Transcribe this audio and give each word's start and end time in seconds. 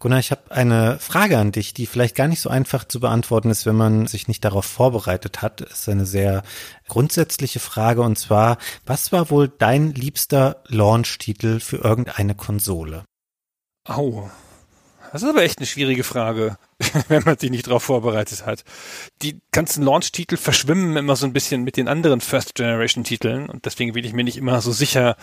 Gunnar, 0.00 0.18
ich 0.18 0.30
habe 0.30 0.50
eine 0.50 0.98
Frage 0.98 1.36
an 1.36 1.52
dich, 1.52 1.74
die 1.74 1.84
vielleicht 1.84 2.16
gar 2.16 2.26
nicht 2.26 2.40
so 2.40 2.48
einfach 2.48 2.84
zu 2.84 3.00
beantworten 3.00 3.50
ist, 3.50 3.66
wenn 3.66 3.76
man 3.76 4.06
sich 4.06 4.28
nicht 4.28 4.42
darauf 4.42 4.64
vorbereitet 4.64 5.42
hat. 5.42 5.60
Es 5.60 5.80
ist 5.80 5.88
eine 5.90 6.06
sehr 6.06 6.42
grundsätzliche 6.88 7.60
Frage 7.60 8.00
und 8.00 8.18
zwar, 8.18 8.56
was 8.86 9.12
war 9.12 9.28
wohl 9.28 9.48
dein 9.48 9.92
liebster 9.92 10.62
Launch-Titel 10.68 11.60
für 11.60 11.76
irgendeine 11.76 12.34
Konsole? 12.34 13.04
Au. 13.84 14.30
Das 15.12 15.22
ist 15.22 15.28
aber 15.28 15.42
echt 15.42 15.58
eine 15.58 15.66
schwierige 15.66 16.04
Frage, 16.04 16.56
wenn 17.08 17.24
man 17.24 17.36
sich 17.36 17.50
nicht 17.50 17.66
darauf 17.66 17.82
vorbereitet 17.82 18.46
hat. 18.46 18.64
Die 19.20 19.38
ganzen 19.52 19.84
Launch-Titel 19.84 20.38
verschwimmen 20.38 20.96
immer 20.96 21.14
so 21.14 21.26
ein 21.26 21.34
bisschen 21.34 21.62
mit 21.62 21.76
den 21.76 21.88
anderen 21.88 22.22
First-Generation-Titeln 22.22 23.50
und 23.50 23.66
deswegen 23.66 23.92
bin 23.92 24.06
ich 24.06 24.14
mir 24.14 24.24
nicht 24.24 24.38
immer 24.38 24.62
so 24.62 24.72
sicher, 24.72 25.16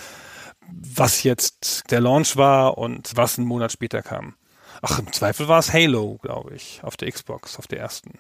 was 0.69 1.23
jetzt 1.23 1.89
der 1.89 1.99
Launch 1.99 2.37
war 2.37 2.77
und 2.77 3.09
was 3.15 3.39
einen 3.39 3.47
Monat 3.47 3.71
später 3.71 4.03
kam. 4.03 4.35
Ach, 4.81 4.99
im 4.99 5.11
Zweifel 5.11 5.47
war 5.47 5.59
es 5.59 5.73
Halo, 5.73 6.19
glaube 6.21 6.55
ich, 6.55 6.81
auf 6.83 6.97
der 6.97 7.11
Xbox, 7.11 7.57
auf 7.57 7.67
der 7.67 7.79
ersten. 7.79 8.19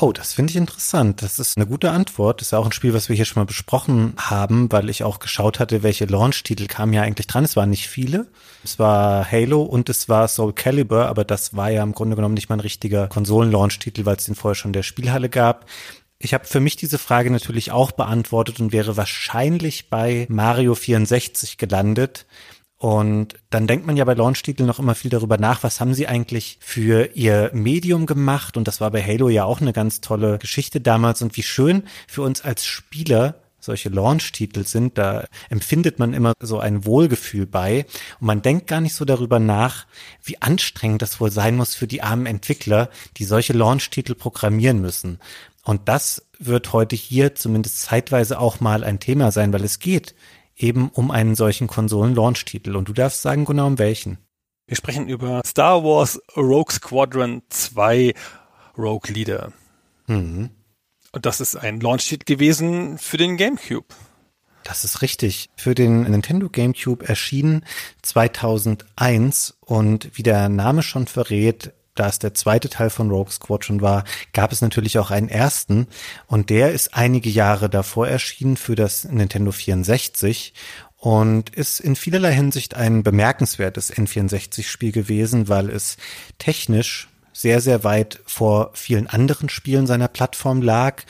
Oh, 0.00 0.12
das 0.12 0.32
finde 0.32 0.50
ich 0.50 0.56
interessant. 0.56 1.22
Das 1.22 1.38
ist 1.38 1.56
eine 1.56 1.68
gute 1.68 1.92
Antwort. 1.92 2.40
Das 2.40 2.48
ist 2.48 2.50
ja 2.50 2.58
auch 2.58 2.66
ein 2.66 2.72
Spiel, 2.72 2.94
was 2.94 3.08
wir 3.08 3.14
hier 3.14 3.24
schon 3.24 3.40
mal 3.40 3.46
besprochen 3.46 4.14
haben, 4.18 4.70
weil 4.72 4.90
ich 4.90 5.04
auch 5.04 5.20
geschaut 5.20 5.60
hatte, 5.60 5.84
welche 5.84 6.06
Launch-Titel 6.06 6.66
kamen 6.66 6.92
ja 6.92 7.02
eigentlich 7.02 7.28
dran. 7.28 7.44
Es 7.44 7.54
waren 7.54 7.70
nicht 7.70 7.86
viele. 7.86 8.26
Es 8.64 8.80
war 8.80 9.30
Halo 9.30 9.62
und 9.62 9.88
es 9.88 10.08
war 10.08 10.26
Soul 10.26 10.52
Calibur, 10.52 11.06
aber 11.06 11.24
das 11.24 11.54
war 11.54 11.70
ja 11.70 11.84
im 11.84 11.92
Grunde 11.92 12.16
genommen 12.16 12.34
nicht 12.34 12.48
mal 12.48 12.56
ein 12.56 12.60
richtiger 12.60 13.06
Konsolen-Launch-Titel, 13.06 14.04
weil 14.04 14.16
es 14.16 14.24
den 14.24 14.34
vorher 14.34 14.56
schon 14.56 14.72
der 14.72 14.82
Spielhalle 14.82 15.28
gab. 15.28 15.66
Ich 16.18 16.34
habe 16.34 16.44
für 16.44 16.60
mich 16.60 16.74
diese 16.74 16.98
Frage 16.98 17.30
natürlich 17.30 17.70
auch 17.70 17.92
beantwortet 17.92 18.58
und 18.58 18.72
wäre 18.72 18.96
wahrscheinlich 18.96 19.90
bei 19.90 20.26
Mario 20.28 20.74
64 20.74 21.56
gelandet. 21.56 22.26
Und 22.84 23.36
dann 23.48 23.66
denkt 23.66 23.86
man 23.86 23.96
ja 23.96 24.04
bei 24.04 24.12
Launch-Titeln 24.12 24.66
noch 24.66 24.78
immer 24.78 24.94
viel 24.94 25.10
darüber 25.10 25.38
nach, 25.38 25.62
was 25.62 25.80
haben 25.80 25.94
sie 25.94 26.06
eigentlich 26.06 26.58
für 26.60 27.16
ihr 27.16 27.50
Medium 27.54 28.04
gemacht? 28.04 28.58
Und 28.58 28.68
das 28.68 28.78
war 28.82 28.90
bei 28.90 29.02
Halo 29.02 29.30
ja 29.30 29.46
auch 29.46 29.62
eine 29.62 29.72
ganz 29.72 30.02
tolle 30.02 30.36
Geschichte 30.36 30.82
damals. 30.82 31.22
Und 31.22 31.34
wie 31.38 31.42
schön 31.42 31.84
für 32.06 32.20
uns 32.20 32.42
als 32.42 32.66
Spieler 32.66 33.36
solche 33.58 33.88
Launch-Titel 33.88 34.66
sind, 34.66 34.98
da 34.98 35.24
empfindet 35.48 35.98
man 35.98 36.12
immer 36.12 36.34
so 36.40 36.58
ein 36.58 36.84
Wohlgefühl 36.84 37.46
bei. 37.46 37.86
Und 38.20 38.26
man 38.26 38.42
denkt 38.42 38.66
gar 38.66 38.82
nicht 38.82 38.94
so 38.94 39.06
darüber 39.06 39.38
nach, 39.38 39.86
wie 40.22 40.42
anstrengend 40.42 41.00
das 41.00 41.18
wohl 41.20 41.30
sein 41.30 41.56
muss 41.56 41.74
für 41.74 41.86
die 41.86 42.02
armen 42.02 42.26
Entwickler, 42.26 42.90
die 43.16 43.24
solche 43.24 43.54
Launch-Titel 43.54 44.14
programmieren 44.14 44.82
müssen. 44.82 45.20
Und 45.62 45.88
das 45.88 46.26
wird 46.38 46.74
heute 46.74 46.96
hier 46.96 47.34
zumindest 47.34 47.80
zeitweise 47.80 48.38
auch 48.38 48.60
mal 48.60 48.84
ein 48.84 49.00
Thema 49.00 49.32
sein, 49.32 49.54
weil 49.54 49.64
es 49.64 49.78
geht 49.78 50.14
eben 50.56 50.88
um 50.90 51.10
einen 51.10 51.34
solchen 51.34 51.66
Konsolen-Launch-Titel. 51.66 52.76
Und 52.76 52.88
du 52.88 52.92
darfst 52.92 53.22
sagen, 53.22 53.44
genau 53.44 53.66
um 53.66 53.78
welchen. 53.78 54.18
Wir 54.66 54.76
sprechen 54.76 55.08
über 55.08 55.42
Star 55.44 55.84
Wars 55.84 56.20
Rogue 56.36 56.72
Squadron 56.72 57.42
2 57.50 58.14
Rogue 58.78 59.12
Leader. 59.12 59.52
Mhm. 60.06 60.50
Und 61.12 61.26
das 61.26 61.40
ist 61.40 61.56
ein 61.56 61.80
Launch-Titel 61.80 62.24
gewesen 62.24 62.98
für 62.98 63.16
den 63.16 63.36
GameCube. 63.36 63.86
Das 64.64 64.84
ist 64.84 65.02
richtig. 65.02 65.50
Für 65.56 65.74
den 65.74 66.02
Nintendo 66.02 66.48
GameCube 66.48 67.06
erschienen 67.06 67.64
2001 68.02 69.58
und 69.60 70.10
wie 70.14 70.22
der 70.22 70.48
Name 70.48 70.82
schon 70.82 71.06
verrät, 71.06 71.74
da 71.94 72.08
es 72.08 72.18
der 72.18 72.34
zweite 72.34 72.68
Teil 72.68 72.90
von 72.90 73.10
Rogue 73.10 73.32
Squadron 73.32 73.80
war, 73.80 74.04
gab 74.32 74.52
es 74.52 74.60
natürlich 74.60 74.98
auch 74.98 75.10
einen 75.10 75.28
ersten. 75.28 75.86
Und 76.26 76.50
der 76.50 76.72
ist 76.72 76.94
einige 76.94 77.30
Jahre 77.30 77.70
davor 77.70 78.08
erschienen 78.08 78.56
für 78.56 78.74
das 78.74 79.04
Nintendo 79.04 79.52
64 79.52 80.54
und 80.96 81.50
ist 81.50 81.80
in 81.80 81.96
vielerlei 81.96 82.32
Hinsicht 82.32 82.74
ein 82.74 83.02
bemerkenswertes 83.02 83.92
N64-Spiel 83.92 84.90
gewesen, 84.90 85.48
weil 85.48 85.70
es 85.70 85.96
technisch 86.38 87.08
sehr, 87.34 87.60
sehr 87.60 87.84
weit 87.84 88.20
vor 88.24 88.70
vielen 88.74 89.08
anderen 89.08 89.48
Spielen 89.48 89.86
seiner 89.86 90.08
Plattform 90.08 90.62
lag, 90.62 91.02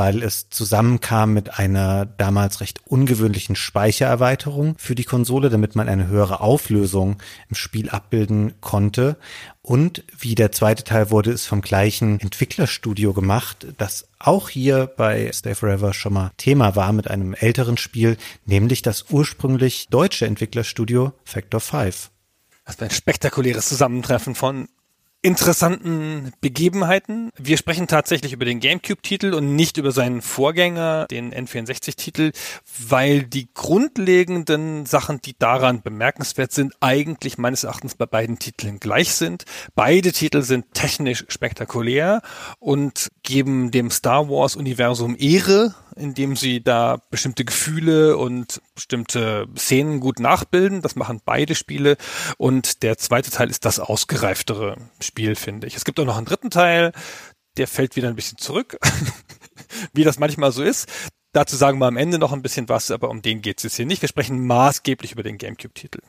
weil 0.00 0.22
es 0.22 0.48
zusammenkam 0.48 1.34
mit 1.34 1.58
einer 1.58 2.06
damals 2.06 2.62
recht 2.62 2.80
ungewöhnlichen 2.86 3.54
Speichererweiterung 3.54 4.74
für 4.78 4.94
die 4.94 5.04
Konsole, 5.04 5.50
damit 5.50 5.76
man 5.76 5.90
eine 5.90 6.06
höhere 6.06 6.40
Auflösung 6.40 7.18
im 7.50 7.54
Spiel 7.54 7.90
abbilden 7.90 8.54
konnte. 8.62 9.18
Und 9.60 10.02
wie 10.18 10.34
der 10.34 10.52
zweite 10.52 10.84
Teil 10.84 11.10
wurde, 11.10 11.32
ist 11.32 11.44
vom 11.44 11.60
gleichen 11.60 12.18
Entwicklerstudio 12.18 13.12
gemacht, 13.12 13.66
das 13.76 14.08
auch 14.18 14.48
hier 14.48 14.86
bei 14.86 15.30
Stay 15.34 15.54
Forever 15.54 15.92
schon 15.92 16.14
mal 16.14 16.30
Thema 16.38 16.76
war 16.76 16.94
mit 16.94 17.10
einem 17.10 17.34
älteren 17.34 17.76
Spiel, 17.76 18.16
nämlich 18.46 18.80
das 18.80 19.10
ursprünglich 19.10 19.88
deutsche 19.90 20.24
Entwicklerstudio 20.24 21.12
Factor 21.24 21.60
5. 21.60 22.10
Das 22.64 22.76
ist 22.76 22.82
ein 22.82 22.90
spektakuläres 22.90 23.68
Zusammentreffen 23.68 24.34
von 24.34 24.66
interessanten 25.22 26.32
Begebenheiten. 26.40 27.30
Wir 27.36 27.58
sprechen 27.58 27.86
tatsächlich 27.86 28.32
über 28.32 28.44
den 28.46 28.60
GameCube-Titel 28.60 29.34
und 29.34 29.54
nicht 29.54 29.76
über 29.76 29.92
seinen 29.92 30.22
Vorgänger, 30.22 31.06
den 31.10 31.34
N64-Titel, 31.34 32.32
weil 32.88 33.24
die 33.24 33.48
grundlegenden 33.52 34.86
Sachen, 34.86 35.20
die 35.20 35.36
daran 35.38 35.82
bemerkenswert 35.82 36.52
sind, 36.52 36.74
eigentlich 36.80 37.36
meines 37.36 37.64
Erachtens 37.64 37.94
bei 37.94 38.06
beiden 38.06 38.38
Titeln 38.38 38.80
gleich 38.80 39.12
sind. 39.12 39.44
Beide 39.74 40.12
Titel 40.12 40.42
sind 40.42 40.72
technisch 40.72 41.26
spektakulär 41.28 42.22
und 42.58 43.08
geben 43.22 43.70
dem 43.70 43.90
Star 43.90 44.28
Wars-Universum 44.30 45.16
Ehre, 45.18 45.74
indem 45.96 46.36
sie 46.36 46.62
da 46.62 47.02
bestimmte 47.10 47.44
Gefühle 47.44 48.16
und 48.16 48.60
bestimmte 48.74 49.46
Szenen 49.56 50.00
gut 50.00 50.20
nachbilden. 50.20 50.82
Das 50.82 50.96
machen 50.96 51.20
beide 51.24 51.54
Spiele. 51.54 51.96
Und 52.38 52.82
der 52.82 52.98
zweite 52.98 53.30
Teil 53.30 53.50
ist 53.50 53.64
das 53.64 53.80
ausgereiftere 53.80 54.76
Spiel, 55.00 55.34
finde 55.34 55.66
ich. 55.66 55.76
Es 55.76 55.84
gibt 55.84 55.98
auch 56.00 56.04
noch 56.04 56.16
einen 56.16 56.26
dritten 56.26 56.50
Teil, 56.50 56.92
der 57.56 57.66
fällt 57.68 57.96
wieder 57.96 58.08
ein 58.08 58.16
bisschen 58.16 58.38
zurück, 58.38 58.78
wie 59.92 60.04
das 60.04 60.18
manchmal 60.18 60.52
so 60.52 60.62
ist. 60.62 60.88
Dazu 61.32 61.56
sagen 61.56 61.78
wir 61.78 61.86
am 61.86 61.96
Ende 61.96 62.18
noch 62.18 62.32
ein 62.32 62.42
bisschen 62.42 62.68
was, 62.68 62.90
aber 62.90 63.08
um 63.08 63.22
den 63.22 63.40
geht 63.40 63.58
es 63.58 63.62
jetzt 63.62 63.76
hier 63.76 63.86
nicht. 63.86 64.02
Wir 64.02 64.08
sprechen 64.08 64.46
maßgeblich 64.46 65.12
über 65.12 65.22
den 65.22 65.38
GameCube-Titel. 65.38 66.00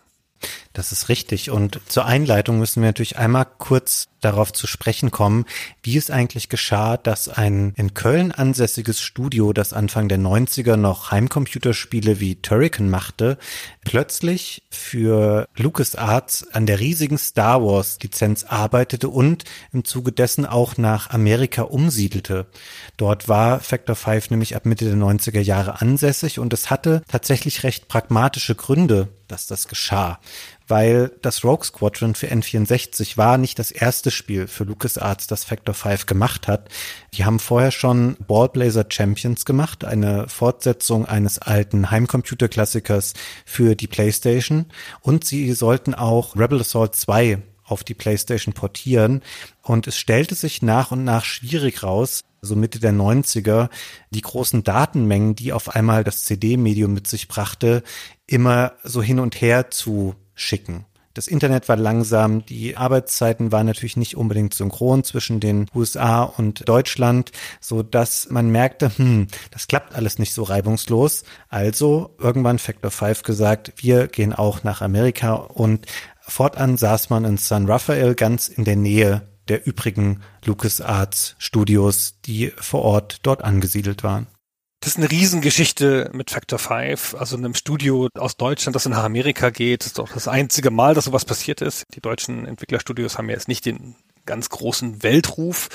Das 0.74 0.94
ist 0.94 1.10
richtig. 1.10 1.50
Und 1.52 1.82
zur 1.88 2.06
Einleitung 2.06 2.58
müssen 2.58 2.82
wir 2.82 2.90
natürlich 2.90 3.18
einmal 3.18 3.46
kurz 3.58 4.08
darauf 4.22 4.54
zu 4.54 4.68
sprechen 4.68 5.12
kommen, 5.12 5.46
wie 5.84 5.98
es 5.98 6.12
eigentlich 6.12 6.48
geschah, 6.48 6.96
dass 6.96 7.28
ein 7.28 7.74
in 7.76 7.94
Köln 7.94 8.32
ansässiges 8.32 9.02
Studio, 9.02 9.52
das 9.52 9.74
Anfang 9.74 10.08
der 10.08 10.20
90er 10.20 10.76
noch 10.76 11.12
Heimcomputerspiele 11.12 12.20
wie 12.20 12.36
Turrican 12.36 12.90
machte, 12.90 13.38
plötzlich 13.84 14.64
für 14.70 15.48
LucasArts 15.58 16.48
an 16.54 16.68
der 16.68 16.80
riesigen 16.80 17.18
Star 17.18 17.64
Wars 17.64 17.98
Lizenz 18.02 18.44
arbeitete 18.44 19.10
und 19.10 19.44
im 19.74 19.84
Zuge 19.84 20.12
dessen 20.12 20.46
auch 20.46 20.78
nach 20.78 21.10
Amerika 21.10 21.64
umsiedelte. 21.64 22.46
Dort 22.98 23.28
war 23.28 23.60
Factor 23.60 23.96
5 23.96 24.30
nämlich 24.30 24.56
ab 24.56 24.66
Mitte 24.66 24.86
der 24.86 24.96
90er 24.96 25.42
Jahre 25.42 25.82
ansässig 25.82 26.40
und 26.40 26.54
es 26.54 26.70
hatte 26.70 27.02
tatsächlich 27.08 27.64
recht 27.64 27.88
pragmatische 27.88 28.54
Gründe, 28.54 29.10
dass 29.28 29.48
das 29.48 29.68
geschah 29.68 30.20
weil 30.72 31.12
das 31.22 31.44
Rogue 31.44 31.66
Squadron 31.66 32.16
für 32.16 32.32
N64 32.32 33.18
war 33.18 33.38
nicht 33.38 33.60
das 33.60 33.72
erste 33.72 34.10
Spiel 34.10 34.48
für 34.48 34.64
LucasArts, 34.64 35.28
das 35.28 35.44
Factor 35.44 35.76
5 35.76 36.06
gemacht 36.06 36.48
hat. 36.48 36.70
Die 37.14 37.26
haben 37.26 37.40
vorher 37.40 37.72
schon 37.72 38.16
Ballblazer 38.26 38.86
Champions 38.88 39.44
gemacht, 39.44 39.84
eine 39.84 40.30
Fortsetzung 40.30 41.06
eines 41.06 41.40
alten 41.40 41.92
Heimcomputer-Klassikers 41.92 43.14
für 43.46 43.76
die 43.76 43.88
PlayStation 43.88 44.68
und 45.02 45.26
sie 45.26 45.52
sollten 45.52 45.94
auch 45.94 46.38
Rebel 46.38 46.62
Assault 46.62 46.96
2 46.96 47.40
auf 47.66 47.84
die 47.84 47.94
PlayStation 47.94 48.54
portieren 48.54 49.22
und 49.62 49.88
es 49.88 49.98
stellte 49.98 50.36
sich 50.36 50.62
nach 50.62 50.92
und 50.92 51.04
nach 51.04 51.26
schwierig 51.26 51.84
raus, 51.84 52.22
so 52.42 52.56
Mitte 52.56 52.80
der 52.80 52.94
90er, 52.94 53.70
die 54.10 54.22
großen 54.22 54.64
Datenmengen, 54.64 55.36
die 55.36 55.52
auf 55.52 55.76
einmal 55.76 56.06
das 56.06 56.24
CD-Medium 56.24 56.94
mit 56.94 57.08
sich 57.08 57.28
brachte, 57.28 57.84
immer 58.26 58.74
so 58.84 59.04
hin 59.04 59.20
und 59.20 59.42
her 59.42 59.70
zu 59.70 60.16
schicken. 60.42 60.86
Das 61.14 61.28
Internet 61.28 61.68
war 61.68 61.76
langsam, 61.76 62.46
die 62.46 62.78
Arbeitszeiten 62.78 63.52
waren 63.52 63.66
natürlich 63.66 63.98
nicht 63.98 64.16
unbedingt 64.16 64.54
synchron 64.54 65.04
zwischen 65.04 65.42
den 65.42 65.68
USA 65.76 66.24
und 66.24 66.68
Deutschland, 66.70 67.32
so 67.60 67.84
dass 67.84 68.30
man 68.30 68.50
merkte, 68.50 68.98
hm, 68.98 69.28
das 69.52 69.68
klappt 69.68 69.94
alles 69.94 70.20
nicht 70.20 70.34
so 70.34 70.44
reibungslos. 70.44 71.24
Also 71.50 72.16
irgendwann 72.18 72.60
Factor 72.60 72.92
5 72.92 73.24
gesagt, 73.24 73.74
wir 73.76 74.08
gehen 74.08 74.32
auch 74.32 74.64
nach 74.64 74.82
Amerika 74.82 75.34
und 75.34 75.86
fortan 76.22 76.78
saß 76.78 77.10
man 77.10 77.26
in 77.26 77.38
San 77.38 77.66
Rafael 77.66 78.16
ganz 78.16 78.48
in 78.48 78.64
der 78.64 78.78
Nähe 78.78 79.28
der 79.50 79.68
übrigen 79.68 80.22
LucasArts 80.46 81.36
Studios, 81.40 82.22
die 82.24 82.54
vor 82.56 82.84
Ort 82.84 83.20
dort 83.24 83.44
angesiedelt 83.44 84.04
waren. 84.04 84.28
Das 84.82 84.94
ist 84.94 84.98
eine 84.98 85.12
Riesengeschichte 85.12 86.10
mit 86.12 86.32
Factor 86.32 86.58
5, 86.58 87.14
also 87.14 87.38
einem 87.38 87.54
Studio 87.54 88.10
aus 88.18 88.36
Deutschland, 88.36 88.76
das 88.76 88.88
nach 88.88 89.04
Amerika 89.04 89.52
geht. 89.52 89.82
Das 89.82 89.88
ist 89.88 90.00
doch 90.00 90.12
das 90.12 90.28
einzige 90.28 90.72
Mal, 90.72 90.96
dass 90.96 91.06
sowas 91.06 91.24
passiert 91.24 91.62
ist. 91.62 91.86
Die 91.94 92.02
deutschen 92.02 92.48
Entwicklerstudios 92.48 93.20
haben 93.20 93.30
ja 93.30 93.36
jetzt 93.36 93.48
nicht 93.48 93.64
den 93.68 93.96
ganz 94.26 94.50
großen 94.50 95.04
Weltruf. 95.04 95.70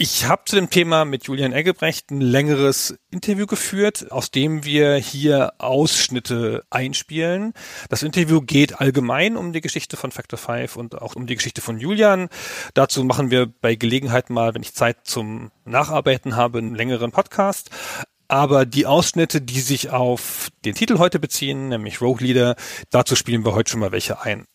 Ich 0.00 0.26
habe 0.26 0.42
zu 0.44 0.54
dem 0.54 0.70
Thema 0.70 1.04
mit 1.04 1.24
Julian 1.24 1.52
Eggebrecht 1.52 2.12
ein 2.12 2.20
längeres 2.20 2.96
Interview 3.10 3.46
geführt, 3.46 4.12
aus 4.12 4.30
dem 4.30 4.64
wir 4.64 4.94
hier 4.94 5.54
Ausschnitte 5.58 6.62
einspielen. 6.70 7.52
Das 7.88 8.04
Interview 8.04 8.40
geht 8.40 8.80
allgemein 8.80 9.36
um 9.36 9.52
die 9.52 9.60
Geschichte 9.60 9.96
von 9.96 10.12
Factor 10.12 10.38
5 10.38 10.76
und 10.76 11.02
auch 11.02 11.16
um 11.16 11.26
die 11.26 11.34
Geschichte 11.34 11.62
von 11.62 11.80
Julian. 11.80 12.28
Dazu 12.74 13.02
machen 13.02 13.32
wir 13.32 13.46
bei 13.46 13.74
Gelegenheit 13.74 14.30
mal, 14.30 14.54
wenn 14.54 14.62
ich 14.62 14.72
Zeit 14.72 14.98
zum 15.02 15.50
Nacharbeiten 15.64 16.36
habe, 16.36 16.58
einen 16.58 16.76
längeren 16.76 17.10
Podcast. 17.10 17.70
Aber 18.28 18.66
die 18.66 18.86
Ausschnitte, 18.86 19.40
die 19.40 19.58
sich 19.58 19.90
auf 19.90 20.50
den 20.64 20.76
Titel 20.76 20.98
heute 20.98 21.18
beziehen, 21.18 21.70
nämlich 21.70 22.00
Rogue 22.00 22.24
Leader, 22.24 22.54
dazu 22.90 23.16
spielen 23.16 23.44
wir 23.44 23.52
heute 23.52 23.72
schon 23.72 23.80
mal 23.80 23.90
welche 23.90 24.22
ein. 24.22 24.46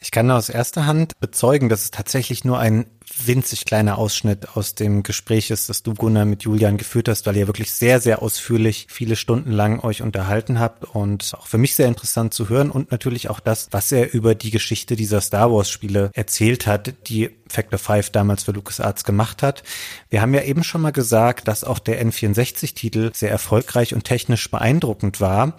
Ich 0.00 0.10
kann 0.10 0.30
aus 0.30 0.48
erster 0.48 0.86
Hand 0.86 1.18
bezeugen, 1.20 1.68
dass 1.68 1.82
es 1.82 1.90
tatsächlich 1.90 2.44
nur 2.44 2.58
ein 2.58 2.86
winzig 3.24 3.64
kleiner 3.64 3.98
Ausschnitt 3.98 4.56
aus 4.56 4.74
dem 4.74 5.02
Gespräch 5.02 5.50
ist, 5.50 5.68
das 5.68 5.82
du, 5.82 5.94
Gunnar, 5.94 6.24
mit 6.24 6.42
Julian 6.42 6.76
geführt 6.76 7.08
hast, 7.08 7.26
weil 7.26 7.36
ihr 7.36 7.46
wirklich 7.46 7.72
sehr, 7.72 8.00
sehr 8.00 8.22
ausführlich 8.22 8.86
viele 8.90 9.16
Stunden 9.16 9.50
lang 9.50 9.80
euch 9.80 10.02
unterhalten 10.02 10.60
habt 10.60 10.84
und 10.84 11.34
auch 11.36 11.46
für 11.46 11.58
mich 11.58 11.74
sehr 11.74 11.88
interessant 11.88 12.32
zu 12.32 12.48
hören 12.48 12.70
und 12.70 12.90
natürlich 12.90 13.28
auch 13.28 13.40
das, 13.40 13.68
was 13.70 13.92
er 13.92 14.12
über 14.12 14.34
die 14.34 14.50
Geschichte 14.50 14.96
dieser 14.96 15.20
Star 15.20 15.50
Wars 15.52 15.70
Spiele 15.70 16.10
erzählt 16.14 16.66
hat, 16.66 16.94
die 17.08 17.30
Factor 17.48 17.78
5 17.78 18.10
damals 18.10 18.44
für 18.44 18.52
LucasArts 18.52 19.04
gemacht 19.04 19.42
hat. 19.42 19.62
Wir 20.10 20.22
haben 20.22 20.34
ja 20.34 20.42
eben 20.42 20.64
schon 20.64 20.82
mal 20.82 20.92
gesagt, 20.92 21.48
dass 21.48 21.64
auch 21.64 21.78
der 21.78 22.04
N64-Titel 22.04 23.10
sehr 23.14 23.30
erfolgreich 23.30 23.94
und 23.94 24.04
technisch 24.04 24.50
beeindruckend 24.50 25.20
war. 25.20 25.56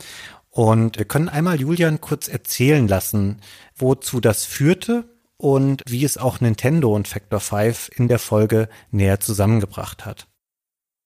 Und 0.51 0.97
wir 0.97 1.05
können 1.05 1.29
einmal 1.29 1.59
Julian 1.59 2.01
kurz 2.01 2.27
erzählen 2.27 2.87
lassen, 2.87 3.41
wozu 3.75 4.19
das 4.19 4.45
führte 4.45 5.05
und 5.37 5.83
wie 5.87 6.03
es 6.03 6.17
auch 6.17 6.41
Nintendo 6.41 6.93
und 6.93 7.07
Factor 7.07 7.39
5 7.39 7.91
in 7.95 8.07
der 8.07 8.19
Folge 8.19 8.67
näher 8.91 9.19
zusammengebracht 9.19 10.05
hat. 10.05 10.27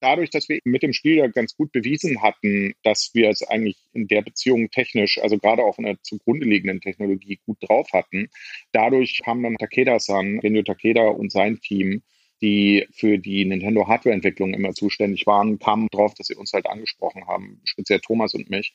Dadurch, 0.00 0.28
dass 0.28 0.48
wir 0.50 0.58
mit 0.64 0.82
dem 0.82 0.92
Spiel 0.92 1.16
ja 1.16 1.28
ganz 1.28 1.56
gut 1.56 1.72
bewiesen 1.72 2.20
hatten, 2.20 2.74
dass 2.82 3.10
wir 3.14 3.30
es 3.30 3.42
eigentlich 3.42 3.78
in 3.94 4.06
der 4.06 4.20
Beziehung 4.20 4.70
technisch, 4.70 5.18
also 5.22 5.38
gerade 5.38 5.62
auch 5.62 5.78
in 5.78 5.84
der 5.84 6.02
zugrunde 6.02 6.46
liegenden 6.46 6.80
Technologie 6.80 7.38
gut 7.46 7.56
drauf 7.62 7.88
hatten, 7.92 8.28
dadurch 8.72 9.22
haben 9.24 9.42
dann 9.42 9.56
Takeda-san, 9.56 10.40
Genyo 10.40 10.62
Takeda 10.62 11.08
und 11.08 11.32
sein 11.32 11.58
Team 11.60 12.02
die 12.44 12.86
für 12.92 13.16
die 13.16 13.46
Nintendo 13.46 13.88
Hardware-Entwicklung 13.88 14.52
immer 14.52 14.74
zuständig 14.74 15.26
waren, 15.26 15.58
kamen 15.58 15.88
drauf, 15.90 16.12
dass 16.12 16.26
sie 16.26 16.34
uns 16.34 16.52
halt 16.52 16.66
angesprochen 16.66 17.26
haben, 17.26 17.62
speziell 17.64 18.00
Thomas 18.00 18.34
und 18.34 18.50
mich, 18.50 18.74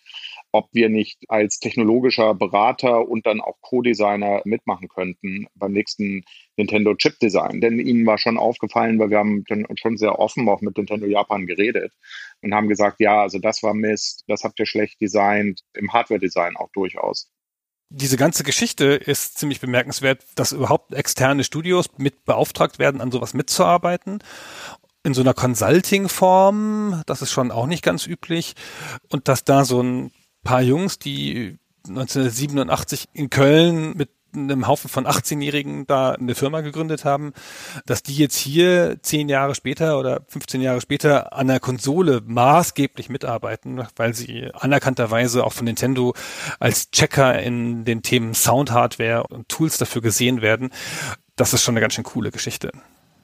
ob 0.51 0.69
wir 0.73 0.89
nicht 0.89 1.19
als 1.27 1.59
technologischer 1.59 2.33
Berater 2.33 3.07
und 3.07 3.27
dann 3.27 3.41
auch 3.41 3.61
Co-Designer 3.61 4.41
mitmachen 4.43 4.87
könnten 4.87 5.45
beim 5.53 5.71
nächsten 5.71 6.23
Nintendo 6.57 6.95
Chip 6.95 7.19
Design. 7.19 7.61
Denn 7.61 7.79
ihnen 7.79 8.07
war 8.07 8.17
schon 8.17 8.39
aufgefallen, 8.39 8.97
weil 8.97 9.11
wir 9.11 9.19
haben 9.19 9.43
dann 9.47 9.67
schon 9.75 9.97
sehr 9.97 10.17
offen 10.17 10.49
auch 10.49 10.61
mit 10.61 10.75
Nintendo 10.75 11.05
Japan 11.05 11.45
geredet 11.45 11.93
und 12.41 12.55
haben 12.55 12.69
gesagt, 12.69 12.99
ja, 12.99 13.21
also 13.21 13.37
das 13.37 13.61
war 13.61 13.75
Mist, 13.75 14.23
das 14.27 14.43
habt 14.43 14.59
ihr 14.59 14.65
schlecht 14.65 14.99
designt, 14.99 15.61
im 15.75 15.93
Hardware-Design 15.93 16.55
auch 16.55 16.71
durchaus 16.73 17.29
diese 17.89 18.17
ganze 18.17 18.43
Geschichte 18.43 18.85
ist 18.85 19.37
ziemlich 19.39 19.59
bemerkenswert, 19.59 20.23
dass 20.35 20.51
überhaupt 20.51 20.93
externe 20.93 21.43
Studios 21.43 21.87
mit 21.97 22.23
beauftragt 22.25 22.77
werden, 22.79 23.01
an 23.01 23.11
sowas 23.11 23.33
mitzuarbeiten. 23.33 24.19
In 25.03 25.13
so 25.13 25.21
einer 25.21 25.33
Consulting-Form, 25.33 27.01
das 27.05 27.21
ist 27.21 27.31
schon 27.31 27.51
auch 27.51 27.65
nicht 27.65 27.83
ganz 27.83 28.05
üblich. 28.05 28.53
Und 29.09 29.27
dass 29.27 29.43
da 29.43 29.65
so 29.65 29.81
ein 29.81 30.11
paar 30.43 30.61
Jungs, 30.61 30.99
die 30.99 31.57
1987 31.87 33.09
in 33.13 33.29
Köln 33.29 33.97
mit 33.97 34.09
einem 34.33 34.67
Haufen 34.67 34.89
von 34.89 35.07
18-Jährigen 35.07 35.87
da 35.87 36.11
eine 36.11 36.35
Firma 36.35 36.61
gegründet 36.61 37.05
haben, 37.05 37.33
dass 37.85 38.03
die 38.03 38.15
jetzt 38.15 38.37
hier 38.37 38.97
zehn 39.01 39.29
Jahre 39.29 39.55
später 39.55 39.99
oder 39.99 40.21
15 40.27 40.61
Jahre 40.61 40.81
später 40.81 41.33
an 41.33 41.47
der 41.47 41.59
Konsole 41.59 42.21
maßgeblich 42.25 43.09
mitarbeiten, 43.09 43.83
weil 43.95 44.13
sie 44.13 44.51
anerkannterweise 44.53 45.43
auch 45.43 45.53
von 45.53 45.65
Nintendo 45.65 46.13
als 46.59 46.91
Checker 46.91 47.41
in 47.41 47.85
den 47.85 48.01
Themen 48.01 48.33
Sound-Hardware 48.33 49.23
und 49.27 49.49
Tools 49.49 49.77
dafür 49.77 50.01
gesehen 50.01 50.41
werden. 50.41 50.69
Das 51.35 51.53
ist 51.53 51.63
schon 51.63 51.73
eine 51.73 51.81
ganz 51.81 51.93
schön 51.93 52.03
coole 52.03 52.31
Geschichte. 52.31 52.71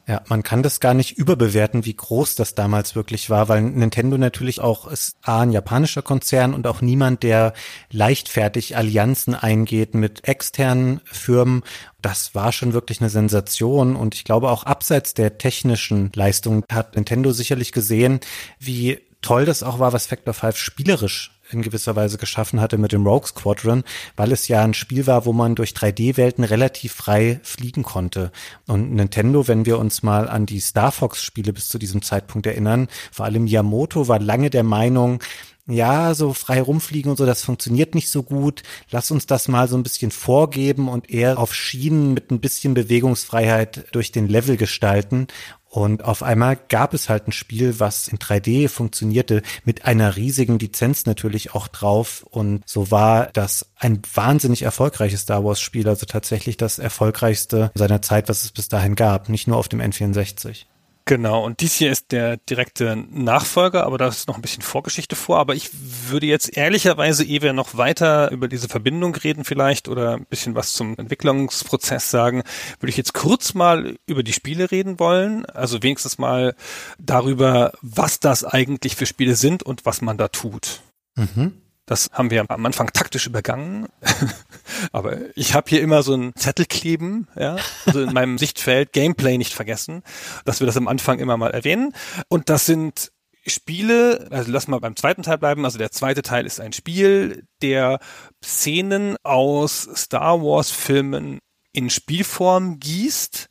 Ja, 0.07 0.21
man 0.27 0.43
kann 0.43 0.61
das 0.61 0.79
gar 0.79 0.93
nicht 0.93 1.17
überbewerten, 1.17 1.83
wie 1.83 1.95
groß 1.95 2.35
das 2.35 2.53
damals 2.53 2.95
wirklich 2.95 3.31
war, 3.31 3.49
weil 3.49 3.63
Nintendo 3.63 4.19
natürlich 4.19 4.61
auch 4.61 4.85
ist 4.85 5.17
A, 5.23 5.41
ein 5.41 5.51
japanischer 5.51 6.03
Konzern 6.03 6.53
und 6.53 6.67
auch 6.67 6.81
niemand, 6.81 7.23
der 7.23 7.53
leichtfertig 7.89 8.77
Allianzen 8.77 9.33
eingeht 9.33 9.95
mit 9.95 10.27
externen 10.27 11.01
Firmen. 11.05 11.63
Das 12.03 12.35
war 12.35 12.51
schon 12.51 12.73
wirklich 12.73 13.01
eine 13.01 13.09
Sensation 13.09 13.95
und 13.95 14.13
ich 14.13 14.25
glaube 14.25 14.51
auch 14.51 14.63
abseits 14.63 15.15
der 15.15 15.39
technischen 15.39 16.11
Leistung 16.13 16.63
hat 16.71 16.95
Nintendo 16.95 17.31
sicherlich 17.31 17.71
gesehen, 17.71 18.19
wie 18.59 18.99
toll 19.21 19.45
das 19.45 19.63
auch 19.63 19.79
war, 19.79 19.91
was 19.91 20.05
Factor 20.05 20.35
5 20.35 20.55
spielerisch 20.55 21.34
in 21.51 21.61
gewisser 21.61 21.95
Weise 21.95 22.17
geschaffen 22.17 22.59
hatte 22.59 22.77
mit 22.77 22.91
dem 22.91 23.05
Rogue 23.05 23.27
Squadron, 23.27 23.83
weil 24.15 24.31
es 24.31 24.47
ja 24.47 24.63
ein 24.63 24.73
Spiel 24.73 25.07
war, 25.07 25.25
wo 25.25 25.33
man 25.33 25.55
durch 25.55 25.71
3D-Welten 25.71 26.43
relativ 26.43 26.93
frei 26.93 27.39
fliegen 27.43 27.83
konnte. 27.83 28.31
Und 28.67 28.93
Nintendo, 28.93 29.47
wenn 29.47 29.65
wir 29.65 29.79
uns 29.79 30.03
mal 30.03 30.27
an 30.27 30.45
die 30.45 30.59
Star 30.59 30.91
Fox-Spiele 30.91 31.53
bis 31.53 31.69
zu 31.69 31.77
diesem 31.77 32.01
Zeitpunkt 32.01 32.47
erinnern, 32.47 32.87
vor 33.11 33.25
allem 33.25 33.47
Yamamoto 33.47 34.07
war 34.07 34.19
lange 34.19 34.49
der 34.49 34.63
Meinung, 34.63 35.19
ja, 35.67 36.13
so 36.13 36.33
frei 36.33 36.61
rumfliegen 36.61 37.09
und 37.09 37.17
so, 37.17 37.25
das 37.25 37.43
funktioniert 37.43 37.95
nicht 37.95 38.09
so 38.09 38.21
gut. 38.21 38.61
Lass 38.91 39.09
uns 39.09 39.25
das 39.25 39.47
mal 39.47 39.67
so 39.67 39.75
ein 39.75 39.83
bisschen 39.83 40.11
vorgeben 40.11 40.87
und 40.87 41.09
eher 41.09 41.39
auf 41.39 41.55
Schienen 41.55 42.13
mit 42.13 42.29
ein 42.29 42.39
bisschen 42.39 42.75
Bewegungsfreiheit 42.75 43.87
durch 43.91 44.11
den 44.11 44.27
Level 44.27 44.57
gestalten. 44.57 45.27
Und 45.75 46.05
auf 46.05 46.23
einmal 46.23 46.57
gab 46.69 46.93
es 46.93 47.09
halt 47.09 47.27
ein 47.27 47.33
Spiel, 47.33 47.81
was 47.81 48.07
in 48.07 48.17
3D 48.17 48.69
funktionierte, 48.69 49.41
mit 49.65 49.83
einer 49.83 50.15
riesigen 50.15 50.57
Lizenz 50.57 51.05
natürlich 51.05 51.53
auch 51.53 51.67
drauf. 51.67 52.25
Und 52.29 52.63
so 52.65 52.91
war 52.91 53.27
das 53.33 53.65
ein 53.75 54.01
wahnsinnig 54.13 54.61
erfolgreiches 54.61 55.23
Star 55.23 55.43
Wars 55.43 55.59
Spiel, 55.59 55.89
also 55.89 56.05
tatsächlich 56.05 56.55
das 56.55 56.79
erfolgreichste 56.79 57.71
seiner 57.75 58.01
Zeit, 58.01 58.29
was 58.29 58.45
es 58.45 58.51
bis 58.51 58.69
dahin 58.69 58.95
gab, 58.95 59.27
nicht 59.27 59.49
nur 59.49 59.57
auf 59.57 59.67
dem 59.67 59.81
N64. 59.81 60.63
Genau, 61.07 61.45
und 61.45 61.61
dies 61.61 61.75
hier 61.75 61.91
ist 61.91 62.11
der 62.11 62.37
direkte 62.37 62.95
Nachfolger, 62.95 63.85
aber 63.85 63.99
da 63.99 64.07
ist 64.07 64.27
noch 64.27 64.37
ein 64.37 64.41
bisschen 64.41 64.63
Vorgeschichte 64.63 65.15
vor. 65.15 65.37
Aber 65.37 65.53
ich 65.53 65.69
würde 66.09 66.25
jetzt 66.25 66.57
ehrlicherweise, 66.57 67.23
ehe 67.23 67.43
wir 67.43 67.53
noch 67.53 67.77
weiter 67.77 68.31
über 68.31 68.47
diese 68.47 68.67
Verbindung 68.67 69.13
reden 69.13 69.43
vielleicht 69.43 69.87
oder 69.87 70.15
ein 70.15 70.25
bisschen 70.25 70.55
was 70.55 70.73
zum 70.73 70.97
Entwicklungsprozess 70.97 72.09
sagen, 72.09 72.41
würde 72.79 72.89
ich 72.89 72.97
jetzt 72.97 73.13
kurz 73.13 73.53
mal 73.53 73.97
über 74.07 74.23
die 74.23 74.33
Spiele 74.33 74.71
reden 74.71 74.99
wollen. 74.99 75.45
Also 75.45 75.83
wenigstens 75.83 76.17
mal 76.17 76.55
darüber, 76.97 77.73
was 77.81 78.19
das 78.19 78.43
eigentlich 78.43 78.95
für 78.95 79.05
Spiele 79.05 79.35
sind 79.35 79.61
und 79.61 79.85
was 79.85 80.01
man 80.01 80.17
da 80.17 80.29
tut. 80.29 80.81
Mhm. 81.15 81.61
Das 81.85 82.09
haben 82.13 82.31
wir 82.31 82.43
am 82.47 82.65
Anfang 82.65 82.91
taktisch 82.93 83.27
übergangen. 83.27 83.87
Aber 84.91 85.17
ich 85.35 85.53
habe 85.53 85.69
hier 85.69 85.81
immer 85.81 86.01
so 86.03 86.13
einen 86.13 86.35
Zettel 86.35 86.65
kleben, 86.65 87.27
ja, 87.35 87.57
also 87.85 88.01
in 88.01 88.13
meinem 88.13 88.37
Sichtfeld 88.37 88.91
Gameplay 88.91 89.37
nicht 89.37 89.53
vergessen, 89.53 90.01
dass 90.45 90.59
wir 90.59 90.67
das 90.67 90.77
am 90.77 90.87
Anfang 90.87 91.19
immer 91.19 91.37
mal 91.37 91.51
erwähnen. 91.51 91.93
Und 92.27 92.49
das 92.49 92.65
sind 92.65 93.11
Spiele, 93.47 94.27
also 94.31 94.51
lass 94.51 94.67
mal 94.67 94.79
beim 94.79 94.95
zweiten 94.95 95.21
Teil 95.21 95.37
bleiben. 95.37 95.65
Also 95.65 95.77
der 95.77 95.91
zweite 95.91 96.23
Teil 96.23 96.45
ist 96.45 96.59
ein 96.59 96.73
Spiel, 96.73 97.45
der 97.61 97.99
Szenen 98.43 99.17
aus 99.23 99.87
Star 99.95 100.41
Wars 100.41 100.71
Filmen 100.71 101.39
in 101.71 101.89
Spielform 101.89 102.79
gießt 102.79 103.49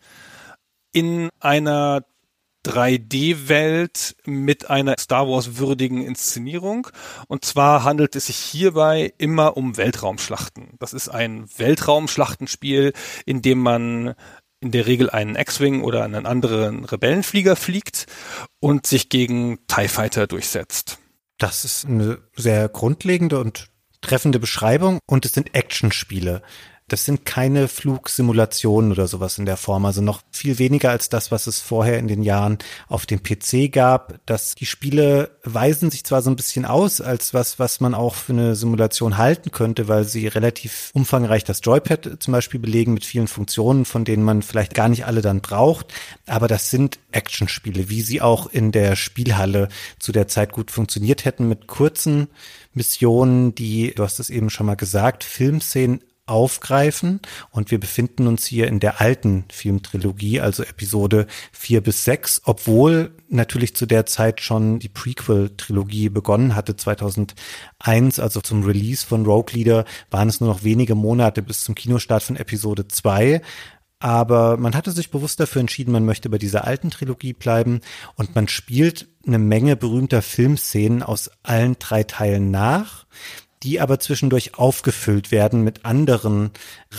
in 0.92 1.28
einer 1.40 2.04
3D-Welt 2.64 4.16
mit 4.24 4.70
einer 4.70 4.96
Star 4.98 5.28
Wars-würdigen 5.28 6.02
Inszenierung. 6.02 6.88
Und 7.28 7.44
zwar 7.44 7.84
handelt 7.84 8.16
es 8.16 8.26
sich 8.26 8.36
hierbei 8.36 9.12
immer 9.18 9.56
um 9.56 9.76
Weltraumschlachten. 9.76 10.74
Das 10.78 10.92
ist 10.92 11.08
ein 11.08 11.46
Weltraumschlachtenspiel, 11.56 12.92
in 13.26 13.42
dem 13.42 13.58
man 13.58 14.14
in 14.60 14.70
der 14.70 14.86
Regel 14.86 15.10
einen 15.10 15.36
X-Wing 15.36 15.82
oder 15.82 16.04
einen 16.04 16.26
anderen 16.26 16.84
Rebellenflieger 16.84 17.54
fliegt 17.54 18.06
und 18.60 18.86
sich 18.86 19.10
gegen 19.10 19.58
TIE 19.66 19.88
Fighter 19.88 20.26
durchsetzt. 20.26 20.98
Das 21.38 21.64
ist 21.64 21.84
eine 21.84 22.18
sehr 22.34 22.68
grundlegende 22.68 23.38
und 23.40 23.68
treffende 24.00 24.38
Beschreibung 24.38 25.00
und 25.06 25.26
es 25.26 25.32
sind 25.32 25.54
Actionspiele. 25.54 26.42
Das 26.86 27.06
sind 27.06 27.24
keine 27.24 27.66
Flugsimulationen 27.66 28.92
oder 28.92 29.08
sowas 29.08 29.38
in 29.38 29.46
der 29.46 29.56
Form, 29.56 29.86
also 29.86 30.02
noch 30.02 30.20
viel 30.30 30.58
weniger 30.58 30.90
als 30.90 31.08
das, 31.08 31.30
was 31.30 31.46
es 31.46 31.58
vorher 31.58 31.98
in 31.98 32.08
den 32.08 32.22
Jahren 32.22 32.58
auf 32.88 33.06
dem 33.06 33.22
PC 33.22 33.72
gab. 33.72 34.20
Dass 34.26 34.54
die 34.54 34.66
Spiele 34.66 35.30
weisen 35.44 35.90
sich 35.90 36.04
zwar 36.04 36.20
so 36.20 36.28
ein 36.28 36.36
bisschen 36.36 36.66
aus 36.66 37.00
als 37.00 37.32
was, 37.32 37.58
was 37.58 37.80
man 37.80 37.94
auch 37.94 38.14
für 38.14 38.34
eine 38.34 38.54
Simulation 38.54 39.16
halten 39.16 39.50
könnte, 39.50 39.88
weil 39.88 40.04
sie 40.04 40.26
relativ 40.26 40.90
umfangreich 40.92 41.42
das 41.42 41.60
Joypad 41.62 42.22
zum 42.22 42.32
Beispiel 42.32 42.60
belegen 42.60 42.92
mit 42.92 43.06
vielen 43.06 43.28
Funktionen, 43.28 43.86
von 43.86 44.04
denen 44.04 44.22
man 44.22 44.42
vielleicht 44.42 44.74
gar 44.74 44.90
nicht 44.90 45.06
alle 45.06 45.22
dann 45.22 45.40
braucht. 45.40 45.86
Aber 46.26 46.48
das 46.48 46.68
sind 46.68 46.98
Actionspiele, 47.12 47.88
wie 47.88 48.02
sie 48.02 48.20
auch 48.20 48.46
in 48.46 48.72
der 48.72 48.94
Spielhalle 48.94 49.68
zu 49.98 50.12
der 50.12 50.28
Zeit 50.28 50.52
gut 50.52 50.70
funktioniert 50.70 51.24
hätten 51.24 51.48
mit 51.48 51.66
kurzen 51.66 52.28
Missionen, 52.74 53.54
die, 53.54 53.94
du 53.94 54.02
hast 54.02 54.20
es 54.20 54.28
eben 54.28 54.50
schon 54.50 54.66
mal 54.66 54.74
gesagt, 54.74 55.24
Filmszenen 55.24 56.00
aufgreifen. 56.26 57.20
Und 57.50 57.70
wir 57.70 57.78
befinden 57.78 58.26
uns 58.26 58.46
hier 58.46 58.66
in 58.66 58.80
der 58.80 59.00
alten 59.00 59.44
Filmtrilogie, 59.50 60.40
also 60.40 60.62
Episode 60.62 61.26
4 61.52 61.82
bis 61.82 62.04
6, 62.04 62.42
obwohl 62.44 63.12
natürlich 63.28 63.76
zu 63.76 63.86
der 63.86 64.06
Zeit 64.06 64.40
schon 64.40 64.78
die 64.78 64.88
Prequel-Trilogie 64.88 66.08
begonnen 66.08 66.54
hatte, 66.54 66.76
2001, 66.76 68.18
also 68.18 68.40
zum 68.40 68.64
Release 68.64 69.06
von 69.06 69.26
Rogue 69.26 69.54
Leader, 69.54 69.84
waren 70.10 70.28
es 70.28 70.40
nur 70.40 70.48
noch 70.48 70.64
wenige 70.64 70.94
Monate 70.94 71.42
bis 71.42 71.64
zum 71.64 71.74
Kinostart 71.74 72.22
von 72.22 72.36
Episode 72.36 72.88
2. 72.88 73.42
Aber 74.00 74.58
man 74.58 74.74
hatte 74.74 74.92
sich 74.92 75.10
bewusst 75.10 75.40
dafür 75.40 75.60
entschieden, 75.60 75.92
man 75.92 76.04
möchte 76.04 76.28
bei 76.28 76.36
dieser 76.36 76.66
alten 76.66 76.90
Trilogie 76.90 77.32
bleiben. 77.32 77.80
Und 78.16 78.34
man 78.34 78.48
spielt 78.48 79.08
eine 79.26 79.38
Menge 79.38 79.76
berühmter 79.76 80.20
Filmszenen 80.20 81.02
aus 81.02 81.30
allen 81.42 81.76
drei 81.78 82.02
Teilen 82.02 82.50
nach 82.50 83.06
die 83.64 83.80
aber 83.80 83.98
zwischendurch 83.98 84.56
aufgefüllt 84.58 85.30
werden 85.30 85.64
mit 85.64 85.84
anderen 85.86 86.50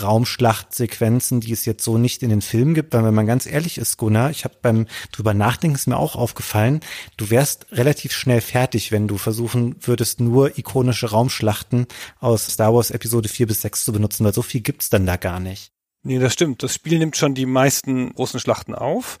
Raumschlachtsequenzen, 0.02 1.40
die 1.40 1.52
es 1.52 1.64
jetzt 1.64 1.84
so 1.84 1.96
nicht 1.96 2.22
in 2.22 2.30
den 2.30 2.42
Filmen 2.42 2.74
gibt. 2.74 2.92
Weil 2.92 3.04
wenn 3.04 3.14
man 3.14 3.26
ganz 3.26 3.46
ehrlich 3.46 3.78
ist, 3.78 3.96
Gunnar, 3.96 4.30
ich 4.30 4.44
habe 4.44 4.56
beim 4.60 4.86
drüber 5.12 5.32
nachdenken 5.32 5.76
ist 5.76 5.86
mir 5.86 5.96
auch 5.96 6.16
aufgefallen, 6.16 6.80
du 7.16 7.30
wärst 7.30 7.66
relativ 7.70 8.12
schnell 8.12 8.40
fertig, 8.40 8.90
wenn 8.90 9.06
du 9.06 9.16
versuchen 9.16 9.76
würdest, 9.80 10.20
nur 10.20 10.58
ikonische 10.58 11.10
Raumschlachten 11.10 11.86
aus 12.18 12.46
Star 12.46 12.74
Wars 12.74 12.90
Episode 12.90 13.28
4 13.28 13.46
bis 13.46 13.62
6 13.62 13.84
zu 13.84 13.92
benutzen, 13.92 14.24
weil 14.24 14.34
so 14.34 14.42
viel 14.42 14.60
gibt's 14.60 14.90
dann 14.90 15.06
da 15.06 15.16
gar 15.16 15.38
nicht. 15.38 15.70
Nee, 16.02 16.18
das 16.18 16.32
stimmt. 16.32 16.62
Das 16.62 16.74
Spiel 16.74 16.98
nimmt 16.98 17.16
schon 17.16 17.34
die 17.34 17.46
meisten 17.46 18.12
großen 18.12 18.40
Schlachten 18.40 18.74
auf. 18.74 19.18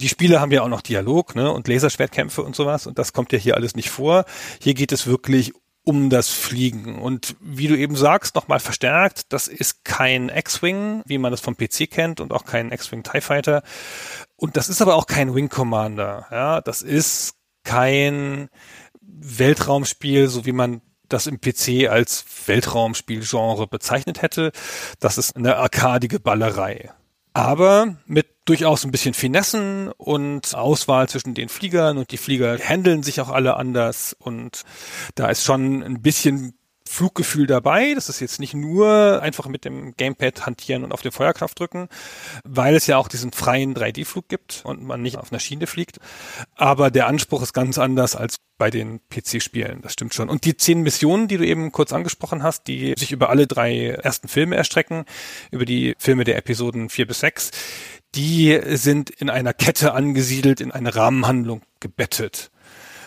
Die 0.00 0.08
Spiele 0.08 0.40
haben 0.40 0.50
ja 0.50 0.62
auch 0.62 0.68
noch 0.68 0.80
Dialog 0.80 1.34
ne, 1.34 1.52
und 1.52 1.68
Laserschwertkämpfe 1.68 2.42
und 2.42 2.56
sowas 2.56 2.86
und 2.86 2.98
das 2.98 3.12
kommt 3.12 3.32
ja 3.32 3.38
hier 3.38 3.56
alles 3.56 3.74
nicht 3.74 3.90
vor. 3.90 4.24
Hier 4.62 4.74
geht 4.74 4.92
es 4.92 5.06
wirklich 5.06 5.52
um 5.90 6.08
das 6.08 6.28
Fliegen. 6.28 7.00
Und 7.00 7.34
wie 7.40 7.66
du 7.66 7.76
eben 7.76 7.96
sagst, 7.96 8.36
nochmal 8.36 8.60
verstärkt, 8.60 9.32
das 9.32 9.48
ist 9.48 9.84
kein 9.84 10.28
X-Wing, 10.28 11.02
wie 11.04 11.18
man 11.18 11.32
das 11.32 11.40
vom 11.40 11.56
PC 11.56 11.90
kennt 11.90 12.20
und 12.20 12.32
auch 12.32 12.44
kein 12.44 12.70
X-Wing 12.70 13.02
TIE 13.02 13.20
Fighter. 13.20 13.64
Und 14.36 14.56
das 14.56 14.68
ist 14.68 14.80
aber 14.80 14.94
auch 14.94 15.06
kein 15.06 15.34
Wing 15.34 15.48
Commander. 15.48 16.28
Ja, 16.30 16.60
das 16.60 16.80
ist 16.80 17.34
kein 17.64 18.50
Weltraumspiel, 19.00 20.28
so 20.28 20.46
wie 20.46 20.52
man 20.52 20.80
das 21.08 21.26
im 21.26 21.40
PC 21.40 21.90
als 21.90 22.24
Weltraumspielgenre 22.46 23.66
bezeichnet 23.66 24.22
hätte. 24.22 24.52
Das 25.00 25.18
ist 25.18 25.34
eine 25.34 25.56
arkadige 25.56 26.20
Ballerei 26.20 26.92
aber 27.32 27.96
mit 28.06 28.26
durchaus 28.50 28.82
ein 28.84 28.90
bisschen 28.90 29.14
Finessen 29.14 29.92
und 29.92 30.56
Auswahl 30.56 31.08
zwischen 31.08 31.34
den 31.34 31.48
Fliegern 31.48 31.98
und 31.98 32.10
die 32.10 32.16
Flieger 32.16 32.58
handeln 32.58 33.04
sich 33.04 33.20
auch 33.20 33.28
alle 33.28 33.54
anders 33.54 34.16
und 34.18 34.64
da 35.14 35.28
ist 35.28 35.44
schon 35.44 35.84
ein 35.84 36.02
bisschen 36.02 36.58
Fluggefühl 36.84 37.46
dabei. 37.46 37.94
Das 37.94 38.08
ist 38.08 38.18
jetzt 38.18 38.40
nicht 38.40 38.52
nur 38.52 39.22
einfach 39.22 39.46
mit 39.46 39.64
dem 39.64 39.94
Gamepad 39.96 40.46
hantieren 40.46 40.82
und 40.82 40.90
auf 40.90 41.02
den 41.02 41.12
Feuerkraft 41.12 41.60
drücken, 41.60 41.88
weil 42.42 42.74
es 42.74 42.88
ja 42.88 42.96
auch 42.96 43.06
diesen 43.06 43.30
freien 43.30 43.76
3D-Flug 43.76 44.28
gibt 44.28 44.62
und 44.64 44.82
man 44.82 45.00
nicht 45.00 45.16
auf 45.16 45.30
einer 45.30 45.38
Schiene 45.38 45.68
fliegt. 45.68 45.98
Aber 46.56 46.90
der 46.90 47.06
Anspruch 47.06 47.42
ist 47.42 47.52
ganz 47.52 47.78
anders 47.78 48.16
als 48.16 48.38
bei 48.58 48.70
den 48.70 49.00
PC-Spielen, 49.08 49.80
das 49.80 49.92
stimmt 49.92 50.12
schon. 50.12 50.28
Und 50.28 50.44
die 50.44 50.56
zehn 50.56 50.82
Missionen, 50.82 51.28
die 51.28 51.36
du 51.36 51.46
eben 51.46 51.70
kurz 51.70 51.92
angesprochen 51.92 52.42
hast, 52.42 52.66
die 52.66 52.94
sich 52.98 53.12
über 53.12 53.30
alle 53.30 53.46
drei 53.46 53.90
ersten 53.90 54.26
Filme 54.26 54.56
erstrecken, 54.56 55.04
über 55.52 55.64
die 55.64 55.94
Filme 55.96 56.24
der 56.24 56.36
Episoden 56.36 56.88
vier 56.88 57.06
bis 57.06 57.20
sechs, 57.20 57.52
die 58.14 58.60
sind 58.76 59.10
in 59.10 59.30
einer 59.30 59.52
Kette 59.52 59.92
angesiedelt, 59.92 60.60
in 60.60 60.72
eine 60.72 60.94
Rahmenhandlung 60.94 61.62
gebettet 61.80 62.50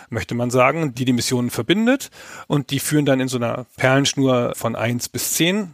möchte 0.10 0.36
man 0.36 0.52
sagen, 0.52 0.94
die 0.94 1.06
die 1.06 1.14
Missionen 1.14 1.50
verbindet 1.50 2.12
und 2.46 2.70
die 2.70 2.80
führen 2.80 3.04
dann 3.04 3.20
in 3.20 3.28
so 3.28 3.38
einer 3.38 3.66
Perlenschnur 3.78 4.54
von 4.56 4.76
eins 4.76 5.10
bis 5.10 5.34
zehn 5.34 5.74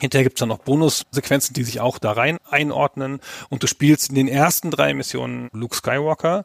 Hinterher 0.00 0.24
gibt's 0.24 0.40
dann 0.40 0.48
noch 0.48 0.58
Bonussequenzen, 0.58 1.54
die 1.54 1.62
sich 1.62 1.80
auch 1.80 1.98
da 1.98 2.12
rein 2.12 2.38
einordnen. 2.50 3.20
Und 3.48 3.62
du 3.62 3.68
spielst 3.68 4.08
in 4.08 4.16
den 4.16 4.28
ersten 4.28 4.70
drei 4.70 4.92
Missionen 4.92 5.50
Luke 5.52 5.76
Skywalker 5.76 6.44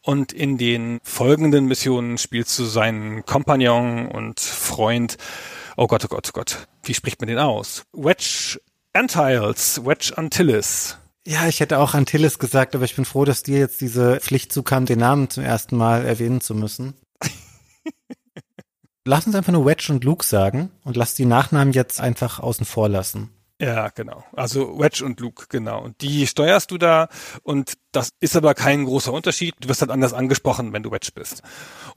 und 0.00 0.32
in 0.32 0.56
den 0.56 1.00
folgenden 1.02 1.66
Missionen 1.66 2.16
spielst 2.16 2.58
du 2.58 2.64
seinen 2.64 3.26
Kompagnon 3.26 4.08
und 4.08 4.40
Freund. 4.40 5.18
Oh 5.76 5.86
Gott, 5.86 6.06
oh 6.06 6.08
Gott, 6.08 6.28
oh 6.30 6.32
Gott. 6.32 6.68
Wie 6.84 6.94
spricht 6.94 7.20
man 7.20 7.28
den 7.28 7.38
aus? 7.38 7.84
Wedge 7.92 8.60
Antilles, 8.94 9.84
Wedge 9.84 10.16
Antilles. 10.16 10.96
Ja, 11.26 11.48
ich 11.48 11.58
hätte 11.58 11.80
auch 11.80 11.94
Antilles 11.94 12.38
gesagt, 12.38 12.76
aber 12.76 12.84
ich 12.84 12.94
bin 12.94 13.04
froh, 13.04 13.24
dass 13.24 13.42
dir 13.42 13.58
jetzt 13.58 13.80
diese 13.80 14.20
Pflicht 14.20 14.52
zukam, 14.52 14.86
den 14.86 15.00
Namen 15.00 15.28
zum 15.28 15.42
ersten 15.42 15.76
Mal 15.76 16.06
erwähnen 16.06 16.40
zu 16.40 16.54
müssen. 16.54 16.94
lass 19.04 19.26
uns 19.26 19.34
einfach 19.34 19.52
nur 19.52 19.66
Wedge 19.66 19.88
und 19.90 20.04
Luke 20.04 20.24
sagen 20.24 20.70
und 20.84 20.96
lass 20.96 21.14
die 21.14 21.24
Nachnamen 21.24 21.72
jetzt 21.72 22.00
einfach 22.00 22.38
außen 22.38 22.64
vor 22.64 22.88
lassen. 22.88 23.30
Ja, 23.60 23.88
genau. 23.88 24.22
Also 24.34 24.78
Wedge 24.78 25.04
und 25.04 25.18
Luke, 25.18 25.46
genau. 25.48 25.82
Und 25.82 26.00
die 26.00 26.28
steuerst 26.28 26.70
du 26.70 26.78
da 26.78 27.08
und 27.42 27.72
das 27.90 28.10
ist 28.20 28.36
aber 28.36 28.54
kein 28.54 28.84
großer 28.84 29.12
Unterschied. 29.12 29.54
Du 29.58 29.68
wirst 29.68 29.80
halt 29.80 29.90
anders 29.90 30.12
angesprochen, 30.12 30.72
wenn 30.74 30.84
du 30.84 30.92
Wedge 30.92 31.08
bist. 31.12 31.42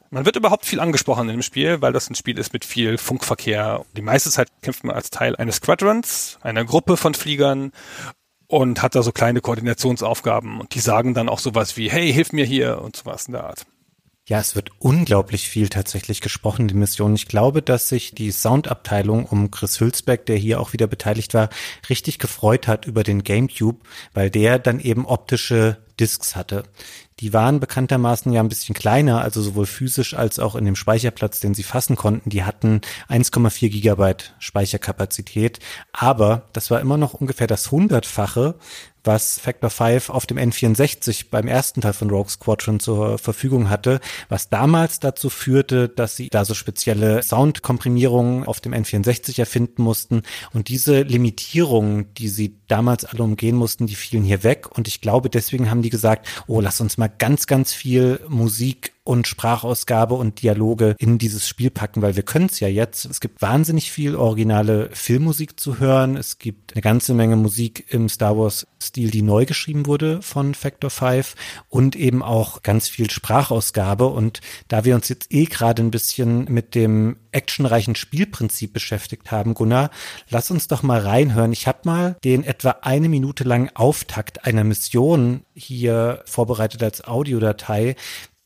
Man 0.09 0.25
wird 0.25 0.37
überhaupt 0.37 0.65
viel 0.65 0.79
angesprochen 0.79 1.27
in 1.29 1.35
dem 1.35 1.41
Spiel, 1.43 1.81
weil 1.81 1.93
das 1.93 2.09
ein 2.09 2.15
Spiel 2.15 2.39
ist 2.39 2.53
mit 2.53 2.63
viel 2.65 2.97
Funkverkehr. 2.97 3.85
Die 3.95 4.01
meiste 4.01 4.31
Zeit 4.31 4.49
kämpft 4.63 4.85
man 4.85 4.95
als 4.95 5.09
Teil 5.09 5.35
eines 5.35 5.57
Squadrons, 5.57 6.39
einer 6.41 6.63
Gruppe 6.65 6.97
von 6.97 7.13
Fliegern 7.13 7.73
und 8.49 8.81
hat 8.81 8.95
da 8.95 9.03
so 9.03 9.11
kleine 9.11 9.41
Koordinationsaufgaben 9.41 10.59
und 10.59 10.73
die 10.73 10.79
sagen 10.79 11.13
dann 11.13 11.29
auch 11.29 11.39
sowas 11.39 11.77
wie, 11.77 11.89
hey, 11.89 12.11
hilf 12.11 12.33
mir 12.33 12.45
hier 12.45 12.81
und 12.81 12.95
sowas 12.95 13.27
in 13.27 13.33
der 13.33 13.43
Art. 13.45 13.65
Ja, 14.25 14.39
es 14.39 14.55
wird 14.55 14.71
unglaublich 14.79 15.47
viel 15.49 15.69
tatsächlich 15.69 16.21
gesprochen, 16.21 16.67
die 16.67 16.75
Mission. 16.75 17.15
Ich 17.15 17.27
glaube, 17.27 17.61
dass 17.61 17.89
sich 17.89 18.13
die 18.13 18.31
Soundabteilung 18.31 19.25
um 19.25 19.49
Chris 19.49 19.79
Hülsbeck, 19.79 20.25
der 20.25 20.37
hier 20.37 20.59
auch 20.59 20.73
wieder 20.73 20.87
beteiligt 20.87 21.33
war, 21.33 21.49
richtig 21.89 22.19
gefreut 22.19 22.67
hat 22.67 22.85
über 22.85 23.03
den 23.03 23.23
GameCube, 23.23 23.79
weil 24.13 24.29
der 24.29 24.59
dann 24.59 24.79
eben 24.79 25.05
optische 25.05 25.77
Discs 25.99 26.35
hatte. 26.35 26.63
Die 27.19 27.33
waren 27.33 27.59
bekanntermaßen 27.59 28.31
ja 28.31 28.41
ein 28.41 28.49
bisschen 28.49 28.73
kleiner, 28.73 29.21
also 29.21 29.41
sowohl 29.41 29.65
physisch 29.65 30.13
als 30.13 30.39
auch 30.39 30.55
in 30.55 30.65
dem 30.65 30.75
Speicherplatz, 30.75 31.39
den 31.39 31.53
sie 31.53 31.63
fassen 31.63 31.95
konnten. 31.95 32.29
Die 32.29 32.43
hatten 32.43 32.81
1,4 33.09 33.69
Gigabyte 33.69 34.35
Speicherkapazität, 34.39 35.59
aber 35.91 36.43
das 36.53 36.71
war 36.71 36.79
immer 36.79 36.97
noch 36.97 37.13
ungefähr 37.13 37.47
das 37.47 37.71
hundertfache 37.71 38.55
was 39.03 39.39
Factor 39.39 39.69
5 39.69 40.09
auf 40.09 40.25
dem 40.25 40.37
N64 40.37 41.25
beim 41.31 41.47
ersten 41.47 41.81
Teil 41.81 41.93
von 41.93 42.09
Rogue 42.09 42.29
Squadron 42.29 42.79
zur 42.79 43.17
Verfügung 43.17 43.69
hatte, 43.69 43.99
was 44.27 44.49
damals 44.49 44.99
dazu 44.99 45.29
führte, 45.29 45.89
dass 45.89 46.15
sie 46.15 46.29
da 46.29 46.45
so 46.45 46.53
spezielle 46.53 47.23
Soundkomprimierungen 47.23 48.45
auf 48.45 48.59
dem 48.59 48.73
N64 48.73 49.39
erfinden 49.39 49.83
mussten. 49.83 50.23
Und 50.53 50.67
diese 50.67 51.01
Limitierungen, 51.01 52.13
die 52.15 52.27
sie 52.27 52.57
damals 52.67 53.05
alle 53.05 53.23
umgehen 53.23 53.55
mussten, 53.55 53.87
die 53.87 53.95
fielen 53.95 54.23
hier 54.23 54.43
weg. 54.43 54.67
Und 54.77 54.87
ich 54.87 55.01
glaube, 55.01 55.29
deswegen 55.29 55.69
haben 55.69 55.81
die 55.81 55.89
gesagt, 55.89 56.27
oh, 56.47 56.61
lass 56.61 56.81
uns 56.81 56.97
mal 56.97 57.09
ganz, 57.09 57.47
ganz 57.47 57.73
viel 57.73 58.19
Musik 58.27 58.93
und 59.09 59.27
Sprachausgabe 59.27 60.13
und 60.13 60.43
Dialoge 60.43 60.95
in 60.99 61.17
dieses 61.17 61.47
Spiel 61.47 61.71
packen, 61.71 62.03
weil 62.03 62.15
wir 62.15 62.21
können 62.21 62.45
es 62.45 62.59
ja 62.59 62.67
jetzt. 62.67 63.05
Es 63.05 63.19
gibt 63.19 63.41
wahnsinnig 63.41 63.91
viel 63.91 64.15
originale 64.15 64.91
Filmmusik 64.93 65.59
zu 65.59 65.79
hören. 65.79 66.15
Es 66.15 66.37
gibt 66.37 66.73
eine 66.73 66.83
ganze 66.83 67.15
Menge 67.15 67.35
Musik 67.35 67.91
im 67.91 68.07
Star 68.07 68.37
Wars 68.37 68.67
Stil, 68.79 69.09
die 69.09 69.23
neu 69.23 69.47
geschrieben 69.47 69.87
wurde 69.87 70.21
von 70.21 70.53
Factor 70.53 70.91
5 70.91 71.33
und 71.69 71.95
eben 71.95 72.21
auch 72.21 72.61
ganz 72.61 72.87
viel 72.87 73.09
Sprachausgabe. 73.09 74.05
Und 74.05 74.41
da 74.67 74.85
wir 74.85 74.93
uns 74.93 75.09
jetzt 75.09 75.33
eh 75.33 75.45
gerade 75.45 75.81
ein 75.81 75.89
bisschen 75.89 76.45
mit 76.45 76.75
dem 76.75 77.17
actionreichen 77.31 77.95
Spielprinzip 77.95 78.73
beschäftigt 78.73 79.31
haben, 79.31 79.55
Gunnar, 79.55 79.89
lass 80.29 80.51
uns 80.51 80.67
doch 80.67 80.83
mal 80.83 80.99
reinhören. 80.99 81.51
Ich 81.51 81.67
habe 81.67 81.79
mal 81.83 82.15
den 82.23 82.43
etwa 82.43 82.77
eine 82.81 83.09
Minute 83.09 83.43
langen 83.43 83.75
Auftakt 83.75 84.45
einer 84.45 84.63
Mission 84.63 85.41
hier 85.53 86.21
vorbereitet 86.25 86.83
als 86.83 87.05
Audiodatei, 87.05 87.95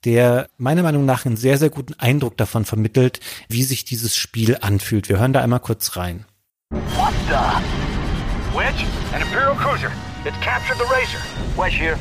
der 0.05 0.47
meiner 0.57 0.83
Meinung 0.83 1.05
nach 1.05 1.25
einen 1.25 1.37
sehr, 1.37 1.57
sehr 1.57 1.69
guten 1.69 1.93
Eindruck 1.95 2.37
davon 2.37 2.65
vermittelt, 2.65 3.19
wie 3.47 3.63
sich 3.63 3.85
dieses 3.85 4.15
Spiel 4.15 4.57
anfühlt. 4.61 5.09
Wir 5.09 5.19
hören 5.19 5.33
da 5.33 5.41
einmal 5.41 5.59
kurz 5.59 5.95
rein. 5.95 6.25
What 6.71 7.13
the? 7.27 8.57
Wedge? 8.57 8.85
An 9.13 9.21
Imperial 9.21 9.55
Cruiser. 9.55 9.91
It 10.25 10.33
captured 10.41 10.77
the 10.77 10.85
Razor. 10.85 11.19
Wedge 11.57 11.75
here. 11.75 11.97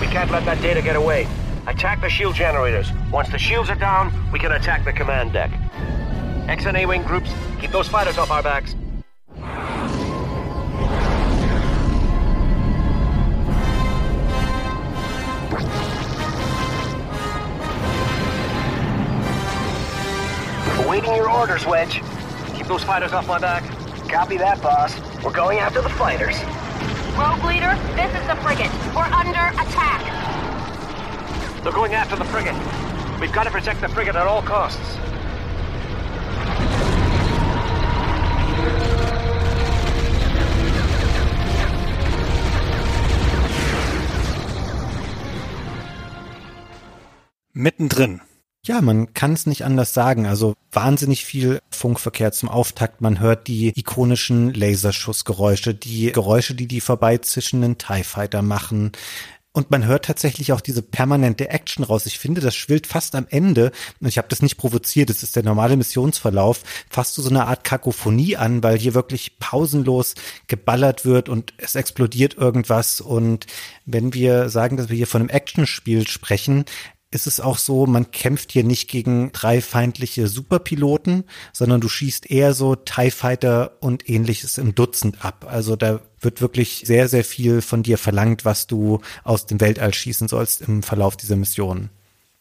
We 0.00 0.06
can't 0.06 0.30
let 0.30 0.44
that 0.44 0.60
data 0.62 0.82
get 0.82 0.96
away. 0.96 1.26
Attack 1.66 2.00
the 2.00 2.10
shield 2.10 2.34
generators. 2.34 2.92
Once 3.12 3.30
the 3.30 3.38
shields 3.38 3.70
are 3.70 3.78
down, 3.78 4.12
we 4.32 4.38
can 4.38 4.52
attack 4.52 4.84
the 4.84 4.92
command 4.92 5.32
deck. 5.32 5.50
X 6.48 6.66
and 6.66 6.76
A-Wing 6.76 7.04
groups, 7.04 7.30
keep 7.60 7.70
those 7.70 7.88
fighters 7.88 8.18
off 8.18 8.30
our 8.30 8.42
backs. 8.42 8.74
Orders, 21.42 21.66
Wedge. 21.66 22.02
Keep 22.56 22.66
those 22.66 22.84
fighters 22.84 23.12
off 23.12 23.26
my 23.26 23.38
back. 23.38 23.64
Copy 24.08 24.36
that, 24.36 24.62
boss. 24.62 24.94
We're 25.24 25.32
going 25.32 25.58
after 25.58 25.82
the 25.82 25.88
fighters. 25.88 26.36
Rogue 27.18 27.44
leader, 27.44 27.74
this 27.96 28.14
is 28.14 28.26
the 28.28 28.36
frigate. 28.36 28.70
We're 28.94 29.10
under 29.10 29.50
attack. 29.60 30.02
They're 31.62 31.72
going 31.72 31.94
after 31.94 32.16
the 32.16 32.24
frigate. 32.24 32.54
We've 33.20 33.32
got 33.32 33.44
to 33.44 33.50
protect 33.50 33.80
the 33.80 33.88
frigate 33.88 34.16
at 34.16 34.26
all 34.26 34.42
costs. 34.42 34.78
Mittendrin. 47.54 48.31
Ja, 48.64 48.80
man 48.80 49.12
kann 49.12 49.32
es 49.32 49.46
nicht 49.46 49.64
anders 49.64 49.92
sagen. 49.92 50.26
Also 50.26 50.54
wahnsinnig 50.70 51.24
viel 51.24 51.58
Funkverkehr 51.70 52.30
zum 52.30 52.48
Auftakt. 52.48 53.00
Man 53.00 53.18
hört 53.18 53.48
die 53.48 53.72
ikonischen 53.74 54.54
Laserschussgeräusche, 54.54 55.74
die 55.74 56.12
Geräusche, 56.12 56.54
die 56.54 56.68
die 56.68 56.80
vorbeizischenden 56.80 57.76
TIE 57.76 58.04
Fighter 58.04 58.40
machen. 58.40 58.92
Und 59.50 59.72
man 59.72 59.84
hört 59.84 60.04
tatsächlich 60.04 60.52
auch 60.52 60.60
diese 60.60 60.80
permanente 60.80 61.50
Action 61.50 61.84
raus. 61.84 62.06
Ich 62.06 62.20
finde, 62.20 62.40
das 62.40 62.54
schwillt 62.54 62.86
fast 62.86 63.16
am 63.16 63.26
Ende, 63.28 63.72
und 64.00 64.06
ich 64.06 64.16
habe 64.16 64.28
das 64.28 64.42
nicht 64.42 64.56
provoziert, 64.56 65.10
das 65.10 65.24
ist 65.24 65.36
der 65.36 65.42
normale 65.42 65.76
Missionsverlauf, 65.76 66.62
fast 66.88 67.16
so 67.16 67.28
eine 67.28 67.46
Art 67.48 67.64
Kakophonie 67.64 68.36
an, 68.36 68.62
weil 68.62 68.78
hier 68.78 68.94
wirklich 68.94 69.38
pausenlos 69.40 70.14
geballert 70.46 71.04
wird 71.04 71.28
und 71.28 71.52
es 71.58 71.74
explodiert 71.74 72.38
irgendwas. 72.38 73.02
Und 73.02 73.46
wenn 73.84 74.14
wir 74.14 74.48
sagen, 74.48 74.78
dass 74.78 74.88
wir 74.88 74.96
hier 74.96 75.06
von 75.08 75.20
einem 75.20 75.30
Actionspiel 75.30 76.08
sprechen, 76.08 76.64
ist 77.12 77.26
es 77.26 77.40
auch 77.40 77.58
so, 77.58 77.86
man 77.86 78.10
kämpft 78.10 78.52
hier 78.52 78.64
nicht 78.64 78.88
gegen 78.88 79.30
drei 79.32 79.60
feindliche 79.60 80.26
Superpiloten, 80.26 81.24
sondern 81.52 81.80
du 81.80 81.88
schießt 81.88 82.30
eher 82.30 82.54
so 82.54 82.74
TIE 82.74 83.10
Fighter 83.10 83.76
und 83.80 84.08
ähnliches 84.08 84.58
im 84.58 84.74
Dutzend 84.74 85.24
ab. 85.24 85.46
Also 85.48 85.76
da 85.76 86.00
wird 86.20 86.40
wirklich 86.40 86.82
sehr, 86.86 87.08
sehr 87.08 87.24
viel 87.24 87.60
von 87.60 87.82
dir 87.82 87.98
verlangt, 87.98 88.44
was 88.44 88.66
du 88.66 89.00
aus 89.24 89.46
dem 89.46 89.60
Weltall 89.60 89.92
schießen 89.92 90.28
sollst 90.28 90.62
im 90.62 90.82
Verlauf 90.82 91.16
dieser 91.16 91.36
Mission. 91.36 91.90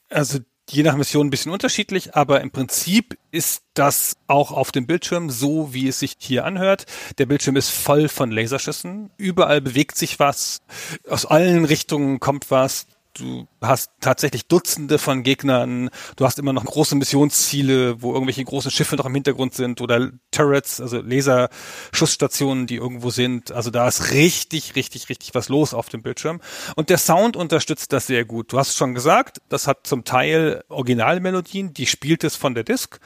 Also 0.10 0.40
je 0.70 0.84
nach 0.84 0.96
Mission 0.96 1.28
ein 1.28 1.32
bisschen 1.32 1.52
unterschiedlich, 1.52 2.16
aber 2.16 2.42
im 2.42 2.52
Prinzip 2.52 3.18
ist 3.32 3.64
das 3.74 4.16
auch 4.28 4.52
auf 4.52 4.72
dem 4.72 4.88
Bildschirm 4.88 5.30
so, 5.30 5.74
wie 5.74 5.88
es 5.88 6.00
sich 6.00 6.16
hier 6.18 6.46
anhört. 6.46 6.86
Der 7.18 7.26
Bildschirm 7.26 7.58
ist 7.58 7.70
voll 7.70 8.08
von 8.08 8.32
Laserschüssen. 8.32 9.10
Überall 9.18 9.62
bewegt 9.62 9.98
sich 9.98 10.20
was. 10.20 10.62
Aus 11.10 11.26
allen 11.26 11.66
Richtungen 11.66 12.20
kommt 12.20 12.52
was 12.52 12.88
du 13.14 13.48
hast 13.62 13.92
tatsächlich 14.00 14.48
Dutzende 14.48 14.98
von 14.98 15.24
Gegnern, 15.24 15.90
du 16.16 16.26
hast 16.26 16.40
immer 16.40 16.54
noch 16.54 16.66
große 16.66 16.96
Missionsziele, 16.96 18.02
wo 18.02 18.14
irgendwelche 18.14 18.44
großen 18.44 18.72
Schiffe 18.72 18.96
noch 18.96 19.06
im 19.06 19.14
Hintergrund 19.14 19.54
sind 19.54 19.82
oder 19.82 20.12
Turrets, 20.32 20.82
also 20.82 21.02
Laserschussstationen, 21.02 22.68
die 22.68 22.76
irgendwo 22.76 23.10
sind. 23.10 23.52
Also 23.52 23.70
da 23.70 23.88
ist 23.88 24.12
richtig, 24.12 24.76
richtig, 24.76 25.10
richtig 25.10 25.36
was 25.36 25.50
los 25.50 25.74
auf 25.74 25.90
dem 25.90 26.02
Bildschirm. 26.02 26.42
Und 26.76 26.90
der 26.90 26.98
Sound 26.98 27.36
unterstützt 27.36 27.94
das 27.94 28.08
sehr 28.08 28.26
gut. 28.26 28.54
Du 28.54 28.58
hast 28.58 28.76
schon 28.76 28.94
gesagt, 28.94 29.42
das 29.50 29.68
hat 29.68 29.86
zum 29.86 30.04
Teil 30.04 30.64
Originalmelodien, 30.70 31.74
die 31.74 31.86
spielt 31.86 32.24
es 32.24 32.36
von 32.36 32.56
der 32.56 32.64
Disk. 32.64 33.00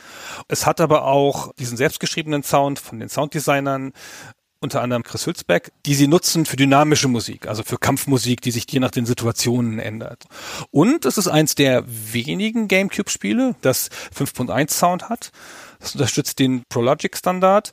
Es 0.48 0.66
hat 0.66 0.82
aber 0.82 1.06
auch 1.06 1.54
diesen 1.56 1.78
selbstgeschriebenen 1.78 2.44
Sound 2.44 2.80
von 2.80 3.00
den 3.00 3.10
Sounddesignern 3.10 3.94
unter 4.66 4.82
anderem 4.82 5.04
Chris 5.04 5.26
Hülsbeck, 5.26 5.72
die 5.86 5.96
sie 5.96 6.08
nutzen 6.08 6.46
für 6.46 6.58
dynamische 6.58 7.08
Musik, 7.08 7.48
also 7.48 7.64
für 7.64 7.78
Kampfmusik, 7.78 8.42
die 8.42 8.52
sich 8.52 8.66
je 8.70 8.80
nach 8.80 8.92
den 8.92 9.06
Situationen 9.06 9.80
ändert. 9.80 10.26
Und 10.72 11.06
es 11.06 11.18
ist 11.18 11.28
eins 11.28 11.56
der 11.56 11.84
wenigen 11.88 12.68
GameCube-Spiele, 12.68 13.56
das 13.62 13.90
5.1 14.16 14.72
Sound 14.72 15.08
hat. 15.10 15.32
Das 15.80 15.94
unterstützt 15.94 16.40
den 16.40 16.64
ProLogic-Standard 16.68 17.72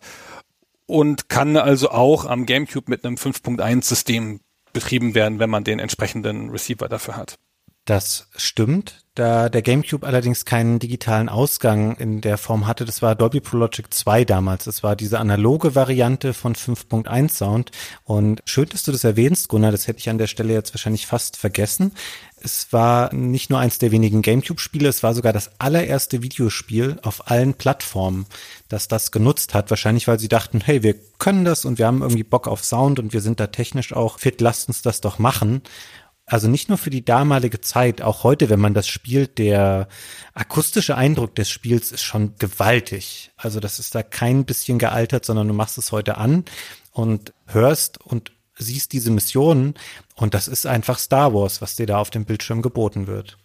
und 0.86 1.28
kann 1.28 1.56
also 1.56 1.90
auch 1.90 2.26
am 2.26 2.46
GameCube 2.46 2.90
mit 2.90 3.04
einem 3.04 3.16
5.1 3.16 3.84
System 3.84 4.40
betrieben 4.72 5.14
werden, 5.14 5.38
wenn 5.38 5.50
man 5.50 5.64
den 5.64 5.78
entsprechenden 5.78 6.50
Receiver 6.50 6.88
dafür 6.88 7.16
hat. 7.16 7.36
Das 7.84 8.28
stimmt. 8.36 9.02
Da 9.14 9.50
der 9.50 9.60
GameCube 9.60 10.06
allerdings 10.06 10.46
keinen 10.46 10.78
digitalen 10.78 11.28
Ausgang 11.28 11.96
in 11.96 12.22
der 12.22 12.38
Form 12.38 12.66
hatte, 12.66 12.86
das 12.86 13.02
war 13.02 13.14
Dolby 13.14 13.40
Pro 13.40 13.58
Logic 13.58 13.84
2 13.92 14.24
damals. 14.24 14.64
Das 14.64 14.82
war 14.82 14.96
diese 14.96 15.18
analoge 15.18 15.74
Variante 15.74 16.32
von 16.32 16.54
5.1 16.54 17.28
Sound. 17.28 17.72
Und 18.04 18.40
schön, 18.46 18.68
dass 18.70 18.84
du 18.84 18.92
das 18.92 19.04
erwähnst, 19.04 19.48
Gunnar. 19.48 19.72
Das 19.72 19.86
hätte 19.86 19.98
ich 19.98 20.08
an 20.08 20.16
der 20.16 20.28
Stelle 20.28 20.54
jetzt 20.54 20.72
wahrscheinlich 20.72 21.06
fast 21.06 21.36
vergessen. 21.36 21.92
Es 22.40 22.72
war 22.72 23.12
nicht 23.12 23.50
nur 23.50 23.58
eins 23.58 23.78
der 23.78 23.92
wenigen 23.92 24.22
GameCube-Spiele, 24.22 24.88
es 24.88 25.04
war 25.04 25.14
sogar 25.14 25.32
das 25.32 25.60
allererste 25.60 26.22
Videospiel 26.22 26.98
auf 27.02 27.30
allen 27.30 27.54
Plattformen, 27.54 28.26
das 28.68 28.88
das 28.88 29.12
genutzt 29.12 29.54
hat. 29.54 29.70
Wahrscheinlich, 29.70 30.08
weil 30.08 30.18
sie 30.18 30.28
dachten, 30.28 30.60
hey, 30.60 30.82
wir 30.82 30.94
können 31.18 31.44
das 31.44 31.64
und 31.64 31.78
wir 31.78 31.86
haben 31.86 32.02
irgendwie 32.02 32.24
Bock 32.24 32.48
auf 32.48 32.64
Sound 32.64 32.98
und 32.98 33.12
wir 33.12 33.20
sind 33.20 33.38
da 33.38 33.48
technisch 33.48 33.92
auch 33.92 34.18
fit, 34.18 34.40
lasst 34.40 34.66
uns 34.68 34.82
das 34.82 35.00
doch 35.00 35.20
machen 35.20 35.62
also 36.32 36.48
nicht 36.48 36.70
nur 36.70 36.78
für 36.78 36.88
die 36.88 37.04
damalige 37.04 37.60
Zeit, 37.60 38.00
auch 38.00 38.24
heute, 38.24 38.48
wenn 38.48 38.58
man 38.58 38.72
das 38.72 38.88
spielt, 38.88 39.36
der 39.36 39.86
akustische 40.32 40.96
Eindruck 40.96 41.34
des 41.34 41.50
Spiels 41.50 41.92
ist 41.92 42.02
schon 42.02 42.36
gewaltig. 42.38 43.32
Also 43.36 43.60
das 43.60 43.78
ist 43.78 43.94
da 43.94 44.02
kein 44.02 44.46
bisschen 44.46 44.78
gealtert, 44.78 45.26
sondern 45.26 45.48
du 45.48 45.52
machst 45.52 45.76
es 45.76 45.92
heute 45.92 46.16
an 46.16 46.46
und 46.90 47.34
hörst 47.46 48.00
und 48.00 48.32
siehst 48.56 48.92
diese 48.92 49.10
Missionen 49.10 49.74
und 50.14 50.32
das 50.32 50.48
ist 50.48 50.64
einfach 50.64 50.98
Star 50.98 51.34
Wars, 51.34 51.60
was 51.60 51.76
dir 51.76 51.86
da 51.86 51.98
auf 51.98 52.08
dem 52.08 52.24
Bildschirm 52.24 52.62
geboten 52.62 53.06
wird. 53.06 53.36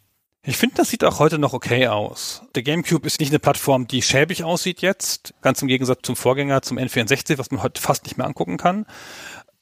Ich 0.43 0.55
finde, 0.55 0.75
das 0.75 0.89
sieht 0.89 1.03
auch 1.03 1.19
heute 1.19 1.39
noch 1.39 1.51
okay 1.51 1.87
aus. 1.87 2.43
Der 2.55 2.63
GameCube 2.63 3.05
ist 3.05 3.19
nicht 3.19 3.31
eine 3.31 3.39
Plattform, 3.39 3.87
die 3.87 4.01
schäbig 4.01 4.45
aussieht 4.45 4.81
jetzt, 4.81 5.33
ganz 5.41 5.61
im 5.61 5.67
Gegensatz 5.67 5.99
zum 6.03 6.15
Vorgänger, 6.15 6.61
zum 6.61 6.77
N64, 6.77 7.37
was 7.37 7.51
man 7.51 7.63
heute 7.63 7.81
fast 7.81 8.05
nicht 8.05 8.17
mehr 8.17 8.27
angucken 8.27 8.55
kann. 8.55 8.85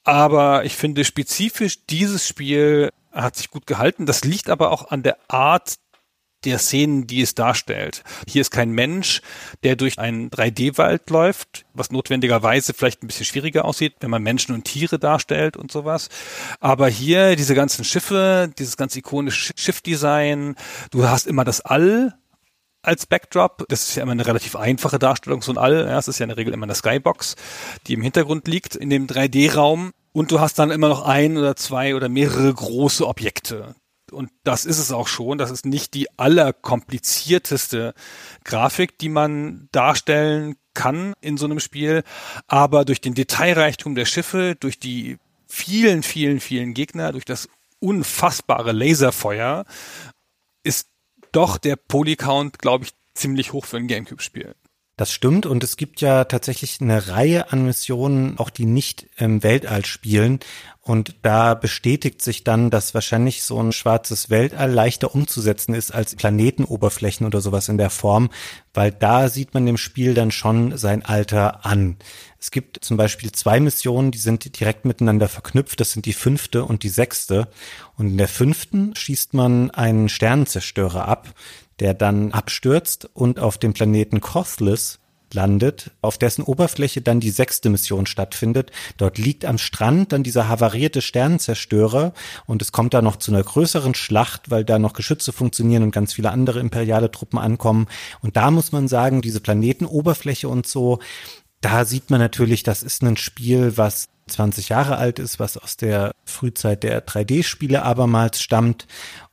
Aber 0.04 0.64
ich 0.64 0.76
finde 0.76 1.04
spezifisch 1.04 1.86
dieses 1.86 2.28
Spiel 2.28 2.92
hat 3.22 3.36
sich 3.36 3.50
gut 3.50 3.66
gehalten. 3.66 4.06
Das 4.06 4.24
liegt 4.24 4.48
aber 4.48 4.70
auch 4.70 4.90
an 4.90 5.02
der 5.02 5.16
Art 5.28 5.76
der 6.44 6.58
Szenen, 6.58 7.06
die 7.06 7.22
es 7.22 7.34
darstellt. 7.34 8.04
Hier 8.28 8.40
ist 8.40 8.50
kein 8.50 8.70
Mensch, 8.70 9.20
der 9.64 9.74
durch 9.74 9.98
einen 9.98 10.30
3D-Wald 10.30 11.10
läuft, 11.10 11.66
was 11.74 11.90
notwendigerweise 11.90 12.72
vielleicht 12.72 13.02
ein 13.02 13.08
bisschen 13.08 13.26
schwieriger 13.26 13.64
aussieht, 13.64 13.94
wenn 14.00 14.10
man 14.10 14.22
Menschen 14.22 14.54
und 14.54 14.64
Tiere 14.64 14.98
darstellt 14.98 15.56
und 15.56 15.72
sowas. 15.72 16.08
Aber 16.60 16.88
hier 16.88 17.36
diese 17.36 17.54
ganzen 17.54 17.84
Schiffe, 17.84 18.50
dieses 18.58 18.76
ganz 18.76 18.94
ikonische 18.96 19.52
Schiffdesign, 19.56 20.54
du 20.90 21.08
hast 21.08 21.26
immer 21.26 21.44
das 21.44 21.62
All 21.62 22.14
als 22.86 23.06
Backdrop. 23.06 23.66
Das 23.68 23.88
ist 23.88 23.96
ja 23.96 24.02
immer 24.02 24.12
eine 24.12 24.26
relativ 24.26 24.56
einfache 24.56 24.98
Darstellung, 24.98 25.42
so 25.42 25.52
ein 25.52 25.58
All. 25.58 25.86
Ja, 25.86 25.98
es 25.98 26.08
ist 26.08 26.18
ja 26.18 26.24
in 26.24 26.28
der 26.28 26.36
Regel 26.36 26.54
immer 26.54 26.64
eine 26.64 26.74
Skybox, 26.74 27.36
die 27.86 27.94
im 27.94 28.02
Hintergrund 28.02 28.48
liegt 28.48 28.76
in 28.76 28.90
dem 28.90 29.06
3D-Raum. 29.06 29.92
Und 30.12 30.30
du 30.30 30.40
hast 30.40 30.58
dann 30.58 30.70
immer 30.70 30.88
noch 30.88 31.02
ein 31.02 31.36
oder 31.36 31.56
zwei 31.56 31.94
oder 31.94 32.08
mehrere 32.08 32.52
große 32.52 33.06
Objekte. 33.06 33.74
Und 34.10 34.30
das 34.44 34.64
ist 34.64 34.78
es 34.78 34.92
auch 34.92 35.08
schon. 35.08 35.36
Das 35.36 35.50
ist 35.50 35.66
nicht 35.66 35.94
die 35.94 36.08
allerkomplizierteste 36.18 37.92
Grafik, 38.44 38.98
die 38.98 39.08
man 39.08 39.68
darstellen 39.72 40.56
kann 40.74 41.14
in 41.20 41.36
so 41.36 41.46
einem 41.46 41.60
Spiel. 41.60 42.02
Aber 42.46 42.84
durch 42.84 43.00
den 43.00 43.14
Detailreichtum 43.14 43.94
der 43.94 44.04
Schiffe, 44.04 44.54
durch 44.58 44.78
die 44.78 45.18
vielen, 45.48 46.02
vielen, 46.02 46.40
vielen 46.40 46.72
Gegner, 46.72 47.12
durch 47.12 47.24
das 47.24 47.48
unfassbare 47.80 48.72
Laserfeuer 48.72 49.64
ist 50.62 50.88
doch 51.36 51.58
der 51.58 51.76
Polycount, 51.76 52.58
glaube 52.58 52.84
ich, 52.84 52.92
ziemlich 53.14 53.52
hoch 53.52 53.66
für 53.66 53.76
ein 53.76 53.88
Gamecube-Spiel. 53.88 54.54
Das 54.98 55.12
stimmt 55.12 55.44
und 55.44 55.62
es 55.62 55.76
gibt 55.76 56.00
ja 56.00 56.24
tatsächlich 56.24 56.80
eine 56.80 57.08
Reihe 57.08 57.52
an 57.52 57.66
Missionen, 57.66 58.38
auch 58.38 58.48
die 58.48 58.64
nicht 58.64 59.06
im 59.18 59.42
Weltall 59.42 59.84
spielen. 59.84 60.40
Und 60.80 61.16
da 61.20 61.52
bestätigt 61.52 62.22
sich 62.22 62.44
dann, 62.44 62.70
dass 62.70 62.94
wahrscheinlich 62.94 63.42
so 63.42 63.60
ein 63.60 63.72
schwarzes 63.72 64.30
Weltall 64.30 64.70
leichter 64.70 65.14
umzusetzen 65.14 65.74
ist 65.74 65.92
als 65.92 66.16
Planetenoberflächen 66.16 67.26
oder 67.26 67.42
sowas 67.42 67.68
in 67.68 67.76
der 67.76 67.90
Form, 67.90 68.30
weil 68.72 68.90
da 68.90 69.28
sieht 69.28 69.52
man 69.52 69.66
dem 69.66 69.76
Spiel 69.76 70.14
dann 70.14 70.30
schon 70.30 70.78
sein 70.78 71.04
Alter 71.04 71.66
an. 71.66 71.96
Es 72.38 72.50
gibt 72.50 72.82
zum 72.82 72.96
Beispiel 72.96 73.32
zwei 73.32 73.60
Missionen, 73.60 74.12
die 74.12 74.18
sind 74.18 74.58
direkt 74.58 74.86
miteinander 74.86 75.28
verknüpft. 75.28 75.78
Das 75.78 75.92
sind 75.92 76.06
die 76.06 76.14
fünfte 76.14 76.64
und 76.64 76.84
die 76.84 76.88
sechste. 76.88 77.48
Und 77.96 78.06
in 78.06 78.16
der 78.16 78.28
fünften 78.28 78.94
schießt 78.94 79.34
man 79.34 79.70
einen 79.72 80.08
Sternenzerstörer 80.08 81.06
ab 81.06 81.34
der 81.80 81.94
dann 81.94 82.32
abstürzt 82.32 83.08
und 83.14 83.38
auf 83.38 83.58
dem 83.58 83.72
Planeten 83.72 84.20
Costless 84.20 84.98
landet, 85.32 85.90
auf 86.02 86.18
dessen 86.18 86.42
Oberfläche 86.42 87.00
dann 87.00 87.20
die 87.20 87.30
sechste 87.30 87.68
Mission 87.68 88.06
stattfindet. 88.06 88.70
Dort 88.96 89.18
liegt 89.18 89.44
am 89.44 89.58
Strand 89.58 90.12
dann 90.12 90.22
dieser 90.22 90.48
havarierte 90.48 91.02
Sternenzerstörer 91.02 92.12
und 92.46 92.62
es 92.62 92.72
kommt 92.72 92.94
da 92.94 93.02
noch 93.02 93.16
zu 93.16 93.32
einer 93.32 93.42
größeren 93.42 93.94
Schlacht, 93.94 94.50
weil 94.50 94.64
da 94.64 94.78
noch 94.78 94.92
Geschütze 94.92 95.32
funktionieren 95.32 95.82
und 95.82 95.90
ganz 95.90 96.14
viele 96.14 96.30
andere 96.30 96.60
imperiale 96.60 97.10
Truppen 97.10 97.38
ankommen. 97.38 97.86
Und 98.20 98.36
da 98.36 98.50
muss 98.50 98.72
man 98.72 98.88
sagen, 98.88 99.20
diese 99.20 99.40
Planetenoberfläche 99.40 100.48
und 100.48 100.66
so, 100.66 101.00
da 101.60 101.84
sieht 101.84 102.10
man 102.10 102.20
natürlich, 102.20 102.62
das 102.62 102.82
ist 102.82 103.02
ein 103.02 103.16
Spiel, 103.16 103.76
was 103.76 104.08
20 104.28 104.68
Jahre 104.68 104.96
alt 104.96 105.18
ist, 105.18 105.38
was 105.38 105.56
aus 105.56 105.76
der 105.76 106.12
Frühzeit 106.24 106.82
der 106.82 107.06
3D-Spiele 107.06 107.82
abermals 107.82 108.42
stammt 108.42 108.86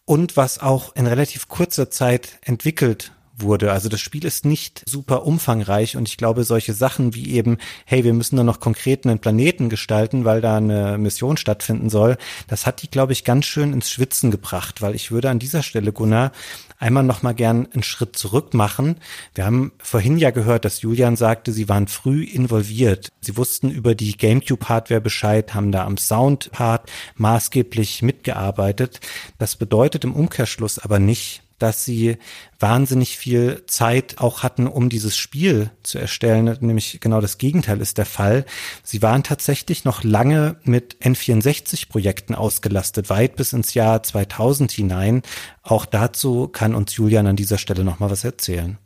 und 0.06 0.38
was 0.38 0.60
auch 0.60 0.96
in 0.96 1.08
relativ 1.08 1.48
kurzer 1.48 1.90
Zeit 1.90 2.40
entwickelt 2.42 3.14
wurde. 3.36 3.72
Also 3.72 3.90
das 3.90 4.00
Spiel 4.00 4.26
ist 4.26 4.46
nicht 4.46 4.84
super 4.88 5.26
umfangreich 5.26 5.98
und 5.98 6.08
ich 6.08 6.18
glaube, 6.18 6.44
solche 6.44 6.74
Sachen 6.74 7.16
wie 7.16 7.32
eben, 7.32 7.58
hey, 7.86 8.04
wir 8.04 8.14
müssen 8.14 8.38
da 8.38 8.44
noch 8.44 8.60
konkret 8.60 9.06
einen 9.06 9.20
Planeten 9.20 9.70
gestalten, 9.70 10.26
weil 10.26 10.42
da 10.42 10.58
eine 10.58 10.98
Mission 10.98 11.38
stattfinden 11.38 11.90
soll, 11.90 12.18
das 12.48 12.66
hat 12.66 12.82
die, 12.82 12.90
glaube 12.90 13.14
ich, 13.14 13.24
ganz 13.24 13.46
schön 13.46 13.74
ins 13.74 13.90
Schwitzen 13.90 14.32
gebracht, 14.32 14.82
weil 14.82 14.96
ich 14.96 15.12
würde 15.12 15.30
an 15.30 15.40
dieser 15.40 15.64
Stelle, 15.64 15.92
Gunnar, 15.92 16.32
einmal 16.78 17.04
noch 17.04 17.24
mal 17.24 17.34
gern 17.34 17.68
einen 17.72 17.84
Schritt 17.84 18.16
zurück 18.18 18.54
machen. 18.54 18.98
Wir 19.34 19.46
haben 19.46 19.72
vorhin 19.78 20.18
ja 20.18 20.32
gehört, 20.32 20.66
dass 20.66 20.82
Julian 20.82 21.16
sagte, 21.16 21.52
sie 21.52 21.70
waren 21.70 21.88
früh 21.88 22.24
involviert. 22.24 23.10
Sie 23.22 23.38
wussten 23.38 23.72
über 23.72 23.96
die 23.96 24.18
GameCube-Hardware 24.18 25.02
Bescheid, 25.02 25.54
haben 25.54 25.72
da 25.72 25.86
am 25.86 25.98
Sound-Part 25.98 26.92
maßgeblich 27.16 28.02
mitgearbeitet. 28.02 29.00
Das 29.38 29.56
bedeutet 29.56 30.04
im 30.04 30.14
Umkehrschluss 30.14 30.78
aber 30.78 31.00
nicht, 31.00 31.43
dass 31.60 31.86
sie 31.86 32.18
wahnsinnig 32.60 33.18
viel 33.18 33.64
Zeit 33.68 34.20
auch 34.20 34.44
hatten, 34.44 34.68
um 34.68 34.90
dieses 34.90 35.18
Spiel 35.18 35.72
zu 35.84 35.98
erstellen. 35.98 36.58
Nämlich 36.62 37.00
genau 37.02 37.22
das 37.22 37.38
Gegenteil 37.38 37.82
ist 37.82 37.98
der 37.98 38.06
Fall. 38.06 38.46
Sie 38.84 39.02
waren 39.02 39.24
tatsächlich 39.24 39.86
noch 39.86 40.04
lange 40.04 40.58
mit 40.64 40.98
N64-Projekten 41.02 42.36
ausgelastet, 42.36 43.10
weit 43.10 43.36
bis 43.36 43.54
ins 43.54 43.74
Jahr 43.74 44.04
2000 44.04 44.72
hinein. 44.72 45.22
Auch 45.62 45.86
dazu 45.86 46.48
kann 46.48 46.76
uns 46.76 46.96
Julian 46.96 47.28
an 47.28 47.36
dieser 47.36 47.58
Stelle 47.58 47.84
noch 47.84 48.00
mal 48.00 48.10
was 48.10 48.24
erzählen 48.24 48.78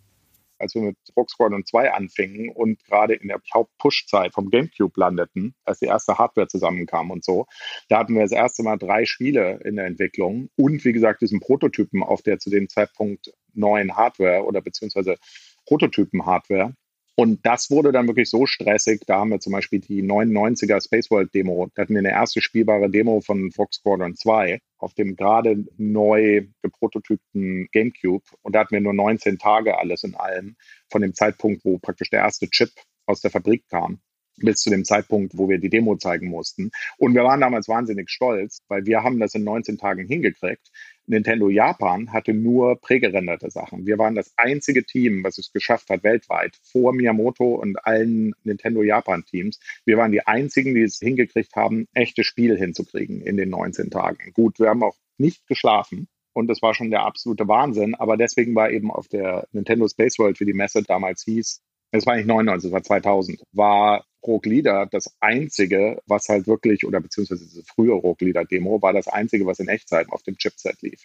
als 0.59 0.75
wir 0.75 0.81
mit 0.81 0.97
Rock 1.15 1.29
Squadron 1.29 1.65
2 1.65 1.91
anfingen 1.93 2.49
und 2.49 2.83
gerade 2.85 3.13
in 3.13 3.27
der 3.27 3.39
Haupt-Push-Zeit 3.53 4.33
vom 4.33 4.49
GameCube 4.49 4.99
landeten, 4.99 5.55
als 5.63 5.79
die 5.79 5.85
erste 5.85 6.17
Hardware 6.17 6.47
zusammenkam 6.47 7.11
und 7.11 7.23
so, 7.23 7.45
da 7.89 7.99
hatten 7.99 8.15
wir 8.15 8.21
das 8.21 8.31
erste 8.31 8.63
Mal 8.63 8.77
drei 8.77 9.05
Spiele 9.05 9.59
in 9.63 9.75
der 9.75 9.85
Entwicklung 9.85 10.49
und 10.55 10.83
wie 10.85 10.93
gesagt 10.93 11.21
diesen 11.21 11.39
Prototypen 11.39 12.03
auf 12.03 12.21
der 12.21 12.39
zu 12.39 12.49
dem 12.49 12.69
Zeitpunkt 12.69 13.33
neuen 13.53 13.95
Hardware 13.95 14.43
oder 14.43 14.61
beziehungsweise 14.61 15.17
Prototypen-Hardware. 15.65 16.73
Und 17.19 17.43
das 17.47 17.71
wurde 17.71 17.91
dann 17.91 18.05
wirklich 18.05 18.29
so 18.29 18.45
stressig. 18.45 19.01
Da 19.07 19.17
haben 19.17 19.31
wir 19.31 19.39
zum 19.39 19.51
Beispiel 19.51 19.79
die 19.79 20.03
99er 20.03 20.83
Space 20.83 21.09
World 21.09 21.33
Demo. 21.33 21.67
Da 21.73 21.81
hatten 21.81 21.93
wir 21.93 21.99
eine 21.99 22.11
erste 22.11 22.41
spielbare 22.41 22.91
Demo 22.91 23.21
von 23.21 23.51
Fox 23.51 23.77
Squadron 23.77 24.15
2 24.15 24.59
auf 24.77 24.93
dem 24.93 25.15
gerade 25.15 25.65
neu 25.77 26.45
geprototypten 26.61 27.69
GameCube. 27.71 28.23
Und 28.43 28.53
da 28.53 28.59
hatten 28.59 28.75
wir 28.75 28.81
nur 28.81 28.93
19 28.93 29.39
Tage 29.39 29.79
alles 29.79 30.03
in 30.03 30.13
allem 30.13 30.57
von 30.91 31.01
dem 31.01 31.15
Zeitpunkt, 31.15 31.65
wo 31.65 31.79
praktisch 31.79 32.11
der 32.11 32.19
erste 32.19 32.51
Chip 32.51 32.69
aus 33.07 33.21
der 33.21 33.31
Fabrik 33.31 33.67
kam 33.67 33.99
bis 34.37 34.61
zu 34.61 34.69
dem 34.69 34.85
Zeitpunkt, 34.85 35.37
wo 35.37 35.49
wir 35.49 35.59
die 35.59 35.69
Demo 35.69 35.95
zeigen 35.97 36.29
mussten. 36.29 36.71
Und 36.97 37.13
wir 37.15 37.23
waren 37.23 37.41
damals 37.41 37.67
wahnsinnig 37.67 38.09
stolz, 38.09 38.59
weil 38.67 38.85
wir 38.85 39.03
haben 39.03 39.19
das 39.19 39.35
in 39.35 39.43
19 39.43 39.77
Tagen 39.77 40.07
hingekriegt. 40.07 40.71
Nintendo 41.07 41.49
Japan 41.49 42.11
hatte 42.11 42.33
nur 42.33 42.79
prägerenderte 42.79 43.49
Sachen. 43.49 43.85
Wir 43.85 43.97
waren 43.97 44.15
das 44.15 44.33
einzige 44.35 44.83
Team, 44.83 45.23
was 45.23 45.37
es 45.37 45.53
geschafft 45.53 45.89
hat, 45.89 46.03
weltweit, 46.03 46.57
vor 46.61 46.93
Miyamoto 46.93 47.55
und 47.55 47.77
allen 47.85 48.33
Nintendo 48.43 48.83
Japan 48.83 49.23
Teams. 49.23 49.59
Wir 49.85 49.97
waren 49.97 50.11
die 50.11 50.27
einzigen, 50.27 50.75
die 50.75 50.81
es 50.81 50.99
hingekriegt 50.99 51.55
haben, 51.55 51.87
echtes 51.93 52.25
Spiel 52.25 52.57
hinzukriegen 52.57 53.21
in 53.21 53.37
den 53.37 53.49
19 53.49 53.89
Tagen. 53.89 54.33
Gut, 54.33 54.59
wir 54.59 54.69
haben 54.69 54.83
auch 54.83 54.97
nicht 55.17 55.47
geschlafen. 55.47 56.09
Und 56.33 56.47
das 56.47 56.61
war 56.61 56.75
schon 56.75 56.91
der 56.91 57.03
absolute 57.03 57.47
Wahnsinn. 57.47 57.95
Aber 57.95 58.17
deswegen 58.17 58.53
war 58.53 58.69
eben 58.69 58.91
auf 58.91 59.07
der 59.07 59.47
Nintendo 59.53 59.87
Space 59.87 60.19
World, 60.19 60.39
wie 60.39 60.45
die 60.45 60.53
Messe 60.53 60.83
damals 60.83 61.23
hieß, 61.23 61.61
es 61.91 62.05
war 62.05 62.15
nicht 62.15 62.27
99, 62.27 62.67
es 62.67 62.73
war 62.73 62.83
2000, 62.83 63.43
war 63.53 64.05
Rogue 64.25 64.49
Leader 64.49 64.87
das 64.89 65.15
einzige, 65.19 66.01
was 66.05 66.29
halt 66.29 66.47
wirklich, 66.47 66.85
oder 66.85 66.99
beziehungsweise 66.99 67.45
diese 67.45 67.63
frühe 67.63 67.93
Rogue 67.93 68.25
Leader 68.25 68.45
Demo, 68.45 68.81
war 68.81 68.93
das 68.93 69.07
einzige, 69.07 69.45
was 69.45 69.59
in 69.59 69.67
Echtzeit 69.67 70.09
auf 70.09 70.23
dem 70.23 70.37
Chipset 70.37 70.81
lief. 70.81 71.03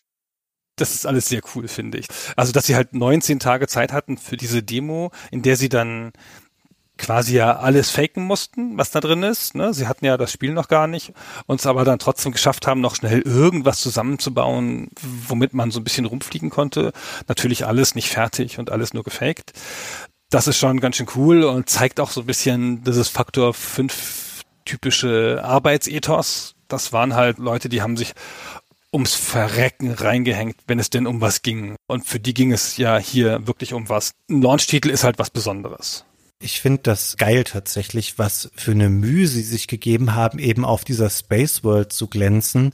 Das 0.77 0.94
ist 0.94 1.07
alles 1.07 1.29
sehr 1.29 1.42
cool, 1.55 1.68
finde 1.68 1.98
ich. 1.98 2.07
Also, 2.37 2.53
dass 2.53 2.66
sie 2.66 2.75
halt 2.75 2.94
19 2.94 3.38
Tage 3.38 3.66
Zeit 3.68 3.92
hatten 3.92 4.16
für 4.16 4.37
diese 4.37 4.62
Demo, 4.62 5.11
in 5.31 5.42
der 5.42 5.57
sie 5.57 5.68
dann 5.68 6.12
quasi 6.98 7.37
ja 7.37 7.57
alles 7.57 7.90
faken 7.90 8.25
mussten, 8.25 8.79
was 8.79 8.90
da 8.90 9.01
drin 9.01 9.22
ist. 9.22 9.55
Ne? 9.55 9.75
Sie 9.75 9.87
hatten 9.87 10.05
ja 10.05 10.16
das 10.16 10.31
Spiel 10.31 10.53
noch 10.53 10.68
gar 10.68 10.87
nicht, 10.87 11.12
uns 11.46 11.66
aber 11.66 11.85
dann 11.85 11.98
trotzdem 11.98 12.33
geschafft 12.33 12.66
haben, 12.66 12.81
noch 12.81 12.94
schnell 12.94 13.20
irgendwas 13.22 13.81
zusammenzubauen, 13.81 14.88
womit 15.01 15.53
man 15.53 15.70
so 15.70 15.81
ein 15.81 15.85
bisschen 15.85 16.07
rumfliegen 16.07 16.51
konnte. 16.51 16.92
Natürlich 17.29 17.66
alles 17.66 17.94
nicht 17.94 18.09
fertig 18.09 18.59
und 18.59 18.70
alles 18.70 18.94
nur 18.94 19.03
gefaked 19.03 19.53
das 20.33 20.47
ist 20.47 20.57
schon 20.57 20.81
ganz 20.81 20.97
schön 20.97 21.09
cool 21.14 21.45
und 21.45 21.68
zeigt 21.68 22.01
auch 22.01 22.11
so 22.11 22.23
ein 22.23 22.27
bisschen 22.27 22.83
dieses 22.85 23.09
Faktor 23.09 23.53
5 23.53 24.42
typische 24.64 25.42
Arbeitsethos. 25.45 26.55
Das 26.68 26.92
waren 26.92 27.14
halt 27.14 27.38
Leute, 27.38 27.68
die 27.68 27.83
haben 27.83 27.99
sich 27.99 28.14
ums 28.92 29.14
Verrecken 29.14 29.92
reingehängt, 29.92 30.57
wenn 30.66 30.79
es 30.79 30.88
denn 30.88 31.07
um 31.07 31.21
was 31.21 31.42
ging. 31.42 31.77
Und 31.87 32.07
für 32.07 32.18
die 32.18 32.33
ging 32.33 32.51
es 32.51 32.79
ja 32.79 32.97
hier 32.97 33.47
wirklich 33.47 33.75
um 33.75 33.90
was. 33.90 34.12
Ein 34.31 34.40
Launch-Titel 34.40 34.88
ist 34.88 35.05
halt 35.05 35.18
was 35.18 35.29
Besonderes. 35.29 36.07
Ich 36.44 36.61
finde 36.61 36.81
das 36.83 37.16
geil 37.18 37.44
tatsächlich, 37.44 38.18
was 38.18 38.50
für 38.57 38.72
eine 38.72 38.88
Mühe 38.88 39.28
sie 39.28 39.42
sich 39.42 39.68
gegeben 39.68 40.16
haben, 40.16 40.40
eben 40.40 40.64
auf 40.64 40.83
dieser 40.83 41.09
Space 41.09 41.62
World 41.62 41.92
zu 41.92 42.09
glänzen. 42.09 42.72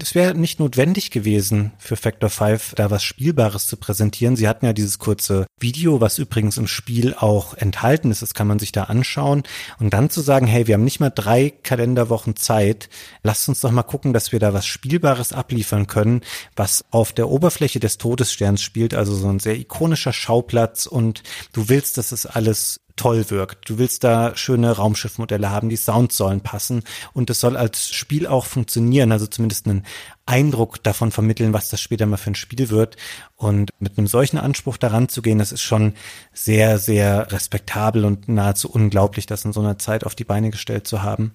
Es 0.00 0.14
wäre 0.14 0.36
nicht 0.36 0.60
notwendig 0.60 1.10
gewesen, 1.10 1.72
für 1.78 1.96
Factor 1.96 2.30
5 2.30 2.76
da 2.76 2.92
was 2.92 3.02
Spielbares 3.02 3.66
zu 3.66 3.76
präsentieren. 3.76 4.36
Sie 4.36 4.46
hatten 4.46 4.66
ja 4.66 4.72
dieses 4.72 5.00
kurze 5.00 5.46
Video, 5.58 6.00
was 6.00 6.18
übrigens 6.18 6.58
im 6.58 6.68
Spiel 6.68 7.12
auch 7.12 7.54
enthalten 7.54 8.12
ist. 8.12 8.22
Das 8.22 8.34
kann 8.34 8.46
man 8.46 8.60
sich 8.60 8.70
da 8.70 8.84
anschauen. 8.84 9.42
Und 9.80 9.94
dann 9.94 10.10
zu 10.10 10.20
sagen, 10.20 10.46
hey, 10.46 10.68
wir 10.68 10.74
haben 10.74 10.84
nicht 10.84 11.00
mal 11.00 11.10
drei 11.10 11.50
Kalenderwochen 11.50 12.36
Zeit. 12.36 12.88
Lasst 13.24 13.48
uns 13.48 13.60
doch 13.60 13.72
mal 13.72 13.82
gucken, 13.82 14.12
dass 14.12 14.30
wir 14.30 14.38
da 14.38 14.54
was 14.54 14.66
Spielbares 14.66 15.32
abliefern 15.32 15.88
können, 15.88 16.20
was 16.54 16.84
auf 16.92 17.12
der 17.12 17.28
Oberfläche 17.28 17.80
des 17.80 17.98
Todessterns 17.98 18.62
spielt. 18.62 18.94
Also 18.94 19.16
so 19.16 19.28
ein 19.28 19.40
sehr 19.40 19.56
ikonischer 19.56 20.12
Schauplatz. 20.12 20.86
Und 20.86 21.24
du 21.52 21.68
willst, 21.68 21.98
dass 21.98 22.12
es 22.12 22.24
alles 22.24 22.80
toll 22.98 23.30
wirkt. 23.30 23.70
Du 23.70 23.78
willst 23.78 24.04
da 24.04 24.36
schöne 24.36 24.72
Raumschiffmodelle 24.72 25.50
haben, 25.50 25.70
die 25.70 25.76
Sounds 25.76 26.16
sollen 26.16 26.42
passen 26.42 26.82
und 27.14 27.30
es 27.30 27.40
soll 27.40 27.56
als 27.56 27.88
Spiel 27.88 28.26
auch 28.26 28.44
funktionieren, 28.44 29.12
also 29.12 29.26
zumindest 29.26 29.66
einen 29.66 29.86
Eindruck 30.26 30.82
davon 30.82 31.10
vermitteln, 31.10 31.54
was 31.54 31.70
das 31.70 31.80
später 31.80 32.04
mal 32.04 32.18
für 32.18 32.30
ein 32.30 32.34
Spiel 32.34 32.68
wird. 32.68 32.96
Und 33.36 33.70
mit 33.78 33.96
einem 33.96 34.06
solchen 34.06 34.36
Anspruch 34.36 34.76
daran 34.76 35.08
zu 35.08 35.22
gehen, 35.22 35.38
das 35.38 35.52
ist 35.52 35.62
schon 35.62 35.94
sehr, 36.34 36.78
sehr 36.78 37.32
respektabel 37.32 38.04
und 38.04 38.28
nahezu 38.28 38.70
unglaublich, 38.70 39.24
das 39.24 39.44
in 39.44 39.54
so 39.54 39.60
einer 39.60 39.78
Zeit 39.78 40.04
auf 40.04 40.14
die 40.14 40.24
Beine 40.24 40.50
gestellt 40.50 40.86
zu 40.86 41.02
haben. 41.02 41.34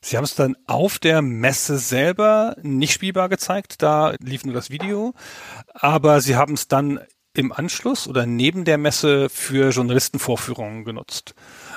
Sie 0.00 0.16
haben 0.16 0.24
es 0.24 0.34
dann 0.34 0.56
auf 0.66 0.98
der 0.98 1.22
Messe 1.22 1.78
selber 1.78 2.56
nicht 2.62 2.92
spielbar 2.92 3.28
gezeigt, 3.28 3.82
da 3.82 4.14
lief 4.20 4.44
nur 4.44 4.54
das 4.54 4.70
Video, 4.70 5.14
aber 5.74 6.20
Sie 6.20 6.36
haben 6.36 6.54
es 6.54 6.68
dann 6.68 7.00
im 7.36 7.52
Anschluss 7.52 8.08
oder 8.08 8.26
neben 8.26 8.64
der 8.64 8.78
Messe 8.78 9.28
für 9.28 9.70
Journalistenvorführungen 9.70 10.84
genutzt. 10.84 11.34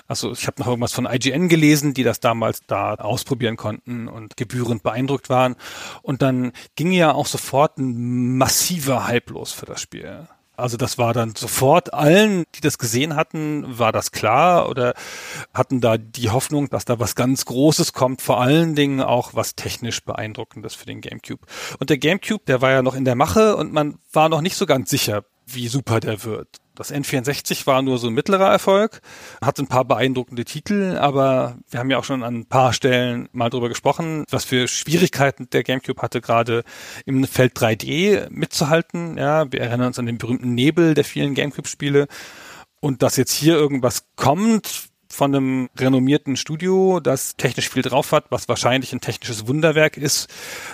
Also 0.07 0.31
ich 0.31 0.47
habe 0.47 0.59
noch 0.59 0.67
irgendwas 0.67 0.93
von 0.93 1.05
IGN 1.05 1.49
gelesen, 1.49 1.93
die 1.93 2.03
das 2.03 2.19
damals 2.19 2.61
da 2.65 2.95
ausprobieren 2.95 3.57
konnten 3.57 4.07
und 4.07 4.37
gebührend 4.37 4.81
beeindruckt 4.81 5.29
waren. 5.29 5.55
Und 6.01 6.21
dann 6.21 6.51
ging 6.75 6.91
ja 6.91 7.13
auch 7.13 7.27
sofort 7.27 7.77
ein 7.77 8.37
massiver 8.37 9.07
Hype 9.07 9.29
los 9.29 9.51
für 9.51 9.67
das 9.67 9.81
Spiel. 9.81 10.27
Also 10.59 10.75
das 10.75 10.97
war 10.97 11.13
dann 11.13 11.35
sofort 11.35 11.93
allen, 11.93 12.43
die 12.55 12.61
das 12.61 12.77
gesehen 12.77 13.15
hatten, 13.15 13.65
war 13.79 13.91
das 13.91 14.11
klar 14.11 14.67
oder 14.67 14.93
hatten 15.53 15.79
da 15.79 15.97
die 15.97 16.29
Hoffnung, 16.31 16.69
dass 16.69 16.85
da 16.85 16.99
was 16.99 17.15
ganz 17.15 17.45
Großes 17.45 17.93
kommt, 17.93 18.21
vor 18.21 18.41
allen 18.41 18.75
Dingen 18.75 19.01
auch 19.01 19.35
was 19.35 19.55
technisch 19.55 20.03
beeindruckendes 20.03 20.75
für 20.75 20.85
den 20.85 20.99
GameCube. 20.99 21.45
Und 21.79 21.89
der 21.89 21.97
GameCube, 21.97 22.43
der 22.45 22.61
war 22.61 22.71
ja 22.71 22.81
noch 22.81 22.95
in 22.95 23.05
der 23.05 23.15
Mache 23.15 23.55
und 23.55 23.71
man 23.71 23.99
war 24.11 24.27
noch 24.27 24.41
nicht 24.41 24.57
so 24.57 24.65
ganz 24.65 24.89
sicher, 24.89 25.23
wie 25.53 25.67
super 25.67 25.99
der 25.99 26.23
wird. 26.23 26.47
Das 26.75 26.93
N64 26.93 27.67
war 27.67 27.81
nur 27.81 27.97
so 27.97 28.07
ein 28.07 28.13
mittlerer 28.13 28.49
Erfolg, 28.49 29.01
hat 29.41 29.59
ein 29.59 29.67
paar 29.67 29.83
beeindruckende 29.83 30.45
Titel, 30.45 30.97
aber 30.97 31.57
wir 31.69 31.79
haben 31.79 31.91
ja 31.91 31.97
auch 31.97 32.05
schon 32.05 32.23
an 32.23 32.35
ein 32.35 32.45
paar 32.45 32.71
Stellen 32.71 33.27
mal 33.33 33.49
drüber 33.49 33.67
gesprochen, 33.67 34.23
was 34.29 34.45
für 34.45 34.69
Schwierigkeiten 34.69 35.49
der 35.49 35.63
GameCube 35.63 36.01
hatte, 36.01 36.21
gerade 36.21 36.63
im 37.05 37.25
Feld 37.25 37.57
3D 37.57 38.29
mitzuhalten. 38.29 39.17
Ja, 39.17 39.51
wir 39.51 39.59
erinnern 39.59 39.87
uns 39.87 39.99
an 39.99 40.05
den 40.05 40.17
berühmten 40.17 40.55
Nebel 40.55 40.93
der 40.93 41.03
vielen 41.03 41.33
GameCube-Spiele. 41.33 42.07
Und 42.79 43.03
dass 43.03 43.17
jetzt 43.17 43.33
hier 43.33 43.55
irgendwas 43.55 44.05
kommt, 44.15 44.89
von 45.11 45.35
einem 45.35 45.69
renommierten 45.77 46.37
Studio, 46.37 46.99
das 46.99 47.35
technisch 47.35 47.69
viel 47.69 47.81
drauf 47.81 48.11
hat, 48.11 48.25
was 48.29 48.47
wahrscheinlich 48.47 48.93
ein 48.93 49.01
technisches 49.01 49.47
Wunderwerk 49.47 49.97
ist, 49.97 50.29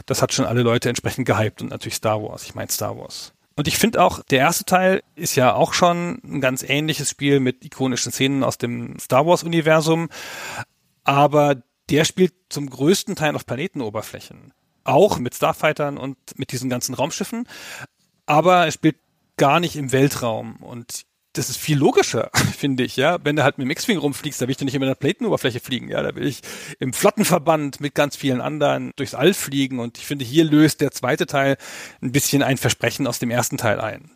das 0.05 0.21
hat 0.21 0.33
schon 0.33 0.45
alle 0.45 0.61
Leute 0.61 0.89
entsprechend 0.89 1.25
gehypt 1.25 1.61
und 1.61 1.69
natürlich 1.69 1.95
Star 1.95 2.21
Wars. 2.21 2.43
Ich 2.43 2.53
meine 2.53 2.69
Star 2.69 2.97
Wars. 2.97 3.34
Und 3.55 3.67
ich 3.67 3.77
finde 3.77 4.03
auch, 4.03 4.21
der 4.23 4.39
erste 4.39 4.65
Teil 4.65 5.01
ist 5.15 5.35
ja 5.35 5.53
auch 5.53 5.73
schon 5.73 6.19
ein 6.23 6.41
ganz 6.41 6.61
ähnliches 6.61 7.09
Spiel 7.09 7.39
mit 7.39 7.63
ikonischen 7.63 8.11
Szenen 8.11 8.43
aus 8.43 8.57
dem 8.57 8.99
Star 8.99 9.25
Wars-Universum. 9.25 10.09
Aber 11.05 11.63
der 11.89 12.03
spielt 12.03 12.33
zum 12.49 12.69
größten 12.69 13.15
Teil 13.15 13.35
auf 13.35 13.45
Planetenoberflächen. 13.45 14.53
Auch 14.83 15.19
mit 15.19 15.35
Starfightern 15.35 15.97
und 15.97 16.17
mit 16.37 16.51
diesen 16.51 16.69
ganzen 16.69 16.95
Raumschiffen. 16.95 17.47
Aber 18.25 18.65
er 18.65 18.71
spielt 18.71 18.97
gar 19.37 19.59
nicht 19.59 19.77
im 19.77 19.91
Weltraum. 19.91 20.57
Und 20.57 21.05
das 21.37 21.49
ist 21.49 21.57
viel 21.57 21.77
logischer, 21.77 22.29
finde 22.57 22.83
ich, 22.83 22.95
ja. 22.95 23.19
Wenn 23.23 23.35
du 23.35 23.43
halt 23.43 23.57
mit 23.57 23.65
dem 23.65 23.71
X-Wing 23.71 23.97
rumfliegst, 23.97 24.41
da 24.41 24.47
will 24.47 24.51
ich 24.51 24.57
doch 24.57 24.65
nicht 24.65 24.75
immer 24.75 24.85
in 24.85 24.91
der 24.91 24.95
Platenoberfläche 24.95 25.59
fliegen, 25.59 25.89
ja. 25.89 26.01
Da 26.01 26.15
will 26.15 26.25
ich 26.25 26.41
im 26.79 26.93
Flottenverband 26.93 27.79
mit 27.79 27.95
ganz 27.95 28.15
vielen 28.15 28.41
anderen 28.41 28.91
durchs 28.95 29.13
All 29.13 29.33
fliegen 29.33 29.79
und 29.79 29.97
ich 29.97 30.05
finde, 30.05 30.25
hier 30.25 30.45
löst 30.45 30.81
der 30.81 30.91
zweite 30.91 31.25
Teil 31.25 31.57
ein 32.01 32.11
bisschen 32.11 32.43
ein 32.43 32.57
Versprechen 32.57 33.07
aus 33.07 33.19
dem 33.19 33.31
ersten 33.31 33.57
Teil 33.57 33.79
ein. 33.79 34.11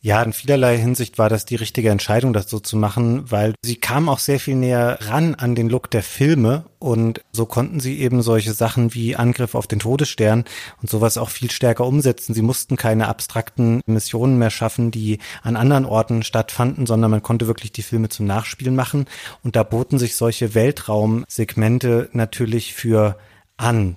Ja, 0.00 0.22
in 0.22 0.32
vielerlei 0.32 0.78
Hinsicht 0.78 1.18
war 1.18 1.28
das 1.28 1.44
die 1.44 1.56
richtige 1.56 1.90
Entscheidung, 1.90 2.32
das 2.32 2.48
so 2.48 2.60
zu 2.60 2.76
machen, 2.76 3.28
weil 3.32 3.54
sie 3.62 3.74
kam 3.74 4.08
auch 4.08 4.20
sehr 4.20 4.38
viel 4.38 4.54
näher 4.54 4.98
ran 5.00 5.34
an 5.34 5.56
den 5.56 5.68
Look 5.68 5.90
der 5.90 6.04
Filme 6.04 6.66
und 6.78 7.20
so 7.32 7.46
konnten 7.46 7.80
sie 7.80 7.98
eben 7.98 8.22
solche 8.22 8.52
Sachen 8.52 8.94
wie 8.94 9.16
Angriff 9.16 9.56
auf 9.56 9.66
den 9.66 9.80
Todesstern 9.80 10.44
und 10.80 10.88
sowas 10.88 11.18
auch 11.18 11.30
viel 11.30 11.50
stärker 11.50 11.84
umsetzen. 11.84 12.32
Sie 12.32 12.42
mussten 12.42 12.76
keine 12.76 13.08
abstrakten 13.08 13.80
Missionen 13.86 14.38
mehr 14.38 14.50
schaffen, 14.50 14.92
die 14.92 15.18
an 15.42 15.56
anderen 15.56 15.84
Orten 15.84 16.22
stattfanden, 16.22 16.86
sondern 16.86 17.10
man 17.10 17.22
konnte 17.24 17.48
wirklich 17.48 17.72
die 17.72 17.82
Filme 17.82 18.08
zum 18.08 18.24
Nachspielen 18.24 18.76
machen 18.76 19.06
und 19.42 19.56
da 19.56 19.64
boten 19.64 19.98
sich 19.98 20.14
solche 20.14 20.54
Weltraumsegmente 20.54 22.08
natürlich 22.12 22.72
für 22.72 23.18
an. 23.56 23.96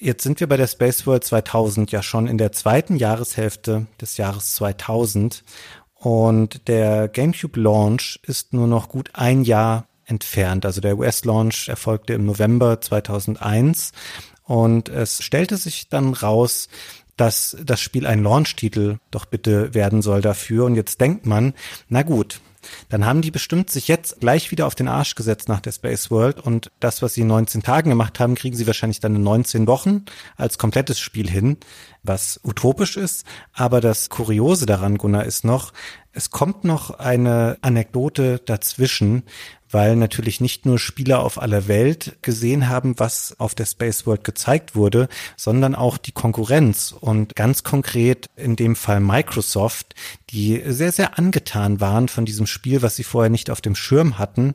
Jetzt 0.00 0.22
sind 0.22 0.38
wir 0.38 0.46
bei 0.48 0.56
der 0.56 0.68
Space 0.68 1.06
World 1.06 1.24
2000 1.24 1.90
ja 1.90 2.02
schon 2.02 2.28
in 2.28 2.38
der 2.38 2.52
zweiten 2.52 2.96
Jahreshälfte 2.96 3.86
des 4.00 4.16
Jahres 4.16 4.52
2000 4.52 5.42
und 5.94 6.68
der 6.68 7.08
GameCube 7.08 7.58
Launch 7.60 8.20
ist 8.22 8.52
nur 8.52 8.68
noch 8.68 8.88
gut 8.88 9.10
ein 9.14 9.42
Jahr 9.42 9.88
entfernt. 10.04 10.64
Also 10.64 10.80
der 10.80 10.96
US-Launch 10.98 11.68
erfolgte 11.68 12.12
im 12.12 12.26
November 12.26 12.80
2001 12.80 13.90
und 14.44 14.88
es 14.88 15.20
stellte 15.20 15.56
sich 15.56 15.88
dann 15.88 16.14
raus, 16.14 16.68
dass 17.16 17.56
das 17.64 17.80
Spiel 17.80 18.06
ein 18.06 18.22
Launch-Titel 18.22 18.98
doch 19.10 19.24
bitte 19.24 19.74
werden 19.74 20.00
soll 20.00 20.20
dafür. 20.20 20.64
Und 20.64 20.76
jetzt 20.76 21.00
denkt 21.00 21.26
man, 21.26 21.54
na 21.88 22.02
gut, 22.02 22.40
dann 22.88 23.04
haben 23.06 23.22
die 23.22 23.30
bestimmt 23.30 23.70
sich 23.70 23.88
jetzt 23.88 24.20
gleich 24.20 24.50
wieder 24.50 24.66
auf 24.66 24.74
den 24.74 24.88
Arsch 24.88 25.14
gesetzt 25.14 25.48
nach 25.48 25.60
der 25.60 25.72
Space 25.72 26.10
World 26.10 26.40
und 26.40 26.70
das, 26.80 27.02
was 27.02 27.14
sie 27.14 27.22
in 27.22 27.26
19 27.28 27.62
Tagen 27.62 27.90
gemacht 27.90 28.20
haben, 28.20 28.34
kriegen 28.34 28.56
sie 28.56 28.66
wahrscheinlich 28.66 29.00
dann 29.00 29.16
in 29.16 29.22
19 29.22 29.66
Wochen 29.66 30.04
als 30.36 30.58
komplettes 30.58 30.98
Spiel 30.98 31.28
hin, 31.28 31.58
was 32.02 32.40
utopisch 32.44 32.96
ist. 32.96 33.24
Aber 33.52 33.80
das 33.80 34.08
Kuriose 34.08 34.66
daran, 34.66 34.98
Gunnar, 34.98 35.24
ist 35.24 35.44
noch, 35.44 35.72
es 36.12 36.30
kommt 36.30 36.64
noch 36.64 36.98
eine 36.98 37.58
Anekdote 37.60 38.40
dazwischen, 38.44 39.22
weil 39.70 39.96
natürlich 39.96 40.40
nicht 40.40 40.66
nur 40.66 40.78
Spieler 40.78 41.20
auf 41.20 41.40
aller 41.40 41.68
Welt 41.68 42.16
gesehen 42.22 42.68
haben, 42.68 42.98
was 42.98 43.38
auf 43.38 43.54
der 43.54 43.66
Space 43.66 44.06
World 44.06 44.24
gezeigt 44.24 44.74
wurde, 44.74 45.08
sondern 45.36 45.74
auch 45.74 45.98
die 45.98 46.12
Konkurrenz 46.12 46.94
und 46.98 47.36
ganz 47.36 47.62
konkret 47.62 48.26
in 48.36 48.56
dem 48.56 48.76
Fall 48.76 49.00
Microsoft, 49.00 49.94
die 50.30 50.62
sehr, 50.66 50.92
sehr 50.92 51.18
angetan 51.18 51.80
waren 51.80 52.08
von 52.08 52.24
diesem 52.24 52.46
Spiel, 52.46 52.82
was 52.82 52.96
sie 52.96 53.04
vorher 53.04 53.30
nicht 53.30 53.50
auf 53.50 53.60
dem 53.60 53.74
Schirm 53.74 54.18
hatten. 54.18 54.54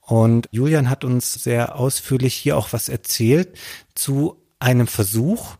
Und 0.00 0.48
Julian 0.50 0.90
hat 0.90 1.04
uns 1.04 1.32
sehr 1.32 1.76
ausführlich 1.76 2.34
hier 2.34 2.56
auch 2.56 2.72
was 2.72 2.88
erzählt 2.88 3.56
zu 3.94 4.36
einem 4.58 4.86
Versuch, 4.86 5.56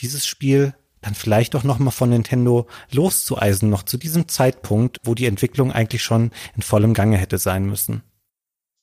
dieses 0.00 0.26
Spiel 0.26 0.74
dann 1.00 1.14
vielleicht 1.14 1.54
auch 1.54 1.64
nochmal 1.64 1.92
von 1.92 2.10
Nintendo 2.10 2.66
loszueisen, 2.90 3.70
noch 3.70 3.84
zu 3.84 3.96
diesem 3.98 4.28
Zeitpunkt, 4.28 4.98
wo 5.04 5.14
die 5.14 5.26
Entwicklung 5.26 5.72
eigentlich 5.72 6.02
schon 6.02 6.30
in 6.56 6.62
vollem 6.62 6.94
Gange 6.94 7.16
hätte 7.18 7.38
sein 7.38 7.66
müssen. 7.66 8.02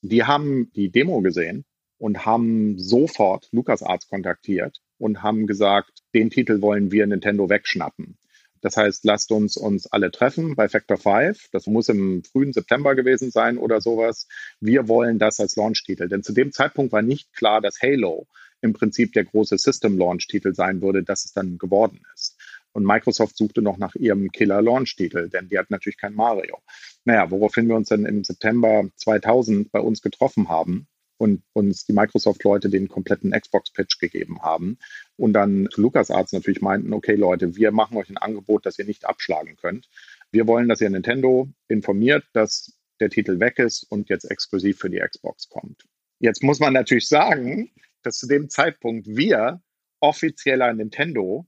Die 0.08 0.24
haben 0.24 0.72
die 0.76 0.92
Demo 0.92 1.22
gesehen 1.22 1.66
und 1.98 2.28
haben 2.28 2.78
sofort 2.78 3.50
LucasArts 3.52 4.08
kontaktiert 4.08 4.80
und 5.00 5.24
haben 5.24 5.48
gesagt, 5.48 6.04
den 6.14 6.30
Titel 6.30 6.62
wollen 6.62 6.92
wir 6.92 7.08
Nintendo 7.08 7.50
wegschnappen. 7.50 8.18
Das 8.62 8.78
heißt, 8.78 9.04
lasst 9.04 9.32
uns 9.32 9.58
uns 9.58 9.88
alle 9.88 10.12
treffen 10.12 10.56
bei 10.56 10.70
Factor 10.70 10.98
5. 10.98 11.50
Das 11.52 11.66
muss 11.66 11.90
im 11.90 12.24
frühen 12.24 12.54
September 12.54 12.94
gewesen 12.94 13.32
sein 13.32 13.58
oder 13.58 13.82
sowas. 13.82 14.28
Wir 14.60 14.88
wollen 14.88 15.18
das 15.18 15.40
als 15.40 15.56
Launch-Titel. 15.56 16.08
Denn 16.08 16.22
zu 16.22 16.34
dem 16.34 16.52
Zeitpunkt 16.52 16.92
war 16.92 17.02
nicht 17.02 17.34
klar, 17.34 17.60
dass 17.60 17.82
Halo 17.82 18.28
im 18.62 18.74
Prinzip 18.74 19.14
der 19.14 19.26
große 19.26 19.58
System-Launch-Titel 19.58 20.54
sein 20.54 20.82
würde, 20.82 21.04
dass 21.04 21.26
es 21.26 21.34
dann 21.34 21.58
geworden 21.58 22.02
ist. 22.14 22.38
Und 22.74 22.86
Microsoft 22.86 23.38
suchte 23.38 23.62
noch 23.62 23.78
nach 23.78 23.96
ihrem 23.96 24.32
Killer-Launch-Titel, 24.32 25.30
denn 25.30 25.48
die 25.48 25.58
hat 25.58 25.72
natürlich 25.72 25.98
kein 25.98 26.14
Mario. 26.14 26.60
Naja, 27.06 27.30
woraufhin 27.30 27.68
wir 27.68 27.76
uns 27.76 27.90
dann 27.90 28.06
im 28.06 28.24
September 28.24 28.90
2000 28.96 29.72
bei 29.72 29.80
uns 29.80 30.02
getroffen 30.02 30.50
haben 30.50 30.88
und 31.18 31.44
uns 31.54 31.86
die 31.86 31.94
Microsoft-Leute 31.94 32.70
den 32.70 32.88
kompletten 32.88 33.32
Xbox-Pitch 33.32 34.00
gegeben 34.00 34.42
haben 34.42 34.78
und 35.16 35.34
dann 35.34 35.70
zu 35.72 35.82
LucasArts 35.82 36.34
natürlich 36.34 36.62
meinten, 36.62 36.94
okay 36.94 37.16
Leute, 37.16 37.56
wir 37.56 37.72
machen 37.72 37.96
euch 37.98 38.10
ein 38.10 38.18
Angebot, 38.18 38.66
das 38.66 38.80
ihr 38.80 38.86
nicht 38.86 39.06
abschlagen 39.06 39.56
könnt. 39.56 39.88
Wir 40.32 40.48
wollen, 40.48 40.68
dass 40.68 40.82
ihr 40.82 40.90
Nintendo 40.90 41.48
informiert, 41.68 42.26
dass 42.34 42.78
der 43.00 43.10
Titel 43.10 43.40
weg 43.40 43.60
ist 43.60 43.84
und 43.84 44.10
jetzt 44.10 44.30
exklusiv 44.30 44.80
für 44.80 44.90
die 44.90 45.00
Xbox 45.00 45.48
kommt. 45.48 45.86
Jetzt 46.20 46.44
muss 46.44 46.60
man 46.60 46.74
natürlich 46.74 47.08
sagen, 47.08 47.72
dass 48.04 48.18
zu 48.18 48.28
dem 48.28 48.50
Zeitpunkt 48.50 49.08
wir 49.08 49.62
offizieller 50.00 50.74
Nintendo 50.74 51.46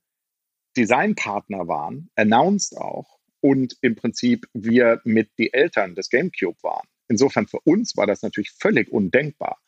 Designpartner 0.77 1.67
waren, 1.67 2.09
announced 2.15 2.77
auch, 2.77 3.16
und 3.41 3.77
im 3.81 3.95
Prinzip 3.95 4.47
wir 4.53 5.01
mit 5.03 5.29
die 5.37 5.53
Eltern 5.53 5.95
des 5.95 6.09
GameCube 6.09 6.61
waren. 6.63 6.87
Insofern 7.09 7.47
für 7.47 7.59
uns 7.63 7.95
war 7.95 8.05
das 8.05 8.21
natürlich 8.21 8.51
völlig 8.51 8.91
undenkbar. 8.91 9.59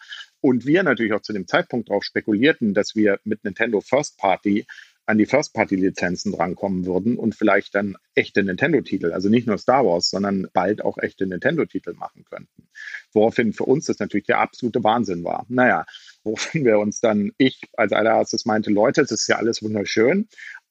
Und 0.41 0.65
wir 0.65 0.83
natürlich 0.83 1.13
auch 1.13 1.21
zu 1.21 1.33
dem 1.33 1.47
Zeitpunkt 1.47 1.89
darauf 1.89 2.03
spekulierten, 2.03 2.73
dass 2.73 2.95
wir 2.95 3.19
mit 3.23 3.43
Nintendo 3.43 3.81
First 3.81 4.17
Party 4.17 4.65
an 5.09 5.17
die 5.17 5.25
First-Party-Lizenzen 5.25 6.31
drankommen 6.31 6.85
würden 6.85 7.17
und 7.17 7.33
vielleicht 7.33 7.73
dann 7.73 7.97
echte 8.13 8.43
Nintendo-Titel, 8.43 9.11
also 9.11 9.27
nicht 9.27 9.47
nur 9.47 9.57
Star 9.57 9.83
Wars, 9.83 10.11
sondern 10.11 10.47
bald 10.53 10.83
auch 10.83 10.99
echte 10.99 11.25
Nintendo-Titel 11.25 11.93
machen 11.93 12.25
könnten. 12.25 12.69
Woraufhin 13.11 13.51
für 13.51 13.63
uns 13.63 13.85
das 13.85 13.97
natürlich 13.97 14.27
der 14.27 14.37
absolute 14.37 14.83
Wahnsinn 14.83 15.23
war. 15.23 15.47
Naja, 15.49 15.87
woraufhin 16.23 16.63
wir 16.63 16.77
uns 16.77 16.99
dann, 16.99 17.31
ich 17.39 17.59
als 17.75 17.91
allererstes 17.91 18.45
meinte, 18.45 18.69
Leute, 18.69 19.01
das 19.01 19.11
ist 19.11 19.27
ja 19.27 19.37
alles 19.37 19.63
wunderschön, 19.63 20.27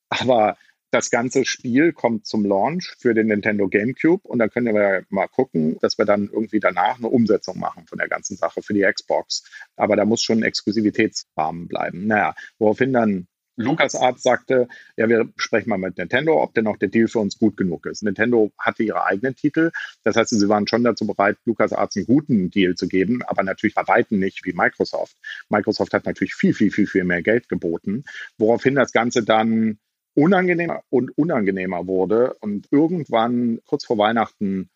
aber 0.08 0.56
das 0.90 1.10
ganze 1.10 1.44
Spiel 1.44 1.92
kommt 1.92 2.26
zum 2.26 2.44
Launch 2.44 2.94
für 2.98 3.14
den 3.14 3.26
Nintendo 3.26 3.68
GameCube 3.68 4.26
und 4.26 4.38
dann 4.38 4.50
können 4.50 4.74
wir 4.74 5.04
mal 5.10 5.28
gucken, 5.28 5.78
dass 5.80 5.98
wir 5.98 6.04
dann 6.04 6.28
irgendwie 6.32 6.60
danach 6.60 6.98
eine 6.98 7.08
Umsetzung 7.08 7.58
machen 7.58 7.86
von 7.86 7.98
der 7.98 8.08
ganzen 8.08 8.36
Sache 8.36 8.62
für 8.62 8.74
die 8.74 8.86
Xbox. 8.90 9.44
Aber 9.76 9.96
da 9.96 10.04
muss 10.04 10.22
schon 10.22 10.38
ein 10.38 10.44
Exklusivitätsrahmen 10.44 11.68
bleiben. 11.68 12.06
Naja, 12.06 12.34
woraufhin 12.58 12.92
dann 12.92 13.26
LucasArts 13.58 14.22
sagte, 14.22 14.68
ja, 14.96 15.08
wir 15.08 15.28
sprechen 15.36 15.68
mal 15.68 15.78
mit 15.78 15.98
Nintendo, 15.98 16.40
ob 16.40 16.54
denn 16.54 16.68
auch 16.68 16.76
der 16.76 16.88
Deal 16.88 17.08
für 17.08 17.18
uns 17.18 17.38
gut 17.38 17.56
genug 17.56 17.86
ist. 17.86 18.04
Nintendo 18.04 18.52
hatte 18.56 18.84
ihre 18.84 19.04
eigenen 19.04 19.34
Titel. 19.34 19.72
Das 20.04 20.16
heißt, 20.16 20.30
sie 20.30 20.48
waren 20.48 20.68
schon 20.68 20.84
dazu 20.84 21.06
bereit, 21.06 21.38
LucasArts 21.44 21.96
einen 21.96 22.06
guten 22.06 22.50
Deal 22.50 22.76
zu 22.76 22.86
geben, 22.86 23.20
aber 23.26 23.42
natürlich 23.42 23.74
bei 23.74 23.86
weitem 23.86 24.20
nicht 24.20 24.44
wie 24.44 24.52
Microsoft. 24.52 25.16
Microsoft 25.48 25.92
hat 25.92 26.06
natürlich 26.06 26.34
viel, 26.34 26.54
viel, 26.54 26.70
viel, 26.70 26.86
viel 26.86 27.04
mehr 27.04 27.22
Geld 27.22 27.48
geboten, 27.48 28.04
woraufhin 28.38 28.76
das 28.76 28.92
Ganze 28.92 29.24
dann 29.24 29.78
unangenehmer 30.18 30.82
und 30.90 31.16
unangenehmer 31.16 31.86
wurde 31.86 32.34
und 32.40 32.66
irgendwann 32.72 33.60
kurz 33.66 33.84
vor 33.84 33.98
Weihnachten 33.98 34.68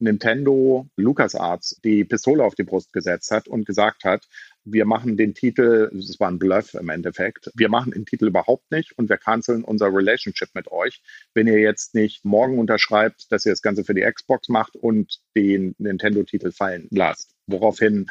Nintendo 0.00 0.88
LucasArts 0.96 1.80
die 1.84 2.04
Pistole 2.04 2.42
auf 2.42 2.56
die 2.56 2.64
Brust 2.64 2.92
gesetzt 2.92 3.30
hat 3.30 3.46
und 3.46 3.64
gesagt 3.64 4.02
hat, 4.02 4.26
wir 4.64 4.86
machen 4.86 5.16
den 5.16 5.34
Titel, 5.34 5.88
es 5.96 6.18
war 6.18 6.28
ein 6.28 6.40
Bluff 6.40 6.74
im 6.74 6.88
Endeffekt, 6.88 7.48
wir 7.54 7.68
machen 7.68 7.92
den 7.92 8.06
Titel 8.06 8.26
überhaupt 8.26 8.70
nicht 8.72 8.98
und 8.98 9.08
wir 9.08 9.18
canceln 9.18 9.62
unser 9.62 9.86
Relationship 9.86 10.48
mit 10.54 10.70
euch, 10.72 11.00
wenn 11.32 11.46
ihr 11.46 11.60
jetzt 11.60 11.94
nicht 11.94 12.24
morgen 12.24 12.58
unterschreibt, 12.58 13.30
dass 13.30 13.46
ihr 13.46 13.52
das 13.52 13.62
Ganze 13.62 13.84
für 13.84 13.94
die 13.94 14.02
Xbox 14.02 14.48
macht 14.48 14.74
und 14.74 15.20
den 15.36 15.76
Nintendo-Titel 15.78 16.50
fallen 16.50 16.88
lasst. 16.90 17.34
Woraufhin 17.46 18.08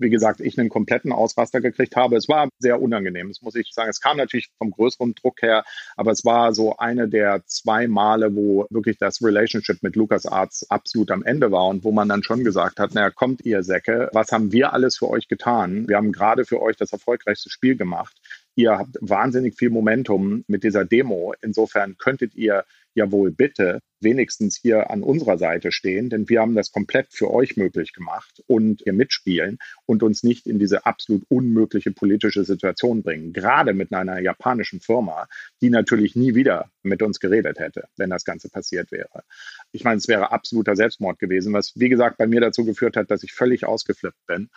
wie 0.00 0.10
gesagt, 0.10 0.40
ich 0.40 0.58
einen 0.58 0.68
kompletten 0.68 1.12
Ausraster 1.12 1.60
gekriegt 1.60 1.96
habe. 1.96 2.16
Es 2.16 2.28
war 2.28 2.48
sehr 2.58 2.80
unangenehm, 2.80 3.28
das 3.28 3.42
muss 3.42 3.54
ich 3.54 3.70
sagen. 3.72 3.90
Es 3.90 4.00
kam 4.00 4.16
natürlich 4.16 4.48
vom 4.58 4.70
größeren 4.70 5.14
Druck 5.14 5.42
her, 5.42 5.64
aber 5.96 6.12
es 6.12 6.24
war 6.24 6.54
so 6.54 6.76
eine 6.76 7.08
der 7.08 7.44
zwei 7.46 7.86
Male, 7.86 8.34
wo 8.34 8.66
wirklich 8.70 8.98
das 8.98 9.22
Relationship 9.22 9.82
mit 9.82 9.96
LucasArts 9.96 10.70
absolut 10.70 11.10
am 11.10 11.22
Ende 11.22 11.50
war 11.50 11.66
und 11.66 11.84
wo 11.84 11.92
man 11.92 12.08
dann 12.08 12.22
schon 12.22 12.44
gesagt 12.44 12.80
hat, 12.80 12.94
naja, 12.94 13.10
kommt 13.10 13.44
ihr 13.44 13.62
Säcke, 13.62 14.08
was 14.12 14.32
haben 14.32 14.52
wir 14.52 14.72
alles 14.72 14.98
für 14.98 15.08
euch 15.08 15.28
getan? 15.28 15.88
Wir 15.88 15.96
haben 15.96 16.12
gerade 16.12 16.44
für 16.44 16.60
euch 16.60 16.76
das 16.76 16.92
erfolgreichste 16.92 17.50
Spiel 17.50 17.76
gemacht. 17.76 18.16
Ihr 18.56 18.72
habt 18.72 18.96
wahnsinnig 19.00 19.56
viel 19.56 19.70
Momentum 19.70 20.44
mit 20.46 20.64
dieser 20.64 20.84
Demo. 20.84 21.34
Insofern 21.40 21.96
könntet 21.96 22.34
ihr 22.34 22.64
ja 22.94 23.10
wohl 23.12 23.30
bitte 23.30 23.80
wenigstens 24.00 24.56
hier 24.56 24.90
an 24.90 25.02
unserer 25.02 25.38
Seite 25.38 25.72
stehen, 25.72 26.10
denn 26.10 26.28
wir 26.28 26.40
haben 26.40 26.54
das 26.54 26.72
komplett 26.72 27.08
für 27.10 27.30
euch 27.30 27.56
möglich 27.56 27.92
gemacht 27.92 28.42
und 28.46 28.82
ihr 28.84 28.92
mitspielen 28.92 29.58
und 29.86 30.02
uns 30.02 30.22
nicht 30.22 30.46
in 30.46 30.58
diese 30.58 30.86
absolut 30.86 31.22
unmögliche 31.28 31.92
politische 31.92 32.44
Situation 32.44 33.02
bringen. 33.02 33.32
Gerade 33.32 33.74
mit 33.74 33.92
einer 33.92 34.20
japanischen 34.20 34.80
Firma, 34.80 35.28
die 35.60 35.70
natürlich 35.70 36.16
nie 36.16 36.34
wieder 36.34 36.70
mit 36.82 37.02
uns 37.02 37.20
geredet 37.20 37.58
hätte, 37.58 37.88
wenn 37.96 38.10
das 38.10 38.24
Ganze 38.24 38.48
passiert 38.48 38.90
wäre. 38.90 39.22
Ich 39.70 39.84
meine, 39.84 39.98
es 39.98 40.08
wäre 40.08 40.32
absoluter 40.32 40.76
Selbstmord 40.76 41.18
gewesen, 41.18 41.52
was 41.52 41.72
wie 41.76 41.88
gesagt 41.88 42.18
bei 42.18 42.26
mir 42.26 42.40
dazu 42.40 42.64
geführt 42.64 42.96
hat, 42.96 43.10
dass 43.10 43.22
ich 43.22 43.32
völlig 43.32 43.64
ausgeflippt 43.64 44.26
bin. 44.26 44.48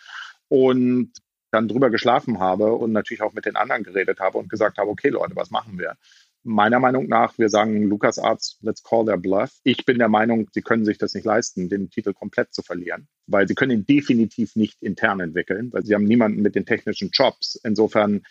Und 0.48 1.12
dann 1.54 1.68
drüber 1.68 1.90
geschlafen 1.90 2.40
habe 2.40 2.74
und 2.74 2.92
natürlich 2.92 3.22
auch 3.22 3.34
mit 3.34 3.46
den 3.46 3.56
anderen 3.56 3.84
geredet 3.84 4.20
habe 4.20 4.38
und 4.38 4.50
gesagt 4.50 4.78
habe, 4.78 4.90
okay 4.90 5.10
Leute, 5.10 5.36
was 5.36 5.52
machen 5.52 5.78
wir? 5.78 5.96
Meiner 6.46 6.80
Meinung 6.80 7.08
nach, 7.08 7.38
wir 7.38 7.48
sagen 7.48 7.84
LucasArts, 7.84 8.58
let's 8.62 8.84
call 8.84 9.06
their 9.06 9.18
bluff. 9.18 9.52
Ich 9.64 9.86
bin 9.86 9.98
der 9.98 10.10
Meinung, 10.10 10.50
sie 10.52 10.62
können 10.62 10.84
sich 10.84 10.98
das 10.98 11.14
nicht 11.14 11.24
leisten, 11.24 11.70
den 11.70 11.90
Titel 11.90 12.14
komplett 12.14 12.54
zu 12.54 12.64
verlieren, 12.64 13.08
weil 13.28 13.48
sie 13.48 13.56
können 13.56 13.72
ihn 13.72 13.86
definitiv 13.86 14.56
nicht 14.56 14.82
intern 14.82 15.22
entwickeln, 15.22 15.72
weil 15.72 15.86
sie 15.86 15.96
haben 15.96 16.04
niemanden 16.04 16.42
mit 16.42 16.56
den 16.56 16.66
technischen 16.66 17.12
Jobs. 17.14 17.56
Insofern, 17.64 18.24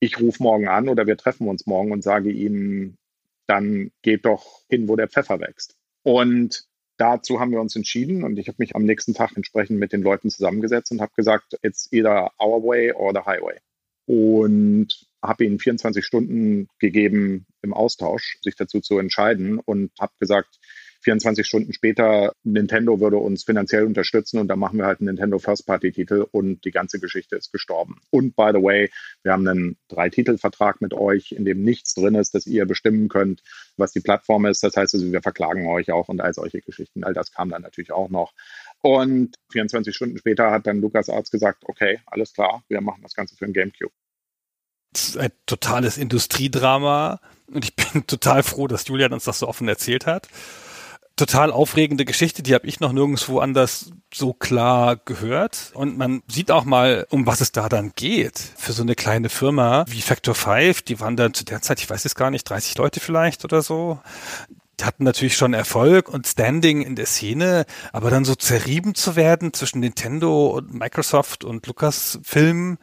ich 0.00 0.20
rufe 0.20 0.42
morgen 0.42 0.68
an 0.68 0.90
oder 0.90 1.06
wir 1.06 1.16
treffen 1.16 1.48
uns 1.48 1.66
morgen 1.66 1.92
und 1.92 2.02
sage 2.02 2.30
ihnen, 2.30 2.98
dann 3.46 3.90
geht 4.02 4.26
doch 4.26 4.62
hin, 4.68 4.88
wo 4.88 4.96
der 4.96 5.08
Pfeffer 5.08 5.40
wächst. 5.40 5.76
Und 6.02 6.66
dazu 6.96 7.40
haben 7.40 7.52
wir 7.52 7.60
uns 7.60 7.76
entschieden 7.76 8.24
und 8.24 8.38
ich 8.38 8.48
habe 8.48 8.56
mich 8.58 8.74
am 8.74 8.84
nächsten 8.84 9.14
Tag 9.14 9.36
entsprechend 9.36 9.78
mit 9.78 9.92
den 9.92 10.02
Leuten 10.02 10.30
zusammengesetzt 10.30 10.92
und 10.92 11.00
habe 11.00 11.12
gesagt, 11.16 11.58
it's 11.62 11.88
either 11.92 12.30
our 12.40 12.62
way 12.62 12.92
or 12.92 13.12
the 13.12 13.20
highway. 13.20 13.58
Und 14.06 15.06
habe 15.22 15.44
ihnen 15.44 15.58
24 15.58 16.04
Stunden 16.04 16.68
gegeben 16.78 17.46
im 17.62 17.74
Austausch, 17.74 18.38
sich 18.42 18.54
dazu 18.54 18.80
zu 18.80 18.98
entscheiden 18.98 19.58
und 19.58 19.90
habe 19.98 20.12
gesagt, 20.20 20.58
24 21.06 21.46
Stunden 21.46 21.72
später, 21.72 22.32
Nintendo 22.42 22.98
würde 22.98 23.18
uns 23.18 23.44
finanziell 23.44 23.84
unterstützen 23.84 24.40
und 24.40 24.48
dann 24.48 24.58
machen 24.58 24.78
wir 24.78 24.86
halt 24.86 24.98
einen 24.98 25.06
Nintendo 25.06 25.38
First-Party-Titel 25.38 26.26
und 26.32 26.64
die 26.64 26.72
ganze 26.72 26.98
Geschichte 26.98 27.36
ist 27.36 27.52
gestorben. 27.52 28.00
Und 28.10 28.34
by 28.34 28.50
the 28.52 28.60
way, 28.60 28.90
wir 29.22 29.30
haben 29.30 29.46
einen 29.46 29.76
Drei-Titel-Vertrag 29.86 30.80
mit 30.80 30.94
euch, 30.94 31.30
in 31.30 31.44
dem 31.44 31.62
nichts 31.62 31.94
drin 31.94 32.16
ist, 32.16 32.34
dass 32.34 32.48
ihr 32.48 32.66
bestimmen 32.66 33.08
könnt, 33.08 33.44
was 33.76 33.92
die 33.92 34.00
Plattform 34.00 34.46
ist. 34.46 34.64
Das 34.64 34.76
heißt 34.76 34.94
also, 34.94 35.12
wir 35.12 35.22
verklagen 35.22 35.68
euch 35.68 35.92
auch 35.92 36.08
und 36.08 36.20
all 36.20 36.34
solche 36.34 36.60
Geschichten. 36.60 37.04
All 37.04 37.14
das 37.14 37.30
kam 37.30 37.50
dann 37.50 37.62
natürlich 37.62 37.92
auch 37.92 38.08
noch. 38.08 38.32
Und 38.82 39.36
24 39.52 39.94
Stunden 39.94 40.18
später 40.18 40.50
hat 40.50 40.66
dann 40.66 40.80
Lukas 40.80 41.08
Arzt 41.08 41.30
gesagt, 41.30 41.62
okay, 41.66 42.00
alles 42.06 42.32
klar, 42.32 42.64
wir 42.66 42.80
machen 42.80 43.02
das 43.02 43.14
Ganze 43.14 43.36
für 43.36 43.44
den 43.44 43.54
GameCube. 43.54 43.92
Das 44.92 45.10
ist 45.10 45.18
ein 45.18 45.30
totales 45.46 45.98
Industriedrama 45.98 47.20
und 47.46 47.64
ich 47.64 47.76
bin 47.76 48.04
total 48.08 48.42
froh, 48.42 48.66
dass 48.66 48.88
Julian 48.88 49.12
uns 49.12 49.24
das 49.24 49.38
so 49.38 49.46
offen 49.46 49.68
erzählt 49.68 50.04
hat 50.04 50.26
total 51.16 51.50
aufregende 51.50 52.04
Geschichte, 52.04 52.42
die 52.42 52.54
habe 52.54 52.66
ich 52.66 52.80
noch 52.80 52.92
nirgendwo 52.92 53.40
anders 53.40 53.90
so 54.12 54.34
klar 54.34 54.96
gehört. 54.96 55.70
Und 55.74 55.96
man 55.96 56.22
sieht 56.28 56.50
auch 56.50 56.64
mal, 56.64 57.06
um 57.10 57.26
was 57.26 57.40
es 57.40 57.52
da 57.52 57.68
dann 57.68 57.92
geht. 57.96 58.38
Für 58.56 58.72
so 58.72 58.82
eine 58.82 58.94
kleine 58.94 59.28
Firma 59.30 59.84
wie 59.88 60.02
Factor 60.02 60.34
5, 60.34 60.82
die 60.82 61.00
waren 61.00 61.16
dann 61.16 61.34
zu 61.34 61.44
der 61.44 61.62
Zeit, 61.62 61.80
ich 61.80 61.88
weiß 61.88 62.04
es 62.04 62.14
gar 62.14 62.30
nicht, 62.30 62.48
30 62.48 62.76
Leute 62.76 63.00
vielleicht 63.00 63.44
oder 63.44 63.62
so. 63.62 63.98
Die 64.78 64.84
hatten 64.84 65.04
natürlich 65.04 65.36
schon 65.36 65.54
Erfolg 65.54 66.10
und 66.10 66.26
Standing 66.26 66.82
in 66.82 66.96
der 66.96 67.06
Szene, 67.06 67.64
aber 67.92 68.10
dann 68.10 68.26
so 68.26 68.34
zerrieben 68.34 68.94
zu 68.94 69.16
werden 69.16 69.54
zwischen 69.54 69.80
Nintendo 69.80 70.48
und 70.48 70.74
Microsoft 70.74 71.44
und 71.44 71.66
Lucasfilm 71.66 72.76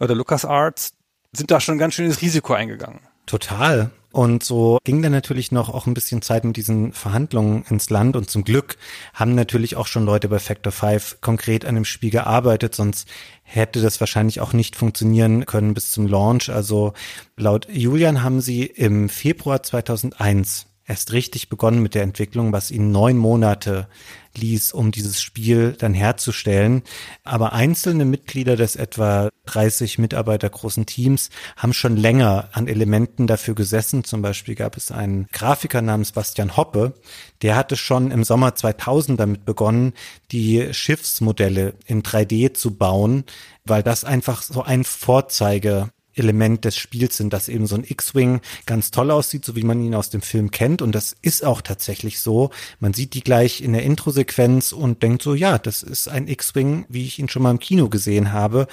oder 0.00 0.16
LucasArts, 0.16 0.94
sind 1.32 1.52
da 1.52 1.60
schon 1.60 1.76
ein 1.76 1.78
ganz 1.78 1.94
schönes 1.94 2.20
Risiko 2.20 2.54
eingegangen. 2.54 3.00
Total. 3.26 3.90
Und 4.16 4.42
so 4.42 4.78
ging 4.82 5.02
dann 5.02 5.12
natürlich 5.12 5.52
noch 5.52 5.68
auch 5.68 5.86
ein 5.86 5.92
bisschen 5.92 6.22
Zeit 6.22 6.44
mit 6.44 6.56
diesen 6.56 6.94
Verhandlungen 6.94 7.66
ins 7.68 7.90
Land 7.90 8.16
und 8.16 8.30
zum 8.30 8.44
Glück 8.44 8.78
haben 9.12 9.34
natürlich 9.34 9.76
auch 9.76 9.86
schon 9.86 10.06
Leute 10.06 10.30
bei 10.30 10.38
Factor 10.38 10.72
5 10.72 11.20
konkret 11.20 11.66
an 11.66 11.74
dem 11.74 11.84
Spiel 11.84 12.08
gearbeitet, 12.08 12.74
sonst 12.74 13.06
hätte 13.42 13.82
das 13.82 14.00
wahrscheinlich 14.00 14.40
auch 14.40 14.54
nicht 14.54 14.74
funktionieren 14.74 15.44
können 15.44 15.74
bis 15.74 15.90
zum 15.90 16.06
Launch. 16.06 16.48
Also 16.48 16.94
laut 17.36 17.68
Julian 17.70 18.22
haben 18.22 18.40
sie 18.40 18.64
im 18.64 19.10
Februar 19.10 19.62
2001 19.62 20.64
erst 20.86 21.12
richtig 21.12 21.48
begonnen 21.48 21.82
mit 21.82 21.94
der 21.94 22.02
Entwicklung, 22.02 22.52
was 22.52 22.70
ihnen 22.70 22.92
neun 22.92 23.16
Monate 23.16 23.88
ließ, 24.36 24.72
um 24.72 24.92
dieses 24.92 25.20
Spiel 25.20 25.72
dann 25.72 25.94
herzustellen. 25.94 26.82
Aber 27.24 27.52
einzelne 27.52 28.04
Mitglieder 28.04 28.56
des 28.56 28.76
etwa 28.76 29.30
30 29.46 29.98
Mitarbeiter 29.98 30.48
großen 30.48 30.86
Teams 30.86 31.30
haben 31.56 31.72
schon 31.72 31.96
länger 31.96 32.48
an 32.52 32.68
Elementen 32.68 33.26
dafür 33.26 33.54
gesessen. 33.54 34.04
Zum 34.04 34.22
Beispiel 34.22 34.54
gab 34.54 34.76
es 34.76 34.90
einen 34.90 35.26
Grafiker 35.32 35.82
namens 35.82 36.12
Bastian 36.12 36.56
Hoppe, 36.56 36.94
der 37.42 37.56
hatte 37.56 37.76
schon 37.76 38.10
im 38.10 38.24
Sommer 38.24 38.54
2000 38.54 39.18
damit 39.18 39.44
begonnen, 39.44 39.92
die 40.32 40.72
Schiffsmodelle 40.72 41.74
in 41.86 42.02
3D 42.02 42.54
zu 42.54 42.76
bauen, 42.76 43.24
weil 43.64 43.82
das 43.82 44.04
einfach 44.04 44.42
so 44.42 44.62
ein 44.62 44.84
Vorzeige 44.84 45.90
Element 46.16 46.64
des 46.64 46.76
Spiels 46.76 47.16
sind, 47.16 47.32
dass 47.32 47.48
eben 47.48 47.66
so 47.66 47.76
ein 47.76 47.84
X-Wing 47.84 48.40
ganz 48.66 48.90
toll 48.90 49.10
aussieht, 49.10 49.44
so 49.44 49.54
wie 49.56 49.62
man 49.62 49.82
ihn 49.82 49.94
aus 49.94 50.10
dem 50.10 50.22
Film 50.22 50.50
kennt. 50.50 50.82
Und 50.82 50.92
das 50.92 51.14
ist 51.22 51.44
auch 51.44 51.60
tatsächlich 51.60 52.20
so. 52.20 52.50
Man 52.80 52.94
sieht 52.94 53.14
die 53.14 53.22
gleich 53.22 53.60
in 53.60 53.72
der 53.72 53.82
Intro-Sequenz 53.82 54.72
und 54.72 55.02
denkt 55.02 55.22
so, 55.22 55.34
ja, 55.34 55.58
das 55.58 55.82
ist 55.82 56.08
ein 56.08 56.28
X-Wing, 56.28 56.86
wie 56.88 57.04
ich 57.04 57.18
ihn 57.18 57.28
schon 57.28 57.42
mal 57.42 57.50
im 57.50 57.60
Kino 57.60 57.88
gesehen 57.88 58.32
habe. 58.32 58.66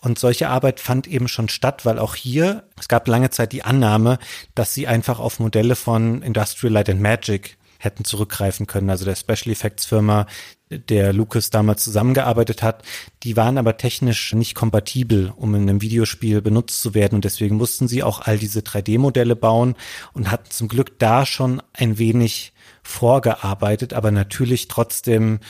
Und 0.00 0.18
solche 0.18 0.48
Arbeit 0.48 0.80
fand 0.80 1.06
eben 1.06 1.28
schon 1.28 1.48
statt, 1.48 1.86
weil 1.86 1.98
auch 1.98 2.14
hier, 2.14 2.64
es 2.78 2.88
gab 2.88 3.08
lange 3.08 3.30
Zeit 3.30 3.52
die 3.52 3.62
Annahme, 3.62 4.18
dass 4.54 4.74
sie 4.74 4.86
einfach 4.86 5.18
auf 5.18 5.40
Modelle 5.40 5.76
von 5.76 6.22
Industrial 6.22 6.72
Light 6.72 6.90
and 6.90 7.00
Magic 7.00 7.56
hätten 7.84 8.04
zurückgreifen 8.04 8.66
können, 8.66 8.90
also 8.90 9.04
der 9.04 9.16
Special 9.16 9.52
Effects 9.52 9.84
Firma, 9.84 10.26
der 10.70 11.12
Lucas 11.12 11.50
damals 11.50 11.84
zusammengearbeitet 11.84 12.62
hat, 12.62 12.82
die 13.22 13.36
waren 13.36 13.58
aber 13.58 13.76
technisch 13.76 14.32
nicht 14.32 14.54
kompatibel, 14.54 15.32
um 15.36 15.54
in 15.54 15.62
einem 15.62 15.82
Videospiel 15.82 16.40
benutzt 16.40 16.80
zu 16.80 16.94
werden 16.94 17.16
und 17.16 17.24
deswegen 17.24 17.56
mussten 17.56 17.86
sie 17.86 18.02
auch 18.02 18.20
all 18.20 18.38
diese 18.38 18.60
3D-Modelle 18.60 19.36
bauen 19.36 19.76
und 20.12 20.30
hatten 20.30 20.50
zum 20.50 20.68
Glück 20.68 20.98
da 20.98 21.26
schon 21.26 21.62
ein 21.72 21.98
wenig 21.98 22.52
vorgearbeitet, 22.82 23.92
aber 23.92 24.10
natürlich 24.10 24.68
trotzdem 24.68 25.40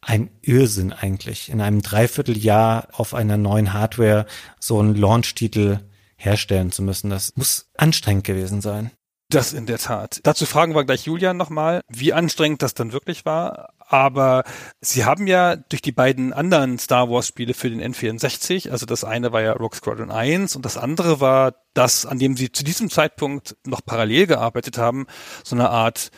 ein 0.00 0.30
Irrsinn 0.42 0.92
eigentlich, 0.92 1.48
in 1.48 1.60
einem 1.60 1.80
Dreivierteljahr 1.80 2.88
auf 2.92 3.14
einer 3.14 3.36
neuen 3.36 3.72
Hardware 3.72 4.26
so 4.60 4.78
einen 4.78 4.94
Launch-Titel 4.94 5.80
herstellen 6.16 6.72
zu 6.72 6.82
müssen. 6.82 7.10
Das 7.10 7.36
muss 7.36 7.70
anstrengend 7.76 8.24
gewesen 8.24 8.60
sein. 8.60 8.90
Das 9.30 9.52
in 9.52 9.66
der 9.66 9.78
Tat. 9.78 10.20
Dazu 10.22 10.46
fragen 10.46 10.74
wir 10.74 10.84
gleich 10.84 11.06
Julian 11.06 11.36
nochmal, 11.36 11.80
wie 11.88 12.12
anstrengend 12.12 12.62
das 12.62 12.74
dann 12.74 12.92
wirklich 12.92 13.24
war. 13.24 13.70
Aber 13.80 14.44
Sie 14.80 15.04
haben 15.04 15.26
ja 15.26 15.56
durch 15.56 15.82
die 15.82 15.92
beiden 15.92 16.32
anderen 16.32 16.78
Star 16.78 17.10
Wars 17.10 17.28
Spiele 17.28 17.54
für 17.54 17.70
den 17.70 17.82
N64, 17.82 18.70
also 18.70 18.86
das 18.86 19.04
eine 19.04 19.32
war 19.32 19.42
ja 19.42 19.52
Rogue 19.52 19.76
Squadron 19.76 20.10
1 20.10 20.56
und 20.56 20.64
das 20.64 20.76
andere 20.76 21.20
war 21.20 21.54
das, 21.74 22.06
an 22.06 22.18
dem 22.18 22.36
Sie 22.36 22.50
zu 22.50 22.64
diesem 22.64 22.90
Zeitpunkt 22.90 23.56
noch 23.66 23.84
parallel 23.84 24.26
gearbeitet 24.26 24.78
haben, 24.78 25.06
so 25.42 25.56
eine 25.56 25.70
Art 25.70 26.10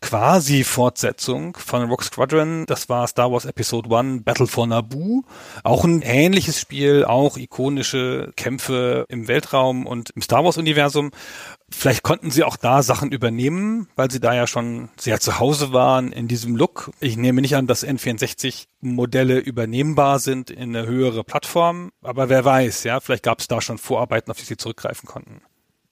quasi 0.00 0.64
Fortsetzung 0.64 1.56
von 1.56 1.88
Rogue 1.88 2.04
Squadron. 2.04 2.64
Das 2.66 2.88
war 2.88 3.06
Star 3.06 3.30
Wars 3.30 3.44
Episode 3.44 3.94
1 3.94 4.24
Battle 4.24 4.46
for 4.46 4.66
Naboo. 4.66 5.22
Auch 5.62 5.84
ein 5.84 6.02
ähnliches 6.02 6.58
Spiel, 6.58 7.04
auch 7.04 7.36
ikonische 7.36 8.32
Kämpfe 8.36 9.04
im 9.08 9.28
Weltraum 9.28 9.86
und 9.86 10.10
im 10.10 10.22
Star 10.22 10.44
Wars 10.44 10.56
Universum. 10.58 11.10
Vielleicht 11.72 12.02
konnten 12.02 12.30
sie 12.30 12.42
auch 12.42 12.56
da 12.56 12.82
Sachen 12.82 13.12
übernehmen, 13.12 13.88
weil 13.94 14.10
sie 14.10 14.20
da 14.20 14.34
ja 14.34 14.46
schon 14.46 14.88
sehr 14.98 15.20
zu 15.20 15.38
Hause 15.38 15.72
waren 15.72 16.12
in 16.12 16.26
diesem 16.26 16.56
Look. 16.56 16.90
Ich 17.00 17.16
nehme 17.16 17.40
nicht 17.40 17.56
an, 17.56 17.66
dass 17.66 17.86
N64 17.86 18.66
Modelle 18.80 19.38
übernehmbar 19.38 20.18
sind 20.18 20.50
in 20.50 20.74
eine 20.74 20.86
höhere 20.86 21.22
Plattform, 21.22 21.90
aber 22.02 22.28
wer 22.28 22.44
weiß, 22.44 22.84
ja, 22.84 23.00
vielleicht 23.00 23.22
gab 23.22 23.38
es 23.38 23.48
da 23.48 23.60
schon 23.60 23.78
Vorarbeiten, 23.78 24.30
auf 24.30 24.38
die 24.38 24.44
sie 24.44 24.56
zurückgreifen 24.56 25.08
konnten. 25.08 25.42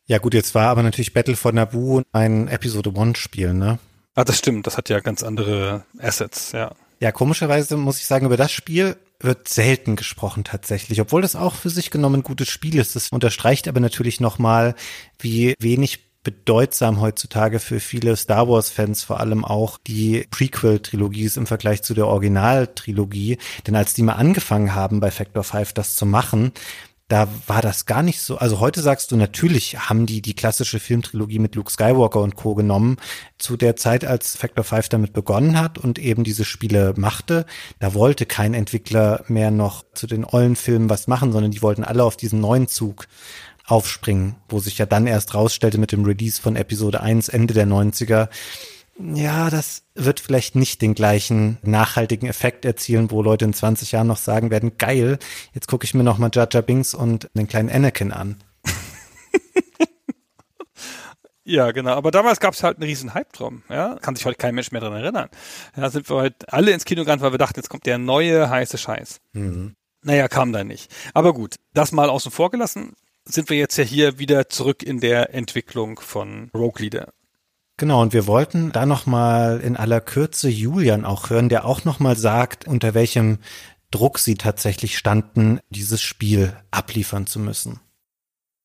Ja 0.07 0.19
gut, 0.19 0.35
jetzt 0.35 0.55
war 0.55 0.69
aber 0.69 0.83
natürlich 0.83 1.13
Battle 1.13 1.37
for 1.37 1.53
Naboo 1.53 2.03
ein 2.13 2.49
Episode 2.49 2.93
One 2.95 3.15
Spiel, 3.15 3.55
ne? 3.55 3.79
Ah, 4.15 4.25
das 4.25 4.39
stimmt, 4.39 4.67
das 4.67 4.77
hat 4.77 4.89
ja 4.89 5.01
ganz 5.01 5.23
andere 5.23 5.85
Assets, 5.99 6.53
ja. 6.53 6.73
Ja, 7.01 7.13
komischerweise 7.13 7.77
muss 7.77 7.99
ich 7.99 8.07
sagen, 8.07 8.27
über 8.27 8.37
das 8.37 8.51
Spiel 8.51 8.97
wird 9.21 9.49
selten 9.49 9.97
gesprochen 9.97 10.45
tatsächlich, 10.45 11.01
obwohl 11.01 11.23
das 11.23 11.37
auch 11.37 11.55
für 11.55 11.71
sich 11.71 11.91
genommen 11.91 12.17
ein 12.17 12.23
gutes 12.23 12.49
Spiel 12.49 12.79
ist. 12.79 12.95
Das 12.95 13.09
unterstreicht 13.11 13.67
aber 13.67 13.81
natürlich 13.81 14.21
nochmal, 14.21 14.75
wie 15.19 15.55
wenig 15.59 16.09
bedeutsam 16.23 17.01
heutzutage 17.01 17.59
für 17.59 17.81
viele 17.81 18.17
Star 18.17 18.49
Wars-Fans 18.49 19.03
vor 19.03 19.21
allem 19.21 19.45
auch 19.45 19.79
die 19.79 20.27
Prequel-Trilogie 20.31 21.25
ist 21.25 21.37
im 21.37 21.47
Vergleich 21.47 21.83
zu 21.83 21.95
der 21.95 22.07
Original-Trilogie. 22.07 23.39
Denn 23.67 23.77
als 23.77 23.95
die 23.95 24.03
mal 24.03 24.15
angefangen 24.15 24.75
haben, 24.75 25.01
bei 25.01 25.11
Factor 25.11 25.43
5 25.43 25.73
das 25.73 25.97
zu 25.97 26.07
machen, 26.07 26.53
da 27.09 27.27
war 27.47 27.63
das 27.63 27.87
gar 27.87 28.03
nicht 28.03 28.21
so. 28.21 28.37
Also 28.37 28.61
heute 28.61 28.83
sagst 28.83 29.11
du, 29.11 29.17
natürlich 29.17 29.79
haben 29.89 30.05
die 30.05 30.21
die 30.21 30.35
klassische 30.35 30.79
Filmtrilogie 30.79 31.39
mit 31.39 31.55
Luke 31.55 31.73
Skywalker 31.73 32.21
und 32.21 32.37
Co. 32.37 32.55
genommen. 32.55 32.99
Zu 33.39 33.57
der 33.57 33.77
Zeit, 33.77 34.05
als 34.05 34.37
Factor 34.37 34.63
5 34.63 34.91
damit 34.91 35.13
begonnen 35.15 35.59
hat 35.59 35.79
und 35.79 35.99
eben 35.99 36.23
diese 36.23 36.45
Spiele 36.45 36.93
machte, 36.97 37.47
da 37.79 37.95
wollte 37.95 38.27
kein 38.27 38.53
Entwickler 38.53 39.25
mehr 39.29 39.51
noch 39.51 39.85
zu 39.95 40.07
den 40.07 40.27
ollen 40.27 40.55
Filmen 40.55 40.91
was 40.91 41.07
machen, 41.07 41.33
sondern 41.33 41.51
die 41.51 41.63
wollten 41.63 41.83
alle 41.83 42.05
auf 42.05 42.17
diesen 42.17 42.41
neuen 42.41 42.69
Zug 42.69 43.09
aufspringen, 43.65 44.37
wo 44.49 44.61
sich 44.61 44.79
ja 44.79 44.87
dann 44.87 45.07
erst 45.07 45.35
rausstellte 45.35 45.79
mit 45.79 45.93
dem 45.93 46.05
Release 46.05 46.41
von 46.41 46.57
Episode 46.57 47.01
1 47.01 47.29
Ende 47.29 47.55
der 47.55 47.67
90er, 47.67 48.29
ja, 48.99 49.51
das 49.51 49.85
wird 49.95 50.21
vielleicht 50.21 50.57
nicht 50.57 50.83
den 50.83 50.95
gleichen 50.95 51.59
nachhaltigen 51.63 52.29
Effekt 52.29 52.65
erzielen, 52.65 53.11
wo 53.11 53.23
Leute 53.23 53.45
in 53.45 53.53
20 53.53 53.93
Jahren 53.93 54.07
noch 54.07 54.17
sagen 54.17 54.51
werden, 54.51 54.77
geil, 54.79 55.19
jetzt 55.53 55.69
gucke 55.69 55.85
ich 55.85 55.95
mir 55.95 56.03
noch 56.03 56.19
mal 56.19 56.31
Jar 56.33 56.49
Jar 56.51 56.63
Binks 56.63 56.95
und 56.95 57.29
den 57.35 57.49
kleinen 57.49 57.71
Anakin 57.71 58.13
an. 58.13 58.37
Ja, 61.49 61.71
genau. 61.73 61.93
Aber 61.93 62.11
damals 62.11 62.41
gab 62.41 62.53
es 62.53 62.63
halt 62.63 62.77
einen 62.77 62.87
riesen 62.87 63.15
Hype 63.15 63.33
drum. 63.33 63.63
Ja, 63.71 63.97
kann 64.03 64.15
sich 64.15 64.27
heute 64.27 64.37
kein 64.37 64.55
Mensch 64.55 64.71
mehr 64.71 64.83
dran 64.83 64.93
erinnern. 64.93 65.31
Ja, 65.75 65.89
sind 65.89 66.07
wir 66.11 66.17
heute 66.17 66.53
alle 66.53 66.73
ins 66.73 66.85
Kino 66.85 67.01
gegangen, 67.01 67.23
weil 67.23 67.33
wir 67.33 67.39
dachten, 67.39 67.59
jetzt 67.59 67.71
kommt 67.71 67.87
der 67.87 67.97
neue 67.97 68.51
heiße 68.51 68.77
Scheiß. 68.77 69.21
Mhm. 69.33 69.75
Naja, 70.03 70.29
kam 70.29 70.53
da 70.53 70.63
nicht. 70.63 70.95
Aber 71.15 71.33
gut, 71.33 71.57
das 71.73 71.91
mal 71.91 72.11
außen 72.11 72.31
vor 72.31 72.51
gelassen, 72.51 72.93
sind 73.25 73.49
wir 73.49 73.57
jetzt 73.57 73.79
ja 73.79 73.85
hier 73.85 74.19
wieder 74.19 74.51
zurück 74.51 74.83
in 74.83 75.01
der 75.01 75.35
Entwicklung 75.35 75.99
von 75.99 76.51
Rogue 76.55 76.83
Leader. 76.83 77.15
Genau, 77.79 78.03
und 78.03 78.13
wir 78.13 78.27
wollten 78.27 78.73
da 78.73 78.87
nochmal 78.87 79.61
in 79.61 79.77
aller 79.77 80.01
Kürze 80.01 80.49
Julian 80.49 81.05
auch 81.05 81.31
hören, 81.31 81.49
der 81.49 81.65
auch 81.65 81.85
nochmal 81.85 82.17
sagt, 82.17 82.67
unter 82.67 82.93
welchem 82.93 83.39
Druck 83.93 84.19
sie 84.19 84.35
tatsächlich 84.35 84.99
standen, 84.99 85.61
dieses 85.71 86.03
Spiel 86.03 86.53
abliefern 86.73 87.29
zu 87.29 87.39
müssen. 87.39 87.81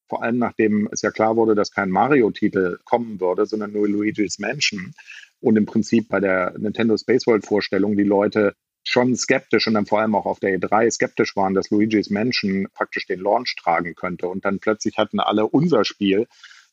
vor 0.09 0.23
allem 0.23 0.37
nachdem 0.39 0.89
es 0.91 1.01
ja 1.01 1.11
klar 1.11 1.35
wurde, 1.35 1.55
dass 1.55 1.71
kein 1.71 1.89
Mario-Titel 1.89 2.79
kommen 2.85 3.19
würde, 3.19 3.45
sondern 3.45 3.71
nur 3.71 3.87
Luigi's 3.87 4.39
Mansion. 4.39 4.93
Und 5.39 5.57
im 5.57 5.65
Prinzip 5.65 6.09
bei 6.09 6.19
der 6.19 6.53
Nintendo 6.57 6.97
Space 6.97 7.27
World 7.27 7.45
Vorstellung 7.45 7.95
die 7.95 8.03
Leute 8.03 8.55
schon 8.83 9.15
skeptisch 9.15 9.67
und 9.67 9.75
dann 9.75 9.85
vor 9.85 10.01
allem 10.01 10.15
auch 10.15 10.25
auf 10.25 10.39
der 10.39 10.57
E3 10.57 10.91
skeptisch 10.91 11.35
waren, 11.35 11.53
dass 11.53 11.69
Luigi's 11.71 12.09
Mansion 12.09 12.67
praktisch 12.73 13.07
den 13.07 13.19
Launch 13.19 13.55
tragen 13.55 13.95
könnte. 13.95 14.27
Und 14.27 14.45
dann 14.45 14.59
plötzlich 14.59 14.97
hatten 14.97 15.19
alle 15.19 15.47
unser 15.47 15.85
Spiel 15.85 16.27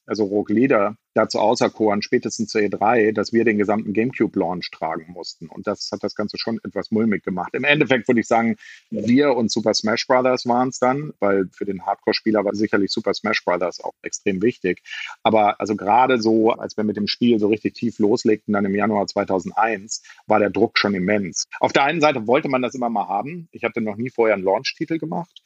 also 0.06 0.24
Rogue 0.24 0.54
Leader, 0.54 0.96
dazu 1.14 1.38
auserkoren, 1.38 2.02
spätestens 2.02 2.50
zur 2.50 2.60
E3, 2.60 3.12
dass 3.12 3.32
wir 3.32 3.44
den 3.44 3.58
gesamten 3.58 3.92
GameCube-Launch 3.92 4.70
tragen 4.70 5.12
mussten. 5.12 5.48
Und 5.48 5.66
das 5.66 5.90
hat 5.92 6.02
das 6.02 6.14
Ganze 6.14 6.38
schon 6.38 6.60
etwas 6.62 6.90
mulmig 6.90 7.24
gemacht. 7.24 7.50
Im 7.54 7.64
Endeffekt 7.64 8.08
würde 8.08 8.20
ich 8.20 8.26
sagen, 8.26 8.56
wir 8.90 9.34
und 9.34 9.50
Super 9.50 9.74
Smash 9.74 10.06
Brothers 10.06 10.46
waren 10.46 10.68
es 10.68 10.78
dann, 10.78 11.12
weil 11.18 11.48
für 11.52 11.64
den 11.64 11.84
Hardcore-Spieler 11.84 12.44
war 12.44 12.54
sicherlich 12.54 12.92
Super 12.92 13.14
Smash 13.14 13.44
Brothers 13.44 13.80
auch 13.80 13.94
extrem 14.02 14.40
wichtig. 14.42 14.82
Aber 15.22 15.60
also 15.60 15.74
gerade 15.76 16.20
so, 16.20 16.52
als 16.52 16.76
wir 16.76 16.84
mit 16.84 16.96
dem 16.96 17.08
Spiel 17.08 17.38
so 17.38 17.48
richtig 17.48 17.74
tief 17.74 17.98
loslegten, 17.98 18.54
dann 18.54 18.64
im 18.64 18.74
Januar 18.74 19.06
2001, 19.06 20.02
war 20.26 20.38
der 20.38 20.50
Druck 20.50 20.78
schon 20.78 20.94
immens. 20.94 21.48
Auf 21.58 21.72
der 21.72 21.84
einen 21.84 22.00
Seite 22.00 22.26
wollte 22.26 22.48
man 22.48 22.62
das 22.62 22.74
immer 22.74 22.88
mal 22.88 23.08
haben. 23.08 23.48
Ich 23.50 23.64
hatte 23.64 23.80
noch 23.80 23.96
nie 23.96 24.10
vorher 24.10 24.34
einen 24.34 24.44
Launch-Titel 24.44 24.98
gemacht. 24.98 25.42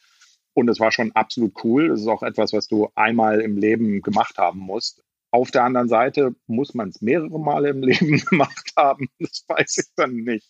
Und 0.54 0.68
es 0.68 0.80
war 0.80 0.92
schon 0.92 1.12
absolut 1.12 1.52
cool. 1.64 1.90
Es 1.90 2.00
ist 2.00 2.06
auch 2.06 2.22
etwas, 2.22 2.52
was 2.52 2.68
du 2.68 2.88
einmal 2.94 3.40
im 3.40 3.56
Leben 3.56 4.02
gemacht 4.02 4.38
haben 4.38 4.60
musst. 4.60 5.02
Auf 5.32 5.50
der 5.50 5.64
anderen 5.64 5.88
Seite 5.88 6.34
muss 6.46 6.74
man 6.74 6.90
es 6.90 7.02
mehrere 7.02 7.40
Male 7.40 7.70
im 7.70 7.82
Leben 7.82 8.18
gemacht 8.18 8.72
haben. 8.76 9.08
Das 9.18 9.44
weiß 9.48 9.78
ich 9.78 9.94
dann 9.96 10.14
nicht. 10.14 10.48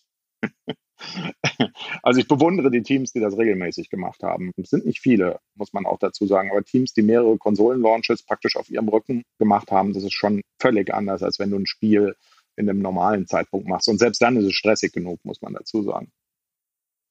Also 2.03 2.21
ich 2.21 2.29
bewundere 2.29 2.71
die 2.71 2.83
Teams, 2.83 3.13
die 3.13 3.21
das 3.21 3.37
regelmäßig 3.37 3.91
gemacht 3.91 4.23
haben. 4.23 4.53
Es 4.57 4.71
sind 4.71 4.87
nicht 4.87 5.01
viele, 5.01 5.41
muss 5.55 5.73
man 5.73 5.87
auch 5.87 5.99
dazu 5.99 6.27
sagen, 6.27 6.51
aber 6.51 6.63
Teams, 6.63 6.93
die 6.93 7.03
mehrere 7.03 7.37
Konsolen-Launches 7.37 8.23
praktisch 8.23 8.57
auf 8.57 8.71
ihrem 8.71 8.89
Rücken 8.89 9.23
gemacht 9.39 9.71
haben, 9.71 9.93
das 9.93 10.05
ist 10.05 10.13
schon 10.13 10.43
völlig 10.61 10.93
anders, 10.93 11.23
als 11.23 11.39
wenn 11.39 11.51
du 11.51 11.59
ein 11.59 11.67
Spiel 11.67 12.15
in 12.57 12.69
einem 12.69 12.81
normalen 12.81 13.27
Zeitpunkt 13.27 13.69
machst. 13.69 13.89
Und 13.89 13.99
selbst 13.99 14.23
dann 14.23 14.37
ist 14.37 14.45
es 14.45 14.55
stressig 14.55 14.93
genug, 14.93 15.19
muss 15.25 15.43
man 15.43 15.55
dazu 15.55 15.83
sagen. 15.83 16.13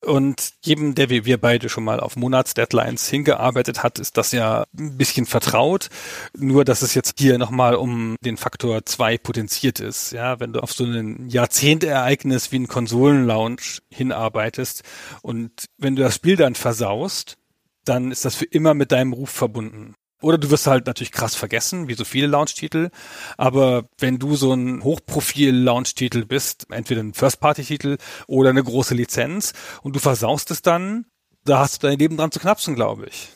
Und 0.06 0.52
jedem, 0.62 0.96
der 0.96 1.10
wie 1.10 1.24
wir 1.24 1.40
beide 1.40 1.70
schon 1.70 1.86
mal 1.86 2.00
auf 2.00 2.18
Monatsdeadlines 2.18 3.08
hingearbeitet 3.10 3.84
hat, 3.84 4.00
ist 4.00 4.18
das 4.18 4.34
ja 4.34 4.66
ein 4.78 4.98
bisschen 4.98 5.26
vertraut. 5.26 5.90
Nur, 6.38 6.66
dass 6.66 6.82
es 6.82 6.94
jetzt 6.94 7.18
hier 7.18 7.38
nochmal 7.38 7.76
um 7.76 8.18
den 8.22 8.36
Faktor 8.36 8.86
zwei 8.86 9.18
potenziert 9.18 9.80
ist. 9.80 10.12
Ja, 10.12 10.42
wenn 10.42 10.52
du 10.52 10.60
auf 10.62 10.74
so 10.74 10.84
ein 10.84 11.30
Jahrzehntereignis 11.30 12.52
wie 12.52 12.60
ein 12.60 12.68
Konsolenlaunch 12.68 13.80
hinarbeitest 13.90 14.84
und 15.22 15.68
wenn 15.78 15.96
du 15.96 16.04
das 16.04 16.16
Spiel 16.16 16.36
dann 16.36 16.56
versaust, 16.56 17.38
dann 17.86 18.12
ist 18.12 18.26
das 18.26 18.36
für 18.36 18.46
immer 18.46 18.74
mit 18.74 18.92
deinem 18.92 19.14
Ruf 19.14 19.30
verbunden. 19.30 19.96
Oder 20.24 20.38
du 20.38 20.50
wirst 20.50 20.68
halt 20.68 20.88
natürlich 20.88 21.12
krass 21.12 21.36
vergessen, 21.36 21.90
wie 21.90 21.96
so 21.96 22.06
viele 22.06 22.28
Launch-Titel. 22.28 22.90
Aber 23.38 23.90
wenn 24.00 24.20
du 24.20 24.38
so 24.38 24.54
ein 24.54 24.82
Hochprofil-Launch-Titel 24.82 26.26
bist, 26.26 26.68
entweder 26.72 27.02
ein 27.02 27.14
First-Party-Titel 27.14 27.98
oder 28.26 28.50
eine 28.50 28.64
große 28.64 28.96
Lizenz 28.96 29.52
und 29.82 29.96
du 29.96 30.00
versaust 30.00 30.50
es 30.52 30.62
dann, 30.62 31.06
da 31.44 31.60
hast 31.60 31.84
du 31.84 31.88
dein 31.88 32.00
Leben 32.00 32.16
dran 32.16 32.32
zu 32.32 32.40
knapsen, 32.40 32.74
glaube 32.74 33.08
ich. 33.08 33.30